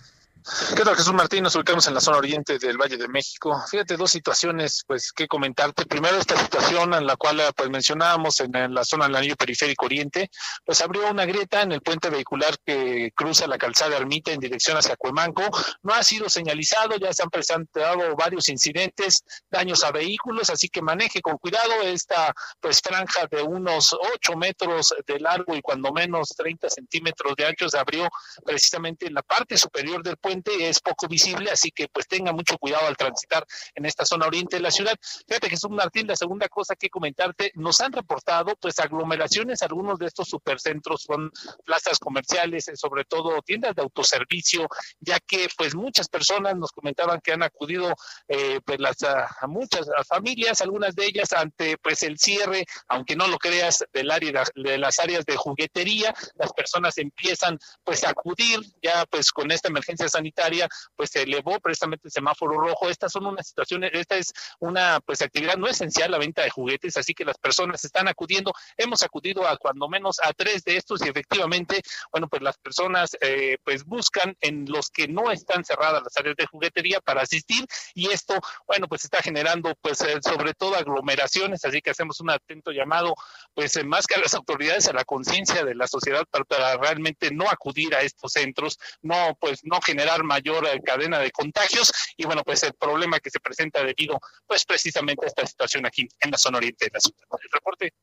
¿Qué 0.74 0.82
tal, 0.82 0.96
Jesús 0.96 1.12
Martín? 1.12 1.42
Nos 1.42 1.56
ubicamos 1.56 1.86
en 1.88 1.94
la 1.94 2.00
zona 2.00 2.18
oriente 2.18 2.58
del 2.58 2.78
Valle 2.78 2.96
de 2.96 3.06
México. 3.06 3.62
Fíjate, 3.70 3.98
dos 3.98 4.10
situaciones, 4.10 4.82
pues, 4.86 5.12
que 5.12 5.28
comentarte. 5.28 5.84
Primero, 5.84 6.16
esta 6.16 6.38
situación 6.38 6.94
en 6.94 7.06
la 7.06 7.16
cual, 7.16 7.42
pues, 7.54 7.68
mencionábamos 7.68 8.40
en, 8.40 8.74
la 8.74 8.84
zona 8.84 9.06
del 9.06 9.16
anillo 9.16 9.36
periférico 9.36 9.84
oriente, 9.84 10.30
pues, 10.64 10.80
abrió 10.80 11.10
una 11.10 11.26
grieta 11.26 11.62
en 11.62 11.72
el 11.72 11.82
puente 11.82 12.08
vehicular 12.08 12.56
que 12.64 13.12
cruza 13.14 13.46
la 13.46 13.58
calzada 13.58 13.96
Ermita 13.96 14.32
en 14.32 14.40
dirección 14.40 14.78
hacia 14.78 14.96
Cuemanco. 14.96 15.42
No 15.82 15.92
ha 15.92 16.02
sido 16.02 16.30
señalizado, 16.30 16.96
ya 16.96 17.12
se 17.12 17.22
han 17.22 17.30
presentado 17.30 18.16
varios 18.16 18.48
incidentes, 18.48 19.22
daños 19.50 19.84
a 19.84 19.90
vehículos, 19.90 20.48
así 20.48 20.68
que 20.70 20.80
maneje 20.80 21.20
con 21.20 21.36
cuidado 21.36 21.82
esta, 21.82 22.32
pues, 22.60 22.80
franja 22.80 23.26
de 23.30 23.42
unos 23.42 23.92
8 23.92 24.34
metros 24.36 24.94
de 25.06 25.20
largo 25.20 25.54
y 25.54 25.60
cuando 25.60 25.92
menos 25.92 26.28
30 26.30 26.70
centímetros 26.70 27.34
de 27.36 27.46
ancho 27.46 27.68
se 27.68 27.78
abrió 27.78 28.08
precisamente 28.46 29.06
en 29.06 29.14
la 29.14 29.22
parte 29.22 29.58
superior 29.58 30.02
del 30.02 30.16
puente 30.16 30.37
es 30.46 30.80
poco 30.80 31.08
visible, 31.08 31.50
así 31.50 31.70
que 31.70 31.88
pues 31.88 32.06
tenga 32.06 32.32
mucho 32.32 32.58
cuidado 32.58 32.86
al 32.86 32.96
transitar 32.96 33.44
en 33.74 33.86
esta 33.86 34.04
zona 34.04 34.26
oriente 34.26 34.56
de 34.56 34.62
la 34.62 34.70
ciudad. 34.70 34.94
Fíjate 35.26 35.50
Jesús 35.50 35.70
Martín, 35.70 36.06
la 36.06 36.16
segunda 36.16 36.48
cosa 36.48 36.74
que 36.76 36.88
comentarte, 36.88 37.52
nos 37.54 37.80
han 37.80 37.92
reportado 37.92 38.54
pues 38.60 38.78
aglomeraciones, 38.78 39.62
algunos 39.62 39.98
de 39.98 40.06
estos 40.06 40.28
supercentros 40.28 41.02
son 41.02 41.30
plazas 41.64 41.98
comerciales, 41.98 42.68
eh, 42.68 42.76
sobre 42.76 43.04
todo 43.04 43.40
tiendas 43.42 43.74
de 43.74 43.82
autoservicio, 43.82 44.68
ya 45.00 45.18
que 45.20 45.48
pues 45.56 45.74
muchas 45.74 46.08
personas 46.08 46.56
nos 46.56 46.72
comentaban 46.72 47.20
que 47.20 47.32
han 47.32 47.42
acudido 47.42 47.94
eh, 48.28 48.60
pues 48.64 48.78
las, 48.80 49.02
a, 49.02 49.28
muchas 49.46 49.86
familias, 50.06 50.60
algunas 50.60 50.94
de 50.94 51.06
ellas 51.06 51.32
ante 51.32 51.76
pues 51.78 52.02
el 52.02 52.18
cierre, 52.18 52.66
aunque 52.88 53.16
no 53.16 53.26
lo 53.26 53.38
creas, 53.38 53.84
del 53.92 54.10
área 54.10 54.44
de 54.54 54.78
las 54.78 54.98
áreas 54.98 55.24
de 55.24 55.36
juguetería, 55.36 56.14
las 56.36 56.52
personas 56.52 56.98
empiezan 56.98 57.58
pues 57.84 58.04
a 58.04 58.10
acudir 58.10 58.60
ya 58.82 59.04
pues 59.06 59.30
con 59.32 59.50
esta 59.50 59.68
emergencia 59.68 60.08
sanitaria, 60.18 60.68
pues 60.96 61.10
se 61.10 61.22
elevó 61.22 61.58
precisamente 61.60 62.08
el 62.08 62.12
semáforo 62.12 62.58
rojo. 62.58 62.88
Estas 62.88 63.12
son 63.12 63.26
unas 63.26 63.46
situaciones, 63.48 63.90
esta 63.94 64.16
es 64.16 64.32
una 64.58 65.00
pues 65.00 65.22
actividad 65.22 65.56
no 65.56 65.68
esencial, 65.68 66.10
la 66.10 66.18
venta 66.18 66.42
de 66.42 66.50
juguetes, 66.50 66.96
así 66.96 67.14
que 67.14 67.24
las 67.24 67.38
personas 67.38 67.84
están 67.84 68.08
acudiendo. 68.08 68.52
Hemos 68.76 69.02
acudido 69.02 69.46
a 69.46 69.56
cuando 69.56 69.88
menos 69.88 70.18
a 70.22 70.32
tres 70.32 70.64
de 70.64 70.76
estos 70.76 71.04
y 71.04 71.08
efectivamente, 71.08 71.82
bueno, 72.12 72.28
pues 72.28 72.42
las 72.42 72.56
personas 72.58 73.16
eh, 73.20 73.58
pues 73.64 73.84
buscan 73.84 74.36
en 74.40 74.66
los 74.68 74.90
que 74.90 75.08
no 75.08 75.30
están 75.30 75.64
cerradas 75.64 76.02
las 76.02 76.16
áreas 76.16 76.36
de 76.36 76.46
juguetería 76.46 77.00
para 77.00 77.22
asistir 77.22 77.66
y 77.94 78.08
esto, 78.10 78.34
bueno, 78.66 78.88
pues 78.88 79.04
está 79.04 79.22
generando 79.22 79.74
pues 79.80 80.00
eh, 80.02 80.18
sobre 80.22 80.54
todo 80.54 80.76
aglomeraciones, 80.76 81.64
así 81.64 81.80
que 81.80 81.90
hacemos 81.90 82.20
un 82.20 82.30
atento 82.30 82.70
llamado 82.72 83.14
pues 83.54 83.76
eh, 83.76 83.84
más 83.84 84.06
que 84.06 84.14
a 84.14 84.20
las 84.20 84.34
autoridades, 84.34 84.88
a 84.88 84.92
la 84.92 85.04
conciencia 85.04 85.64
de 85.64 85.74
la 85.74 85.86
sociedad 85.86 86.24
para, 86.30 86.44
para 86.44 86.76
realmente 86.76 87.30
no 87.30 87.48
acudir 87.48 87.94
a 87.94 88.02
estos 88.02 88.32
centros, 88.32 88.78
no 89.02 89.36
pues 89.40 89.60
no 89.64 89.80
generar 89.80 90.07
mayor 90.24 90.66
eh, 90.66 90.80
cadena 90.84 91.18
de 91.18 91.30
contagios 91.30 91.92
y 92.16 92.24
bueno, 92.24 92.42
pues 92.44 92.62
el 92.62 92.74
problema 92.74 93.20
que 93.20 93.30
se 93.30 93.40
presenta 93.40 93.82
debido 93.82 94.20
pues 94.46 94.64
precisamente 94.64 95.24
a 95.24 95.28
esta 95.28 95.46
situación 95.46 95.86
aquí 95.86 96.08
en 96.20 96.30
la 96.30 96.38
zona 96.38 96.58
oriente 96.58 96.86
de 96.86 96.90
la 96.94 97.00
ciudad. 97.00 97.18
El 97.42 97.50
reporte, 97.52 97.94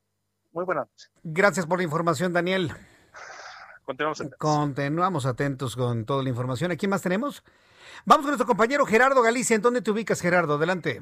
muy 0.51 0.66
buenas 0.66 0.88
Gracias 1.24 1.66
por 1.66 1.80
la 1.80 1.84
información, 1.84 2.34
Daniel. 2.34 2.72
Continuamos 3.84 4.20
atentos. 4.20 4.39
Continuamos 4.39 5.26
atentos 5.26 5.76
con 5.76 6.06
toda 6.06 6.24
la 6.24 6.30
información. 6.30 6.72
¿Aquí 6.72 6.88
más 6.88 7.01
tenemos? 7.01 7.43
Vamos 8.06 8.24
con 8.24 8.32
nuestro 8.32 8.47
compañero 8.47 8.86
Gerardo 8.86 9.22
Galicia. 9.22 9.56
¿En 9.56 9.62
dónde 9.62 9.82
te 9.82 9.91
ubicas, 9.91 10.22
Gerardo? 10.22 10.56
Adelante 10.56 11.01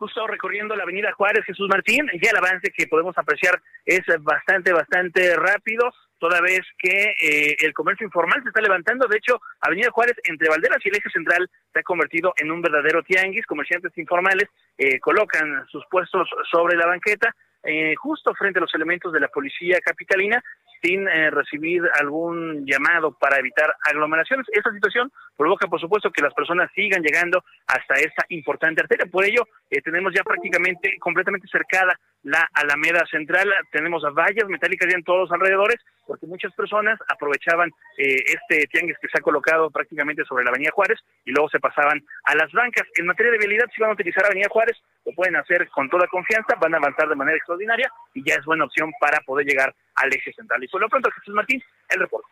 justo 0.00 0.26
recorriendo 0.26 0.74
la 0.74 0.84
avenida 0.84 1.12
Juárez 1.12 1.44
Jesús 1.44 1.68
Martín, 1.68 2.06
ya 2.22 2.30
el 2.30 2.36
avance 2.38 2.72
que 2.74 2.86
podemos 2.86 3.16
apreciar 3.18 3.60
es 3.84 4.00
bastante, 4.20 4.72
bastante 4.72 5.36
rápido 5.36 5.92
toda 6.20 6.40
vez 6.40 6.60
que 6.78 7.14
eh, 7.20 7.56
el 7.60 7.72
comercio 7.72 8.04
informal 8.04 8.40
se 8.42 8.50
está 8.50 8.60
levantando. 8.60 9.08
De 9.08 9.16
hecho, 9.16 9.40
Avenida 9.60 9.90
Juárez, 9.90 10.16
entre 10.24 10.48
Valderas 10.48 10.78
y 10.84 10.90
el 10.90 10.96
eje 10.96 11.10
central, 11.10 11.50
se 11.72 11.80
ha 11.80 11.82
convertido 11.82 12.32
en 12.36 12.52
un 12.52 12.62
verdadero 12.62 13.02
tianguis. 13.02 13.46
Comerciantes 13.46 13.96
informales 13.98 14.48
eh, 14.78 15.00
colocan 15.00 15.66
sus 15.68 15.84
puestos 15.90 16.28
sobre 16.50 16.76
la 16.76 16.86
banqueta, 16.86 17.34
eh, 17.64 17.94
justo 17.96 18.34
frente 18.34 18.58
a 18.58 18.62
los 18.62 18.74
elementos 18.74 19.12
de 19.12 19.20
la 19.20 19.28
policía 19.28 19.80
capitalina, 19.80 20.42
sin 20.82 21.06
recibir 21.30 21.82
algún 22.00 22.64
llamado 22.66 23.12
para 23.12 23.38
evitar 23.38 23.74
aglomeraciones. 23.84 24.46
Esta 24.52 24.72
situación 24.72 25.10
provoca, 25.36 25.66
por 25.66 25.80
supuesto, 25.80 26.10
que 26.10 26.22
las 26.22 26.34
personas 26.34 26.70
sigan 26.74 27.02
llegando 27.02 27.44
hasta 27.66 27.94
esta 27.94 28.24
importante 28.30 28.82
arteria. 28.82 29.06
Por 29.10 29.24
ello, 29.24 29.42
tenemos 29.84 30.12
ya 30.14 30.22
prácticamente 30.22 30.96
completamente 30.98 31.48
cercada 31.48 31.98
la 32.22 32.48
Alameda 32.54 33.04
Central. 33.10 33.52
Tenemos 33.72 34.02
vallas 34.14 34.48
metálicas 34.48 34.88
ya 34.90 34.96
en 34.96 35.04
todos 35.04 35.20
los 35.20 35.32
alrededores 35.32 35.76
porque 36.10 36.26
muchas 36.26 36.52
personas 36.54 36.98
aprovechaban 37.06 37.70
eh, 37.96 38.16
este 38.26 38.66
tianguis 38.66 38.98
que 39.00 39.06
se 39.06 39.18
ha 39.18 39.22
colocado 39.22 39.70
prácticamente 39.70 40.24
sobre 40.24 40.42
la 40.42 40.50
Avenida 40.50 40.72
Juárez 40.72 40.98
y 41.24 41.30
luego 41.30 41.48
se 41.48 41.60
pasaban 41.60 42.02
a 42.24 42.34
las 42.34 42.50
bancas. 42.50 42.84
En 42.96 43.06
materia 43.06 43.30
de 43.30 43.38
vialidad, 43.38 43.66
si 43.72 43.80
van 43.80 43.90
a 43.90 43.94
utilizar 43.94 44.26
Avenida 44.26 44.48
Juárez, 44.50 44.76
lo 45.06 45.12
pueden 45.12 45.36
hacer 45.36 45.68
con 45.68 45.88
toda 45.88 46.08
confianza, 46.08 46.56
van 46.60 46.74
a 46.74 46.78
avanzar 46.78 47.08
de 47.08 47.14
manera 47.14 47.36
extraordinaria 47.36 47.88
y 48.12 48.24
ya 48.28 48.34
es 48.34 48.44
buena 48.44 48.64
opción 48.64 48.90
para 49.00 49.20
poder 49.20 49.46
llegar 49.46 49.72
al 49.94 50.12
eje 50.12 50.32
central. 50.32 50.64
Por 50.70 50.80
lo 50.80 50.88
pronto, 50.88 51.10
Jesús 51.10 51.34
Martín, 51.34 51.62
el 51.88 52.00
reporte. 52.00 52.28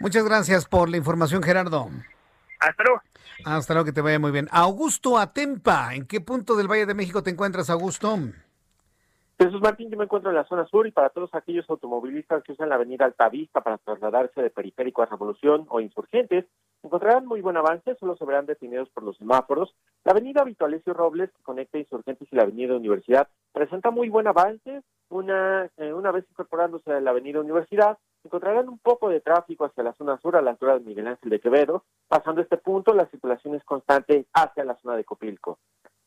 Muchas 0.00 0.24
gracias 0.24 0.66
por 0.66 0.88
la 0.88 0.96
información, 0.96 1.42
Gerardo. 1.42 1.88
Hasta 2.60 2.82
luego. 2.84 3.02
Hasta 3.44 3.74
luego, 3.74 3.86
que 3.86 3.92
te 3.92 4.00
vaya 4.00 4.18
muy 4.18 4.30
bien. 4.30 4.48
Augusto 4.50 5.18
Atempa, 5.18 5.94
¿en 5.94 6.06
qué 6.06 6.20
punto 6.20 6.56
del 6.56 6.68
Valle 6.68 6.86
de 6.86 6.94
México 6.94 7.22
te 7.22 7.30
encuentras, 7.30 7.70
Augusto? 7.70 8.18
Jesús 9.38 9.62
Martín, 9.62 9.90
yo 9.90 9.96
me 9.96 10.04
encuentro 10.04 10.30
en 10.30 10.36
la 10.36 10.44
zona 10.44 10.66
sur 10.66 10.86
y 10.86 10.90
para 10.90 11.08
todos 11.08 11.34
aquellos 11.34 11.64
automovilistas 11.70 12.42
que 12.44 12.52
usan 12.52 12.68
la 12.68 12.74
avenida 12.74 13.06
Altavista 13.06 13.62
para 13.62 13.78
trasladarse 13.78 14.42
de 14.42 14.50
Periférico 14.50 15.02
a 15.02 15.06
Revolución 15.06 15.66
o 15.70 15.80
Insurgentes, 15.80 16.44
encontrarán 16.82 17.26
muy 17.26 17.40
buen 17.40 17.56
avance, 17.56 17.94
solo 17.96 18.16
se 18.16 18.24
verán 18.24 18.46
detenidos 18.46 18.88
por 18.90 19.02
los 19.02 19.16
semáforos. 19.16 19.74
La 20.04 20.12
avenida 20.12 20.44
Vitualesio 20.44 20.94
Robles, 20.94 21.30
que 21.30 21.42
conecta 21.42 21.78
Insurgentes 21.78 22.28
y 22.30 22.36
la 22.36 22.42
avenida 22.42 22.76
Universidad, 22.76 23.28
presenta 23.52 23.90
muy 23.90 24.08
buen 24.08 24.26
avance. 24.26 24.82
Una, 25.08 25.68
eh, 25.76 25.92
una 25.92 26.12
vez 26.12 26.24
incorporándose 26.30 26.92
a 26.92 27.00
la 27.00 27.10
avenida 27.10 27.40
Universidad, 27.40 27.98
encontrarán 28.24 28.68
un 28.68 28.78
poco 28.78 29.08
de 29.08 29.20
tráfico 29.20 29.64
hacia 29.64 29.82
la 29.82 29.94
zona 29.94 30.18
sur, 30.18 30.36
a 30.36 30.42
la 30.42 30.52
altura 30.52 30.78
de 30.78 30.84
Miguel 30.84 31.08
Ángel 31.08 31.30
de 31.30 31.40
Quevedo. 31.40 31.84
Pasando 32.08 32.40
este 32.40 32.58
punto, 32.58 32.94
la 32.94 33.06
circulación 33.06 33.54
es 33.54 33.64
constante 33.64 34.26
hacia 34.32 34.64
la 34.64 34.76
zona 34.76 34.96
de 34.96 35.04
Copilco. 35.04 35.58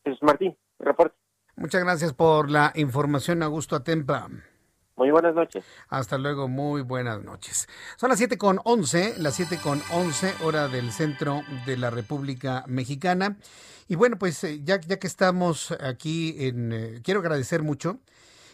Jesús 0.04 0.24
Martín, 0.24 0.56
reporte. 0.80 1.16
Muchas 1.56 1.84
gracias 1.84 2.14
por 2.14 2.50
la 2.50 2.72
información, 2.76 3.44
Augusto 3.44 3.76
Atempa. 3.76 4.28
Muy 4.96 5.10
buenas 5.10 5.34
noches. 5.34 5.66
Hasta 5.90 6.18
luego, 6.20 6.48
muy 6.48 6.84
buenas 6.84 7.24
noches. 7.24 7.68
Son 7.98 8.10
las 8.10 8.20
7 8.20 8.38
con 8.38 8.60
11, 8.64 9.16
las 9.18 9.34
7 9.36 9.58
con 9.58 9.82
11, 9.92 10.36
hora 10.44 10.68
del 10.68 10.92
centro 10.92 11.42
de 11.66 11.78
la 11.78 11.90
República 11.90 12.64
Mexicana. 12.68 13.38
Y 13.88 13.96
bueno, 13.96 14.18
pues 14.18 14.44
eh, 14.44 14.62
ya, 14.64 14.80
que 14.80 15.08
estamos 15.08 15.72
aquí, 15.72 16.36
en, 16.46 16.72
eh, 16.74 17.02
quiero 17.04 17.22
agradecer 17.22 17.64
mucho 17.64 18.00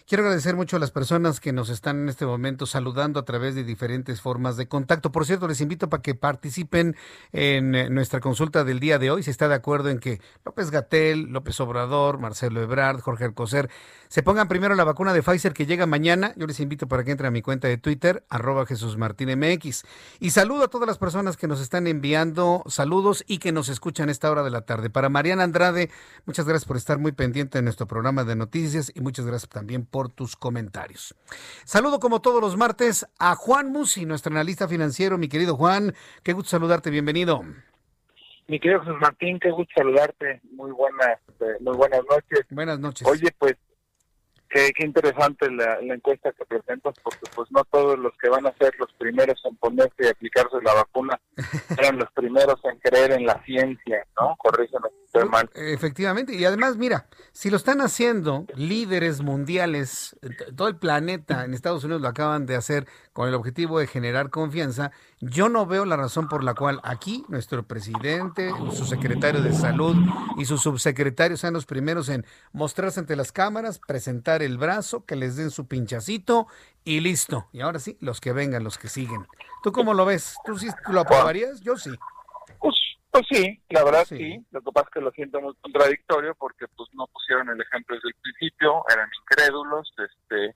Quiero 0.09 0.23
agradecer 0.23 0.55
mucho 0.55 0.75
a 0.75 0.79
las 0.79 0.89
personas 0.89 1.39
que 1.39 1.53
nos 1.53 1.69
están 1.69 2.01
en 2.01 2.09
este 2.09 2.25
momento 2.25 2.65
saludando 2.65 3.19
a 3.19 3.25
través 3.25 3.53
de 3.53 3.63
diferentes 3.63 4.21
formas 4.21 4.57
de 4.57 4.67
contacto. 4.67 5.11
Por 5.11 5.23
cierto, 5.27 5.47
les 5.47 5.61
invito 5.61 5.87
para 5.87 6.01
que 6.01 6.15
participen 6.15 6.95
en 7.31 7.75
eh, 7.75 7.91
nuestra 7.91 8.19
consulta 8.19 8.63
del 8.63 8.79
día 8.79 8.97
de 8.97 9.11
hoy. 9.11 9.21
Si 9.21 9.29
está 9.29 9.47
de 9.47 9.53
acuerdo 9.53 9.89
en 9.89 9.99
que 9.99 10.19
López 10.43 10.71
Gatel, 10.71 11.25
López 11.25 11.59
Obrador, 11.59 12.17
Marcelo 12.17 12.59
Ebrard, 12.59 13.01
Jorge 13.01 13.25
Alcocer 13.25 13.69
se 14.07 14.23
pongan 14.23 14.47
primero 14.47 14.73
la 14.73 14.83
vacuna 14.83 15.13
de 15.13 15.21
Pfizer 15.21 15.53
que 15.53 15.67
llega 15.67 15.85
mañana. 15.85 16.33
Yo 16.35 16.47
les 16.47 16.59
invito 16.59 16.87
para 16.87 17.03
que 17.03 17.11
entren 17.11 17.27
a 17.27 17.31
mi 17.31 17.43
cuenta 17.43 17.67
de 17.67 17.77
Twitter, 17.77 18.25
arroba 18.29 18.65
Jesús 18.65 18.97
Martín 18.97 19.29
MX. 19.37 19.83
Y 20.19 20.31
saludo 20.31 20.63
a 20.63 20.67
todas 20.69 20.87
las 20.87 20.97
personas 20.97 21.37
que 21.37 21.47
nos 21.47 21.61
están 21.61 21.85
enviando 21.85 22.63
saludos 22.65 23.23
y 23.27 23.37
que 23.37 23.51
nos 23.51 23.69
escuchan 23.69 24.09
a 24.09 24.11
esta 24.11 24.31
hora 24.31 24.41
de 24.41 24.49
la 24.49 24.61
tarde. 24.61 24.89
Para 24.89 25.09
Mariana 25.09 25.43
Andrade, 25.43 25.91
muchas 26.25 26.47
gracias 26.47 26.65
por 26.65 26.77
estar 26.77 26.97
muy 26.97 27.11
pendiente 27.11 27.59
de 27.59 27.61
nuestro 27.61 27.85
programa 27.85 28.23
de 28.23 28.35
noticias 28.35 28.91
y 28.95 29.01
muchas 29.01 29.27
gracias 29.27 29.47
también 29.47 29.85
por 29.85 29.98
tus 30.07 30.37
comentarios. 30.37 31.13
Saludo 31.65 31.99
como 31.99 32.21
todos 32.21 32.39
los 32.39 32.55
martes 32.55 33.05
a 33.19 33.35
Juan 33.35 33.73
Musi, 33.73 34.05
nuestro 34.05 34.31
analista 34.31 34.69
financiero. 34.69 35.17
Mi 35.17 35.27
querido 35.27 35.57
Juan, 35.57 35.93
qué 36.23 36.31
gusto 36.31 36.51
saludarte, 36.51 36.89
bienvenido. 36.89 37.43
Mi 38.47 38.61
querido 38.61 38.79
Jesús 38.79 38.95
Martín, 39.01 39.37
qué 39.39 39.51
gusto 39.51 39.73
saludarte. 39.75 40.39
Muy 40.53 40.71
buenas, 40.71 41.19
eh, 41.41 41.57
muy 41.59 41.75
buenas 41.75 42.01
noches. 42.09 42.45
Buenas 42.49 42.79
noches. 42.79 43.05
Oye, 43.05 43.29
pues 43.37 43.57
qué, 44.49 44.71
qué 44.75 44.85
interesante 44.85 45.49
la, 45.51 45.79
la, 45.81 45.95
encuesta 45.95 46.31
que 46.31 46.45
presentas, 46.45 46.95
porque 47.03 47.19
pues 47.35 47.51
no 47.51 47.63
todos 47.65 47.97
los 47.99 48.13
que 48.17 48.29
van 48.29 48.45
a 48.47 48.53
ser 48.57 48.73
los 48.79 48.91
primeros 48.93 49.39
en 49.45 49.55
ponerse 49.57 49.93
y 49.99 50.07
aplicarse 50.07 50.57
la 50.63 50.73
vacuna 50.73 51.19
eran 51.77 51.97
los 51.97 52.11
primeros 52.11 52.59
en 52.65 52.79
creer 52.79 53.11
en 53.11 53.25
la 53.25 53.41
ciencia, 53.43 54.05
¿no? 54.19 54.35
Corrígeme 54.37 54.87
si 55.11 55.17
ver 55.17 55.27
mal. 55.27 55.49
Efectivamente, 55.55 56.35
y 56.35 56.45
además, 56.45 56.77
mira, 56.77 57.07
si 57.31 57.49
lo 57.49 57.57
están 57.57 57.81
haciendo 57.81 58.45
líderes 58.55 59.21
mundiales, 59.21 60.15
t- 60.21 60.51
todo 60.53 60.67
el 60.67 60.77
planeta 60.77 61.45
en 61.45 61.53
Estados 61.53 61.83
Unidos 61.83 62.01
lo 62.01 62.07
acaban 62.07 62.45
de 62.45 62.55
hacer 62.55 62.87
con 63.13 63.27
el 63.27 63.33
objetivo 63.35 63.79
de 63.79 63.87
generar 63.87 64.29
confianza, 64.29 64.91
yo 65.19 65.49
no 65.49 65.65
veo 65.65 65.83
la 65.85 65.97
razón 65.97 66.27
por 66.29 66.43
la 66.43 66.53
cual 66.53 66.79
aquí 66.83 67.25
nuestro 67.27 67.63
presidente, 67.63 68.51
su 68.71 68.85
secretario 68.85 69.41
de 69.41 69.53
salud 69.53 69.95
y 70.37 70.45
sus 70.45 70.61
subsecretarios 70.61 71.39
sean 71.41 71.53
los 71.53 71.65
primeros 71.65 72.07
en 72.09 72.25
mostrarse 72.53 72.99
ante 72.99 73.15
las 73.15 73.31
cámaras, 73.31 73.79
presentar 73.79 74.38
el 74.41 74.57
brazo, 74.57 75.05
que 75.05 75.15
les 75.15 75.35
den 75.35 75.51
su 75.51 75.67
pinchacito 75.67 76.47
y 76.83 76.99
listo. 76.99 77.47
Y 77.51 77.61
ahora 77.61 77.79
sí, 77.79 77.97
los 78.01 78.21
que 78.21 78.33
vengan, 78.33 78.63
los 78.63 78.77
que 78.77 78.87
siguen. 78.87 79.25
¿Tú 79.63 79.71
cómo 79.71 79.93
lo 79.93 80.05
ves? 80.05 80.35
¿Tú 80.45 80.57
sí 80.57 80.67
lo 80.89 81.01
aprobarías? 81.01 81.61
Yo 81.61 81.77
sí. 81.77 81.91
Pues, 82.59 82.75
pues 83.11 83.25
sí, 83.29 83.61
la 83.69 83.83
verdad 83.83 84.05
sí. 84.05 84.43
Lo 84.51 84.61
que 84.61 84.71
pasa 84.71 84.87
es 84.87 84.93
que 84.93 85.01
lo 85.01 85.11
siento 85.11 85.41
muy 85.41 85.53
contradictorio 85.61 86.35
porque 86.35 86.67
pues 86.75 86.89
no 86.93 87.07
pusieron 87.07 87.49
el 87.49 87.61
ejemplo 87.61 87.95
desde 87.95 88.09
el 88.09 88.15
principio, 88.21 88.83
eran 88.93 89.09
incrédulos, 89.21 89.91
este 89.97 90.55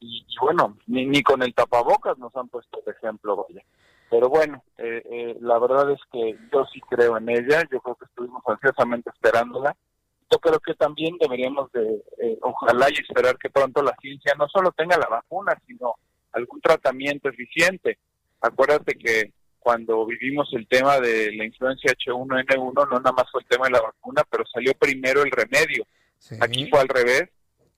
y, 0.00 0.26
y 0.28 0.36
bueno, 0.40 0.76
ni, 0.86 1.06
ni 1.06 1.22
con 1.22 1.42
el 1.42 1.54
tapabocas 1.54 2.18
nos 2.18 2.34
han 2.36 2.48
puesto 2.48 2.80
el 2.84 2.92
ejemplo, 2.92 3.46
vaya. 3.48 3.64
Pero 4.10 4.28
bueno, 4.28 4.62
eh, 4.78 5.02
eh, 5.10 5.36
la 5.40 5.58
verdad 5.58 5.90
es 5.90 6.00
que 6.12 6.38
yo 6.52 6.64
sí 6.72 6.80
creo 6.88 7.16
en 7.16 7.28
ella, 7.28 7.62
yo 7.70 7.80
creo 7.80 7.96
que 7.96 8.04
estuvimos 8.04 8.42
ansiosamente 8.46 9.10
esperándola. 9.10 9.74
Yo 10.34 10.40
creo 10.40 10.58
que 10.58 10.74
también 10.74 11.16
deberíamos 11.20 11.70
de, 11.70 12.02
eh, 12.18 12.38
ojalá 12.42 12.88
y 12.90 13.00
esperar 13.00 13.38
que 13.38 13.50
pronto 13.50 13.82
la 13.82 13.94
ciencia 14.00 14.34
no 14.36 14.48
solo 14.48 14.72
tenga 14.72 14.98
la 14.98 15.06
vacuna, 15.06 15.56
sino 15.64 15.94
algún 16.32 16.60
tratamiento 16.60 17.28
eficiente. 17.28 17.98
Acuérdate 18.40 18.94
que 18.96 19.32
cuando 19.60 20.04
vivimos 20.04 20.52
el 20.54 20.66
tema 20.66 20.98
de 20.98 21.30
la 21.36 21.44
influencia 21.44 21.92
H1N1, 21.92 22.74
no 22.74 22.98
nada 22.98 23.12
más 23.12 23.30
fue 23.30 23.42
el 23.42 23.46
tema 23.46 23.66
de 23.66 23.74
la 23.74 23.82
vacuna, 23.82 24.24
pero 24.28 24.44
salió 24.46 24.72
primero 24.74 25.22
el 25.22 25.30
remedio. 25.30 25.86
Aquí 26.40 26.68
fue 26.68 26.80
al 26.80 26.88
revés 26.88 27.30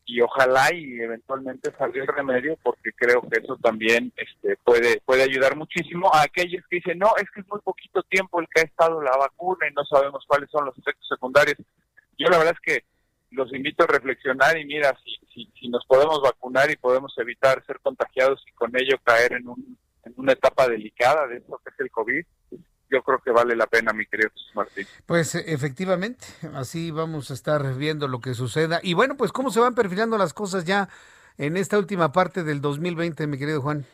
y 0.06 0.22
ojalá 0.22 0.72
y 0.72 0.98
eventualmente 0.98 1.72
salga 1.76 2.00
el 2.00 2.06
remedio 2.06 2.56
porque 2.62 2.90
creo 2.92 3.20
que 3.20 3.40
eso 3.42 3.58
también 3.58 4.12
este, 4.16 4.56
puede 4.64 5.02
puede 5.04 5.24
ayudar 5.24 5.56
muchísimo 5.56 6.08
a 6.14 6.22
aquellos 6.22 6.64
que 6.70 6.76
dicen 6.76 6.98
no 6.98 7.10
es 7.16 7.28
que 7.32 7.40
es 7.40 7.48
muy 7.48 7.60
poquito 7.60 8.04
tiempo 8.04 8.40
el 8.40 8.46
que 8.46 8.60
ha 8.60 8.64
estado 8.64 9.02
la 9.02 9.16
vacuna 9.16 9.68
y 9.68 9.74
no 9.74 9.84
sabemos 9.84 10.24
cuáles 10.28 10.48
son 10.48 10.64
los 10.64 10.78
efectos 10.78 11.08
secundarios 11.08 11.56
yo 12.18 12.28
la 12.28 12.38
verdad 12.38 12.54
es 12.54 12.60
que 12.60 12.84
los 13.30 13.52
invito 13.52 13.84
a 13.84 13.88
reflexionar 13.88 14.56
y 14.58 14.64
mira 14.64 14.96
si, 15.04 15.50
si, 15.58 15.68
nos 15.68 15.84
podemos 15.86 16.22
vacunar 16.22 16.70
y 16.70 16.76
podemos 16.76 17.12
evitar 17.18 17.64
ser 17.66 17.80
contagiados 17.80 18.42
y 18.46 18.52
con 18.52 18.70
ello 18.76 18.96
caer 19.02 19.34
en, 19.34 19.48
un, 19.48 19.78
una 20.16 20.32
etapa 20.32 20.68
delicada 20.68 21.26
de 21.26 21.38
esto 21.38 21.60
que 21.64 21.70
es 21.70 21.80
el 21.80 21.90
COVID 21.90 22.24
yo 22.90 23.02
creo 23.02 23.18
que 23.18 23.30
vale 23.30 23.56
la 23.56 23.66
pena, 23.66 23.92
mi 23.92 24.06
querido 24.06 24.30
Martín. 24.54 24.86
Pues 25.06 25.34
eh, 25.34 25.44
efectivamente, 25.48 26.26
así 26.54 26.90
vamos 26.90 27.30
a 27.30 27.34
estar 27.34 27.74
viendo 27.74 28.08
lo 28.08 28.20
que 28.20 28.34
suceda. 28.34 28.80
Y 28.82 28.94
bueno, 28.94 29.16
pues 29.16 29.32
cómo 29.32 29.50
se 29.50 29.60
van 29.60 29.74
perfilando 29.74 30.16
las 30.18 30.32
cosas 30.32 30.64
ya 30.64 30.88
en 31.38 31.56
esta 31.56 31.78
última 31.78 32.12
parte 32.12 32.44
del 32.44 32.60
2020, 32.60 33.26
mi 33.26 33.38
querido 33.38 33.60
Juan. 33.60 33.84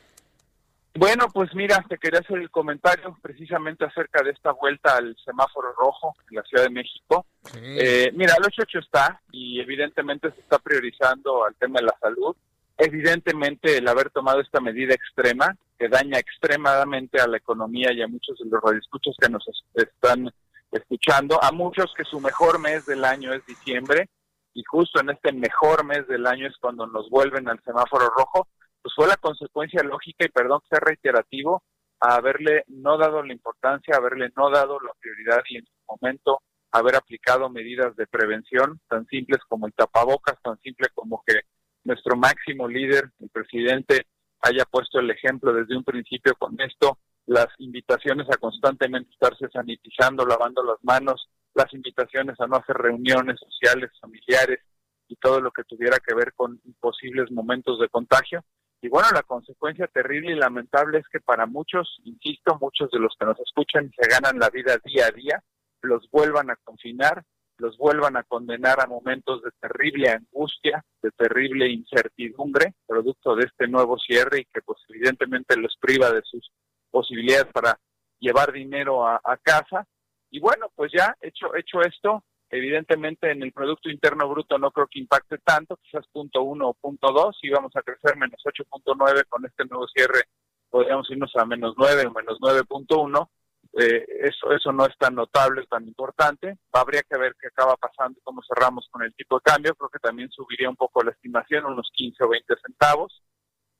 Bueno, 0.94 1.26
pues 1.32 1.54
mira, 1.54 1.82
te 1.88 1.96
quería 1.96 2.20
hacer 2.20 2.38
el 2.38 2.50
comentario 2.50 3.16
precisamente 3.22 3.84
acerca 3.86 4.22
de 4.22 4.30
esta 4.32 4.52
vuelta 4.52 4.96
al 4.96 5.16
semáforo 5.24 5.72
rojo 5.72 6.14
en 6.30 6.36
la 6.36 6.42
Ciudad 6.42 6.64
de 6.64 6.70
México. 6.70 7.24
Eh, 7.54 8.12
mira, 8.14 8.34
el 8.38 8.44
88 8.44 8.78
está 8.78 9.20
y 9.30 9.58
evidentemente 9.60 10.30
se 10.32 10.40
está 10.40 10.58
priorizando 10.58 11.46
al 11.46 11.54
tema 11.54 11.80
de 11.80 11.86
la 11.86 11.96
salud. 11.98 12.36
Evidentemente 12.76 13.78
el 13.78 13.88
haber 13.88 14.10
tomado 14.10 14.40
esta 14.40 14.60
medida 14.60 14.94
extrema 14.94 15.56
que 15.78 15.88
daña 15.88 16.18
extremadamente 16.18 17.20
a 17.20 17.26
la 17.26 17.38
economía 17.38 17.90
y 17.92 18.02
a 18.02 18.08
muchos 18.08 18.38
de 18.38 18.50
los 18.50 18.62
radioescuchos 18.62 19.16
que 19.18 19.30
nos 19.30 19.46
es- 19.48 19.64
están 19.74 20.30
escuchando, 20.72 21.42
a 21.42 21.52
muchos 21.52 21.92
que 21.96 22.04
su 22.04 22.20
mejor 22.20 22.58
mes 22.58 22.84
del 22.86 23.04
año 23.04 23.32
es 23.32 23.44
diciembre 23.46 24.08
y 24.54 24.62
justo 24.64 25.00
en 25.00 25.10
este 25.10 25.32
mejor 25.32 25.84
mes 25.84 26.06
del 26.06 26.26
año 26.26 26.46
es 26.46 26.56
cuando 26.58 26.86
nos 26.86 27.08
vuelven 27.08 27.48
al 27.48 27.62
semáforo 27.62 28.10
rojo, 28.16 28.46
pues 28.82 28.94
fue 28.94 29.06
la 29.06 29.16
consecuencia 29.16 29.82
lógica 29.82 30.24
y 30.26 30.30
perdón 30.30 30.60
que 30.60 30.76
sea 30.76 30.80
reiterativo 30.80 31.62
a 32.00 32.16
haberle 32.16 32.64
no 32.68 32.98
dado 32.98 33.22
la 33.22 33.32
importancia, 33.32 33.96
haberle 33.96 34.30
no 34.36 34.50
dado 34.50 34.80
la 34.80 34.92
prioridad 35.00 35.42
y 35.48 35.58
en 35.58 35.64
su 35.64 35.72
momento 35.86 36.40
haber 36.72 36.96
aplicado 36.96 37.48
medidas 37.48 37.94
de 37.96 38.06
prevención 38.06 38.80
tan 38.88 39.06
simples 39.06 39.40
como 39.48 39.66
el 39.66 39.74
tapabocas, 39.74 40.40
tan 40.42 40.58
simple 40.60 40.88
como 40.94 41.22
que 41.26 41.40
nuestro 41.84 42.16
máximo 42.16 42.66
líder, 42.66 43.10
el 43.20 43.28
presidente, 43.28 44.06
haya 44.40 44.64
puesto 44.64 44.98
el 44.98 45.10
ejemplo 45.10 45.52
desde 45.52 45.76
un 45.76 45.84
principio 45.84 46.34
con 46.36 46.60
esto, 46.60 46.98
las 47.26 47.48
invitaciones 47.58 48.26
a 48.30 48.36
constantemente 48.36 49.10
estarse 49.12 49.48
sanitizando, 49.52 50.26
lavando 50.26 50.64
las 50.64 50.82
manos, 50.82 51.28
las 51.54 51.72
invitaciones 51.72 52.40
a 52.40 52.46
no 52.46 52.56
hacer 52.56 52.76
reuniones 52.76 53.38
sociales, 53.38 53.90
familiares 54.00 54.60
y 55.08 55.16
todo 55.16 55.40
lo 55.40 55.50
que 55.52 55.64
tuviera 55.64 55.98
que 55.98 56.14
ver 56.14 56.32
con 56.34 56.60
posibles 56.80 57.30
momentos 57.30 57.78
de 57.78 57.88
contagio. 57.88 58.44
Y 58.84 58.88
bueno, 58.88 59.08
la 59.14 59.22
consecuencia 59.22 59.86
terrible 59.86 60.32
y 60.32 60.34
lamentable 60.34 60.98
es 60.98 61.06
que 61.06 61.20
para 61.20 61.46
muchos, 61.46 62.00
insisto, 62.02 62.58
muchos 62.60 62.90
de 62.90 62.98
los 62.98 63.14
que 63.18 63.26
nos 63.26 63.38
escuchan 63.38 63.86
y 63.86 63.90
se 63.90 64.10
ganan 64.10 64.40
la 64.40 64.50
vida 64.50 64.76
día 64.84 65.06
a 65.06 65.12
día, 65.12 65.42
los 65.82 66.10
vuelvan 66.10 66.50
a 66.50 66.56
confinar, 66.56 67.22
los 67.58 67.78
vuelvan 67.78 68.16
a 68.16 68.24
condenar 68.24 68.80
a 68.80 68.88
momentos 68.88 69.40
de 69.44 69.50
terrible 69.60 70.10
angustia, 70.10 70.84
de 71.00 71.12
terrible 71.12 71.68
incertidumbre, 71.68 72.74
producto 72.84 73.36
de 73.36 73.44
este 73.44 73.68
nuevo 73.68 73.96
cierre 73.98 74.40
y 74.40 74.44
que 74.46 74.62
pues 74.62 74.80
evidentemente 74.88 75.56
los 75.56 75.76
priva 75.80 76.10
de 76.10 76.22
sus 76.24 76.50
posibilidades 76.90 77.52
para 77.52 77.78
llevar 78.18 78.50
dinero 78.50 79.06
a, 79.06 79.20
a 79.22 79.36
casa. 79.36 79.86
Y 80.28 80.40
bueno, 80.40 80.72
pues 80.74 80.90
ya 80.92 81.16
hecho, 81.20 81.54
hecho 81.54 81.82
esto, 81.82 82.24
evidentemente 82.52 83.30
en 83.30 83.42
el 83.42 83.52
Producto 83.52 83.90
Interno 83.90 84.28
Bruto 84.28 84.58
no 84.58 84.70
creo 84.70 84.86
que 84.86 85.00
impacte 85.00 85.38
tanto, 85.38 85.78
quizás 85.78 86.06
punto 86.12 86.42
uno 86.42 86.68
o 86.68 86.74
punto 86.74 87.10
dos, 87.12 87.38
y 87.42 87.50
vamos 87.50 87.74
a 87.74 87.82
crecer 87.82 88.16
menos 88.16 88.40
8.9 88.44 89.24
con 89.28 89.44
este 89.46 89.64
nuevo 89.64 89.88
cierre, 89.88 90.24
podríamos 90.70 91.10
irnos 91.10 91.34
a 91.36 91.44
menos 91.46 91.74
9 91.76 92.06
o 92.06 92.12
menos 92.12 92.38
9.1, 92.40 93.28
eh, 93.74 94.04
eso, 94.20 94.52
eso 94.52 94.70
no 94.70 94.84
es 94.84 94.96
tan 94.98 95.14
notable, 95.14 95.66
tan 95.66 95.86
importante. 95.86 96.58
Habría 96.72 97.02
que 97.02 97.18
ver 97.18 97.34
qué 97.40 97.48
acaba 97.48 97.76
pasando, 97.76 98.20
cómo 98.22 98.42
cerramos 98.42 98.86
con 98.90 99.02
el 99.02 99.14
tipo 99.14 99.36
de 99.36 99.42
cambio. 99.42 99.74
Creo 99.74 99.88
que 99.88 99.98
también 99.98 100.30
subiría 100.30 100.68
un 100.68 100.76
poco 100.76 101.02
la 101.02 101.12
estimación, 101.12 101.64
unos 101.64 101.90
15 101.94 102.24
o 102.24 102.28
20 102.28 102.54
centavos. 102.66 103.22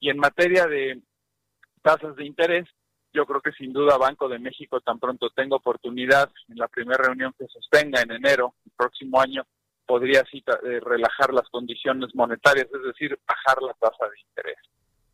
Y 0.01 0.09
en 0.09 0.19
materia 0.19 0.67
de 0.67 1.03
tasas 1.83 2.17
de 2.17 2.25
interés, 2.25 2.67
yo 3.13 3.27
creo 3.27 3.41
que 3.41 3.53
sin 3.53 3.73
duda 3.73 3.99
Banco 3.99 4.29
de 4.29 4.39
México 4.39 4.81
tan 4.81 4.99
pronto 4.99 5.31
tenga 5.31 5.57
oportunidad 5.57 6.31
en 6.49 6.57
la 6.57 6.69
primera 6.69 7.05
reunión 7.05 7.35
que 7.39 7.47
sostenga 7.49 8.01
en 8.01 8.13
enero 8.13 8.55
el 8.65 8.73
próximo 8.77 9.21
año 9.21 9.45
podría 9.87 10.21
así 10.21 10.39
eh, 10.39 10.81
relajar 10.81 11.35
las 11.35 11.49
condiciones 11.51 12.15
monetarias, 12.15 12.67
es 12.73 12.83
decir, 12.83 13.19
bajar 13.27 13.63
la 13.63 13.75
tasa 13.75 14.09
de 14.09 14.21
interés. 14.21 14.59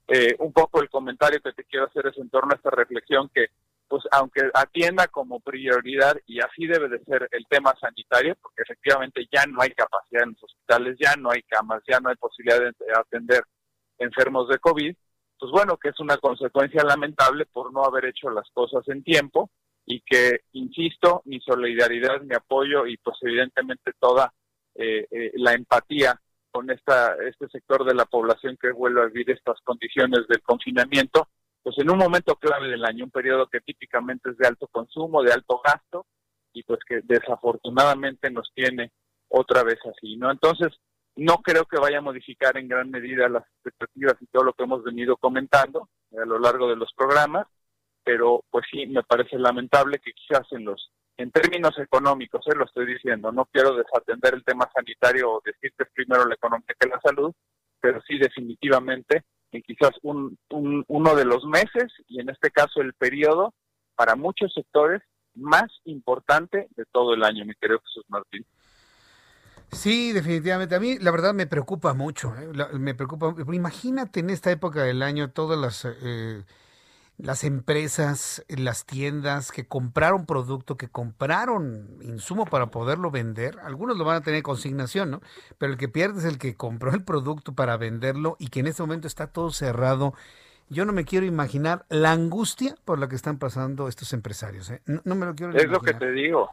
Eh, 0.08 0.36
un 0.38 0.52
poco 0.52 0.80
el 0.80 0.88
comentario 0.88 1.40
que 1.40 1.52
te 1.52 1.64
quiero 1.64 1.86
hacer 1.86 2.06
es 2.06 2.16
en 2.18 2.30
torno 2.30 2.52
a 2.52 2.56
esta 2.56 2.70
reflexión 2.70 3.28
que 3.34 3.48
pues 3.88 4.04
aunque 4.12 4.42
atienda 4.52 5.08
como 5.08 5.40
prioridad 5.40 6.14
y 6.26 6.40
así 6.40 6.66
debe 6.66 6.90
de 6.90 7.02
ser 7.04 7.26
el 7.32 7.46
tema 7.48 7.74
sanitario, 7.80 8.36
porque 8.42 8.62
efectivamente 8.62 9.26
ya 9.32 9.46
no 9.46 9.62
hay 9.62 9.70
capacidad 9.70 10.24
en 10.24 10.32
los 10.32 10.44
hospitales, 10.44 10.96
ya 11.00 11.16
no 11.16 11.30
hay 11.30 11.42
camas, 11.42 11.82
ya 11.88 11.98
no 11.98 12.10
hay 12.10 12.16
posibilidad 12.16 12.60
de 12.60 12.74
atender 12.94 13.42
enfermos 13.98 14.48
de 14.48 14.58
COVID, 14.58 14.94
pues 15.38 15.52
bueno, 15.52 15.76
que 15.76 15.90
es 15.90 16.00
una 16.00 16.16
consecuencia 16.18 16.82
lamentable 16.82 17.46
por 17.46 17.72
no 17.72 17.84
haber 17.84 18.06
hecho 18.06 18.30
las 18.30 18.48
cosas 18.50 18.86
en 18.88 19.02
tiempo 19.02 19.50
y 19.86 20.00
que, 20.00 20.42
insisto, 20.52 21.22
mi 21.24 21.40
solidaridad, 21.40 22.20
mi 22.22 22.34
apoyo 22.34 22.86
y 22.86 22.96
pues 22.98 23.16
evidentemente 23.22 23.92
toda 23.98 24.32
eh, 24.74 25.06
eh, 25.10 25.32
la 25.34 25.54
empatía 25.54 26.20
con 26.50 26.70
esta, 26.70 27.14
este 27.26 27.48
sector 27.48 27.84
de 27.84 27.94
la 27.94 28.04
población 28.04 28.58
que 28.60 28.72
vuelve 28.72 29.02
a 29.02 29.06
vivir 29.06 29.30
estas 29.30 29.60
condiciones 29.62 30.26
del 30.28 30.42
confinamiento, 30.42 31.28
pues 31.62 31.76
en 31.78 31.90
un 31.90 31.98
momento 31.98 32.36
clave 32.36 32.68
del 32.68 32.84
año, 32.84 33.04
un 33.04 33.10
periodo 33.10 33.46
que 33.46 33.60
típicamente 33.60 34.30
es 34.30 34.38
de 34.38 34.46
alto 34.46 34.66
consumo, 34.68 35.22
de 35.22 35.32
alto 35.32 35.60
gasto, 35.64 36.06
y 36.52 36.62
pues 36.62 36.80
que 36.86 37.00
desafortunadamente 37.04 38.30
nos 38.30 38.50
tiene 38.54 38.92
otra 39.28 39.62
vez 39.62 39.78
así, 39.84 40.16
¿no? 40.16 40.30
Entonces, 40.30 40.68
no 41.18 41.38
creo 41.38 41.64
que 41.64 41.80
vaya 41.80 41.98
a 41.98 42.02
modificar 42.02 42.56
en 42.56 42.68
gran 42.68 42.90
medida 42.90 43.28
las 43.28 43.42
expectativas 43.42 44.14
y 44.20 44.26
todo 44.26 44.44
lo 44.44 44.52
que 44.52 44.62
hemos 44.62 44.84
venido 44.84 45.16
comentando 45.16 45.88
a 46.12 46.24
lo 46.24 46.38
largo 46.38 46.68
de 46.68 46.76
los 46.76 46.92
programas, 46.94 47.46
pero 48.04 48.44
pues 48.50 48.64
sí, 48.70 48.86
me 48.86 49.02
parece 49.02 49.36
lamentable 49.36 49.98
que 49.98 50.12
quizás 50.12 50.46
en 50.52 50.64
los 50.64 50.92
en 51.16 51.32
términos 51.32 51.76
económicos, 51.78 52.46
eh, 52.46 52.54
lo 52.54 52.64
estoy 52.64 52.86
diciendo, 52.86 53.32
no 53.32 53.46
quiero 53.46 53.74
desatender 53.74 54.34
el 54.34 54.44
tema 54.44 54.70
sanitario 54.72 55.32
o 55.32 55.42
decir 55.44 55.72
que 55.76 55.82
es 55.82 55.90
primero 55.92 56.24
la 56.24 56.36
economía 56.36 56.76
que 56.78 56.88
la 56.88 57.00
salud, 57.00 57.34
pero 57.80 58.00
sí 58.02 58.16
definitivamente 58.18 59.24
en 59.50 59.62
quizás 59.62 59.90
un, 60.02 60.38
un, 60.50 60.84
uno 60.86 61.16
de 61.16 61.24
los 61.24 61.44
meses 61.44 61.92
y 62.06 62.20
en 62.20 62.28
este 62.28 62.52
caso 62.52 62.80
el 62.80 62.94
periodo 62.94 63.52
para 63.96 64.14
muchos 64.14 64.54
sectores 64.54 65.02
más 65.34 65.66
importante 65.84 66.68
de 66.76 66.84
todo 66.92 67.14
el 67.14 67.24
año, 67.24 67.44
mi 67.44 67.54
querido 67.54 67.80
Jesús 67.80 68.04
Martín. 68.06 68.46
Sí, 69.70 70.12
definitivamente. 70.12 70.74
A 70.74 70.80
mí 70.80 70.98
la 70.98 71.10
verdad 71.10 71.34
me 71.34 71.46
preocupa 71.46 71.94
mucho. 71.94 72.34
¿eh? 72.36 72.48
La- 72.54 72.68
me 72.68 72.94
preocupa. 72.94 73.34
Imagínate 73.52 74.20
en 74.20 74.30
esta 74.30 74.50
época 74.50 74.82
del 74.82 75.02
año 75.02 75.30
todas 75.30 75.58
las... 75.58 75.84
eh, 76.02 76.44
las 77.18 77.42
empresas, 77.42 78.44
las 78.48 78.86
tiendas 78.86 79.50
que 79.50 79.66
compraron 79.66 80.24
producto, 80.24 80.76
que 80.76 80.88
compraron 80.88 81.98
insumo 82.00 82.44
para 82.46 82.68
poderlo 82.70 83.10
vender, 83.10 83.58
algunos 83.64 83.98
lo 83.98 84.04
van 84.04 84.18
a 84.18 84.20
tener 84.20 84.44
consignación, 84.44 85.10
¿no? 85.10 85.20
Pero 85.58 85.72
el 85.72 85.78
que 85.78 85.88
pierde 85.88 86.20
es 86.20 86.24
el 86.24 86.38
que 86.38 86.54
compró 86.54 86.92
el 86.92 87.02
producto 87.02 87.54
para 87.54 87.76
venderlo 87.76 88.36
y 88.38 88.50
que 88.50 88.60
en 88.60 88.68
este 88.68 88.84
momento 88.84 89.08
está 89.08 89.26
todo 89.26 89.50
cerrado. 89.50 90.14
Yo 90.68 90.84
no 90.84 90.92
me 90.92 91.04
quiero 91.04 91.26
imaginar 91.26 91.86
la 91.88 92.12
angustia 92.12 92.76
por 92.84 93.00
la 93.00 93.08
que 93.08 93.16
están 93.16 93.38
pasando 93.38 93.88
estos 93.88 94.12
empresarios. 94.12 94.70
¿eh? 94.70 94.80
No, 94.86 95.16
me 95.16 95.26
lo 95.26 95.34
quiero 95.34 95.56
Es 95.56 95.68
lo 95.68 95.80
que 95.80 95.94
te 95.94 96.12
digo, 96.12 96.48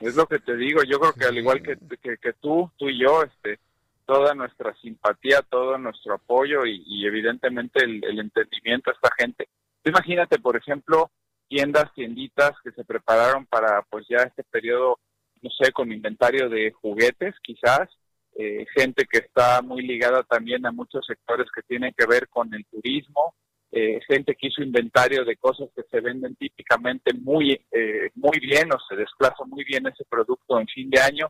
es 0.00 0.16
lo 0.16 0.26
que 0.26 0.38
te 0.38 0.56
digo. 0.56 0.82
Yo 0.82 0.98
creo 0.98 1.12
que 1.12 1.24
al 1.24 1.38
igual 1.38 1.62
que, 1.62 1.76
que, 2.00 2.32
tú, 2.34 2.70
tú 2.76 2.88
y 2.88 3.00
yo, 3.00 3.22
este, 3.22 3.58
toda 4.06 4.34
nuestra 4.34 4.74
simpatía, 4.76 5.42
todo 5.42 5.78
nuestro 5.78 6.14
apoyo 6.14 6.66
y, 6.66 7.06
evidentemente 7.06 7.84
el, 7.84 8.04
el 8.04 8.18
entendimiento 8.20 8.90
a 8.90 8.94
esta 8.94 9.10
gente 9.18 9.48
Imagínate, 9.84 10.38
por 10.38 10.56
ejemplo, 10.56 11.10
tiendas, 11.46 11.92
tienditas 11.92 12.52
que 12.62 12.72
se 12.72 12.84
prepararon 12.84 13.44
para 13.44 13.82
pues 13.90 14.06
ya 14.08 14.18
este 14.18 14.42
periodo, 14.44 14.98
no 15.42 15.50
sé, 15.50 15.72
con 15.72 15.92
inventario 15.92 16.48
de 16.48 16.72
juguetes 16.72 17.34
quizás, 17.42 17.90
eh, 18.36 18.64
gente 18.74 19.04
que 19.04 19.18
está 19.18 19.60
muy 19.60 19.82
ligada 19.82 20.22
también 20.22 20.64
a 20.66 20.72
muchos 20.72 21.04
sectores 21.06 21.46
que 21.54 21.62
tienen 21.62 21.92
que 21.96 22.06
ver 22.06 22.28
con 22.28 22.52
el 22.54 22.64
turismo, 22.64 23.34
eh, 23.76 24.00
gente 24.06 24.36
que 24.36 24.46
hizo 24.46 24.62
inventario 24.62 25.24
de 25.24 25.36
cosas 25.36 25.68
que 25.74 25.82
se 25.90 26.00
venden 26.00 26.36
típicamente 26.36 27.12
muy, 27.12 27.60
eh, 27.72 28.10
muy 28.14 28.38
bien 28.38 28.72
o 28.72 28.78
se 28.88 28.94
desplaza 28.94 29.44
muy 29.46 29.64
bien 29.64 29.86
ese 29.86 30.04
producto 30.04 30.60
en 30.60 30.68
fin 30.68 30.88
de 30.90 31.00
año, 31.00 31.26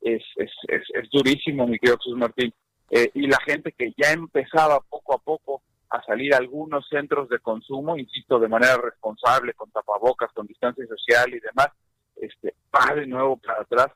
es, 0.00 0.22
es, 0.36 0.50
es, 0.68 0.82
es 0.94 1.10
durísimo, 1.10 1.66
mi 1.66 1.78
querido 1.78 1.98
Jesús 1.98 2.16
Martín. 2.16 2.52
y 2.90 3.26
la 3.26 3.38
gente 3.46 3.72
que 3.72 3.92
ya 3.96 4.12
empezaba 4.12 4.80
poco 4.80 5.14
a 5.14 5.18
poco 5.18 5.62
a 5.90 6.02
salir 6.02 6.34
a 6.34 6.38
algunos 6.38 6.86
centros 6.88 7.28
de 7.28 7.38
consumo, 7.38 7.96
insisto, 7.96 8.38
de 8.38 8.48
manera 8.48 8.76
responsable, 8.76 9.54
con 9.54 9.70
tapabocas, 9.70 10.32
con 10.32 10.46
distancia 10.46 10.84
social 10.86 11.32
y 11.32 11.40
demás, 11.40 11.68
este, 12.16 12.54
va 12.74 12.94
de 12.94 13.06
nuevo 13.06 13.36
para 13.36 13.62
atrás. 13.62 13.88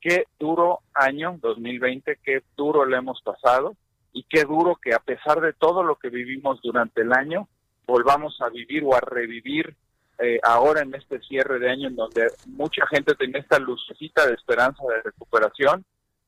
Qué 0.00 0.24
duro 0.38 0.80
año 0.94 1.38
2020, 1.40 2.18
qué 2.22 2.42
duro 2.56 2.86
le 2.86 2.96
hemos 2.96 3.20
pasado 3.22 3.76
y 4.16 4.24
qué 4.30 4.44
duro 4.44 4.76
que 4.76 4.94
a 4.94 4.98
pesar 4.98 5.42
de 5.42 5.52
todo 5.52 5.82
lo 5.82 5.96
que 5.96 6.08
vivimos 6.08 6.58
durante 6.62 7.02
el 7.02 7.12
año, 7.12 7.48
volvamos 7.86 8.40
a 8.40 8.48
vivir 8.48 8.82
o 8.82 8.94
a 8.94 9.00
revivir 9.00 9.76
eh, 10.18 10.40
ahora 10.42 10.80
en 10.80 10.94
este 10.94 11.20
cierre 11.20 11.58
de 11.58 11.68
año 11.68 11.88
en 11.88 11.96
donde 11.96 12.28
mucha 12.46 12.86
gente 12.86 13.14
tiene 13.14 13.40
esta 13.40 13.58
lucecita 13.58 14.26
de 14.26 14.32
esperanza 14.32 14.82
de 14.84 15.02
recuperación, 15.02 15.84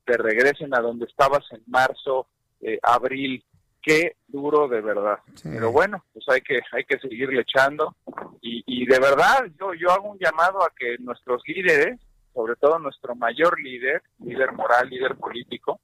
de 0.07 0.19
regresen 0.19 0.75
a 0.75 0.81
donde 0.81 1.07
estabas 1.07 1.51
en 1.51 1.63
marzo, 1.67 2.27
eh, 2.61 2.79
abril, 2.83 3.43
qué 3.81 4.17
duro 4.27 4.69
de 4.69 4.83
verdad. 4.83 5.21
Pero 5.43 5.73
bueno, 5.73 6.05
pues 6.13 6.29
hay 6.29 6.43
que 6.43 6.61
hay 6.73 6.85
que 6.85 6.99
seguirle 6.99 7.41
echando 7.41 7.97
y, 8.43 8.63
y 8.67 8.85
de 8.85 8.99
verdad 8.99 9.47
yo 9.59 9.73
yo 9.73 9.91
hago 9.93 10.11
un 10.11 10.19
llamado 10.19 10.63
a 10.63 10.75
que 10.79 10.99
nuestros 10.99 11.41
líderes, 11.47 11.99
sobre 12.35 12.55
todo 12.57 12.79
nuestro 12.79 13.15
mayor 13.15 13.59
líder, 13.59 14.03
líder 14.19 14.53
moral, 14.53 14.91
líder 14.91 15.17
político, 15.17 15.81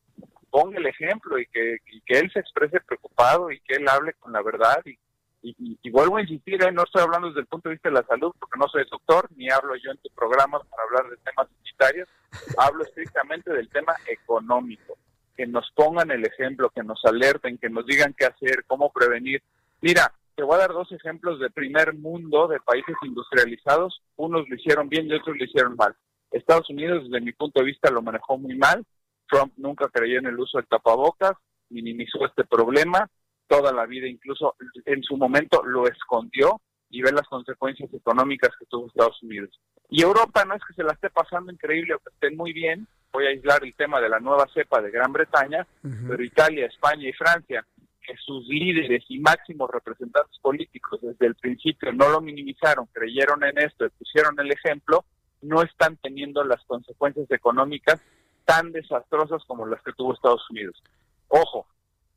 ponga 0.55 0.79
el 0.79 0.87
ejemplo 0.87 1.37
y 1.37 1.47
que, 1.47 1.79
que 2.07 2.17
él 2.17 2.31
se 2.33 2.39
exprese 2.39 2.79
preocupado 2.79 3.51
y 3.51 3.59
que 3.63 3.75
él 3.75 3.89
hable 3.89 4.13
con 4.21 4.33
la 4.33 4.41
verdad 4.41 4.81
y, 4.87 4.97
y, 5.43 5.91
vuelvo 5.91 6.17
a 6.17 6.23
insistir, 6.23 6.63
¿eh? 6.63 6.71
no 6.71 6.85
estoy 6.85 7.03
hablando 7.03 7.27
desde 7.27 7.41
el 7.41 7.49
punto 7.49 7.69
de 7.69 7.75
vista 7.75 7.89
de 7.89 7.97
la 7.97 8.07
salud, 8.07 8.33
porque 8.39 8.61
no 8.61 8.69
soy 8.69 8.85
doctor, 8.89 9.29
ni 9.35 9.51
hablo 9.51 9.75
yo 9.75 9.91
en 9.91 9.99
tu 9.99 10.09
programa 10.15 10.61
para 10.61 10.83
hablar 10.85 11.11
de 11.11 11.17
temas 11.25 11.49
sanitarios, 11.57 12.09
hablo 12.57 12.85
estrictamente 12.85 13.53
del 13.53 13.69
tema 13.69 13.95
económico 14.07 14.97
que 15.37 15.45
nos 15.45 15.69
pongan 15.75 16.13
el 16.13 16.25
ejemplo, 16.25 16.71
que 16.71 16.85
nos 16.85 17.05
alerten, 17.05 17.59
que 17.59 17.69
nos 17.69 17.85
digan 17.85 18.15
qué 18.17 18.27
hacer, 18.27 18.65
cómo 18.69 18.93
prevenir. 18.93 19.43
Mira, 19.81 20.15
te 20.37 20.45
voy 20.45 20.55
a 20.55 20.61
dar 20.61 20.73
dos 20.73 20.91
ejemplos 20.93 21.41
de 21.41 21.51
primer 21.51 21.95
mundo, 21.95 22.47
de 22.47 22.61
países 22.61 22.95
industrializados. 23.03 24.01
Unos 24.15 24.49
lo 24.49 24.55
hicieron 24.55 24.89
bien 24.89 25.09
y 25.09 25.15
otros 25.15 25.37
lo 25.37 25.45
hicieron 25.45 25.75
mal. 25.75 25.97
Estados 26.31 26.71
Unidos, 26.71 27.03
desde 27.11 27.25
mi 27.25 27.33
punto 27.33 27.59
de 27.59 27.67
vista, 27.67 27.91
lo 27.91 28.03
manejó 28.03 28.39
muy 28.39 28.57
mal. 28.57 28.87
Trump 29.35 29.53
nunca 29.57 29.89
creyó 29.89 30.19
en 30.19 30.27
el 30.27 30.39
uso 30.39 30.59
del 30.59 30.67
tapabocas, 30.67 31.33
minimizó 31.71 32.25
este 32.25 32.45
problema. 32.45 33.09
Toda 33.47 33.73
la 33.73 33.85
vida, 33.85 34.07
incluso 34.07 34.55
en 34.87 35.03
su 35.03 35.17
momento, 35.17 35.63
lo 35.65 35.87
escondió 35.87 36.61
y 36.89 37.03
ve 37.03 37.13
las 37.13 37.27
consecuencias 37.29 37.93
económicas 37.93 38.51
que 38.59 38.67
tuvo 38.67 38.87
Estados 38.87 39.23
Unidos. 39.23 39.51
Y 39.91 40.03
Europa 40.03 40.45
no 40.45 40.55
es 40.55 40.63
que 40.67 40.75
se 40.75 40.85
la 40.85 40.93
esté 40.93 41.11
pasando 41.11 41.53
increíble 41.53 41.95
o 41.95 41.99
que 41.99 42.11
estén 42.11 42.37
muy 42.37 42.53
bien, 42.53 42.87
voy 43.13 43.27
a 43.27 43.31
aislar 43.31 43.63
el 43.65 43.75
tema 43.75 44.01
de 44.01 44.09
la 44.09 44.21
nueva 44.21 44.47
cepa 44.55 44.81
de 44.81 44.91
Gran 44.91 45.13
Bretaña, 45.13 45.67
pero 45.83 46.23
Italia, 46.23 46.67
España 46.67 47.09
y 47.09 47.13
Francia, 47.13 47.67
que 48.01 48.15
sus 48.25 48.47
líderes 48.47 49.05
y 49.09 49.19
máximos 49.19 49.71
representantes 49.71 50.39
políticos 50.41 51.01
desde 51.03 51.27
el 51.27 51.35
principio 51.35 51.93
no 51.93 52.09
lo 52.09 52.21
minimizaron, 52.21 52.87
creyeron 52.93 53.43
en 53.45 53.59
esto 53.59 53.87
pusieron 53.99 54.39
el 54.39 54.53
ejemplo, 54.53 55.05
no 55.43 55.63
están 55.63 55.97
teniendo 55.97 56.45
las 56.45 56.63
consecuencias 56.65 57.31
económicas 57.31 58.01
tan 58.45 58.73
desastrosas 58.73 59.43
como 59.47 59.67
las 59.67 59.83
que 59.83 59.93
tuvo 59.93 60.15
Estados 60.15 60.49
Unidos. 60.51 60.83
Ojo, 61.29 61.67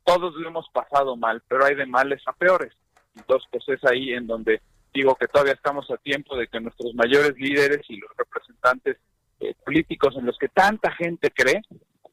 todos 0.03 0.35
lo 0.35 0.47
hemos 0.47 0.67
pasado 0.69 1.15
mal, 1.15 1.41
pero 1.47 1.65
hay 1.65 1.75
de 1.75 1.85
males 1.85 2.21
a 2.27 2.33
peores. 2.33 2.73
Entonces, 3.15 3.47
pues 3.51 3.63
es 3.67 3.83
ahí 3.85 4.13
en 4.13 4.27
donde 4.27 4.61
digo 4.93 5.15
que 5.15 5.27
todavía 5.27 5.53
estamos 5.53 5.89
a 5.91 5.97
tiempo 5.97 6.35
de 6.37 6.47
que 6.47 6.59
nuestros 6.59 6.93
mayores 6.95 7.35
líderes 7.37 7.81
y 7.89 7.97
los 7.97 8.09
representantes 8.17 8.97
eh, 9.39 9.53
políticos 9.65 10.15
en 10.17 10.25
los 10.25 10.37
que 10.37 10.49
tanta 10.49 10.91
gente 10.91 11.31
cree, 11.31 11.61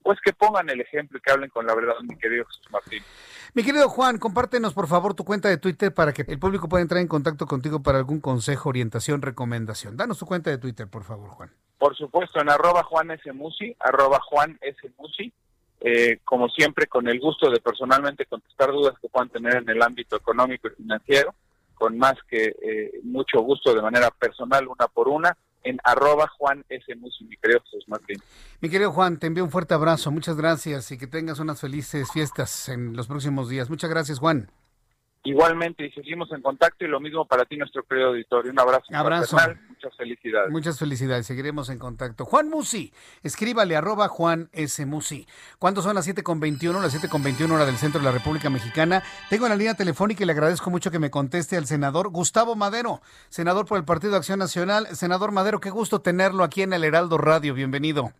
pues 0.03 0.19
que 0.23 0.35
pongan 0.35 0.69
el 0.69 0.81
ejemplo 0.81 1.19
y 1.19 1.20
que 1.23 1.32
hablen 1.32 1.49
con 1.49 1.66
la 1.66 1.74
verdad, 1.74 1.95
mi 2.03 2.16
querido 2.16 2.45
Jesús 2.45 2.70
Martín. 2.70 3.03
Mi 3.55 3.62
querido 3.62 3.89
Juan, 3.89 4.19
compártenos 4.19 4.74
por 4.74 4.86
favor 4.86 5.15
tu 5.15 5.24
cuenta 5.24 5.49
de 5.49 5.57
Twitter 5.57 5.95
para 5.95 6.12
que 6.12 6.27
el 6.28 6.39
público 6.39 6.69
pueda 6.69 6.82
entrar 6.82 7.01
en 7.01 7.09
contacto 7.09 7.47
contigo 7.47 7.82
para 7.82 7.99
algún 7.99 8.20
consejo, 8.20 8.69
orientación, 8.69 9.23
recomendación. 9.23 9.97
Danos 9.97 10.19
tu 10.19 10.27
cuenta 10.27 10.51
de 10.51 10.59
Twitter, 10.59 10.89
por 10.89 11.05
favor, 11.05 11.31
Juan. 11.31 11.51
Por 11.85 11.94
supuesto, 11.98 12.40
en 12.40 12.48
arroba 12.48 12.82
Juan 12.85 13.11
S. 13.11 13.31
Musi, 13.35 13.77
arroba 13.78 14.19
Juan 14.31 14.59
S. 14.62 14.78
Eh, 15.82 16.19
como 16.24 16.48
siempre, 16.48 16.86
con 16.86 17.06
el 17.09 17.20
gusto 17.20 17.51
de 17.51 17.61
personalmente 17.61 18.24
contestar 18.24 18.73
dudas 18.73 18.94
que 19.02 19.11
puedan 19.11 19.28
tener 19.28 19.56
en 19.56 19.69
el 19.69 19.82
ámbito 19.82 20.16
económico 20.16 20.69
y 20.69 20.77
financiero, 20.77 21.35
con 21.74 21.98
más 21.98 22.15
que 22.27 22.56
eh, 22.62 23.01
mucho 23.02 23.43
gusto 23.43 23.74
de 23.74 23.82
manera 23.82 24.11
personal, 24.11 24.66
una 24.66 24.89
por 24.89 25.09
una 25.09 25.36
en 25.62 25.77
arroba 25.85 26.27
Juan 26.39 26.65
S. 26.70 26.97
Musi, 26.97 27.24
mi 27.24 27.36
querido 27.36 27.61
Jesús 27.65 27.85
Martín. 27.86 28.16
Mi 28.62 28.70
querido 28.70 28.90
Juan, 28.90 29.19
te 29.19 29.27
envío 29.27 29.44
un 29.44 29.51
fuerte 29.51 29.74
abrazo, 29.74 30.11
muchas 30.11 30.39
gracias 30.39 30.90
y 30.90 30.97
que 30.97 31.06
tengas 31.06 31.39
unas 31.39 31.61
felices 31.61 32.11
fiestas 32.11 32.70
en 32.70 32.97
los 32.97 33.09
próximos 33.09 33.51
días. 33.51 33.69
Muchas 33.69 33.90
gracias, 33.90 34.20
Juan. 34.20 34.48
Igualmente, 35.27 35.87
y 35.87 35.91
seguimos 35.93 36.31
en 36.33 36.43
contacto 36.43 36.85
y 36.85 36.89
lo 36.89 37.01
mismo 37.01 37.25
para 37.25 37.47
ti, 37.47 37.57
nuestro 37.57 37.83
querido 37.85 38.09
auditorio. 38.09 38.53
Un 38.53 38.61
abrazo. 38.61 38.85
Abrazo. 38.93 39.37
Muchas 39.69 39.97
felicidades. 39.97 40.51
Muchas 40.51 40.79
felicidades. 40.79 41.27
Seguiremos 41.27 41.71
en 41.71 41.79
contacto. 41.79 42.27
Juan 42.27 42.51
Musi, 42.51 42.93
escríbale 43.23 43.75
arroba 43.75 44.09
Juan 44.09 44.51
S. 44.53 44.85
Musi. 44.85 45.27
¿Cuándo 45.59 45.81
son 45.81 45.95
las 45.95 46.07
7.21? 46.07 46.79
Las 46.83 47.03
7.21 47.03 47.51
hora 47.51 47.65
del 47.65 47.79
centro 47.79 48.01
de 48.01 48.05
la 48.05 48.13
República 48.13 48.51
Mexicana. 48.51 49.03
Tengo 49.31 49.47
en 49.47 49.51
la 49.51 49.57
línea 49.57 49.75
telefónica 49.75 50.23
y 50.23 50.27
le 50.27 50.33
agradezco 50.33 50.69
mucho 50.69 50.91
que 50.91 50.99
me 50.99 51.11
conteste 51.11 51.57
al 51.57 51.65
senador 51.65 52.11
Gustavo 52.11 52.55
Madero, 52.55 53.01
senador 53.31 53.65
por 53.65 53.79
el 53.79 53.85
Partido 53.87 54.13
de 54.13 54.19
Acción 54.19 54.39
Nacional. 54.39 54.89
Senador 54.89 55.33
Madero, 55.33 55.59
qué 55.59 55.71
gusto 55.71 56.03
tenerlo 56.03 56.45
aquí 56.45 56.61
en 56.61 56.75
el 56.75 56.85
Heraldo 56.85 57.17
Radio. 57.17 57.55
Bienvenido. 57.55 58.13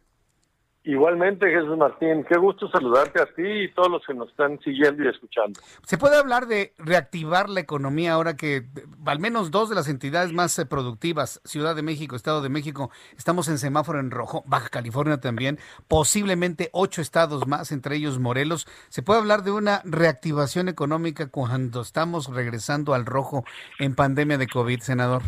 Igualmente, 0.87 1.47
Jesús 1.49 1.79
Martín, 1.79 2.27
qué 2.29 2.37
gusto 2.37 2.69
saludarte 2.69 3.19
a 3.19 3.25
ti 3.25 3.43
y 3.43 3.73
todos 3.73 3.91
los 3.91 4.05
que 4.07 4.13
nos 4.13 4.29
están 4.29 4.61
siguiendo 4.61 5.03
y 5.03 5.09
escuchando. 5.09 5.59
¿Se 5.87 5.97
puede 5.97 6.19
hablar 6.19 6.47
de 6.47 6.75
reactivar 6.77 7.49
la 7.49 7.61
economía 7.61 8.13
ahora 8.13 8.37
que 8.37 8.65
al 9.07 9.19
menos 9.19 9.51
dos 9.51 9.71
de 9.71 9.77
las 9.77 9.89
entidades 9.89 10.35
más 10.35 10.59
eh, 10.59 10.67
productivas, 10.67 11.41
Ciudad 11.45 11.75
de 11.75 11.81
México, 11.81 12.17
Estado 12.17 12.43
de 12.43 12.51
México, 12.51 12.91
estamos 13.17 13.49
en 13.49 13.57
semáforo 13.57 13.99
en 13.99 14.11
rojo, 14.11 14.45
Baja 14.45 14.69
California 14.69 15.19
también, 15.19 15.59
posiblemente 15.89 16.69
ocho 16.73 17.01
estados 17.01 17.47
más, 17.47 17.73
entre 17.73 17.97
ellos 17.97 18.19
Morelos? 18.19 18.67
¿Se 18.91 19.03
puede 19.03 19.21
hablar 19.21 19.43
de 19.43 19.53
una 19.53 19.81
reactivación 19.87 20.69
económica 20.69 21.31
cuando 21.31 21.81
estamos 21.81 22.29
regresando 22.29 22.93
al 22.93 23.07
rojo 23.07 23.45
en 23.79 23.95
pandemia 23.95 24.37
de 24.37 24.49
COVID, 24.49 24.81
senador? 24.81 25.23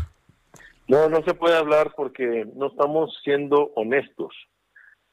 No, 0.87 1.09
no 1.09 1.23
se 1.23 1.33
puede 1.33 1.57
hablar 1.57 1.95
porque 1.97 2.47
no 2.55 2.66
estamos 2.66 3.11
siendo 3.24 3.73
honestos 3.74 4.35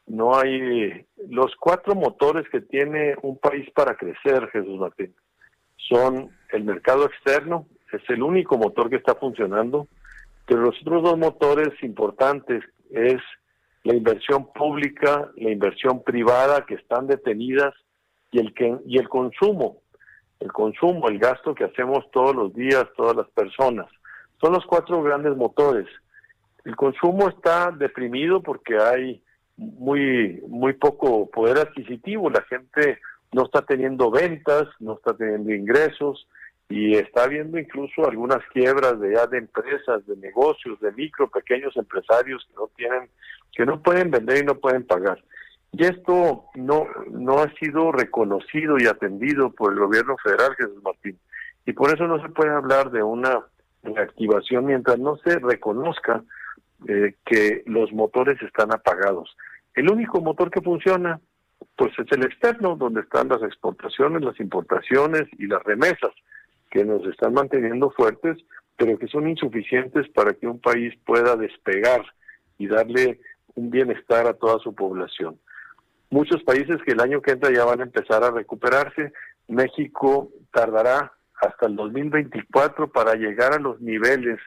no 0.08 0.38
hay 0.38 1.06
los 1.30 1.56
cuatro 1.56 1.96
motores 1.96 2.48
que 2.50 2.62
tiene 2.62 3.16
un 3.22 3.38
país 3.38 3.70
para 3.72 3.96
crecer, 3.96 4.50
Jesús 4.52 4.80
Martín. 4.80 5.16
Son 5.78 6.30
el 6.52 6.64
mercado 6.64 7.06
externo, 7.06 7.68
es 7.92 8.02
el 8.10 8.24
único 8.24 8.58
motor 8.58 8.90
que 8.90 8.98
está 8.98 9.16
funcionando, 9.16 9.88
pero 10.46 10.62
los 10.62 10.80
otros 10.82 11.04
dos 11.04 11.18
motores 11.18 11.72
importantes 11.84 12.64
es 12.92 13.22
la 13.84 13.96
inversión 13.96 14.52
pública, 14.54 15.30
la 15.36 15.52
inversión 15.52 16.04
privada 16.04 16.66
que 16.66 16.76
están 16.76 17.08
detenidas 17.08 17.74
y 18.32 18.40
el 18.40 18.54
que, 18.54 18.78
y 18.86 18.98
el 18.98 19.10
consumo, 19.10 19.82
el 20.40 20.52
consumo, 20.52 21.08
el 21.10 21.20
gasto 21.20 21.54
que 21.54 21.66
hacemos 21.66 22.10
todos 22.12 22.36
los 22.36 22.54
días 22.54 22.86
todas 22.96 23.16
las 23.16 23.30
personas. 23.30 23.88
Son 24.42 24.54
los 24.54 24.66
cuatro 24.66 25.02
grandes 25.02 25.36
motores. 25.38 25.88
El 26.66 26.76
consumo 26.76 27.30
está 27.30 27.72
deprimido 27.72 28.42
porque 28.42 28.78
hay 28.78 29.24
muy, 29.78 30.42
muy 30.48 30.74
poco 30.74 31.30
poder 31.30 31.58
adquisitivo. 31.58 32.30
La 32.30 32.44
gente 32.44 33.00
no 33.32 33.46
está 33.46 33.62
teniendo 33.64 34.12
ventas, 34.12 34.68
no 34.80 34.94
está 34.96 35.16
teniendo 35.16 35.54
ingresos 35.54 36.28
y 36.70 36.96
está 36.96 37.24
habiendo 37.24 37.60
incluso 37.60 38.08
algunas 38.08 38.40
quiebras 38.54 39.00
de 39.00 39.14
ya 39.14 39.28
de 39.28 39.40
empresas, 39.40 40.06
de 40.08 40.16
negocios, 40.18 40.80
de 40.80 40.92
micro, 40.94 41.30
pequeños 41.30 41.76
empresarios 41.78 42.46
que 42.48 42.56
no 42.56 42.70
tienen, 42.76 43.10
que 43.52 43.66
no 43.66 43.82
pueden 43.82 44.12
vender 44.12 44.44
y 44.44 44.46
no 44.46 44.56
pueden 44.56 44.86
pagar. 44.86 45.24
Y 45.72 45.86
esto 45.86 46.46
no, 46.56 46.88
no 47.10 47.40
ha 47.40 47.52
sido 47.56 47.92
reconocido 47.92 48.78
y 48.80 48.86
atendido 48.86 49.52
por 49.52 49.74
el 49.74 49.80
gobierno 49.80 50.16
federal, 50.24 50.56
Jesús 50.56 50.82
Martín. 50.84 51.18
Y 51.66 51.74
por 51.74 51.94
eso 51.94 52.08
no 52.08 52.22
se 52.22 52.30
puede 52.30 52.52
hablar 52.52 52.92
de 52.92 53.02
una 53.02 53.44
reactivación 53.82 54.66
mientras 54.66 55.00
no 55.00 55.18
se 55.18 55.40
reconozca 55.40 56.24
eh, 56.88 57.16
que 57.26 57.64
los 57.66 57.92
motores 57.92 58.42
están 58.42 58.74
apagados. 58.74 59.36
El 59.76 59.90
único 59.92 60.22
motor 60.22 60.52
que 60.52 60.62
funciona, 60.62 61.20
pues 61.76 61.92
es 61.98 62.12
el 62.12 62.24
externo, 62.26 62.76
donde 62.76 63.02
están 63.02 63.30
las 63.30 63.42
exportaciones, 63.42 64.22
las 64.22 64.40
importaciones 64.40 65.24
y 65.38 65.48
las 65.48 65.64
remesas, 65.64 66.12
que 66.70 66.86
nos 66.86 67.06
están 67.06 67.34
manteniendo 67.34 67.92
fuertes, 67.92 68.38
pero 68.78 68.98
que 68.98 69.08
son 69.08 69.28
insuficientes 69.28 70.08
para 70.10 70.34
que 70.34 70.48
un 70.48 70.60
país 70.60 70.94
pueda 71.06 71.36
despegar 71.36 72.04
y 72.58 72.68
darle 72.68 73.20
un 73.56 73.70
bienestar 73.70 74.28
a 74.28 74.34
toda 74.34 74.60
su 74.60 74.74
población. 74.74 75.40
Muchos 76.10 76.44
países 76.44 76.78
que 76.86 76.92
el 76.92 77.02
año 77.02 77.22
que 77.22 77.32
entra 77.32 77.52
ya 77.52 77.66
van 77.66 77.80
a 77.80 77.84
empezar 77.84 78.24
a 78.24 78.32
recuperarse. 78.32 79.14
México 79.48 80.30
tardará 80.52 81.12
hasta 81.42 81.66
el 81.68 81.76
2024 81.76 82.92
para 82.92 83.16
llegar 83.16 83.54
a 83.54 83.60
los 83.60 83.82
niveles 83.82 84.40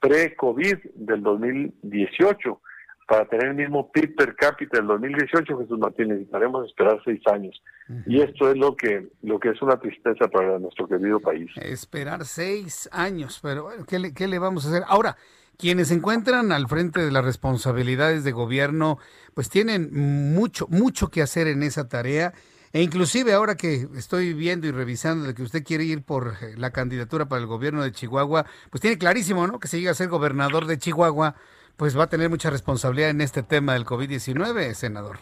pre-COVID 0.00 0.78
del 0.94 1.22
2018 1.22 2.60
para 3.08 3.24
tener 3.24 3.48
el 3.48 3.54
mismo 3.54 3.90
PIB 3.90 4.14
per 4.14 4.36
cápita 4.36 4.76
del 4.76 4.86
2018, 4.86 5.58
Jesús 5.58 5.78
Martín, 5.78 6.08
necesitaremos 6.08 6.66
esperar 6.66 7.00
seis 7.06 7.20
años. 7.32 7.60
Y 8.06 8.20
esto 8.20 8.50
es 8.50 8.56
lo 8.58 8.76
que, 8.76 9.08
lo 9.22 9.40
que 9.40 9.48
es 9.48 9.62
una 9.62 9.80
tristeza 9.80 10.28
para 10.28 10.58
nuestro 10.58 10.86
querido 10.86 11.18
país. 11.18 11.50
Esperar 11.56 12.26
seis 12.26 12.86
años, 12.92 13.40
pero 13.42 13.62
bueno, 13.64 13.86
¿qué 13.86 13.98
le, 13.98 14.12
qué 14.12 14.28
le 14.28 14.38
vamos 14.38 14.66
a 14.66 14.68
hacer? 14.68 14.82
Ahora, 14.86 15.16
quienes 15.56 15.88
se 15.88 15.94
encuentran 15.94 16.52
al 16.52 16.68
frente 16.68 17.00
de 17.00 17.10
las 17.10 17.24
responsabilidades 17.24 18.24
de 18.24 18.32
gobierno, 18.32 18.98
pues 19.32 19.48
tienen 19.48 19.88
mucho, 20.34 20.66
mucho 20.68 21.08
que 21.08 21.22
hacer 21.22 21.46
en 21.46 21.62
esa 21.62 21.88
tarea. 21.88 22.34
E 22.74 22.82
inclusive 22.82 23.32
ahora 23.32 23.56
que 23.56 23.88
estoy 23.96 24.34
viendo 24.34 24.66
y 24.66 24.70
revisando 24.70 25.26
de 25.26 25.32
que 25.32 25.42
usted 25.42 25.64
quiere 25.64 25.84
ir 25.84 26.02
por 26.02 26.34
eh, 26.42 26.54
la 26.58 26.72
candidatura 26.72 27.26
para 27.26 27.40
el 27.40 27.46
gobierno 27.46 27.82
de 27.82 27.90
Chihuahua, 27.90 28.44
pues 28.68 28.82
tiene 28.82 28.98
clarísimo, 28.98 29.46
¿no? 29.46 29.58
Que 29.58 29.68
si 29.68 29.78
llega 29.78 29.92
a 29.92 29.94
ser 29.94 30.08
gobernador 30.08 30.66
de 30.66 30.76
Chihuahua, 30.76 31.36
pues 31.78 31.96
va 31.96 32.04
a 32.04 32.08
tener 32.08 32.28
mucha 32.28 32.50
responsabilidad 32.50 33.10
en 33.10 33.20
este 33.20 33.44
tema 33.44 33.74
del 33.74 33.86
COVID-19, 33.86 34.74
senador. 34.74 35.18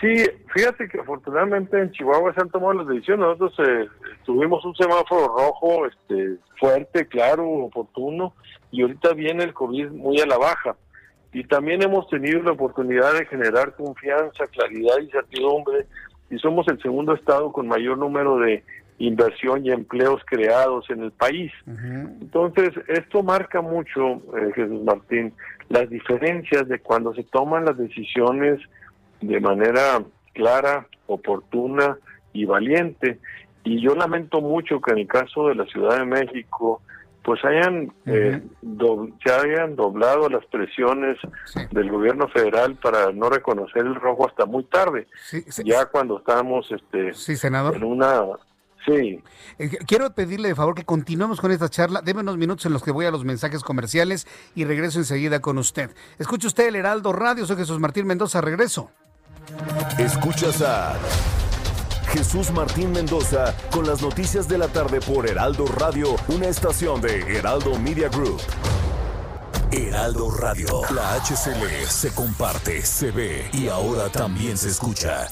Sí, 0.00 0.24
fíjate 0.54 0.88
que 0.88 1.00
afortunadamente 1.00 1.78
en 1.78 1.90
Chihuahua 1.90 2.32
se 2.32 2.40
han 2.40 2.50
tomado 2.50 2.72
las 2.74 2.86
decisiones. 2.86 3.26
Nosotros 3.26 3.68
eh, 3.68 3.88
tuvimos 4.24 4.64
un 4.64 4.74
semáforo 4.76 5.26
rojo 5.26 5.86
este, 5.86 6.36
fuerte, 6.58 7.06
claro, 7.06 7.46
oportuno, 7.48 8.32
y 8.70 8.82
ahorita 8.82 9.12
viene 9.12 9.42
el 9.42 9.52
COVID 9.52 9.90
muy 9.90 10.20
a 10.20 10.26
la 10.26 10.38
baja. 10.38 10.76
Y 11.32 11.42
también 11.44 11.82
hemos 11.82 12.08
tenido 12.08 12.40
la 12.42 12.52
oportunidad 12.52 13.12
de 13.12 13.26
generar 13.26 13.74
confianza, 13.74 14.46
claridad 14.46 14.98
y 15.02 15.10
certidumbre, 15.10 15.86
y 16.30 16.38
somos 16.38 16.66
el 16.68 16.80
segundo 16.80 17.12
estado 17.12 17.52
con 17.52 17.66
mayor 17.66 17.98
número 17.98 18.38
de 18.38 18.62
inversión 19.00 19.64
y 19.64 19.70
empleos 19.70 20.22
creados 20.26 20.88
en 20.90 21.02
el 21.02 21.10
país. 21.10 21.50
Entonces, 21.66 22.70
esto 22.86 23.22
marca 23.22 23.62
mucho, 23.62 24.22
eh, 24.36 24.52
Jesús 24.54 24.84
Martín, 24.84 25.32
las 25.70 25.88
diferencias 25.88 26.68
de 26.68 26.78
cuando 26.80 27.14
se 27.14 27.24
toman 27.24 27.64
las 27.64 27.78
decisiones 27.78 28.60
de 29.22 29.40
manera 29.40 30.02
clara, 30.34 30.86
oportuna 31.06 31.96
y 32.34 32.44
valiente. 32.44 33.18
Y 33.64 33.80
yo 33.80 33.94
lamento 33.94 34.42
mucho 34.42 34.80
que 34.80 34.92
en 34.92 34.98
el 34.98 35.08
caso 35.08 35.48
de 35.48 35.54
la 35.54 35.64
Ciudad 35.64 35.98
de 35.98 36.04
México, 36.04 36.82
pues 37.22 37.42
hayan 37.44 37.92
eh, 38.06 38.40
se 39.24 39.32
hayan 39.32 39.76
doblado 39.76 40.28
las 40.28 40.44
presiones 40.46 41.16
del 41.70 41.90
gobierno 41.90 42.28
federal 42.28 42.76
para 42.76 43.12
no 43.12 43.28
reconocer 43.28 43.84
el 43.84 43.94
rojo 43.94 44.26
hasta 44.26 44.46
muy 44.46 44.64
tarde 44.64 45.06
ya 45.64 45.84
cuando 45.86 46.18
estamos 46.18 46.70
este 46.72 47.12
senador. 47.12 47.76
en 47.76 47.84
una 47.84 48.22
Sí. 48.84 49.22
Eh, 49.58 49.68
quiero 49.86 50.14
pedirle 50.14 50.48
de 50.48 50.54
favor 50.54 50.74
que 50.74 50.84
continuemos 50.84 51.40
con 51.40 51.52
esta 51.52 51.68
charla. 51.68 52.00
Deme 52.02 52.20
unos 52.20 52.36
minutos 52.36 52.66
en 52.66 52.72
los 52.72 52.82
que 52.82 52.90
voy 52.90 53.06
a 53.06 53.10
los 53.10 53.24
mensajes 53.24 53.62
comerciales 53.62 54.26
y 54.54 54.64
regreso 54.64 54.98
enseguida 54.98 55.40
con 55.40 55.58
usted. 55.58 55.90
Escuche 56.18 56.46
usted 56.46 56.68
el 56.68 56.76
Heraldo 56.76 57.12
Radio. 57.12 57.46
Soy 57.46 57.56
Jesús 57.56 57.78
Martín 57.78 58.06
Mendoza. 58.06 58.40
Regreso. 58.40 58.90
Escuchas 59.98 60.62
a 60.62 60.96
Jesús 62.12 62.50
Martín 62.50 62.92
Mendoza 62.92 63.54
con 63.70 63.86
las 63.86 64.02
noticias 64.02 64.48
de 64.48 64.58
la 64.58 64.68
tarde 64.68 65.00
por 65.00 65.28
Heraldo 65.28 65.66
Radio, 65.66 66.16
una 66.28 66.48
estación 66.48 67.00
de 67.00 67.20
Heraldo 67.36 67.78
Media 67.78 68.08
Group. 68.08 68.40
Heraldo 69.70 70.30
Radio, 70.32 70.82
la 70.92 71.14
HCL 71.14 71.86
se 71.86 72.12
comparte, 72.12 72.82
se 72.82 73.12
ve 73.12 73.48
y 73.52 73.68
ahora 73.68 74.08
también 74.08 74.56
se 74.56 74.68
escucha. 74.68 75.28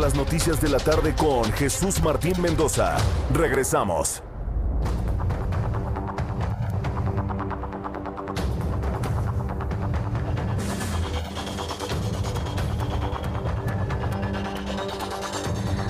Las 0.00 0.14
noticias 0.14 0.60
de 0.60 0.68
la 0.68 0.78
tarde 0.78 1.14
con 1.14 1.50
Jesús 1.52 2.02
Martín 2.02 2.40
Mendoza. 2.40 2.96
Regresamos. 3.32 4.22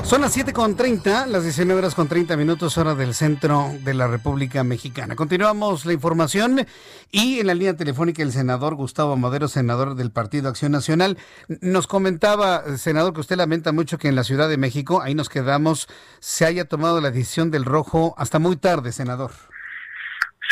Son 0.06 0.20
las 0.20 0.36
7.30, 0.36 1.26
las 1.26 1.42
19 1.42 1.80
horas 1.80 1.96
con 1.96 2.06
30 2.06 2.36
minutos, 2.36 2.78
hora 2.78 2.94
del 2.94 3.12
centro 3.12 3.72
de 3.80 3.92
la 3.92 4.06
República 4.06 4.62
Mexicana. 4.62 5.16
Continuamos 5.16 5.84
la 5.84 5.94
información 5.94 6.64
y 7.10 7.40
en 7.40 7.48
la 7.48 7.54
línea 7.54 7.74
telefónica 7.74 8.22
el 8.22 8.30
senador 8.30 8.76
Gustavo 8.76 9.16
Madero, 9.16 9.48
senador 9.48 9.96
del 9.96 10.12
Partido 10.12 10.48
Acción 10.48 10.70
Nacional, 10.70 11.18
nos 11.60 11.88
comentaba, 11.88 12.76
senador, 12.76 13.14
que 13.14 13.20
usted 13.20 13.34
lamenta 13.34 13.72
mucho 13.72 13.98
que 13.98 14.06
en 14.06 14.14
la 14.14 14.22
Ciudad 14.22 14.48
de 14.48 14.58
México, 14.58 15.02
ahí 15.02 15.16
nos 15.16 15.28
quedamos, 15.28 15.88
se 16.20 16.46
haya 16.46 16.66
tomado 16.66 17.00
la 17.00 17.10
decisión 17.10 17.50
del 17.50 17.64
rojo 17.64 18.14
hasta 18.16 18.38
muy 18.38 18.56
tarde, 18.56 18.92
senador. 18.92 19.32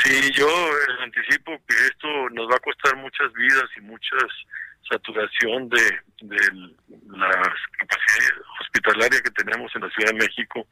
Sí, 0.03 0.33
yo 0.33 0.49
anticipo 1.01 1.53
que 1.69 1.77
esto 1.87 2.09
nos 2.33 2.51
va 2.51 2.57
a 2.57 2.61
costar 2.61 2.97
muchas 2.97 3.33
vidas 3.33 3.71
y 3.79 3.83
muchas 3.83 4.25
saturación 4.91 5.69
de, 5.69 5.83
de 6.23 6.39
la 7.11 7.31
capacidad 7.79 8.41
hospitalaria 8.61 9.21
que 9.21 9.31
tenemos 9.31 9.75
en 9.75 9.83
la 9.83 9.91
Ciudad 9.91 10.13
de 10.13 10.27
México 10.27 10.67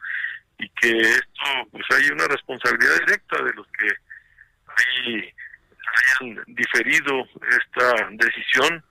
y 0.58 0.68
que 0.70 1.00
esto, 1.00 1.68
pues 1.70 1.84
hay 1.90 2.10
una 2.10 2.26
responsabilidad 2.28 2.98
directa 3.06 3.42
de 3.42 3.52
los 3.54 3.66
que 3.78 3.88
hayan 6.20 6.44
diferido 6.46 7.26
esta 7.50 8.08
decisión 8.12 8.84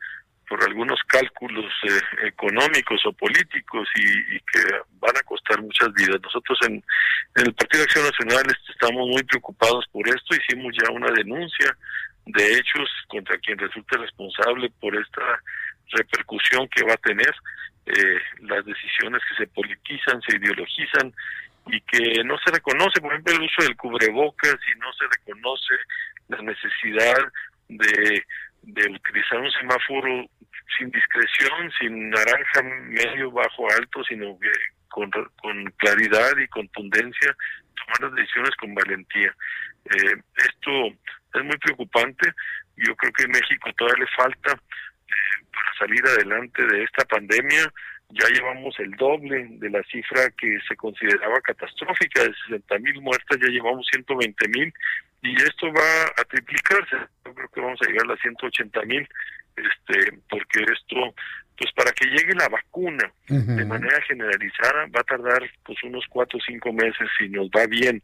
por 0.47 0.61
algunos 0.65 0.99
cálculos 1.07 1.71
eh, 1.83 2.27
económicos 2.27 3.01
o 3.05 3.13
políticos 3.13 3.87
y, 3.95 4.37
que 4.39 4.59
van 4.99 5.15
a 5.15 5.23
costar 5.23 5.61
muchas 5.61 5.93
vidas. 5.93 6.19
Nosotros 6.21 6.59
en, 6.67 6.73
en 6.73 7.47
el 7.47 7.53
Partido 7.53 7.79
de 7.79 7.83
Acción 7.85 8.05
Nacional 8.05 8.57
estamos 8.69 9.07
muy 9.07 9.23
preocupados 9.23 9.85
por 9.93 10.05
esto, 10.09 10.35
hicimos 10.35 10.73
ya 10.77 10.91
una 10.91 11.09
denuncia 11.11 11.73
de 12.25 12.53
hechos 12.53 12.89
contra 13.07 13.37
quien 13.39 13.57
resulte 13.57 13.97
responsable 13.97 14.71
por 14.79 14.95
esta 14.95 15.41
repercusión 15.91 16.67
que 16.69 16.83
va 16.83 16.93
a 16.93 16.97
tener 16.97 17.33
eh, 17.85 18.19
las 18.41 18.65
decisiones 18.65 19.21
que 19.27 19.43
se 19.43 19.51
politizan, 19.51 20.21
se 20.21 20.37
ideologizan 20.37 21.13
y 21.67 21.81
que 21.81 22.23
no 22.23 22.37
se 22.39 22.51
reconoce, 22.51 23.01
por 23.01 23.11
ejemplo, 23.11 23.33
el 23.33 23.41
uso 23.41 23.63
del 23.63 23.75
cubrebocas 23.75 24.57
y 24.73 24.79
no 24.79 24.91
se 24.93 25.05
reconoce 25.05 25.75
la 26.29 26.41
necesidad 26.41 27.17
de, 27.67 28.23
de 28.63 28.89
utilizar 28.89 29.39
un 29.39 29.51
semáforo 29.51 30.29
sin 30.77 30.89
discreción, 30.91 31.71
sin 31.79 32.09
naranja 32.09 32.61
medio, 32.63 33.31
bajo, 33.31 33.67
alto, 33.71 34.03
sino 34.03 34.37
que 34.39 34.51
con, 34.89 35.09
claridad 35.77 36.37
y 36.37 36.47
contundencia 36.47 37.35
tomar 37.75 38.11
las 38.11 38.13
decisiones 38.13 38.55
con 38.57 38.75
valentía. 38.75 39.35
Eh, 39.85 40.15
esto 40.37 40.97
es 41.39 41.45
muy 41.45 41.57
preocupante. 41.57 42.31
Yo 42.77 42.95
creo 42.95 43.11
que 43.13 43.23
en 43.23 43.31
México 43.31 43.69
todavía 43.77 44.05
le 44.05 44.11
falta 44.15 44.51
eh, 44.53 45.45
para 45.51 45.77
salir 45.79 46.05
adelante 46.05 46.65
de 46.65 46.83
esta 46.83 47.05
pandemia. 47.05 47.71
Ya 48.09 48.27
llevamos 48.27 48.77
el 48.79 48.91
doble 48.91 49.47
de 49.51 49.69
la 49.69 49.81
cifra 49.83 50.29
que 50.37 50.59
se 50.67 50.75
consideraba 50.75 51.39
catastrófica 51.41 52.23
de 52.23 52.33
60 52.47 52.79
mil 52.79 53.01
muertes, 53.01 53.39
ya 53.41 53.47
llevamos 53.47 53.87
120 53.89 54.47
mil 54.49 54.73
y 55.21 55.35
esto 55.35 55.71
va 55.71 56.05
a 56.17 56.23
triplicarse. 56.25 56.97
Yo 57.25 57.33
creo 57.33 57.47
que 57.49 57.61
vamos 57.61 57.79
a 57.81 57.87
llegar 57.87 58.05
a 58.05 58.09
las 58.09 58.19
180 58.19 58.81
mil, 58.83 59.07
este, 59.55 60.17
porque 60.29 60.59
esto, 60.59 61.15
pues 61.57 61.71
para 61.73 61.91
que 61.91 62.07
llegue 62.07 62.33
la 62.33 62.49
vacuna 62.49 63.11
de 63.27 63.65
manera 63.65 64.01
generalizada 64.01 64.87
va 64.87 65.01
a 65.01 65.03
tardar 65.03 65.49
pues 65.63 65.81
unos 65.83 66.03
cuatro 66.09 66.37
o 66.39 66.41
cinco 66.41 66.73
meses 66.73 67.07
si 67.17 67.29
nos 67.29 67.47
va 67.49 67.65
bien 67.67 68.01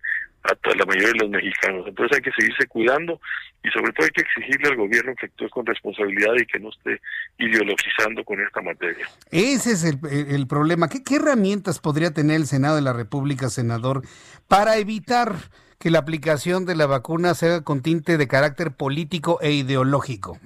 a 0.47 0.75
la 0.75 0.85
mayoría 0.85 1.09
de 1.09 1.19
los 1.19 1.29
mexicanos. 1.29 1.85
Entonces 1.87 2.17
hay 2.17 2.23
que 2.23 2.31
seguirse 2.37 2.67
cuidando 2.67 3.19
y 3.63 3.69
sobre 3.69 3.91
todo 3.93 4.05
hay 4.05 4.11
que 4.11 4.21
exigirle 4.21 4.69
al 4.69 4.77
gobierno 4.77 5.13
que 5.19 5.25
actúe 5.27 5.49
con 5.49 5.65
responsabilidad 5.65 6.33
y 6.39 6.45
que 6.45 6.59
no 6.59 6.69
esté 6.69 7.01
ideologizando 7.37 8.23
con 8.23 8.41
esta 8.41 8.61
materia. 8.61 9.07
Ese 9.31 9.71
es 9.71 9.83
el, 9.83 9.99
el 10.09 10.47
problema. 10.47 10.87
¿Qué, 10.87 11.03
¿Qué 11.03 11.15
herramientas 11.15 11.79
podría 11.79 12.11
tener 12.11 12.37
el 12.37 12.45
Senado 12.47 12.75
de 12.75 12.81
la 12.81 12.93
República, 12.93 13.49
senador, 13.49 14.03
para 14.47 14.77
evitar 14.77 15.33
que 15.79 15.91
la 15.91 15.99
aplicación 15.99 16.65
de 16.65 16.75
la 16.75 16.87
vacuna 16.87 17.33
sea 17.33 17.61
con 17.61 17.81
tinte 17.81 18.17
de 18.17 18.27
carácter 18.27 18.71
político 18.71 19.39
e 19.41 19.51
ideológico? 19.51 20.39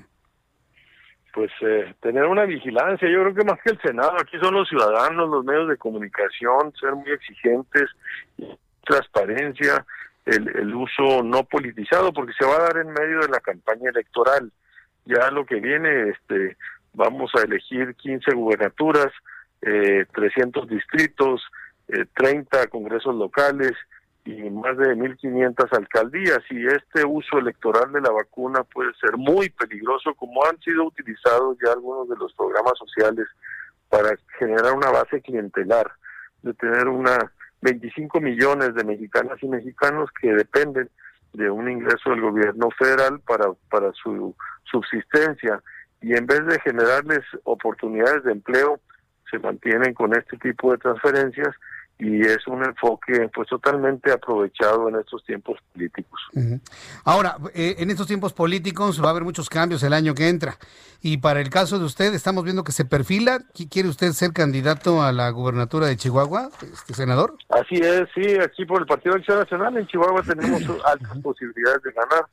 Pues 1.33 1.49
eh, 1.61 1.93
tener 2.01 2.25
una 2.25 2.43
vigilancia, 2.43 3.09
yo 3.09 3.21
creo 3.21 3.33
que 3.33 3.45
más 3.45 3.59
que 3.63 3.71
el 3.71 3.79
Senado, 3.81 4.17
aquí 4.19 4.37
son 4.41 4.53
los 4.53 4.67
ciudadanos, 4.67 5.29
los 5.29 5.45
medios 5.45 5.69
de 5.69 5.77
comunicación, 5.77 6.73
ser 6.77 6.93
muy 6.93 7.09
exigentes, 7.09 7.89
transparencia, 8.83 9.85
el, 10.25 10.73
uso 10.75 11.23
no 11.23 11.43
politizado, 11.43 12.13
porque 12.13 12.33
se 12.37 12.45
va 12.45 12.55
a 12.55 12.63
dar 12.63 12.77
en 12.77 12.91
medio 12.91 13.19
de 13.21 13.29
la 13.29 13.39
campaña 13.39 13.89
electoral. 13.89 14.51
Ya 15.05 15.31
lo 15.31 15.45
que 15.45 15.55
viene, 15.55 16.09
este, 16.09 16.57
vamos 16.93 17.31
a 17.35 17.41
elegir 17.41 17.95
15 17.95 18.33
gubernaturas, 18.35 19.11
eh, 19.61 20.05
300 20.13 20.67
distritos, 20.67 21.41
eh, 21.87 22.05
30 22.15 22.67
congresos 22.67 23.15
locales, 23.15 23.73
y 24.23 24.49
más 24.51 24.77
de 24.77 24.95
1.500 24.95 25.77
alcaldías 25.77 26.39
y 26.51 26.67
este 26.67 27.03
uso 27.05 27.39
electoral 27.39 27.91
de 27.91 28.01
la 28.01 28.11
vacuna 28.11 28.63
puede 28.63 28.93
ser 29.01 29.17
muy 29.17 29.49
peligroso 29.49 30.13
como 30.13 30.45
han 30.45 30.59
sido 30.59 30.85
utilizados 30.85 31.57
ya 31.63 31.71
algunos 31.71 32.07
de 32.07 32.15
los 32.17 32.31
programas 32.33 32.73
sociales 32.77 33.27
para 33.89 34.15
generar 34.37 34.73
una 34.73 34.91
base 34.91 35.21
clientelar, 35.21 35.91
de 36.43 36.53
tener 36.53 36.87
una 36.87 37.31
25 37.61 38.19
millones 38.19 38.73
de 38.75 38.83
mexicanas 38.83 39.37
y 39.41 39.47
mexicanos 39.47 40.09
que 40.19 40.33
dependen 40.33 40.89
de 41.33 41.49
un 41.49 41.69
ingreso 41.69 42.09
del 42.09 42.21
gobierno 42.21 42.69
federal 42.71 43.19
para, 43.21 43.45
para 43.69 43.91
su 43.93 44.35
subsistencia. 44.63 45.61
Y 46.01 46.15
en 46.15 46.25
vez 46.25 46.45
de 46.45 46.59
generarles 46.59 47.21
oportunidades 47.43 48.23
de 48.23 48.31
empleo, 48.31 48.79
se 49.29 49.39
mantienen 49.39 49.93
con 49.93 50.13
este 50.13 50.37
tipo 50.37 50.71
de 50.71 50.77
transferencias 50.79 51.55
y 52.01 52.19
es 52.21 52.47
un 52.47 52.65
enfoque 52.65 53.29
pues 53.31 53.47
totalmente 53.47 54.11
aprovechado 54.11 54.89
en 54.89 54.95
estos 54.95 55.23
tiempos 55.23 55.59
políticos. 55.71 56.19
Ahora, 57.05 57.37
eh, 57.53 57.75
en 57.77 57.91
estos 57.91 58.07
tiempos 58.07 58.33
políticos 58.33 58.99
va 58.99 59.09
a 59.09 59.11
haber 59.11 59.23
muchos 59.23 59.49
cambios 59.49 59.83
el 59.83 59.93
año 59.93 60.15
que 60.15 60.27
entra 60.27 60.57
y 61.03 61.17
para 61.17 61.41
el 61.41 61.51
caso 61.51 61.77
de 61.77 61.85
usted 61.85 62.15
estamos 62.15 62.43
viendo 62.43 62.63
que 62.63 62.71
se 62.71 62.85
perfila, 62.85 63.41
¿quiere 63.69 63.87
usted 63.87 64.13
ser 64.13 64.33
candidato 64.33 65.03
a 65.03 65.11
la 65.11 65.29
gubernatura 65.29 65.85
de 65.85 65.95
Chihuahua, 65.95 66.49
este 66.63 66.95
senador? 66.95 67.35
Así 67.49 67.75
es, 67.75 68.09
sí, 68.15 68.35
aquí 68.43 68.65
por 68.65 68.81
el 68.81 68.87
Partido 68.87 69.13
Acción 69.13 69.37
Nacional 69.37 69.77
en 69.77 69.85
Chihuahua 69.85 70.23
tenemos 70.23 70.63
altas 70.85 71.19
posibilidades 71.19 71.83
de 71.83 71.91
ganar. 71.91 72.25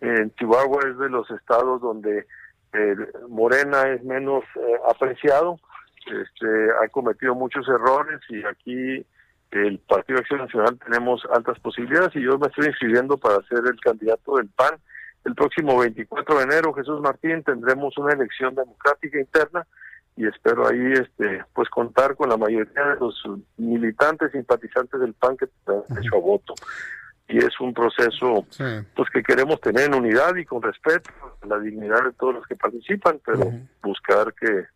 En 0.00 0.34
Chihuahua 0.34 0.80
es 0.90 0.98
de 0.98 1.08
los 1.08 1.30
estados 1.30 1.80
donde 1.80 2.26
eh, 2.72 2.96
Morena 3.28 3.88
es 3.88 4.02
menos 4.02 4.42
eh, 4.56 4.60
apreciado 4.90 5.60
este, 6.06 6.70
ha 6.82 6.88
cometido 6.88 7.34
muchos 7.34 7.68
errores 7.68 8.20
y 8.28 8.44
aquí 8.44 9.06
el 9.52 9.78
Partido 9.80 10.18
Acción 10.18 10.40
Nacional 10.40 10.78
tenemos 10.82 11.22
altas 11.30 11.58
posibilidades 11.60 12.16
y 12.16 12.22
yo 12.22 12.38
me 12.38 12.48
estoy 12.48 12.66
inscribiendo 12.66 13.18
para 13.18 13.36
ser 13.46 13.60
el 13.66 13.78
candidato 13.80 14.36
del 14.36 14.48
PAN. 14.48 14.76
El 15.24 15.34
próximo 15.34 15.78
24 15.78 16.38
de 16.38 16.42
enero, 16.44 16.72
Jesús 16.72 17.00
Martín, 17.00 17.42
tendremos 17.44 17.96
una 17.98 18.14
elección 18.14 18.54
democrática 18.54 19.20
interna 19.20 19.66
y 20.16 20.26
espero 20.26 20.66
ahí 20.66 20.92
este 20.92 21.44
pues 21.54 21.68
contar 21.68 22.16
con 22.16 22.28
la 22.28 22.36
mayoría 22.36 22.82
de 22.82 22.96
los 22.96 23.22
militantes 23.56 24.32
simpatizantes 24.32 25.00
del 25.00 25.14
PAN 25.14 25.36
que 25.36 25.46
han 25.66 25.98
hecho 25.98 26.20
voto. 26.20 26.54
Y 27.28 27.38
es 27.38 27.60
un 27.60 27.72
proceso 27.72 28.46
pues 28.94 29.10
que 29.12 29.22
queremos 29.22 29.60
tener 29.60 29.84
en 29.84 29.94
unidad 29.94 30.34
y 30.36 30.44
con 30.44 30.62
respeto 30.62 31.10
a 31.42 31.46
la 31.46 31.58
dignidad 31.58 32.04
de 32.04 32.12
todos 32.12 32.34
los 32.34 32.46
que 32.46 32.56
participan 32.56 33.20
pero 33.24 33.52
buscar 33.82 34.34
que 34.34 34.66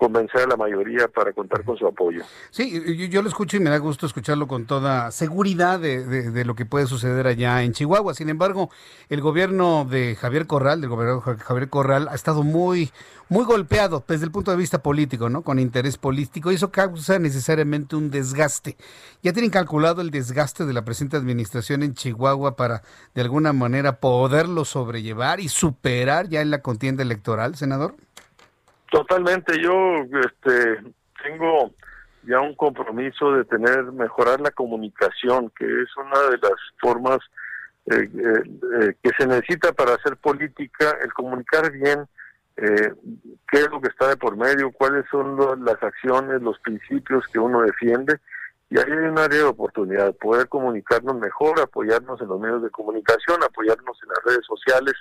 convencer 0.00 0.40
a 0.40 0.46
la 0.46 0.56
mayoría 0.56 1.08
para 1.08 1.30
contar 1.34 1.62
con 1.62 1.76
su 1.76 1.86
apoyo. 1.86 2.22
Sí, 2.50 3.08
yo, 3.10 3.20
lo 3.20 3.28
escucho 3.28 3.58
y 3.58 3.60
me 3.60 3.68
da 3.68 3.76
gusto 3.76 4.06
escucharlo 4.06 4.48
con 4.48 4.64
toda 4.64 5.10
seguridad 5.10 5.78
de, 5.78 6.44
lo 6.46 6.54
que 6.54 6.64
puede 6.64 6.86
suceder 6.86 7.26
allá 7.26 7.62
en 7.62 7.74
Chihuahua. 7.74 8.14
Sin 8.14 8.30
embargo, 8.30 8.70
el 9.10 9.20
gobierno 9.20 9.84
de 9.84 10.16
Javier 10.16 10.46
Corral, 10.46 10.80
del 10.80 10.88
gobernador 10.88 11.38
Javier 11.38 11.68
Corral, 11.68 12.08
ha 12.08 12.14
estado 12.14 12.42
muy, 12.42 12.90
muy 13.28 13.44
golpeado 13.44 14.02
desde 14.08 14.24
el 14.24 14.30
punto 14.30 14.50
de 14.50 14.56
vista 14.56 14.82
político, 14.82 15.28
¿no? 15.28 15.42
Con 15.42 15.58
interés 15.58 15.98
político 15.98 16.50
y 16.50 16.54
eso 16.54 16.70
causa 16.70 17.18
necesariamente 17.18 17.94
un 17.94 18.10
desgaste. 18.10 18.78
¿Ya 19.22 19.34
tienen 19.34 19.50
calculado 19.50 20.00
el 20.00 20.10
desgaste 20.10 20.64
de 20.64 20.72
la 20.72 20.82
presente 20.82 21.18
administración 21.18 21.82
en 21.82 21.92
Chihuahua 21.92 22.56
para 22.56 22.82
de 23.14 23.20
alguna 23.20 23.52
manera 23.52 24.00
poderlo 24.00 24.64
sobrellevar 24.64 25.40
y 25.40 25.50
superar 25.50 26.30
ya 26.30 26.40
en 26.40 26.50
la 26.50 26.62
contienda 26.62 27.02
electoral, 27.02 27.54
senador? 27.54 27.96
Totalmente, 28.90 29.60
yo 29.62 29.72
este, 30.20 30.82
tengo 31.22 31.70
ya 32.24 32.40
un 32.40 32.54
compromiso 32.54 33.32
de 33.32 33.44
tener, 33.44 33.84
mejorar 33.92 34.40
la 34.40 34.50
comunicación, 34.50 35.50
que 35.56 35.64
es 35.64 35.96
una 35.96 36.20
de 36.30 36.38
las 36.38 36.58
formas 36.80 37.18
eh, 37.86 38.08
eh, 38.12 38.42
eh, 38.82 38.94
que 39.02 39.10
se 39.18 39.26
necesita 39.26 39.72
para 39.72 39.94
hacer 39.94 40.16
política, 40.16 40.96
el 41.02 41.12
comunicar 41.12 41.70
bien 41.72 42.06
qué 42.56 43.56
es 43.56 43.70
lo 43.70 43.80
que 43.80 43.88
está 43.88 44.08
de 44.08 44.18
por 44.18 44.36
medio, 44.36 44.70
cuáles 44.70 45.06
son 45.10 45.38
las 45.64 45.82
acciones, 45.82 46.42
los 46.42 46.58
principios 46.58 47.26
que 47.28 47.38
uno 47.38 47.62
defiende, 47.62 48.20
y 48.68 48.78
ahí 48.78 48.84
hay 48.86 49.08
un 49.08 49.18
área 49.18 49.38
de 49.38 49.44
oportunidad, 49.44 50.14
poder 50.16 50.46
comunicarnos 50.46 51.16
mejor, 51.18 51.58
apoyarnos 51.58 52.20
en 52.20 52.28
los 52.28 52.38
medios 52.38 52.62
de 52.62 52.68
comunicación, 52.68 53.42
apoyarnos 53.42 53.98
en 54.02 54.08
las 54.10 54.18
redes 54.26 54.44
sociales, 54.46 54.92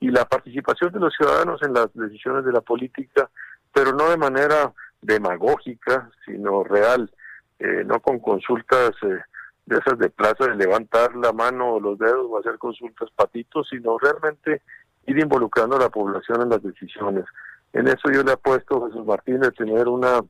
y 0.00 0.10
la 0.10 0.24
participación 0.24 0.92
de 0.92 1.00
los 1.00 1.14
ciudadanos 1.14 1.62
en 1.62 1.74
las 1.74 1.92
decisiones 1.94 2.44
de 2.44 2.52
la 2.52 2.62
política, 2.62 3.30
pero 3.72 3.92
no 3.92 4.08
de 4.10 4.16
manera 4.16 4.72
demagógica, 5.02 6.10
sino 6.24 6.64
real, 6.64 7.10
eh, 7.58 7.84
no 7.84 8.00
con 8.00 8.18
consultas 8.18 8.92
eh, 9.02 9.20
de 9.66 9.76
esas 9.76 9.98
de 9.98 10.10
plaza 10.10 10.46
de 10.46 10.56
levantar 10.56 11.14
la 11.14 11.32
mano 11.32 11.74
o 11.74 11.80
los 11.80 11.98
dedos 11.98 12.26
o 12.28 12.38
hacer 12.38 12.58
consultas 12.58 13.10
patitos, 13.14 13.68
sino 13.70 13.98
realmente 13.98 14.62
ir 15.06 15.18
involucrando 15.18 15.76
a 15.76 15.80
la 15.80 15.90
población 15.90 16.42
en 16.42 16.48
las 16.48 16.62
decisiones. 16.62 17.24
En 17.72 17.86
eso 17.86 18.10
yo 18.10 18.22
le 18.22 18.32
apuesto 18.32 18.82
a 18.82 18.88
Jesús 18.88 19.06
Martín 19.06 19.40
de 19.40 19.52
tener 19.52 19.86
una, 19.86 20.20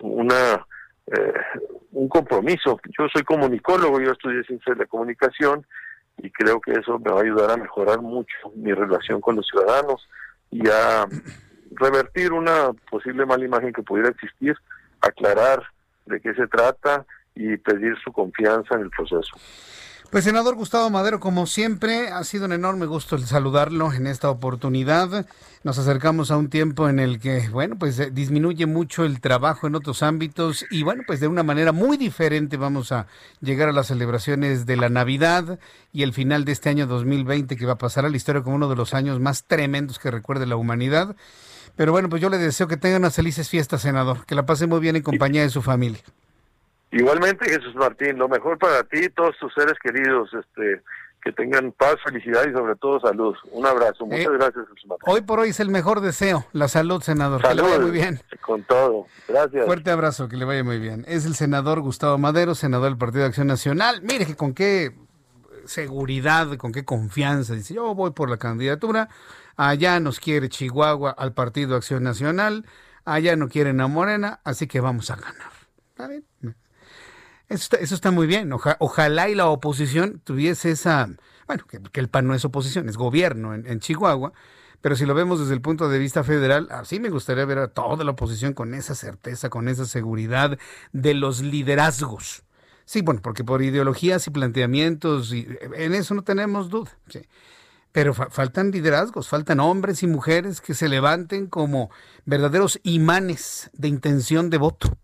una 0.00 0.66
eh, 1.06 1.32
un 1.92 2.08
compromiso. 2.08 2.80
Yo 2.98 3.06
soy 3.12 3.22
comunicólogo, 3.22 4.00
yo 4.00 4.12
estudié 4.12 4.42
ciencia 4.44 4.72
de 4.72 4.80
la 4.80 4.86
comunicación 4.86 5.66
y 6.18 6.30
creo 6.30 6.60
que 6.60 6.72
eso 6.72 6.98
me 6.98 7.10
va 7.10 7.20
a 7.20 7.22
ayudar 7.22 7.50
a 7.50 7.56
mejorar 7.56 8.00
mucho 8.00 8.36
mi 8.54 8.72
relación 8.72 9.20
con 9.20 9.36
los 9.36 9.46
ciudadanos 9.46 10.08
y 10.50 10.68
a 10.68 11.06
revertir 11.72 12.32
una 12.32 12.72
posible 12.90 13.26
mala 13.26 13.44
imagen 13.44 13.72
que 13.72 13.82
pudiera 13.82 14.10
existir, 14.10 14.56
aclarar 15.00 15.62
de 16.06 16.20
qué 16.20 16.34
se 16.34 16.46
trata 16.46 17.04
y 17.34 17.56
pedir 17.56 17.96
su 18.04 18.12
confianza 18.12 18.74
en 18.74 18.82
el 18.82 18.90
proceso. 18.90 19.32
Pues 20.12 20.24
senador 20.24 20.56
Gustavo 20.56 20.90
Madero, 20.90 21.20
como 21.20 21.46
siempre, 21.46 22.08
ha 22.08 22.22
sido 22.24 22.44
un 22.44 22.52
enorme 22.52 22.84
gusto 22.84 23.16
saludarlo 23.16 23.94
en 23.94 24.06
esta 24.06 24.28
oportunidad. 24.28 25.24
Nos 25.64 25.78
acercamos 25.78 26.30
a 26.30 26.36
un 26.36 26.50
tiempo 26.50 26.90
en 26.90 26.98
el 26.98 27.18
que, 27.18 27.48
bueno, 27.48 27.78
pues 27.78 27.98
eh, 27.98 28.10
disminuye 28.12 28.66
mucho 28.66 29.06
el 29.06 29.22
trabajo 29.22 29.66
en 29.66 29.74
otros 29.74 30.02
ámbitos 30.02 30.66
y, 30.70 30.82
bueno, 30.82 31.02
pues 31.06 31.20
de 31.20 31.28
una 31.28 31.42
manera 31.42 31.72
muy 31.72 31.96
diferente 31.96 32.58
vamos 32.58 32.92
a 32.92 33.06
llegar 33.40 33.70
a 33.70 33.72
las 33.72 33.86
celebraciones 33.86 34.66
de 34.66 34.76
la 34.76 34.90
Navidad 34.90 35.58
y 35.94 36.02
el 36.02 36.12
final 36.12 36.44
de 36.44 36.52
este 36.52 36.68
año 36.68 36.86
2020 36.86 37.56
que 37.56 37.64
va 37.64 37.72
a 37.72 37.78
pasar 37.78 38.04
a 38.04 38.10
la 38.10 38.16
historia 38.18 38.42
como 38.42 38.56
uno 38.56 38.68
de 38.68 38.76
los 38.76 38.92
años 38.92 39.18
más 39.18 39.44
tremendos 39.44 39.98
que 39.98 40.10
recuerde 40.10 40.44
la 40.44 40.56
humanidad. 40.56 41.16
Pero 41.74 41.92
bueno, 41.92 42.10
pues 42.10 42.20
yo 42.20 42.28
le 42.28 42.36
deseo 42.36 42.68
que 42.68 42.76
tenga 42.76 42.98
unas 42.98 43.14
felices 43.14 43.48
fiestas, 43.48 43.80
senador, 43.80 44.26
que 44.26 44.34
la 44.34 44.44
pase 44.44 44.66
muy 44.66 44.80
bien 44.80 44.96
en 44.96 45.02
compañía 45.02 45.40
de 45.40 45.48
su 45.48 45.62
familia. 45.62 46.02
Igualmente, 46.92 47.48
Jesús 47.48 47.74
Martín, 47.74 48.18
lo 48.18 48.28
mejor 48.28 48.58
para 48.58 48.84
ti 48.84 49.04
y 49.04 49.08
todos 49.08 49.34
tus 49.38 49.52
seres 49.54 49.74
queridos, 49.82 50.28
este, 50.34 50.82
que 51.22 51.32
tengan 51.32 51.72
paz, 51.72 51.96
felicidad 52.04 52.42
y 52.46 52.52
sobre 52.52 52.76
todo 52.76 53.00
salud. 53.00 53.34
Un 53.50 53.66
abrazo. 53.66 54.04
Muchas 54.04 54.26
eh, 54.26 54.30
gracias, 54.30 54.66
Jesús 54.68 54.86
Martín. 54.86 55.04
Hoy 55.06 55.22
por 55.22 55.40
hoy 55.40 55.48
es 55.50 55.60
el 55.60 55.70
mejor 55.70 56.02
deseo, 56.02 56.44
la 56.52 56.68
salud, 56.68 57.00
senador. 57.02 57.40
que 57.40 57.54
le 57.54 57.62
vaya 57.62 57.78
muy 57.78 57.92
bien. 57.92 58.20
Con 58.42 58.62
todo. 58.64 59.06
Gracias. 59.26 59.64
Fuerte 59.64 59.90
abrazo, 59.90 60.28
que 60.28 60.36
le 60.36 60.44
vaya 60.44 60.62
muy 60.64 60.78
bien. 60.78 61.06
Es 61.08 61.24
el 61.24 61.34
senador 61.34 61.80
Gustavo 61.80 62.18
Madero, 62.18 62.54
senador 62.54 62.90
del 62.90 62.98
Partido 62.98 63.22
de 63.22 63.28
Acción 63.28 63.46
Nacional. 63.46 64.02
Mire 64.02 64.26
que 64.26 64.36
con 64.36 64.52
qué 64.52 64.94
seguridad, 65.64 66.58
con 66.58 66.72
qué 66.72 66.84
confianza. 66.84 67.54
Dice, 67.54 67.72
yo 67.72 67.94
voy 67.94 68.10
por 68.10 68.28
la 68.28 68.36
candidatura. 68.36 69.08
Allá 69.56 69.98
nos 69.98 70.20
quiere 70.20 70.50
Chihuahua 70.50 71.12
al 71.12 71.32
Partido 71.32 71.70
de 71.70 71.76
Acción 71.76 72.02
Nacional. 72.02 72.66
Allá 73.06 73.34
no 73.36 73.48
quieren 73.48 73.80
a 73.80 73.86
Morena, 73.86 74.40
así 74.44 74.66
que 74.66 74.80
vamos 74.80 75.10
a 75.10 75.16
ganar. 75.16 75.52
¿Está 75.90 76.08
bien? 76.08 76.24
Eso 77.52 77.94
está, 77.94 78.10
muy 78.10 78.26
bien. 78.26 78.50
ojalá 78.78 79.28
y 79.28 79.34
la 79.34 79.46
oposición 79.48 80.22
tuviese 80.24 80.70
esa, 80.70 81.10
bueno, 81.46 81.64
que, 81.66 82.00
el 82.00 82.08
PAN 82.08 82.26
no 82.26 82.34
es 82.34 82.46
oposición, 82.46 82.88
es 82.88 82.96
gobierno 82.96 83.54
en, 83.54 83.78
Chihuahua, 83.78 84.32
pero 84.80 84.96
si 84.96 85.04
lo 85.04 85.12
vemos 85.12 85.38
desde 85.38 85.52
el 85.52 85.60
punto 85.60 85.90
de 85.90 85.98
vista 85.98 86.24
federal, 86.24 86.68
así 86.70 86.98
me 86.98 87.10
gustaría 87.10 87.44
ver 87.44 87.58
a 87.58 87.68
toda 87.68 88.04
la 88.04 88.12
oposición 88.12 88.54
con 88.54 88.72
esa 88.72 88.94
certeza, 88.94 89.50
con 89.50 89.68
esa 89.68 89.84
seguridad 89.84 90.58
de 90.92 91.12
los 91.12 91.42
liderazgos. 91.42 92.42
Sí, 92.86 93.02
bueno, 93.02 93.20
porque 93.22 93.44
por 93.44 93.60
ideologías 93.60 94.26
y 94.26 94.30
planteamientos, 94.30 95.32
y 95.34 95.46
en 95.76 95.94
eso 95.94 96.14
no 96.14 96.22
tenemos 96.22 96.70
duda. 96.70 96.90
Pero 97.92 98.14
faltan 98.14 98.70
liderazgos, 98.70 99.28
faltan 99.28 99.60
hombres 99.60 100.02
y 100.02 100.06
mujeres 100.06 100.62
que 100.62 100.72
se 100.72 100.88
levanten 100.88 101.48
como 101.48 101.90
verdaderos 102.24 102.80
imanes 102.82 103.70
de 103.74 103.88
intención 103.88 104.48
de 104.48 104.56
voto 104.56 104.96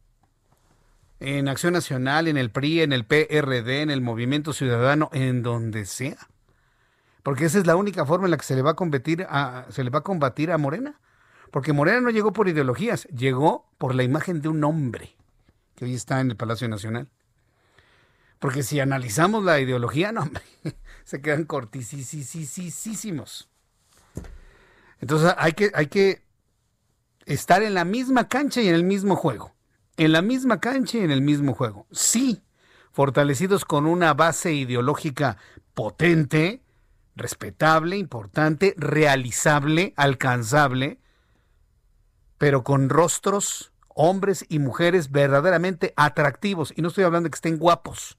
en 1.20 1.49
Acción 1.49 1.73
Nacional, 1.73 2.28
en 2.28 2.36
el 2.36 2.51
PRI, 2.51 2.82
en 2.82 2.93
el 2.93 3.05
PRD, 3.05 3.82
en 3.82 3.90
el 3.90 4.01
Movimiento 4.01 4.53
Ciudadano, 4.53 5.11
en 5.12 5.43
donde 5.43 5.85
sea. 5.85 6.28
Porque 7.23 7.47
esa 7.47 7.59
es 7.59 7.66
la 7.66 7.77
única 7.77 8.07
forma 8.07 8.27
en 8.27 8.31
la 8.31 8.36
que 8.36 8.45
se 8.45 8.55
le 8.55 8.62
va 8.62 8.70
a 8.70 8.77
combatir 8.77 9.27
a, 9.28 9.66
se 9.70 9.85
le 9.85 9.90
va 9.90 10.01
a, 10.01 10.03
combatir 10.03 10.53
a 10.53 10.59
Morena. 10.59 11.01
Porque 11.51 11.73
Morena 11.73 12.01
no 12.01 12.11
llegó 12.11 12.32
por 12.32 12.49
ideologías, 12.49 13.05
llegó 13.07 13.69
por 13.78 13.95
la 13.95 14.03
imagen 14.03 14.40
de 14.40 14.49
un 14.49 14.62
hombre 14.65 15.16
que 15.74 15.86
hoy 15.86 15.95
está 15.95 16.20
en 16.20 16.31
el 16.31 16.36
Palacio 16.36 16.69
Nacional. 16.69 17.09
Porque 18.39 18.62
si 18.62 18.78
analizamos 18.78 19.45
la 19.45 19.59
ideología, 19.59 20.12
no, 20.12 20.23
hombre, 20.23 20.43
se 21.05 21.20
quedan 21.20 21.45
cortisísimos. 21.45 23.49
Entonces 25.01 25.35
hay 25.36 25.53
que, 25.53 25.73
hay 25.74 25.86
que 25.86 26.23
estar 27.27 27.62
en 27.62 27.74
la 27.74 27.85
misma 27.85 28.28
cancha 28.28 28.61
y 28.61 28.69
en 28.69 28.74
el 28.74 28.85
mismo 28.85 29.16
juego 29.16 29.57
en 29.99 30.12
la 30.12 30.23
misma 30.23 30.61
cancha 30.61 30.99
y 30.99 31.03
en 31.03 31.11
el 31.11 31.20
mismo 31.20 31.53
juego. 31.55 31.87
Sí, 31.91 32.43
fortalecidos 32.93 33.65
con 33.65 33.85
una 33.85 34.15
base 34.15 34.55
ideológica 34.55 35.37
potente, 35.75 36.62
respetable, 37.16 37.99
importante, 37.99 38.75
realizable, 38.79 39.93
alcanzable, 39.97 41.01
pero 42.39 42.62
con 42.62 42.89
rostros, 42.89 43.73
hombres 43.89 44.47
y 44.49 44.61
mujeres 44.61 45.11
verdaderamente 45.11 45.93
atractivos. 45.97 46.73
Y 46.77 46.83
no 46.83 46.89
estoy 46.89 47.05
hablando 47.05 47.27
de 47.27 47.31
que 47.31 47.37
estén 47.37 47.59
guapos. 47.59 48.19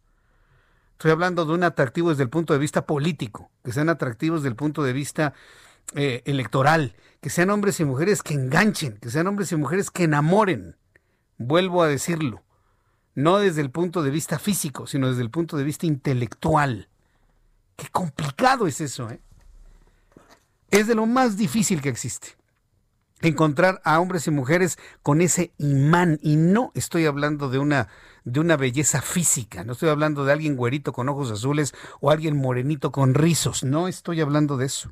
Estoy 0.92 1.12
hablando 1.12 1.46
de 1.46 1.54
un 1.54 1.64
atractivo 1.64 2.10
desde 2.10 2.24
el 2.24 2.30
punto 2.30 2.52
de 2.52 2.60
vista 2.60 2.86
político, 2.86 3.50
que 3.64 3.72
sean 3.72 3.88
atractivos 3.88 4.42
desde 4.42 4.50
el 4.50 4.58
punto 4.58 4.84
de 4.84 4.92
vista 4.92 5.34
eh, 5.96 6.24
electoral, 6.26 6.98
que 7.22 7.30
sean 7.30 7.50
hombres 7.52 7.80
y 7.80 7.86
mujeres 7.86 8.22
que 8.22 8.34
enganchen, 8.34 8.98
que 8.98 9.10
sean 9.10 9.28
hombres 9.28 9.54
y 9.54 9.56
mujeres 9.56 9.92
que 9.92 10.04
enamoren. 10.04 10.76
Vuelvo 11.40 11.82
a 11.82 11.88
decirlo, 11.88 12.44
no 13.16 13.40
desde 13.40 13.62
el 13.62 13.72
punto 13.72 14.04
de 14.04 14.12
vista 14.12 14.38
físico, 14.40 14.88
sino 14.88 15.08
desde 15.08 15.22
el 15.22 15.32
punto 15.32 15.56
de 15.56 15.64
vista 15.64 15.86
intelectual. 15.86 16.90
Qué 17.78 17.88
complicado 17.88 18.68
es 18.68 18.82
eso, 18.82 19.10
¿eh? 19.10 19.22
Es 20.70 20.88
de 20.88 20.96
lo 20.96 21.06
más 21.06 21.38
difícil 21.38 21.82
que 21.82 21.88
existe. 21.88 22.36
Encontrar 23.22 23.82
a 23.86 24.02
hombres 24.02 24.28
y 24.28 24.32
mujeres 24.32 24.78
con 25.02 25.22
ese 25.22 25.54
imán. 25.58 26.20
Y 26.22 26.36
no 26.36 26.72
estoy 26.76 27.06
hablando 27.06 27.50
de 27.50 27.58
una, 27.58 27.88
de 28.26 28.42
una 28.42 28.58
belleza 28.58 29.02
física. 29.02 29.64
No 29.64 29.74
estoy 29.74 29.90
hablando 29.90 30.26
de 30.26 30.34
alguien 30.34 30.58
güerito 30.58 30.92
con 30.92 31.08
ojos 31.08 31.32
azules 31.32 31.74
o 32.02 32.12
alguien 32.12 32.38
morenito 32.38 32.92
con 32.92 33.14
rizos. 33.14 33.64
No 33.64 33.88
estoy 33.88 34.20
hablando 34.20 34.58
de 34.58 34.66
eso. 34.66 34.92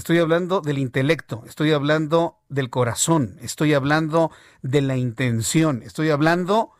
Estoy 0.00 0.18
hablando 0.18 0.62
del 0.62 0.78
intelecto, 0.78 1.42
estoy 1.46 1.72
hablando 1.72 2.38
del 2.48 2.70
corazón, 2.70 3.36
estoy 3.42 3.74
hablando 3.74 4.30
de 4.62 4.80
la 4.80 4.96
intención, 4.96 5.82
estoy 5.82 6.08
hablando 6.08 6.70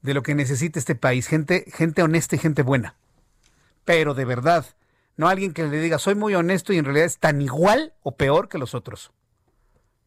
de 0.00 0.14
lo 0.14 0.22
que 0.22 0.34
necesita 0.34 0.78
este 0.78 0.94
país, 0.94 1.26
gente, 1.26 1.66
gente 1.70 2.02
honesta 2.02 2.36
y 2.36 2.38
gente 2.38 2.62
buena. 2.62 2.94
Pero 3.84 4.14
de 4.14 4.24
verdad, 4.24 4.64
no 5.18 5.28
alguien 5.28 5.52
que 5.52 5.64
le 5.64 5.78
diga 5.78 5.98
soy 5.98 6.14
muy 6.14 6.34
honesto 6.34 6.72
y 6.72 6.78
en 6.78 6.86
realidad 6.86 7.04
es 7.04 7.18
tan 7.18 7.42
igual 7.42 7.92
o 8.02 8.16
peor 8.16 8.48
que 8.48 8.56
los 8.56 8.74
otros. 8.74 9.12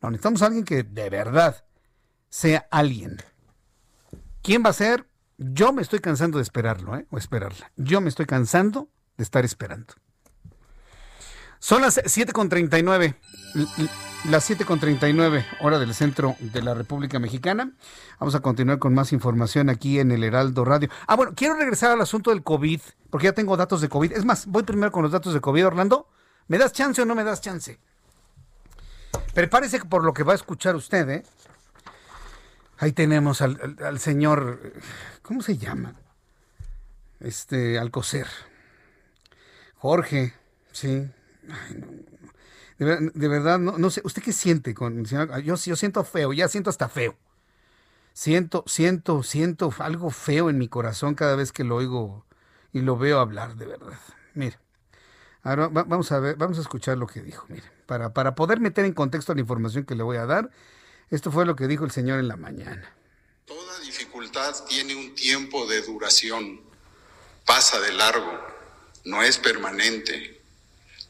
No, 0.01 0.09
necesitamos 0.09 0.41
alguien 0.41 0.65
que 0.65 0.81
de 0.81 1.11
verdad 1.11 1.63
sea 2.29 2.67
alguien. 2.71 3.17
¿Quién 4.41 4.65
va 4.65 4.71
a 4.71 4.73
ser? 4.73 5.05
Yo 5.37 5.73
me 5.73 5.83
estoy 5.83 5.99
cansando 5.99 6.39
de 6.39 6.43
esperarlo, 6.43 6.97
¿eh? 6.97 7.05
O 7.11 7.19
esperarla. 7.19 7.71
Yo 7.75 8.01
me 8.01 8.09
estoy 8.09 8.25
cansando 8.25 8.89
de 9.15 9.25
estar 9.25 9.45
esperando. 9.45 9.93
Son 11.61 11.83
las 11.83 11.99
7.39, 11.99 13.13
las 14.31 14.49
7.39 14.49 15.45
hora 15.59 15.77
del 15.77 15.93
centro 15.93 16.35
de 16.39 16.63
la 16.63 16.73
República 16.73 17.19
Mexicana. 17.19 17.71
Vamos 18.19 18.33
a 18.33 18.39
continuar 18.39 18.79
con 18.79 18.95
más 18.95 19.13
información 19.13 19.69
aquí 19.69 19.99
en 19.99 20.11
el 20.11 20.23
Heraldo 20.23 20.65
Radio. 20.65 20.89
Ah, 21.05 21.15
bueno, 21.15 21.33
quiero 21.35 21.53
regresar 21.53 21.91
al 21.91 22.01
asunto 22.01 22.31
del 22.31 22.41
COVID, 22.41 22.81
porque 23.11 23.25
ya 23.25 23.33
tengo 23.33 23.55
datos 23.57 23.79
de 23.79 23.89
COVID. 23.89 24.11
Es 24.11 24.25
más, 24.25 24.47
voy 24.47 24.63
primero 24.63 24.91
con 24.91 25.03
los 25.03 25.11
datos 25.11 25.35
de 25.35 25.39
COVID, 25.39 25.67
Orlando. 25.67 26.09
¿Me 26.47 26.57
das 26.57 26.73
chance 26.73 26.99
o 26.99 27.05
no 27.05 27.13
me 27.13 27.23
das 27.23 27.41
chance? 27.41 27.79
Prepárese 29.35 29.85
por 29.85 30.03
lo 30.03 30.15
que 30.15 30.23
va 30.23 30.31
a 30.31 30.37
escuchar 30.37 30.75
usted, 30.75 31.07
¿eh? 31.11 31.23
Ahí 32.79 32.91
tenemos 32.91 33.39
al, 33.43 33.99
señor, 33.99 34.73
¿cómo 35.21 35.43
se 35.43 35.59
llama? 35.59 35.93
Este, 37.19 37.77
Alcocer. 37.77 38.25
Jorge, 39.77 40.33
sí, 40.71 41.07
de, 42.77 43.27
verdad, 43.27 43.59
no, 43.59 43.89
sé, 43.89 44.01
¿usted 44.03 44.21
qué 44.23 44.33
siente 44.33 44.73
con 44.73 45.05
yo, 45.05 45.55
yo 45.55 45.75
siento 45.75 46.03
feo, 46.03 46.33
ya 46.33 46.47
siento 46.47 46.69
hasta 46.69 46.89
feo. 46.89 47.17
Siento, 48.13 48.63
siento, 48.67 49.23
siento 49.23 49.73
algo 49.79 50.09
feo 50.09 50.49
en 50.49 50.57
mi 50.57 50.67
corazón 50.67 51.15
cada 51.15 51.35
vez 51.35 51.51
que 51.51 51.63
lo 51.63 51.75
oigo 51.77 52.25
y 52.73 52.81
lo 52.81 52.97
veo 52.97 53.19
hablar, 53.19 53.55
de 53.55 53.65
verdad. 53.65 53.99
Mire, 54.33 54.59
ahora 55.43 55.67
vamos 55.69 56.11
a 56.11 56.19
ver, 56.19 56.35
vamos 56.35 56.57
a 56.57 56.61
escuchar 56.61 56.97
lo 56.97 57.07
que 57.07 57.21
dijo. 57.21 57.45
Mire, 57.49 57.63
para, 57.85 58.13
para 58.13 58.35
poder 58.35 58.59
meter 58.59 58.85
en 58.85 58.93
contexto 58.93 59.33
la 59.33 59.41
información 59.41 59.85
que 59.85 59.95
le 59.95 60.03
voy 60.03 60.17
a 60.17 60.25
dar, 60.25 60.51
esto 61.09 61.31
fue 61.31 61.45
lo 61.45 61.55
que 61.55 61.67
dijo 61.67 61.85
el 61.85 61.91
señor 61.91 62.19
en 62.19 62.27
la 62.27 62.35
mañana. 62.35 62.93
Toda 63.45 63.79
dificultad 63.79 64.55
tiene 64.67 64.95
un 64.95 65.13
tiempo 65.15 65.65
de 65.67 65.81
duración, 65.81 66.61
pasa 67.45 67.79
de 67.79 67.93
largo, 67.93 68.31
no 69.05 69.23
es 69.23 69.37
permanente. 69.37 70.40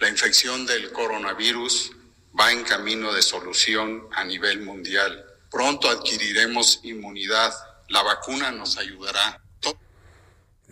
La 0.02 0.10
infección 0.10 0.66
del 0.66 0.92
coronavirus 0.92 1.92
va 2.38 2.52
en 2.52 2.64
camino 2.64 3.14
de 3.14 3.22
solución 3.22 4.08
a 4.16 4.24
nivel 4.24 4.64
mundial. 4.64 5.24
Pronto 5.52 5.88
adquiriremos 5.92 6.80
inmunidad. 6.82 7.54
La 7.88 8.02
vacuna 8.02 8.52
nos 8.52 8.80
ayudará. 8.80 9.40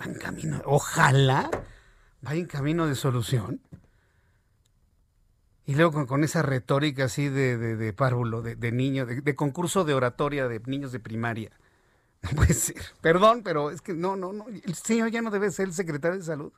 Va 0.02 0.06
en 0.06 0.16
camino, 0.16 0.60
ojalá 0.66 1.52
va 2.26 2.34
en 2.34 2.48
camino 2.48 2.88
de 2.88 2.96
solución. 2.96 3.62
Y 5.68 5.76
luego 5.76 6.08
con, 6.08 6.24
esa 6.24 6.42
retórica 6.42 7.04
así 7.04 7.30
de, 7.30 7.56
de, 7.56 7.94
párvulo, 7.94 8.42
de, 8.42 8.56
de 8.56 8.72
niño, 8.72 9.06
de, 9.06 9.36
concurso 9.36 9.86
de 9.86 9.94
oratoria 9.94 10.48
de 10.48 10.60
niños 10.66 10.92
de 10.92 11.00
primaria. 11.00 11.52
Perdón, 13.02 13.44
pero 13.44 13.70
es 13.70 13.82
que 13.82 13.94
no, 13.94 14.16
no, 14.16 14.34
no. 14.34 14.48
El 14.48 14.74
señor 14.74 15.12
ya 15.12 15.22
no 15.22 15.30
debe 15.30 15.52
ser 15.52 15.68
el 15.68 15.74
secretario 15.76 16.18
de 16.18 16.24
salud. 16.24 16.52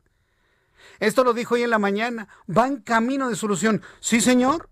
Esto 0.99 1.23
lo 1.23 1.33
dijo 1.33 1.55
hoy 1.55 1.63
en 1.63 1.69
la 1.69 1.79
mañana. 1.79 2.27
Va 2.49 2.67
en 2.67 2.77
camino 2.77 3.29
de 3.29 3.35
solución. 3.35 3.81
Sí, 3.99 4.21
señor. 4.21 4.69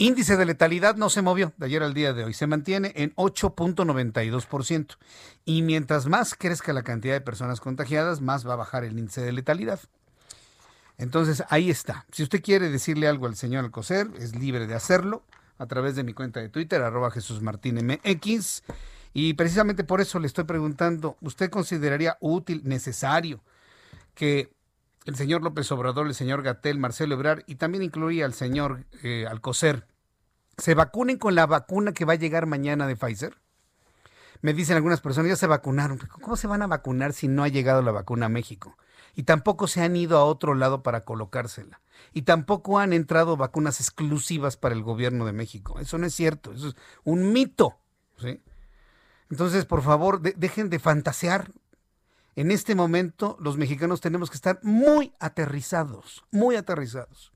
Índice 0.00 0.38
de 0.38 0.46
letalidad 0.46 0.96
no 0.96 1.10
se 1.10 1.20
movió 1.20 1.52
de 1.58 1.66
ayer 1.66 1.82
al 1.82 1.92
día 1.92 2.14
de 2.14 2.24
hoy, 2.24 2.32
se 2.32 2.46
mantiene 2.46 2.94
en 2.96 3.14
8.92%. 3.16 4.96
Y 5.44 5.60
mientras 5.60 6.06
más 6.06 6.34
crezca 6.34 6.72
la 6.72 6.82
cantidad 6.82 7.12
de 7.12 7.20
personas 7.20 7.60
contagiadas, 7.60 8.22
más 8.22 8.48
va 8.48 8.54
a 8.54 8.56
bajar 8.56 8.84
el 8.84 8.98
índice 8.98 9.20
de 9.20 9.32
letalidad. 9.32 9.78
Entonces, 10.96 11.44
ahí 11.50 11.68
está. 11.68 12.06
Si 12.12 12.22
usted 12.22 12.42
quiere 12.42 12.70
decirle 12.70 13.08
algo 13.08 13.26
al 13.26 13.36
señor 13.36 13.62
Alcocer, 13.62 14.08
es 14.18 14.34
libre 14.34 14.66
de 14.66 14.74
hacerlo 14.74 15.22
a 15.58 15.66
través 15.66 15.96
de 15.96 16.02
mi 16.02 16.14
cuenta 16.14 16.40
de 16.40 16.48
Twitter, 16.48 16.80
arroba 16.80 17.10
Jesús. 17.10 17.42
Y 19.12 19.34
precisamente 19.34 19.84
por 19.84 20.00
eso 20.00 20.18
le 20.18 20.28
estoy 20.28 20.44
preguntando, 20.44 21.18
¿usted 21.20 21.50
consideraría 21.50 22.16
útil, 22.20 22.62
necesario 22.64 23.42
que 24.14 24.50
el 25.04 25.16
señor 25.16 25.42
López 25.42 25.70
Obrador, 25.72 26.06
el 26.06 26.14
señor 26.14 26.42
Gatel, 26.42 26.78
Marcelo 26.78 27.16
Ebrar 27.16 27.44
y 27.46 27.56
también 27.56 27.82
incluía 27.82 28.24
al 28.24 28.32
señor 28.32 28.84
eh, 29.02 29.26
Alcocer, 29.28 29.89
se 30.58 30.74
vacunen 30.74 31.18
con 31.18 31.34
la 31.34 31.46
vacuna 31.46 31.92
que 31.92 32.04
va 32.04 32.14
a 32.14 32.16
llegar 32.16 32.46
mañana 32.46 32.86
de 32.86 32.96
Pfizer? 32.96 33.36
Me 34.42 34.54
dicen 34.54 34.76
algunas 34.76 35.00
personas, 35.00 35.28
ya 35.28 35.36
se 35.36 35.46
vacunaron. 35.46 35.98
¿Cómo 35.98 36.36
se 36.36 36.46
van 36.46 36.62
a 36.62 36.66
vacunar 36.66 37.12
si 37.12 37.28
no 37.28 37.42
ha 37.42 37.48
llegado 37.48 37.82
la 37.82 37.92
vacuna 37.92 38.26
a 38.26 38.30
México? 38.30 38.76
Y 39.14 39.24
tampoco 39.24 39.66
se 39.66 39.82
han 39.82 39.96
ido 39.96 40.16
a 40.16 40.24
otro 40.24 40.54
lado 40.54 40.82
para 40.82 41.04
colocársela. 41.04 41.82
Y 42.14 42.22
tampoco 42.22 42.78
han 42.78 42.92
entrado 42.92 43.36
vacunas 43.36 43.80
exclusivas 43.80 44.56
para 44.56 44.74
el 44.74 44.82
gobierno 44.82 45.26
de 45.26 45.32
México. 45.32 45.78
Eso 45.78 45.98
no 45.98 46.06
es 46.06 46.14
cierto, 46.14 46.52
eso 46.52 46.68
es 46.68 46.76
un 47.04 47.32
mito. 47.32 47.78
Entonces, 49.28 49.66
por 49.66 49.82
favor, 49.82 50.20
dejen 50.20 50.70
de 50.70 50.78
fantasear. 50.78 51.52
En 52.34 52.50
este 52.50 52.74
momento, 52.74 53.36
los 53.40 53.58
mexicanos 53.58 54.00
tenemos 54.00 54.30
que 54.30 54.36
estar 54.36 54.60
muy 54.62 55.12
aterrizados, 55.18 56.24
muy 56.30 56.56
aterrizados 56.56 57.32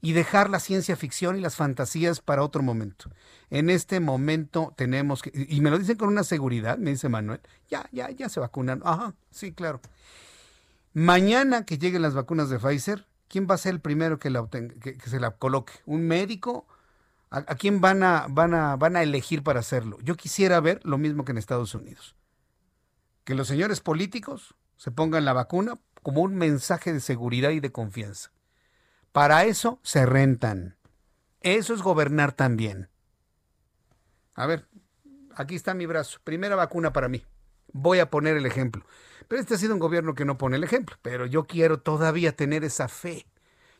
y 0.00 0.12
dejar 0.12 0.48
la 0.50 0.60
ciencia 0.60 0.96
ficción 0.96 1.36
y 1.36 1.40
las 1.40 1.56
fantasías 1.56 2.20
para 2.20 2.42
otro 2.42 2.62
momento. 2.62 3.10
En 3.50 3.68
este 3.70 4.00
momento 4.00 4.72
tenemos 4.76 5.22
que, 5.22 5.32
y 5.48 5.60
me 5.60 5.70
lo 5.70 5.78
dicen 5.78 5.96
con 5.96 6.08
una 6.08 6.24
seguridad, 6.24 6.78
me 6.78 6.90
dice 6.90 7.08
Manuel, 7.08 7.40
ya, 7.68 7.88
ya, 7.92 8.10
ya 8.10 8.28
se 8.28 8.40
vacunan. 8.40 8.80
Ajá, 8.84 9.14
sí, 9.30 9.52
claro. 9.52 9.80
Mañana 10.94 11.64
que 11.64 11.78
lleguen 11.78 12.02
las 12.02 12.14
vacunas 12.14 12.48
de 12.48 12.58
Pfizer, 12.58 13.06
¿quién 13.28 13.46
va 13.50 13.54
a 13.54 13.58
ser 13.58 13.74
el 13.74 13.80
primero 13.80 14.18
que, 14.18 14.30
la 14.30 14.48
que, 14.48 14.98
se 15.04 15.20
la 15.20 15.32
coloque? 15.32 15.72
¿Un 15.84 16.06
médico? 16.06 16.66
¿A, 17.30 17.38
¿A, 17.38 17.54
quién 17.56 17.80
van 17.80 18.02
a, 18.02 18.26
van, 18.28 18.54
a, 18.54 18.76
van 18.76 18.96
a 18.96 19.02
elegir 19.02 19.42
para 19.42 19.60
hacerlo? 19.60 19.98
Yo 20.02 20.16
quisiera 20.16 20.60
ver 20.60 20.80
lo 20.84 20.96
mismo 20.96 21.24
que 21.24 21.32
en 21.32 21.38
Estados 21.38 21.74
Unidos. 21.74 22.14
Que 23.24 23.34
los 23.34 23.48
señores 23.48 23.80
políticos 23.80 24.54
se 24.76 24.90
pongan 24.92 25.24
la 25.24 25.32
vacuna 25.32 25.74
como 26.02 26.22
un 26.22 26.36
mensaje 26.36 26.92
de 26.92 27.00
seguridad 27.00 27.50
y 27.50 27.60
de 27.60 27.72
confianza 27.72 28.30
para 29.18 29.46
eso 29.46 29.80
se 29.82 30.06
rentan. 30.06 30.76
Eso 31.40 31.74
es 31.74 31.82
gobernar 31.82 32.30
también. 32.30 32.88
A 34.36 34.46
ver, 34.46 34.68
aquí 35.34 35.56
está 35.56 35.74
mi 35.74 35.86
brazo. 35.86 36.20
Primera 36.22 36.54
vacuna 36.54 36.92
para 36.92 37.08
mí. 37.08 37.26
Voy 37.72 37.98
a 37.98 38.10
poner 38.10 38.36
el 38.36 38.46
ejemplo. 38.46 38.86
Pero 39.26 39.40
este 39.40 39.54
ha 39.54 39.58
sido 39.58 39.74
un 39.74 39.80
gobierno 39.80 40.14
que 40.14 40.24
no 40.24 40.38
pone 40.38 40.54
el 40.56 40.62
ejemplo. 40.62 40.94
Pero 41.02 41.26
yo 41.26 41.48
quiero 41.48 41.80
todavía 41.80 42.36
tener 42.36 42.62
esa 42.62 42.86
fe 42.86 43.26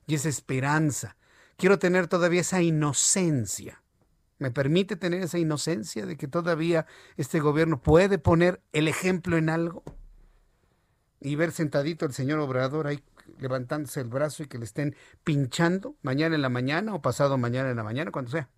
y 0.09 0.16
esa 0.16 0.28
esperanza. 0.28 1.16
Quiero 1.56 1.78
tener 1.78 2.09
todavía 2.09 2.40
esa 2.40 2.60
inocencia. 2.60 3.81
¿Me 4.39 4.51
permite 4.51 4.97
tener 4.97 5.23
esa 5.23 5.39
inocencia 5.39 6.05
de 6.05 6.16
que 6.16 6.27
todavía 6.27 6.85
este 7.16 7.39
gobierno 7.39 7.81
puede 7.81 8.19
poner 8.19 8.60
el 8.73 8.89
ejemplo 8.89 9.36
en 9.36 9.51
algo? 9.51 9.85
Y 11.20 11.36
ver 11.36 11.52
sentadito 11.52 12.06
al 12.06 12.12
señor 12.12 12.40
Obrador 12.40 12.89
ahí 12.89 13.05
levantándose 13.38 14.00
el 14.00 14.09
brazo 14.09 14.42
y 14.42 14.46
que 14.46 14.59
le 14.59 14.64
estén 14.64 14.96
pinchando 15.24 15.96
mañana 16.02 16.34
en 16.34 16.42
la 16.42 16.48
mañana 16.48 16.94
o 16.94 17.02
pasado 17.02 17.38
mañana 17.38 17.70
en 17.70 17.76
la 17.76 17.84
mañana, 17.84 18.10
cuando 18.10 18.30
sea. 18.30 18.48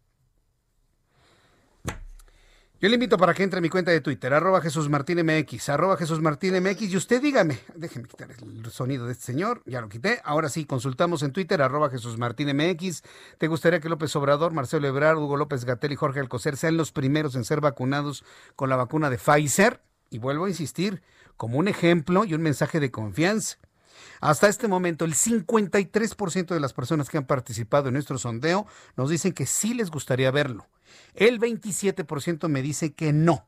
Yo 2.80 2.88
le 2.88 2.94
invito 2.94 3.18
para 3.18 3.34
que 3.34 3.42
entre 3.42 3.59
a 3.59 3.60
mi 3.60 3.68
cuenta 3.68 3.90
de 3.90 4.01
Twitter, 4.01 4.32
arroba 4.32 4.62
Jesús 4.62 4.88
Martín 4.88 5.18
MX, 5.22 5.68
arroba 5.68 5.98
Jesús 5.98 6.22
Martín 6.22 6.59
MX, 6.62 6.80
y 6.84 6.97
usted 6.97 7.20
dígame, 7.20 7.59
déjeme 7.74 8.09
quitar 8.09 8.30
el 8.30 8.70
sonido 8.70 9.05
de 9.05 9.12
este 9.12 9.24
señor, 9.24 9.62
ya 9.66 9.82
lo 9.82 9.90
quité, 9.90 10.22
ahora 10.24 10.48
sí, 10.48 10.64
consultamos 10.64 11.22
en 11.22 11.32
Twitter, 11.32 11.60
arroba 11.60 11.90
Jesús 11.90 12.16
Martín 12.16 12.56
MX, 12.56 13.02
¿te 13.36 13.48
gustaría 13.48 13.80
que 13.80 13.90
López 13.90 14.16
Obrador, 14.16 14.55
Marcelo 14.55 14.88
Ebrard, 14.88 15.18
Hugo 15.18 15.36
López 15.36 15.66
Gatel 15.66 15.92
y 15.92 15.97
Jorge 15.97 16.20
Alcocer 16.20 16.56
sean 16.56 16.78
los 16.78 16.90
primeros 16.90 17.34
en 17.34 17.44
ser 17.44 17.60
vacunados 17.60 18.24
con 18.56 18.70
la 18.70 18.76
vacuna 18.76 19.10
de 19.10 19.18
Pfizer? 19.18 19.82
Y 20.09 20.18
vuelvo 20.18 20.47
a 20.47 20.48
insistir, 20.48 21.02
como 21.36 21.59
un 21.59 21.68
ejemplo 21.68 22.24
y 22.24 22.32
un 22.32 22.40
mensaje 22.40 22.80
de 22.80 22.90
confianza. 22.90 23.59
Hasta 24.20 24.48
este 24.48 24.68
momento, 24.68 25.05
el 25.05 25.14
53% 25.14 26.47
de 26.48 26.60
las 26.60 26.74
personas 26.74 27.09
que 27.09 27.16
han 27.16 27.26
participado 27.26 27.88
en 27.88 27.94
nuestro 27.94 28.18
sondeo 28.18 28.66
nos 28.97 29.09
dicen 29.09 29.32
que 29.32 29.47
sí 29.47 29.72
les 29.72 29.90
gustaría 29.90 30.30
verlo. 30.30 30.66
El 31.14 31.40
27% 31.40 32.48
me 32.48 32.60
dice 32.62 32.92
que 32.92 33.12
no. 33.12 33.47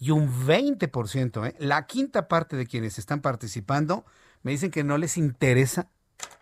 Y 0.00 0.10
un 0.10 0.28
20%, 0.28 1.48
¿eh? 1.48 1.54
la 1.60 1.86
quinta 1.86 2.26
parte 2.26 2.56
de 2.56 2.66
quienes 2.66 2.98
están 2.98 3.20
participando, 3.20 4.04
me 4.42 4.50
dicen 4.50 4.70
que 4.72 4.82
no 4.82 4.98
les 4.98 5.16
interesa 5.16 5.88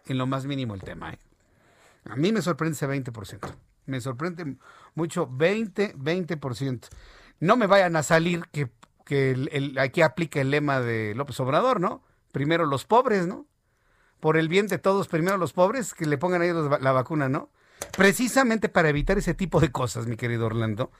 en 0.07 0.17
lo 0.17 0.27
más 0.27 0.47
mínimo 0.47 0.75
el 0.75 0.83
tema. 0.83 1.13
¿eh? 1.13 1.19
A 2.09 2.17
mí 2.17 2.33
me 2.33 2.41
sorprende 2.41 2.77
ese 2.77 2.89
20%. 2.89 3.55
Me 3.85 4.01
sorprende 4.01 4.57
mucho 4.95 5.29
20, 5.31 5.97
20%. 5.97 6.89
No 7.41 7.57
me 7.57 7.67
vayan 7.67 7.97
a 7.97 8.03
salir 8.03 8.47
que, 8.53 8.71
que 9.05 9.75
aquí 9.79 10.01
aplica 10.01 10.41
el 10.41 10.51
lema 10.51 10.81
de 10.81 11.15
López 11.15 11.39
Obrador, 11.41 11.81
¿no? 11.81 12.03
Primero 12.33 12.65
los 12.67 12.85
pobres, 12.85 13.27
¿no? 13.27 13.47
Por 14.27 14.37
el 14.37 14.49
bien 14.49 14.67
de 14.67 14.79
todos, 14.79 15.07
primero 15.07 15.37
los 15.37 15.53
pobres, 15.53 15.95
que 15.95 16.05
le 16.05 16.19
pongan 16.19 16.43
a 16.43 16.47
ellos 16.47 16.81
la 16.81 16.91
vacuna, 16.91 17.29
¿no? 17.29 17.49
Precisamente 17.97 18.69
para 18.69 18.89
evitar 18.89 19.17
ese 19.19 19.35
tipo 19.35 19.61
de 19.61 19.71
cosas, 19.71 20.09
mi 20.09 20.17
querido 20.17 20.47
Orlando, 20.47 20.91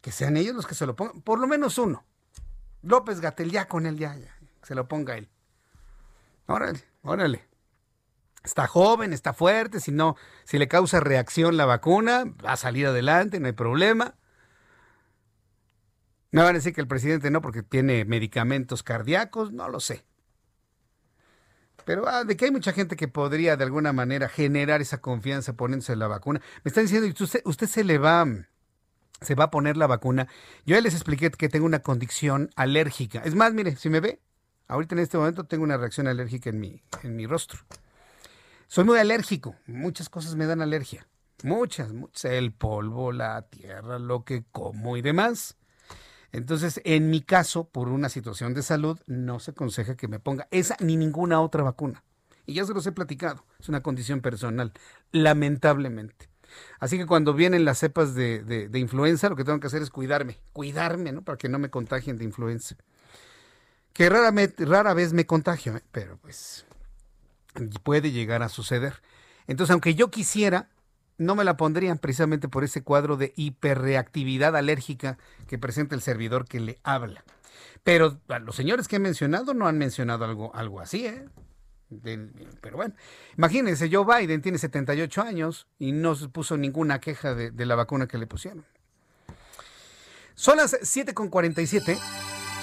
que 0.00 0.10
sean 0.10 0.36
ellos 0.36 0.56
los 0.56 0.66
que 0.66 0.74
se 0.74 0.84
lo 0.84 0.96
pongan, 0.96 1.22
por 1.22 1.38
lo 1.38 1.46
menos 1.46 1.78
uno. 1.78 2.04
López 2.82 3.20
Gatel, 3.20 3.52
ya 3.52 3.68
con 3.68 3.86
él, 3.86 3.96
ya, 3.96 4.16
ya, 4.16 4.36
se 4.64 4.74
lo 4.74 4.88
ponga 4.88 5.16
él. 5.16 5.28
Órale, 6.48 6.82
órale. 7.02 7.48
Está 8.42 8.66
joven, 8.66 9.12
está 9.12 9.34
fuerte, 9.34 9.78
si 9.78 9.92
no, 9.92 10.16
si 10.42 10.58
le 10.58 10.66
causa 10.66 10.98
reacción 10.98 11.56
la 11.56 11.64
vacuna, 11.64 12.24
va 12.44 12.54
a 12.54 12.56
salir 12.56 12.88
adelante, 12.88 13.38
no 13.38 13.46
hay 13.46 13.52
problema. 13.52 14.16
Me 16.32 16.42
van 16.42 16.50
a 16.50 16.58
decir 16.58 16.74
que 16.74 16.80
el 16.80 16.88
presidente 16.88 17.30
no, 17.30 17.40
porque 17.40 17.62
tiene 17.62 18.04
medicamentos 18.04 18.82
cardíacos, 18.82 19.52
no 19.52 19.68
lo 19.68 19.78
sé. 19.78 20.07
Pero 21.88 22.06
ah, 22.06 22.22
de 22.24 22.36
que 22.36 22.44
hay 22.44 22.50
mucha 22.50 22.74
gente 22.74 22.96
que 22.96 23.08
podría 23.08 23.56
de 23.56 23.64
alguna 23.64 23.94
manera 23.94 24.28
generar 24.28 24.82
esa 24.82 25.00
confianza 25.00 25.54
poniéndose 25.54 25.96
la 25.96 26.06
vacuna. 26.06 26.38
Me 26.62 26.68
están 26.68 26.84
diciendo, 26.84 27.08
usted, 27.18 27.40
usted 27.46 27.66
se 27.66 27.82
le 27.82 27.96
va, 27.96 28.26
se 29.22 29.34
va 29.34 29.44
a 29.44 29.50
poner 29.50 29.78
la 29.78 29.86
vacuna. 29.86 30.28
Yo 30.66 30.74
ya 30.74 30.82
les 30.82 30.92
expliqué 30.92 31.30
que 31.30 31.48
tengo 31.48 31.64
una 31.64 31.78
condición 31.78 32.50
alérgica. 32.56 33.22
Es 33.24 33.34
más, 33.34 33.54
mire, 33.54 33.74
si 33.76 33.88
me 33.88 34.00
ve, 34.00 34.20
ahorita 34.66 34.96
en 34.96 34.98
este 34.98 35.16
momento 35.16 35.44
tengo 35.44 35.64
una 35.64 35.78
reacción 35.78 36.08
alérgica 36.08 36.50
en 36.50 36.60
mi, 36.60 36.82
en 37.04 37.16
mi 37.16 37.26
rostro. 37.26 37.60
Soy 38.66 38.84
muy 38.84 38.98
alérgico, 38.98 39.56
muchas 39.66 40.10
cosas 40.10 40.34
me 40.34 40.44
dan 40.44 40.60
alergia. 40.60 41.08
Muchas, 41.42 41.94
muchas, 41.94 42.32
el 42.32 42.52
polvo, 42.52 43.12
la 43.12 43.40
tierra, 43.48 43.98
lo 43.98 44.26
que 44.26 44.44
como 44.52 44.98
y 44.98 45.00
demás. 45.00 45.56
Entonces, 46.32 46.80
en 46.84 47.10
mi 47.10 47.22
caso, 47.22 47.64
por 47.64 47.88
una 47.88 48.08
situación 48.08 48.54
de 48.54 48.62
salud, 48.62 48.98
no 49.06 49.40
se 49.40 49.52
aconseja 49.52 49.96
que 49.96 50.08
me 50.08 50.20
ponga 50.20 50.46
esa 50.50 50.76
ni 50.80 50.96
ninguna 50.96 51.40
otra 51.40 51.62
vacuna. 51.62 52.04
Y 52.46 52.54
ya 52.54 52.64
se 52.64 52.74
los 52.74 52.86
he 52.86 52.92
platicado, 52.92 53.44
es 53.58 53.68
una 53.68 53.82
condición 53.82 54.20
personal, 54.20 54.72
lamentablemente. 55.12 56.28
Así 56.80 56.96
que 56.96 57.06
cuando 57.06 57.34
vienen 57.34 57.64
las 57.64 57.78
cepas 57.78 58.14
de, 58.14 58.70
influenza, 58.74 59.28
lo 59.28 59.36
que 59.36 59.44
tengo 59.44 59.60
que 59.60 59.66
hacer 59.66 59.82
es 59.82 59.90
cuidarme, 59.90 60.38
cuidarme, 60.52 61.12
¿no? 61.12 61.22
Para 61.22 61.38
que 61.38 61.48
no 61.48 61.58
me 61.58 61.70
contagien 61.70 62.16
de 62.16 62.24
influenza. 62.24 62.76
Que 63.92 64.08
rara, 64.08 64.32
rara 64.58 64.94
vez 64.94 65.12
me 65.12 65.26
contagio, 65.26 65.76
¿eh? 65.76 65.82
pero 65.92 66.18
pues 66.18 66.66
puede 67.82 68.12
llegar 68.12 68.42
a 68.42 68.48
suceder. 68.48 69.02
Entonces, 69.46 69.72
aunque 69.72 69.94
yo 69.94 70.10
quisiera, 70.10 70.68
no 71.18 71.34
me 71.34 71.44
la 71.44 71.56
pondrían 71.56 71.98
precisamente 71.98 72.48
por 72.48 72.64
ese 72.64 72.82
cuadro 72.82 73.16
de 73.16 73.32
hiperreactividad 73.36 74.56
alérgica 74.56 75.18
que 75.46 75.58
presenta 75.58 75.94
el 75.94 76.00
servidor 76.00 76.46
que 76.46 76.60
le 76.60 76.78
habla. 76.84 77.24
Pero 77.82 78.18
los 78.44 78.56
señores 78.56 78.88
que 78.88 78.96
he 78.96 79.00
mencionado 79.00 79.54
no 79.54 79.66
han 79.66 79.78
mencionado 79.78 80.24
algo, 80.24 80.54
algo 80.54 80.80
así, 80.80 81.06
¿eh? 81.06 81.26
pero 82.60 82.76
bueno, 82.76 82.94
imagínense, 83.36 83.88
Joe 83.90 84.04
Biden 84.04 84.42
tiene 84.42 84.58
78 84.58 85.22
años 85.22 85.66
y 85.78 85.92
no 85.92 86.14
se 86.14 86.28
puso 86.28 86.56
ninguna 86.56 87.00
queja 87.00 87.34
de, 87.34 87.66
la 87.66 87.74
vacuna 87.74 88.06
que 88.06 88.18
le 88.18 88.26
pusieron. 88.26 88.64
Son 90.34 90.58
las 90.58 90.74
7.47. 90.74 91.98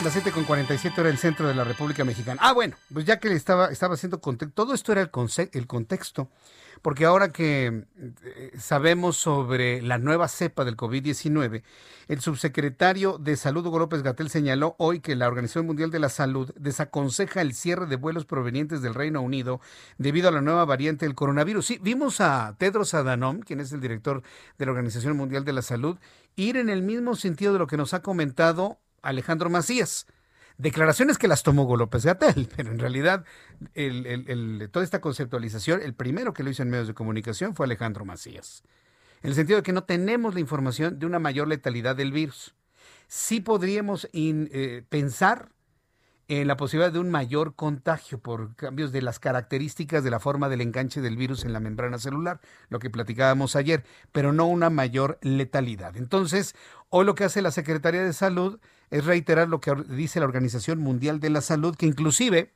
Las 0.03 0.15
7.47 0.15 0.98
era 0.99 1.10
el 1.10 1.18
centro 1.18 1.48
de 1.48 1.56
la 1.56 1.64
República 1.64 2.03
Mexicana. 2.03 2.40
Ah, 2.44 2.53
bueno, 2.53 2.76
pues 2.94 3.06
ya 3.06 3.19
que 3.19 3.30
le 3.30 3.36
estaba, 3.36 3.69
estaba 3.69 3.95
haciendo 3.95 4.22
contexto, 4.22 4.53
todo 4.53 4.73
esto 4.73 4.91
era 4.91 5.02
el, 5.02 5.10
el 5.53 5.68
contexto, 5.68 6.30
porque 6.85 7.05
ahora 7.05 7.31
que 7.31 7.85
eh, 7.97 8.51
sabemos 8.59 9.17
sobre 9.17 9.81
la 9.81 9.97
nueva 9.97 10.27
cepa 10.27 10.63
del 10.65 10.77
COVID-19, 10.77 11.63
el 12.07 12.21
subsecretario 12.21 13.17
de 13.17 13.37
Salud, 13.37 13.65
Hugo 13.65 13.79
López 13.79 14.03
Gatel, 14.03 14.29
señaló 14.29 14.75
hoy 14.77 14.99
que 14.99 15.15
la 15.15 15.27
Organización 15.27 15.65
Mundial 15.65 15.89
de 15.89 15.97
la 15.97 16.09
Salud 16.09 16.53
desaconseja 16.55 17.41
el 17.41 17.55
cierre 17.55 17.87
de 17.87 17.95
vuelos 17.95 18.25
provenientes 18.25 18.83
del 18.83 18.93
Reino 18.93 19.21
Unido 19.21 19.61
debido 19.97 20.27
a 20.27 20.31
la 20.31 20.41
nueva 20.41 20.63
variante 20.63 21.07
del 21.07 21.15
coronavirus. 21.15 21.65
Sí, 21.65 21.79
vimos 21.81 22.21
a 22.21 22.55
Tedros 22.59 22.93
Adhanom, 22.93 23.39
quien 23.39 23.61
es 23.61 23.71
el 23.71 23.81
director 23.81 24.21
de 24.59 24.65
la 24.67 24.71
Organización 24.71 25.17
Mundial 25.17 25.43
de 25.43 25.53
la 25.53 25.63
Salud, 25.63 25.97
ir 26.35 26.55
en 26.55 26.69
el 26.69 26.83
mismo 26.83 27.15
sentido 27.15 27.51
de 27.53 27.57
lo 27.57 27.65
que 27.65 27.77
nos 27.77 27.95
ha 27.95 28.03
comentado 28.03 28.77
Alejandro 29.01 29.49
Macías. 29.49 30.05
Declaraciones 30.57 31.18
que 31.18 31.27
las 31.27 31.44
tomó 31.44 31.64
Hugo 31.64 31.77
López 31.77 32.06
Gatel, 32.06 32.49
pero 32.56 32.72
en 32.72 32.80
realidad 32.80 33.26
toda 34.72 34.84
esta 34.84 35.02
conceptualización, 35.02 35.82
el 35.82 35.94
primero 35.94 36.34
que 36.34 36.44
lo 36.44 36.49
hizo 36.49 36.64
en 36.64 36.69
medios 36.69 36.88
de 36.88 36.94
comunicación 36.94 37.56
fue 37.56 37.65
Alejandro 37.65 38.06
Macías 38.06 38.64
en 39.26 39.30
el 39.30 39.36
sentido 39.36 39.57
de 39.57 39.64
que 39.64 39.73
no 39.73 39.84
tenemos 39.84 40.36
la 40.36 40.40
información 40.40 40.99
de 40.99 41.07
una 41.07 41.18
mayor 41.18 41.48
letalidad 41.48 41.95
del 41.95 42.11
virus. 42.11 42.53
Sí 43.07 43.41
podríamos 43.41 44.07
eh, 44.14 44.84
pensar 44.88 45.49
en 46.27 46.48
la 46.48 46.57
posibilidad 46.57 46.91
de 46.91 46.99
un 46.99 47.10
mayor 47.10 47.56
contagio 47.56 48.19
por 48.19 48.56
cambios 48.56 48.91
de 48.91 49.02
las 49.02 49.18
características 49.18 50.03
de 50.03 50.11
la 50.11 50.19
forma 50.19 50.48
del 50.48 50.61
enganche 50.61 51.02
del 51.02 51.18
virus 51.18 51.44
en 51.44 51.53
la 51.53 51.60
membrana 51.60 51.98
celular, 51.98 52.40
lo 52.69 52.77
que 52.77 52.91
platicábamos 52.91 53.56
ayer, 53.56 53.84
pero 54.11 54.32
no 54.32 54.45
una 54.45 54.69
mayor 54.69 55.18
letalidad. 55.23 55.98
Entonces, 55.98 56.56
hoy 56.90 57.03
lo 57.03 57.15
que 57.15 57.23
hace 57.23 57.41
la 57.41 57.52
Secretaría 57.52 58.03
de 58.03 58.14
Salud 58.14 58.60
es 58.89 59.05
reiterar 59.05 59.47
lo 59.47 59.61
que 59.61 59.73
dice 59.89 60.19
la 60.19 60.25
Organización 60.25 60.79
Mundial 60.79 61.19
de 61.19 61.29
la 61.29 61.41
Salud, 61.41 61.75
que 61.75 61.85
inclusive, 61.85 62.53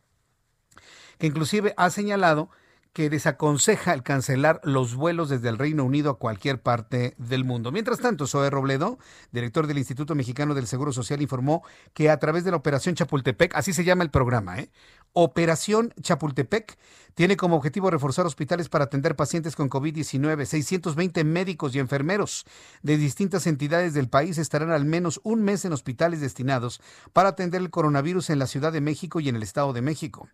que 1.18 1.28
inclusive 1.28 1.74
ha 1.78 1.90
señalado 1.90 2.50
que 2.94 3.10
desaconseja 3.10 3.94
el 3.94 4.04
cancelar 4.04 4.60
los 4.64 4.96
vuelos 4.96 5.30
desde 5.30 5.50
el 5.50 5.58
Reino 5.58 5.84
Unido 5.84 6.10
a 6.12 6.18
cualquier 6.18 6.62
parte 6.62 7.14
del 7.18 7.46
mundo. 7.46 7.72
Mientras 7.72 8.00
tanto, 8.00 8.26
Zoe 8.26 8.50
Robledo, 8.50 8.98
director 9.32 9.68
del 9.68 9.78
Instituto 9.78 10.16
Mexicano 10.16 10.56
del 10.56 10.68
Seguro 10.68 10.92
Social, 10.92 11.22
informó 11.22 11.64
que 11.94 12.10
a 12.10 12.18
través 12.18 12.44
de 12.44 12.52
la 12.52 12.58
Operación 12.58 12.96
Chapultepec, 12.96 13.56
así 13.56 13.74
se 13.74 13.84
llama 13.84 14.04
el 14.04 14.10
programa, 14.10 14.60
¿eh? 14.60 14.72
Operación 15.14 15.94
Chapultepec, 16.02 16.78
tiene 17.20 17.36
como 17.36 17.58
objetivo 17.58 17.92
reforzar 17.92 18.26
hospitales 18.26 18.70
para 18.70 18.86
atender 18.86 19.18
pacientes 19.18 19.58
con 19.58 19.70
COVID-19. 19.70 20.46
620 20.46 21.26
médicos 21.26 21.76
y 21.76 21.80
enfermeros 21.80 22.46
de 22.82 22.96
distintas 22.96 23.46
entidades 23.46 23.94
del 23.94 24.08
país 24.08 24.38
estarán 24.38 24.72
al 24.72 24.86
menos 24.86 25.20
un 25.24 25.44
mes 25.44 25.66
en 25.66 25.74
hospitales 25.74 26.22
destinados 26.22 26.80
para 27.12 27.28
atender 27.28 27.60
el 27.60 27.72
coronavirus 27.72 28.30
en 28.30 28.40
la 28.40 28.48
Ciudad 28.48 28.72
de 28.72 28.80
México 28.80 29.20
y 29.20 29.28
en 29.28 29.36
el 29.36 29.44
Estado 29.44 29.74
de 29.74 29.82
México. 29.82 30.30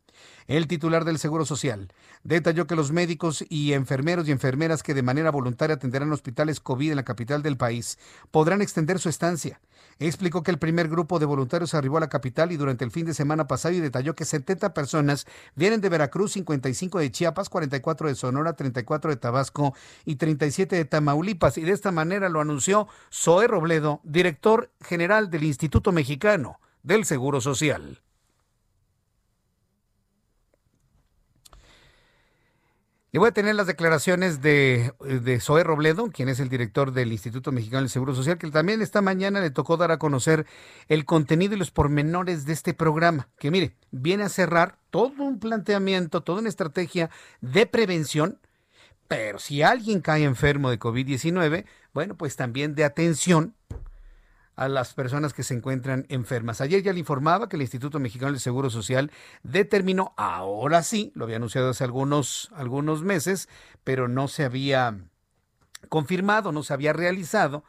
El 0.45 0.67
titular 0.67 1.05
del 1.05 1.17
Seguro 1.17 1.45
Social 1.45 1.91
detalló 2.23 2.67
que 2.67 2.75
los 2.75 2.91
médicos 2.91 3.43
y 3.49 3.73
enfermeros 3.73 4.27
y 4.27 4.31
enfermeras 4.31 4.83
que 4.83 4.93
de 4.93 5.01
manera 5.01 5.31
voluntaria 5.31 5.77
atenderán 5.77 6.11
hospitales 6.11 6.59
COVID 6.59 6.91
en 6.91 6.97
la 6.97 7.03
capital 7.03 7.41
del 7.41 7.57
país 7.57 7.97
podrán 8.29 8.61
extender 8.61 8.99
su 8.99 9.09
estancia. 9.09 9.59
Explicó 9.99 10.43
que 10.43 10.51
el 10.51 10.59
primer 10.59 10.89
grupo 10.89 11.19
de 11.19 11.25
voluntarios 11.25 11.73
arribó 11.73 11.97
a 11.97 12.01
la 12.01 12.09
capital 12.09 12.51
y 12.51 12.57
durante 12.57 12.83
el 12.83 12.91
fin 12.91 13.05
de 13.05 13.13
semana 13.13 13.47
pasado 13.47 13.73
y 13.75 13.79
detalló 13.79 14.13
que 14.13 14.25
70 14.25 14.73
personas 14.73 15.25
vienen 15.55 15.79
de 15.79 15.89
Veracruz, 15.89 16.33
55 16.33 16.99
de 16.99 17.11
Chiapas, 17.11 17.47
44 17.49 18.09
de 18.09 18.15
Sonora, 18.15 18.53
34 18.53 19.11
de 19.11 19.17
Tabasco 19.17 19.73
y 20.03 20.15
37 20.15 20.75
de 20.75 20.85
Tamaulipas. 20.85 21.57
Y 21.57 21.61
de 21.61 21.71
esta 21.71 21.91
manera 21.91 22.27
lo 22.27 22.41
anunció 22.41 22.87
Zoe 23.11 23.47
Robledo, 23.47 24.01
director 24.03 24.71
general 24.81 25.29
del 25.29 25.45
Instituto 25.45 25.93
Mexicano 25.93 26.59
del 26.83 27.05
Seguro 27.05 27.39
Social. 27.39 28.04
Y 33.15 33.17
voy 33.17 33.29
a 33.29 33.31
tener 33.31 33.55
las 33.55 33.67
declaraciones 33.67 34.41
de, 34.41 34.91
de 34.99 35.39
Zoé 35.39 35.63
Robledo, 35.63 36.09
quien 36.09 36.27
es 36.27 36.41
el 36.41 36.49
director 36.49 36.91
del 36.91 37.13
Instituto 37.13 37.53
Mexicano 37.53 37.83
del 37.83 37.89
Seguro 37.89 38.13
Social, 38.13 38.37
que 38.37 38.51
también 38.51 38.81
esta 38.81 39.01
mañana 39.01 39.39
le 39.39 39.51
tocó 39.51 39.77
dar 39.77 39.89
a 39.91 39.99
conocer 39.99 40.45
el 40.89 41.05
contenido 41.05 41.55
y 41.55 41.57
los 41.57 41.71
pormenores 41.71 42.45
de 42.45 42.51
este 42.51 42.73
programa, 42.73 43.29
que 43.39 43.51
mire, 43.51 43.77
viene 43.89 44.23
a 44.23 44.27
cerrar 44.27 44.79
todo 44.89 45.23
un 45.23 45.39
planteamiento, 45.39 46.23
toda 46.23 46.41
una 46.41 46.49
estrategia 46.49 47.09
de 47.39 47.65
prevención, 47.65 48.37
pero 49.07 49.39
si 49.39 49.61
alguien 49.61 50.01
cae 50.01 50.25
enfermo 50.25 50.69
de 50.69 50.77
COVID-19, 50.77 51.63
bueno, 51.93 52.17
pues 52.17 52.35
también 52.35 52.75
de 52.75 52.83
atención 52.83 53.55
a 54.55 54.67
las 54.67 54.93
personas 54.93 55.33
que 55.33 55.43
se 55.43 55.53
encuentran 55.53 56.05
enfermas. 56.09 56.61
Ayer 56.61 56.81
ya 56.81 56.93
le 56.93 56.99
informaba 56.99 57.49
que 57.49 57.55
el 57.55 57.61
Instituto 57.61 57.99
Mexicano 57.99 58.31
del 58.31 58.39
Seguro 58.39 58.69
Social 58.69 59.11
determinó, 59.43 60.13
ahora 60.17 60.83
sí, 60.83 61.11
lo 61.15 61.25
había 61.25 61.37
anunciado 61.37 61.69
hace 61.69 61.83
algunos, 61.83 62.51
algunos 62.55 63.03
meses, 63.03 63.49
pero 63.83 64.07
no 64.07 64.27
se 64.27 64.45
había 64.45 64.97
confirmado, 65.89 66.51
no 66.51 66.63
se 66.63 66.73
había 66.73 66.93
realizado, 66.93 67.63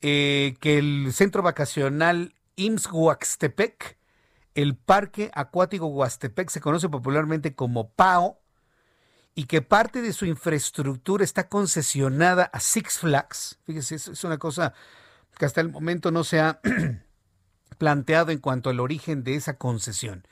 eh, 0.00 0.56
que 0.60 0.78
el 0.78 1.12
centro 1.12 1.42
vacacional 1.42 2.34
IMSS 2.56 2.88
Huaxtepec, 2.92 3.98
el 4.54 4.76
Parque 4.76 5.30
Acuático 5.34 5.86
Huastepec, 5.86 6.48
se 6.48 6.60
conoce 6.60 6.88
popularmente 6.88 7.54
como 7.54 7.90
PAO, 7.90 8.40
y 9.38 9.44
que 9.44 9.60
parte 9.60 10.00
de 10.00 10.14
su 10.14 10.24
infraestructura 10.24 11.22
está 11.22 11.50
concesionada 11.50 12.44
a 12.44 12.58
Six 12.58 13.00
Flags. 13.00 13.58
Fíjese, 13.66 13.96
es 13.96 14.24
una 14.24 14.38
cosa 14.38 14.72
que 15.38 15.44
hasta 15.44 15.60
el 15.60 15.70
momento 15.70 16.10
no 16.10 16.24
se 16.24 16.40
ha 16.40 16.60
planteado 17.78 18.30
en 18.30 18.38
cuanto 18.38 18.70
al 18.70 18.80
origen 18.80 19.22
de 19.22 19.34
esa 19.34 19.58
concesión. 19.58 20.26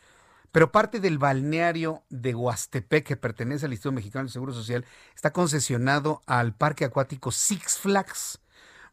Pero 0.50 0.70
parte 0.70 1.00
del 1.00 1.18
balneario 1.18 2.04
de 2.10 2.34
Huastepec, 2.34 3.04
que 3.04 3.16
pertenece 3.16 3.66
al 3.66 3.72
Instituto 3.72 3.92
Mexicano 3.92 4.26
de 4.26 4.32
Seguro 4.32 4.52
Social, 4.52 4.84
está 5.14 5.32
concesionado 5.32 6.22
al 6.26 6.54
Parque 6.54 6.84
Acuático 6.84 7.32
Six 7.32 7.78
Flags. 7.78 8.40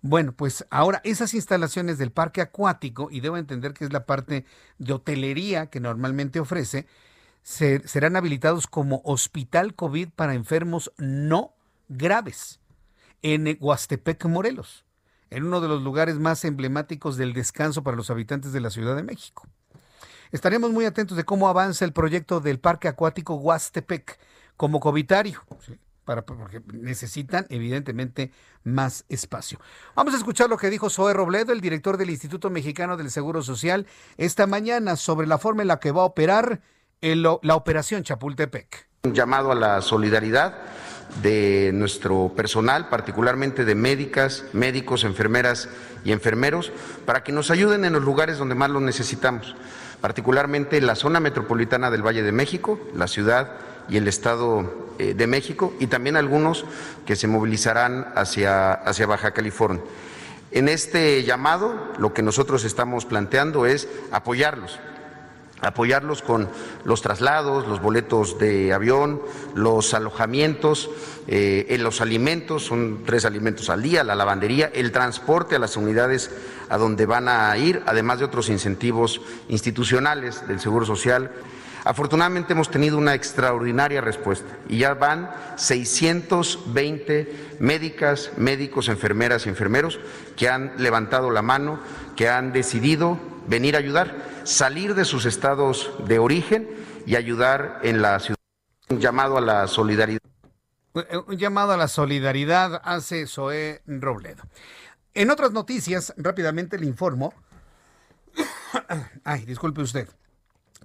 Bueno, 0.02 0.34
pues 0.34 0.66
ahora 0.72 1.02
esas 1.04 1.36
instalaciones 1.36 2.00
del 2.00 2.12
parque 2.12 2.42
acuático, 2.42 3.10
y 3.12 3.20
debo 3.20 3.38
entender 3.38 3.74
que 3.74 3.86
es 3.86 3.94
la 3.94 4.08
parte 4.08 4.46
de 4.80 4.94
hotelería 4.94 5.68
que 5.68 5.80
normalmente 5.80 6.40
ofrece, 6.40 6.88
serán 7.44 8.16
habilitados 8.16 8.66
como 8.66 9.02
hospital 9.06 9.76
COVID 9.76 10.10
para 10.16 10.34
enfermos 10.34 10.92
no 10.98 11.54
graves 11.88 12.60
en 13.22 13.56
Huastepec, 13.60 14.26
Morelos 14.26 14.84
en 15.32 15.46
uno 15.46 15.62
de 15.62 15.68
los 15.68 15.82
lugares 15.82 16.20
más 16.20 16.46
emblemáticos 16.46 17.18
del 17.18 17.34
descanso 17.34 17.82
para 17.82 17.98
los 17.98 18.12
habitantes 18.12 18.54
de 18.54 18.62
la 18.62 18.70
Ciudad 18.70 18.96
de 18.96 19.04
México. 19.04 19.48
Estaremos 20.32 20.72
muy 20.72 20.86
atentos 20.86 21.18
de 21.18 21.24
cómo 21.24 21.50
avanza 21.50 21.84
el 21.84 21.94
proyecto 21.94 22.40
del 22.40 22.60
Parque 22.60 22.88
Acuático 22.88 23.36
Huastepec 23.36 24.20
como 24.56 24.80
covitario, 24.80 25.42
porque 26.06 26.62
necesitan 26.74 27.46
evidentemente 27.50 28.32
más 28.64 29.06
espacio. 29.10 29.60
Vamos 29.96 30.14
a 30.14 30.18
escuchar 30.18 30.50
lo 30.50 30.58
que 30.58 30.70
dijo 30.70 30.90
Zoe 30.90 31.14
Robledo, 31.14 31.54
el 31.54 31.62
director 31.62 31.98
del 31.98 32.10
Instituto 32.10 32.50
Mexicano 32.50 32.98
del 32.98 33.10
Seguro 33.10 33.42
Social, 33.42 33.88
esta 34.18 34.48
mañana 34.48 34.96
sobre 34.96 35.28
la 35.28 35.38
forma 35.38 35.64
en 35.64 35.70
la 35.70 35.80
que 35.80 35.92
va 35.92 36.02
a 36.02 36.06
operar 36.06 36.62
la 37.02 37.56
operación 37.56 38.04
Chapultepec. 38.04 38.90
Un 39.04 39.14
llamado 39.14 39.52
a 39.52 39.56
la 39.56 39.82
solidaridad 39.82 40.56
de 41.22 41.72
nuestro 41.74 42.32
personal, 42.36 42.90
particularmente 42.90 43.66
de 43.66 43.76
médicas, 43.76 44.46
médicos, 44.54 45.04
enfermeras 45.04 45.70
y 46.04 46.12
enfermeros, 46.12 46.72
para 47.06 47.24
que 47.24 47.32
nos 47.32 47.52
ayuden 47.52 47.86
en 47.86 47.94
los 47.94 48.04
lugares 48.04 48.38
donde 48.38 48.56
más 48.56 48.70
lo 48.70 48.80
necesitamos, 48.80 49.56
particularmente 50.00 50.78
en 50.78 50.88
la 50.88 50.96
zona 50.96 51.20
metropolitana 51.20 51.92
del 51.92 52.06
Valle 52.06 52.24
de 52.24 52.32
México, 52.32 52.80
la 52.96 53.08
ciudad 53.08 53.52
y 53.90 53.98
el 53.98 54.08
Estado 54.08 54.94
eh, 55.00 55.14
de 55.14 55.28
México, 55.28 55.74
y 55.80 55.88
también 55.88 56.16
algunos 56.16 56.66
que 57.06 57.16
se 57.16 57.28
movilizarán 57.28 58.08
hacia, 58.16 58.74
hacia 58.74 59.06
Baja 59.06 59.32
California. 59.32 59.82
En 60.52 60.68
este 60.68 61.24
llamado, 61.24 61.94
lo 61.98 62.14
que 62.14 62.24
nosotros 62.24 62.66
estamos 62.66 63.06
planteando 63.06 63.66
es 63.66 63.88
apoyarlos, 64.12 64.80
apoyarlos 65.62 66.22
con 66.22 66.50
los 66.84 67.02
traslados, 67.02 67.68
los 67.68 67.82
boletos 67.82 68.38
de 68.40 68.74
avión, 68.74 69.22
los 69.56 69.94
alojamientos, 69.94 70.90
eh, 71.28 71.76
los 71.80 72.02
alimentos, 72.02 72.66
son 72.66 73.04
tres 73.06 73.26
alimentos 73.26 73.70
al 73.70 73.84
día, 73.84 74.04
la 74.04 74.16
lavandería, 74.16 74.72
el 74.74 74.92
transporte 74.92 75.56
a 75.56 75.60
las 75.60 75.78
unidades 75.78 76.32
a 76.70 76.78
donde 76.78 77.06
van 77.06 77.28
a 77.28 77.56
ir, 77.58 77.84
además 77.86 78.20
de 78.20 78.26
otros 78.26 78.50
incentivos 78.50 79.22
institucionales 79.50 80.48
del 80.48 80.60
Seguro 80.60 80.86
Social. 80.86 81.32
Afortunadamente 81.84 82.54
hemos 82.54 82.70
tenido 82.70 82.98
una 82.98 83.16
extraordinaria 83.16 84.02
respuesta 84.02 84.58
y 84.70 84.80
ya 84.80 84.94
van 84.94 85.32
620 85.56 87.56
médicas, 87.60 88.32
médicos, 88.38 88.88
enfermeras 88.88 89.46
y 89.46 89.50
enfermeros 89.50 90.00
que 90.38 90.48
han 90.48 90.74
levantado 90.78 91.32
la 91.32 91.42
mano, 91.42 91.80
que 92.16 92.30
han 92.30 92.54
decidido 92.54 93.18
venir 93.48 93.76
a 93.76 93.80
ayudar, 93.80 94.31
salir 94.52 94.96
de 94.96 95.06
sus 95.06 95.26
estados 95.26 95.92
de 96.06 96.20
origen 96.20 96.70
y 97.06 97.16
ayudar 97.16 97.80
en 97.84 98.02
la 98.02 98.20
ciudad. 98.20 98.38
Un 98.90 99.00
llamado 99.00 99.38
a 99.38 99.42
la 99.42 99.68
solidaridad. 99.68 100.20
Un 101.28 101.38
llamado 101.38 101.72
a 101.72 101.78
la 101.78 101.88
solidaridad 101.88 102.82
hace 102.84 103.26
Zoé 103.28 103.82
Robledo. 103.88 104.44
En 105.14 105.30
otras 105.30 105.52
noticias, 105.52 106.14
rápidamente 106.18 106.78
le 106.78 106.86
informo. 106.86 107.34
Ay, 109.24 109.46
disculpe 109.46 109.82
usted 109.82 110.08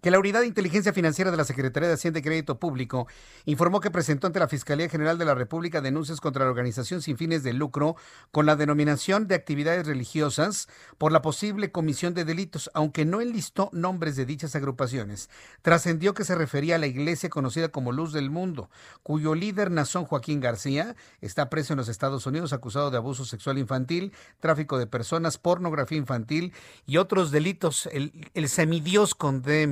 que 0.06 0.12
la 0.12 0.20
Unidad 0.20 0.42
de 0.42 0.46
Inteligencia 0.46 0.92
Financiera 0.92 1.32
de 1.32 1.36
la 1.36 1.42
Secretaría 1.42 1.88
de 1.88 1.94
Hacienda 1.94 2.20
y 2.20 2.22
Crédito 2.22 2.60
Público 2.60 3.08
informó 3.44 3.80
que 3.80 3.90
presentó 3.90 4.28
ante 4.28 4.38
la 4.38 4.46
Fiscalía 4.46 4.88
General 4.88 5.18
de 5.18 5.24
la 5.24 5.34
República 5.34 5.80
denuncias 5.80 6.20
contra 6.20 6.44
la 6.44 6.50
organización 6.52 7.02
sin 7.02 7.16
fines 7.16 7.42
de 7.42 7.52
lucro 7.52 7.96
con 8.30 8.46
la 8.46 8.54
denominación 8.54 9.26
de 9.26 9.34
actividades 9.34 9.84
religiosas 9.84 10.68
por 10.96 11.10
la 11.10 11.22
posible 11.22 11.72
comisión 11.72 12.14
de 12.14 12.24
delitos, 12.24 12.70
aunque 12.72 13.04
no 13.04 13.20
enlistó 13.20 13.68
nombres 13.72 14.14
de 14.14 14.26
dichas 14.26 14.54
agrupaciones. 14.54 15.28
Trascendió 15.62 16.14
que 16.14 16.22
se 16.22 16.36
refería 16.36 16.76
a 16.76 16.78
la 16.78 16.86
iglesia 16.86 17.28
conocida 17.28 17.70
como 17.70 17.90
Luz 17.90 18.12
del 18.12 18.30
Mundo, 18.30 18.70
cuyo 19.02 19.34
líder 19.34 19.72
Nazón 19.72 20.04
Joaquín 20.04 20.38
García 20.38 20.94
está 21.20 21.50
preso 21.50 21.72
en 21.72 21.78
los 21.78 21.88
Estados 21.88 22.26
Unidos 22.26 22.52
acusado 22.52 22.92
de 22.92 22.96
abuso 22.96 23.24
sexual 23.24 23.58
infantil, 23.58 24.12
tráfico 24.38 24.78
de 24.78 24.86
personas, 24.86 25.36
pornografía 25.36 25.98
infantil 25.98 26.52
y 26.86 26.98
otros 26.98 27.32
delitos. 27.32 27.88
El, 27.90 28.30
el 28.34 28.48
semidios 28.48 29.16
con 29.16 29.42
D 29.42 29.66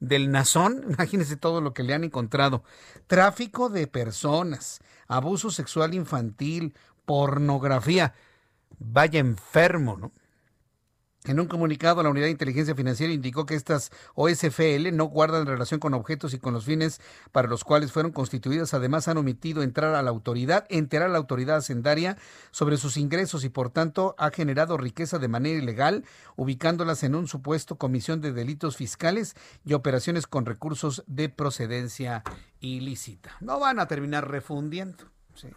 del 0.00 0.30
Nazón, 0.30 0.84
imagínense 0.88 1.36
todo 1.36 1.60
lo 1.60 1.74
que 1.74 1.82
le 1.82 1.94
han 1.94 2.04
encontrado. 2.04 2.64
Tráfico 3.06 3.68
de 3.68 3.86
personas, 3.86 4.80
abuso 5.06 5.50
sexual 5.50 5.94
infantil, 5.94 6.74
pornografía. 7.04 8.14
Vaya 8.78 9.20
enfermo, 9.20 9.96
¿no? 9.96 10.12
En 11.26 11.40
un 11.40 11.46
comunicado, 11.46 12.02
la 12.02 12.10
Unidad 12.10 12.26
de 12.26 12.32
Inteligencia 12.32 12.74
Financiera 12.74 13.10
indicó 13.10 13.46
que 13.46 13.54
estas 13.54 13.90
OSFL 14.14 14.92
no 14.92 15.06
guardan 15.06 15.46
relación 15.46 15.80
con 15.80 15.94
objetos 15.94 16.34
y 16.34 16.38
con 16.38 16.52
los 16.52 16.66
fines 16.66 17.00
para 17.32 17.48
los 17.48 17.64
cuales 17.64 17.92
fueron 17.92 18.12
constituidas. 18.12 18.74
Además, 18.74 19.08
han 19.08 19.16
omitido 19.16 19.62
entrar 19.62 19.94
a 19.94 20.02
la 20.02 20.10
autoridad, 20.10 20.66
enterar 20.68 21.08
a 21.08 21.12
la 21.12 21.16
autoridad 21.16 21.56
hacendaria 21.56 22.18
sobre 22.50 22.76
sus 22.76 22.98
ingresos 22.98 23.42
y, 23.44 23.48
por 23.48 23.70
tanto, 23.70 24.14
ha 24.18 24.32
generado 24.32 24.76
riqueza 24.76 25.18
de 25.18 25.28
manera 25.28 25.62
ilegal, 25.62 26.04
ubicándolas 26.36 27.02
en 27.04 27.14
un 27.14 27.26
supuesto 27.26 27.78
comisión 27.78 28.20
de 28.20 28.34
delitos 28.34 28.76
fiscales 28.76 29.34
y 29.64 29.72
operaciones 29.72 30.26
con 30.26 30.44
recursos 30.44 31.04
de 31.06 31.30
procedencia 31.30 32.22
ilícita. 32.60 33.30
No 33.40 33.58
van 33.58 33.78
a 33.78 33.88
terminar 33.88 34.30
refundiendo. 34.30 35.04
Sí 35.34 35.48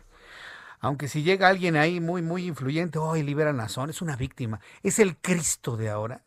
aunque 0.80 1.08
si 1.08 1.24
llega 1.24 1.48
alguien 1.48 1.76
ahí 1.76 1.99
muy, 1.99 2.22
muy 2.22 2.45
influyente, 2.45 2.99
hoy 2.99 3.22
oh, 3.22 3.24
libera 3.24 3.54
Nazón, 3.54 3.90
es 3.90 4.02
una 4.02 4.16
víctima, 4.16 4.60
es 4.84 4.99
el 4.99 5.18
Cristo 5.18 5.76
de 5.76 5.90
ahora. 5.90 6.24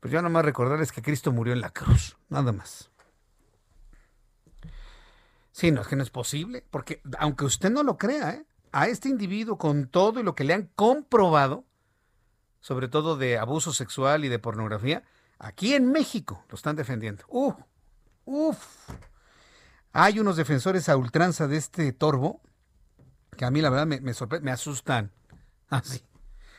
Pues 0.00 0.12
yo 0.12 0.20
nada 0.20 0.32
más 0.32 0.44
recordarles 0.44 0.92
que 0.92 1.02
Cristo 1.02 1.32
murió 1.32 1.52
en 1.52 1.60
la 1.60 1.70
cruz, 1.70 2.16
nada 2.28 2.52
más. 2.52 2.90
Sí, 5.50 5.72
no, 5.72 5.80
es 5.80 5.88
que 5.88 5.96
no 5.96 6.04
es 6.04 6.10
posible, 6.10 6.64
porque 6.70 7.02
aunque 7.18 7.44
usted 7.44 7.70
no 7.70 7.82
lo 7.82 7.98
crea, 7.98 8.34
¿eh? 8.34 8.46
a 8.70 8.86
este 8.86 9.08
individuo 9.08 9.58
con 9.58 9.88
todo 9.88 10.20
y 10.20 10.22
lo 10.22 10.36
que 10.36 10.44
le 10.44 10.54
han 10.54 10.70
comprobado, 10.76 11.64
sobre 12.60 12.86
todo 12.86 13.16
de 13.16 13.38
abuso 13.38 13.72
sexual 13.72 14.24
y 14.24 14.28
de 14.28 14.38
pornografía, 14.38 15.02
aquí 15.38 15.74
en 15.74 15.90
México 15.90 16.44
lo 16.48 16.54
están 16.54 16.76
defendiendo. 16.76 17.24
Uf, 17.28 17.56
uf. 18.24 18.90
Hay 19.92 20.20
unos 20.20 20.36
defensores 20.36 20.88
a 20.88 20.96
ultranza 20.96 21.48
de 21.48 21.56
este 21.56 21.92
torbo 21.92 22.40
que 23.38 23.44
a 23.46 23.50
mí 23.50 23.62
la 23.62 23.70
verdad 23.70 23.86
me, 23.86 24.00
me, 24.00 24.50
asustan. 24.50 25.12
Así, 25.70 26.02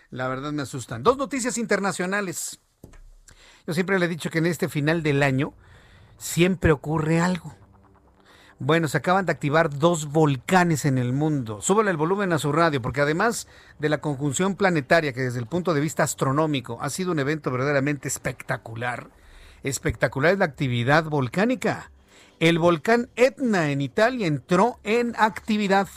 la 0.09 0.27
verdad 0.27 0.51
me 0.53 0.63
asustan. 0.63 1.03
Dos 1.03 1.17
noticias 1.17 1.59
internacionales. 1.59 2.61
Yo 3.67 3.73
siempre 3.73 3.99
le 3.99 4.05
he 4.05 4.09
dicho 4.09 4.31
que 4.31 4.39
en 4.39 4.47
este 4.47 4.69
final 4.69 5.03
del 5.03 5.21
año 5.21 5.53
siempre 6.17 6.71
ocurre 6.71 7.19
algo. 7.19 7.53
Bueno, 8.59 8.87
se 8.87 8.97
acaban 8.97 9.25
de 9.25 9.31
activar 9.33 9.69
dos 9.77 10.07
volcanes 10.07 10.85
en 10.85 10.97
el 10.97 11.13
mundo. 11.13 11.61
Súbale 11.61 11.91
el 11.91 11.97
volumen 11.97 12.33
a 12.33 12.39
su 12.39 12.51
radio, 12.51 12.81
porque 12.81 13.01
además 13.01 13.47
de 13.77 13.89
la 13.89 13.99
conjunción 13.99 14.55
planetaria, 14.55 15.13
que 15.13 15.21
desde 15.21 15.39
el 15.39 15.47
punto 15.47 15.73
de 15.73 15.81
vista 15.81 16.03
astronómico 16.03 16.77
ha 16.81 16.89
sido 16.89 17.11
un 17.11 17.19
evento 17.19 17.51
verdaderamente 17.51 18.07
espectacular, 18.07 19.11
espectacular 19.63 20.33
es 20.33 20.39
la 20.39 20.45
actividad 20.45 21.05
volcánica. 21.05 21.91
El 22.39 22.57
volcán 22.57 23.09
Etna 23.15 23.71
en 23.71 23.81
Italia 23.81 24.27
entró 24.27 24.79
en 24.83 25.13
actividad. 25.17 25.89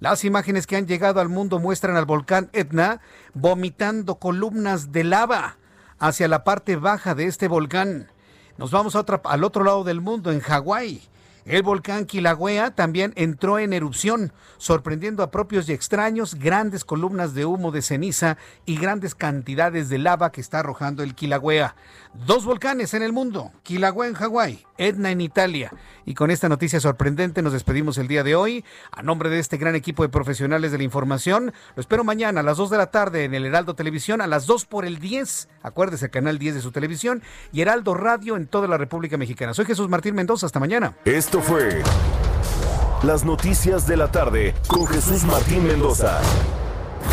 Las 0.00 0.24
imágenes 0.24 0.66
que 0.66 0.76
han 0.76 0.86
llegado 0.86 1.20
al 1.20 1.28
mundo 1.28 1.58
muestran 1.58 1.94
al 1.94 2.06
volcán 2.06 2.48
Etna 2.54 3.02
vomitando 3.34 4.14
columnas 4.14 4.92
de 4.92 5.04
lava 5.04 5.58
hacia 5.98 6.26
la 6.26 6.42
parte 6.42 6.76
baja 6.76 7.14
de 7.14 7.26
este 7.26 7.48
volcán. 7.48 8.10
Nos 8.56 8.70
vamos 8.70 8.96
al 8.96 9.44
otro 9.44 9.62
lado 9.62 9.84
del 9.84 10.00
mundo, 10.00 10.32
en 10.32 10.40
Hawái. 10.40 11.02
El 11.44 11.62
volcán 11.62 12.06
Kilauea 12.06 12.74
también 12.74 13.12
entró 13.16 13.58
en 13.58 13.74
erupción, 13.74 14.32
sorprendiendo 14.56 15.22
a 15.22 15.30
propios 15.30 15.68
y 15.68 15.72
extraños 15.72 16.34
grandes 16.34 16.84
columnas 16.84 17.34
de 17.34 17.44
humo 17.44 17.70
de 17.70 17.82
ceniza 17.82 18.38
y 18.64 18.76
grandes 18.76 19.14
cantidades 19.14 19.90
de 19.90 19.98
lava 19.98 20.32
que 20.32 20.40
está 20.40 20.60
arrojando 20.60 21.02
el 21.02 21.14
Kilauea. 21.14 21.74
Dos 22.26 22.46
volcanes 22.46 22.94
en 22.94 23.02
el 23.02 23.12
mundo, 23.12 23.52
Kilauea 23.64 24.08
en 24.08 24.14
Hawái, 24.14 24.64
Etna 24.80 25.10
en 25.10 25.20
Italia. 25.20 25.72
Y 26.06 26.14
con 26.14 26.30
esta 26.30 26.48
noticia 26.48 26.80
sorprendente 26.80 27.42
nos 27.42 27.52
despedimos 27.52 27.98
el 27.98 28.08
día 28.08 28.24
de 28.24 28.34
hoy. 28.34 28.64
A 28.90 29.02
nombre 29.02 29.28
de 29.28 29.38
este 29.38 29.58
gran 29.58 29.74
equipo 29.74 30.02
de 30.02 30.08
profesionales 30.08 30.72
de 30.72 30.78
la 30.78 30.84
información, 30.84 31.52
lo 31.76 31.80
espero 31.80 32.02
mañana 32.02 32.40
a 32.40 32.42
las 32.42 32.56
2 32.56 32.70
de 32.70 32.78
la 32.78 32.90
tarde 32.90 33.24
en 33.24 33.34
el 33.34 33.44
Heraldo 33.44 33.74
Televisión, 33.74 34.20
a 34.20 34.26
las 34.26 34.46
2 34.46 34.64
por 34.64 34.86
el 34.86 34.98
10. 34.98 35.48
Acuérdese, 35.62 36.10
canal 36.10 36.38
10 36.38 36.54
de 36.54 36.60
su 36.62 36.72
televisión 36.72 37.22
y 37.52 37.60
Heraldo 37.60 37.94
Radio 37.94 38.36
en 38.36 38.46
toda 38.46 38.66
la 38.68 38.78
República 38.78 39.16
Mexicana. 39.16 39.54
Soy 39.54 39.66
Jesús 39.66 39.88
Martín 39.88 40.14
Mendoza. 40.14 40.46
Hasta 40.46 40.60
mañana. 40.60 40.96
Esto 41.04 41.40
fue 41.42 41.82
Las 43.02 43.24
Noticias 43.24 43.86
de 43.86 43.96
la 43.96 44.10
Tarde 44.10 44.54
con 44.66 44.86
Jesús 44.86 45.24
Martín 45.24 45.66
Mendoza. 45.66 46.20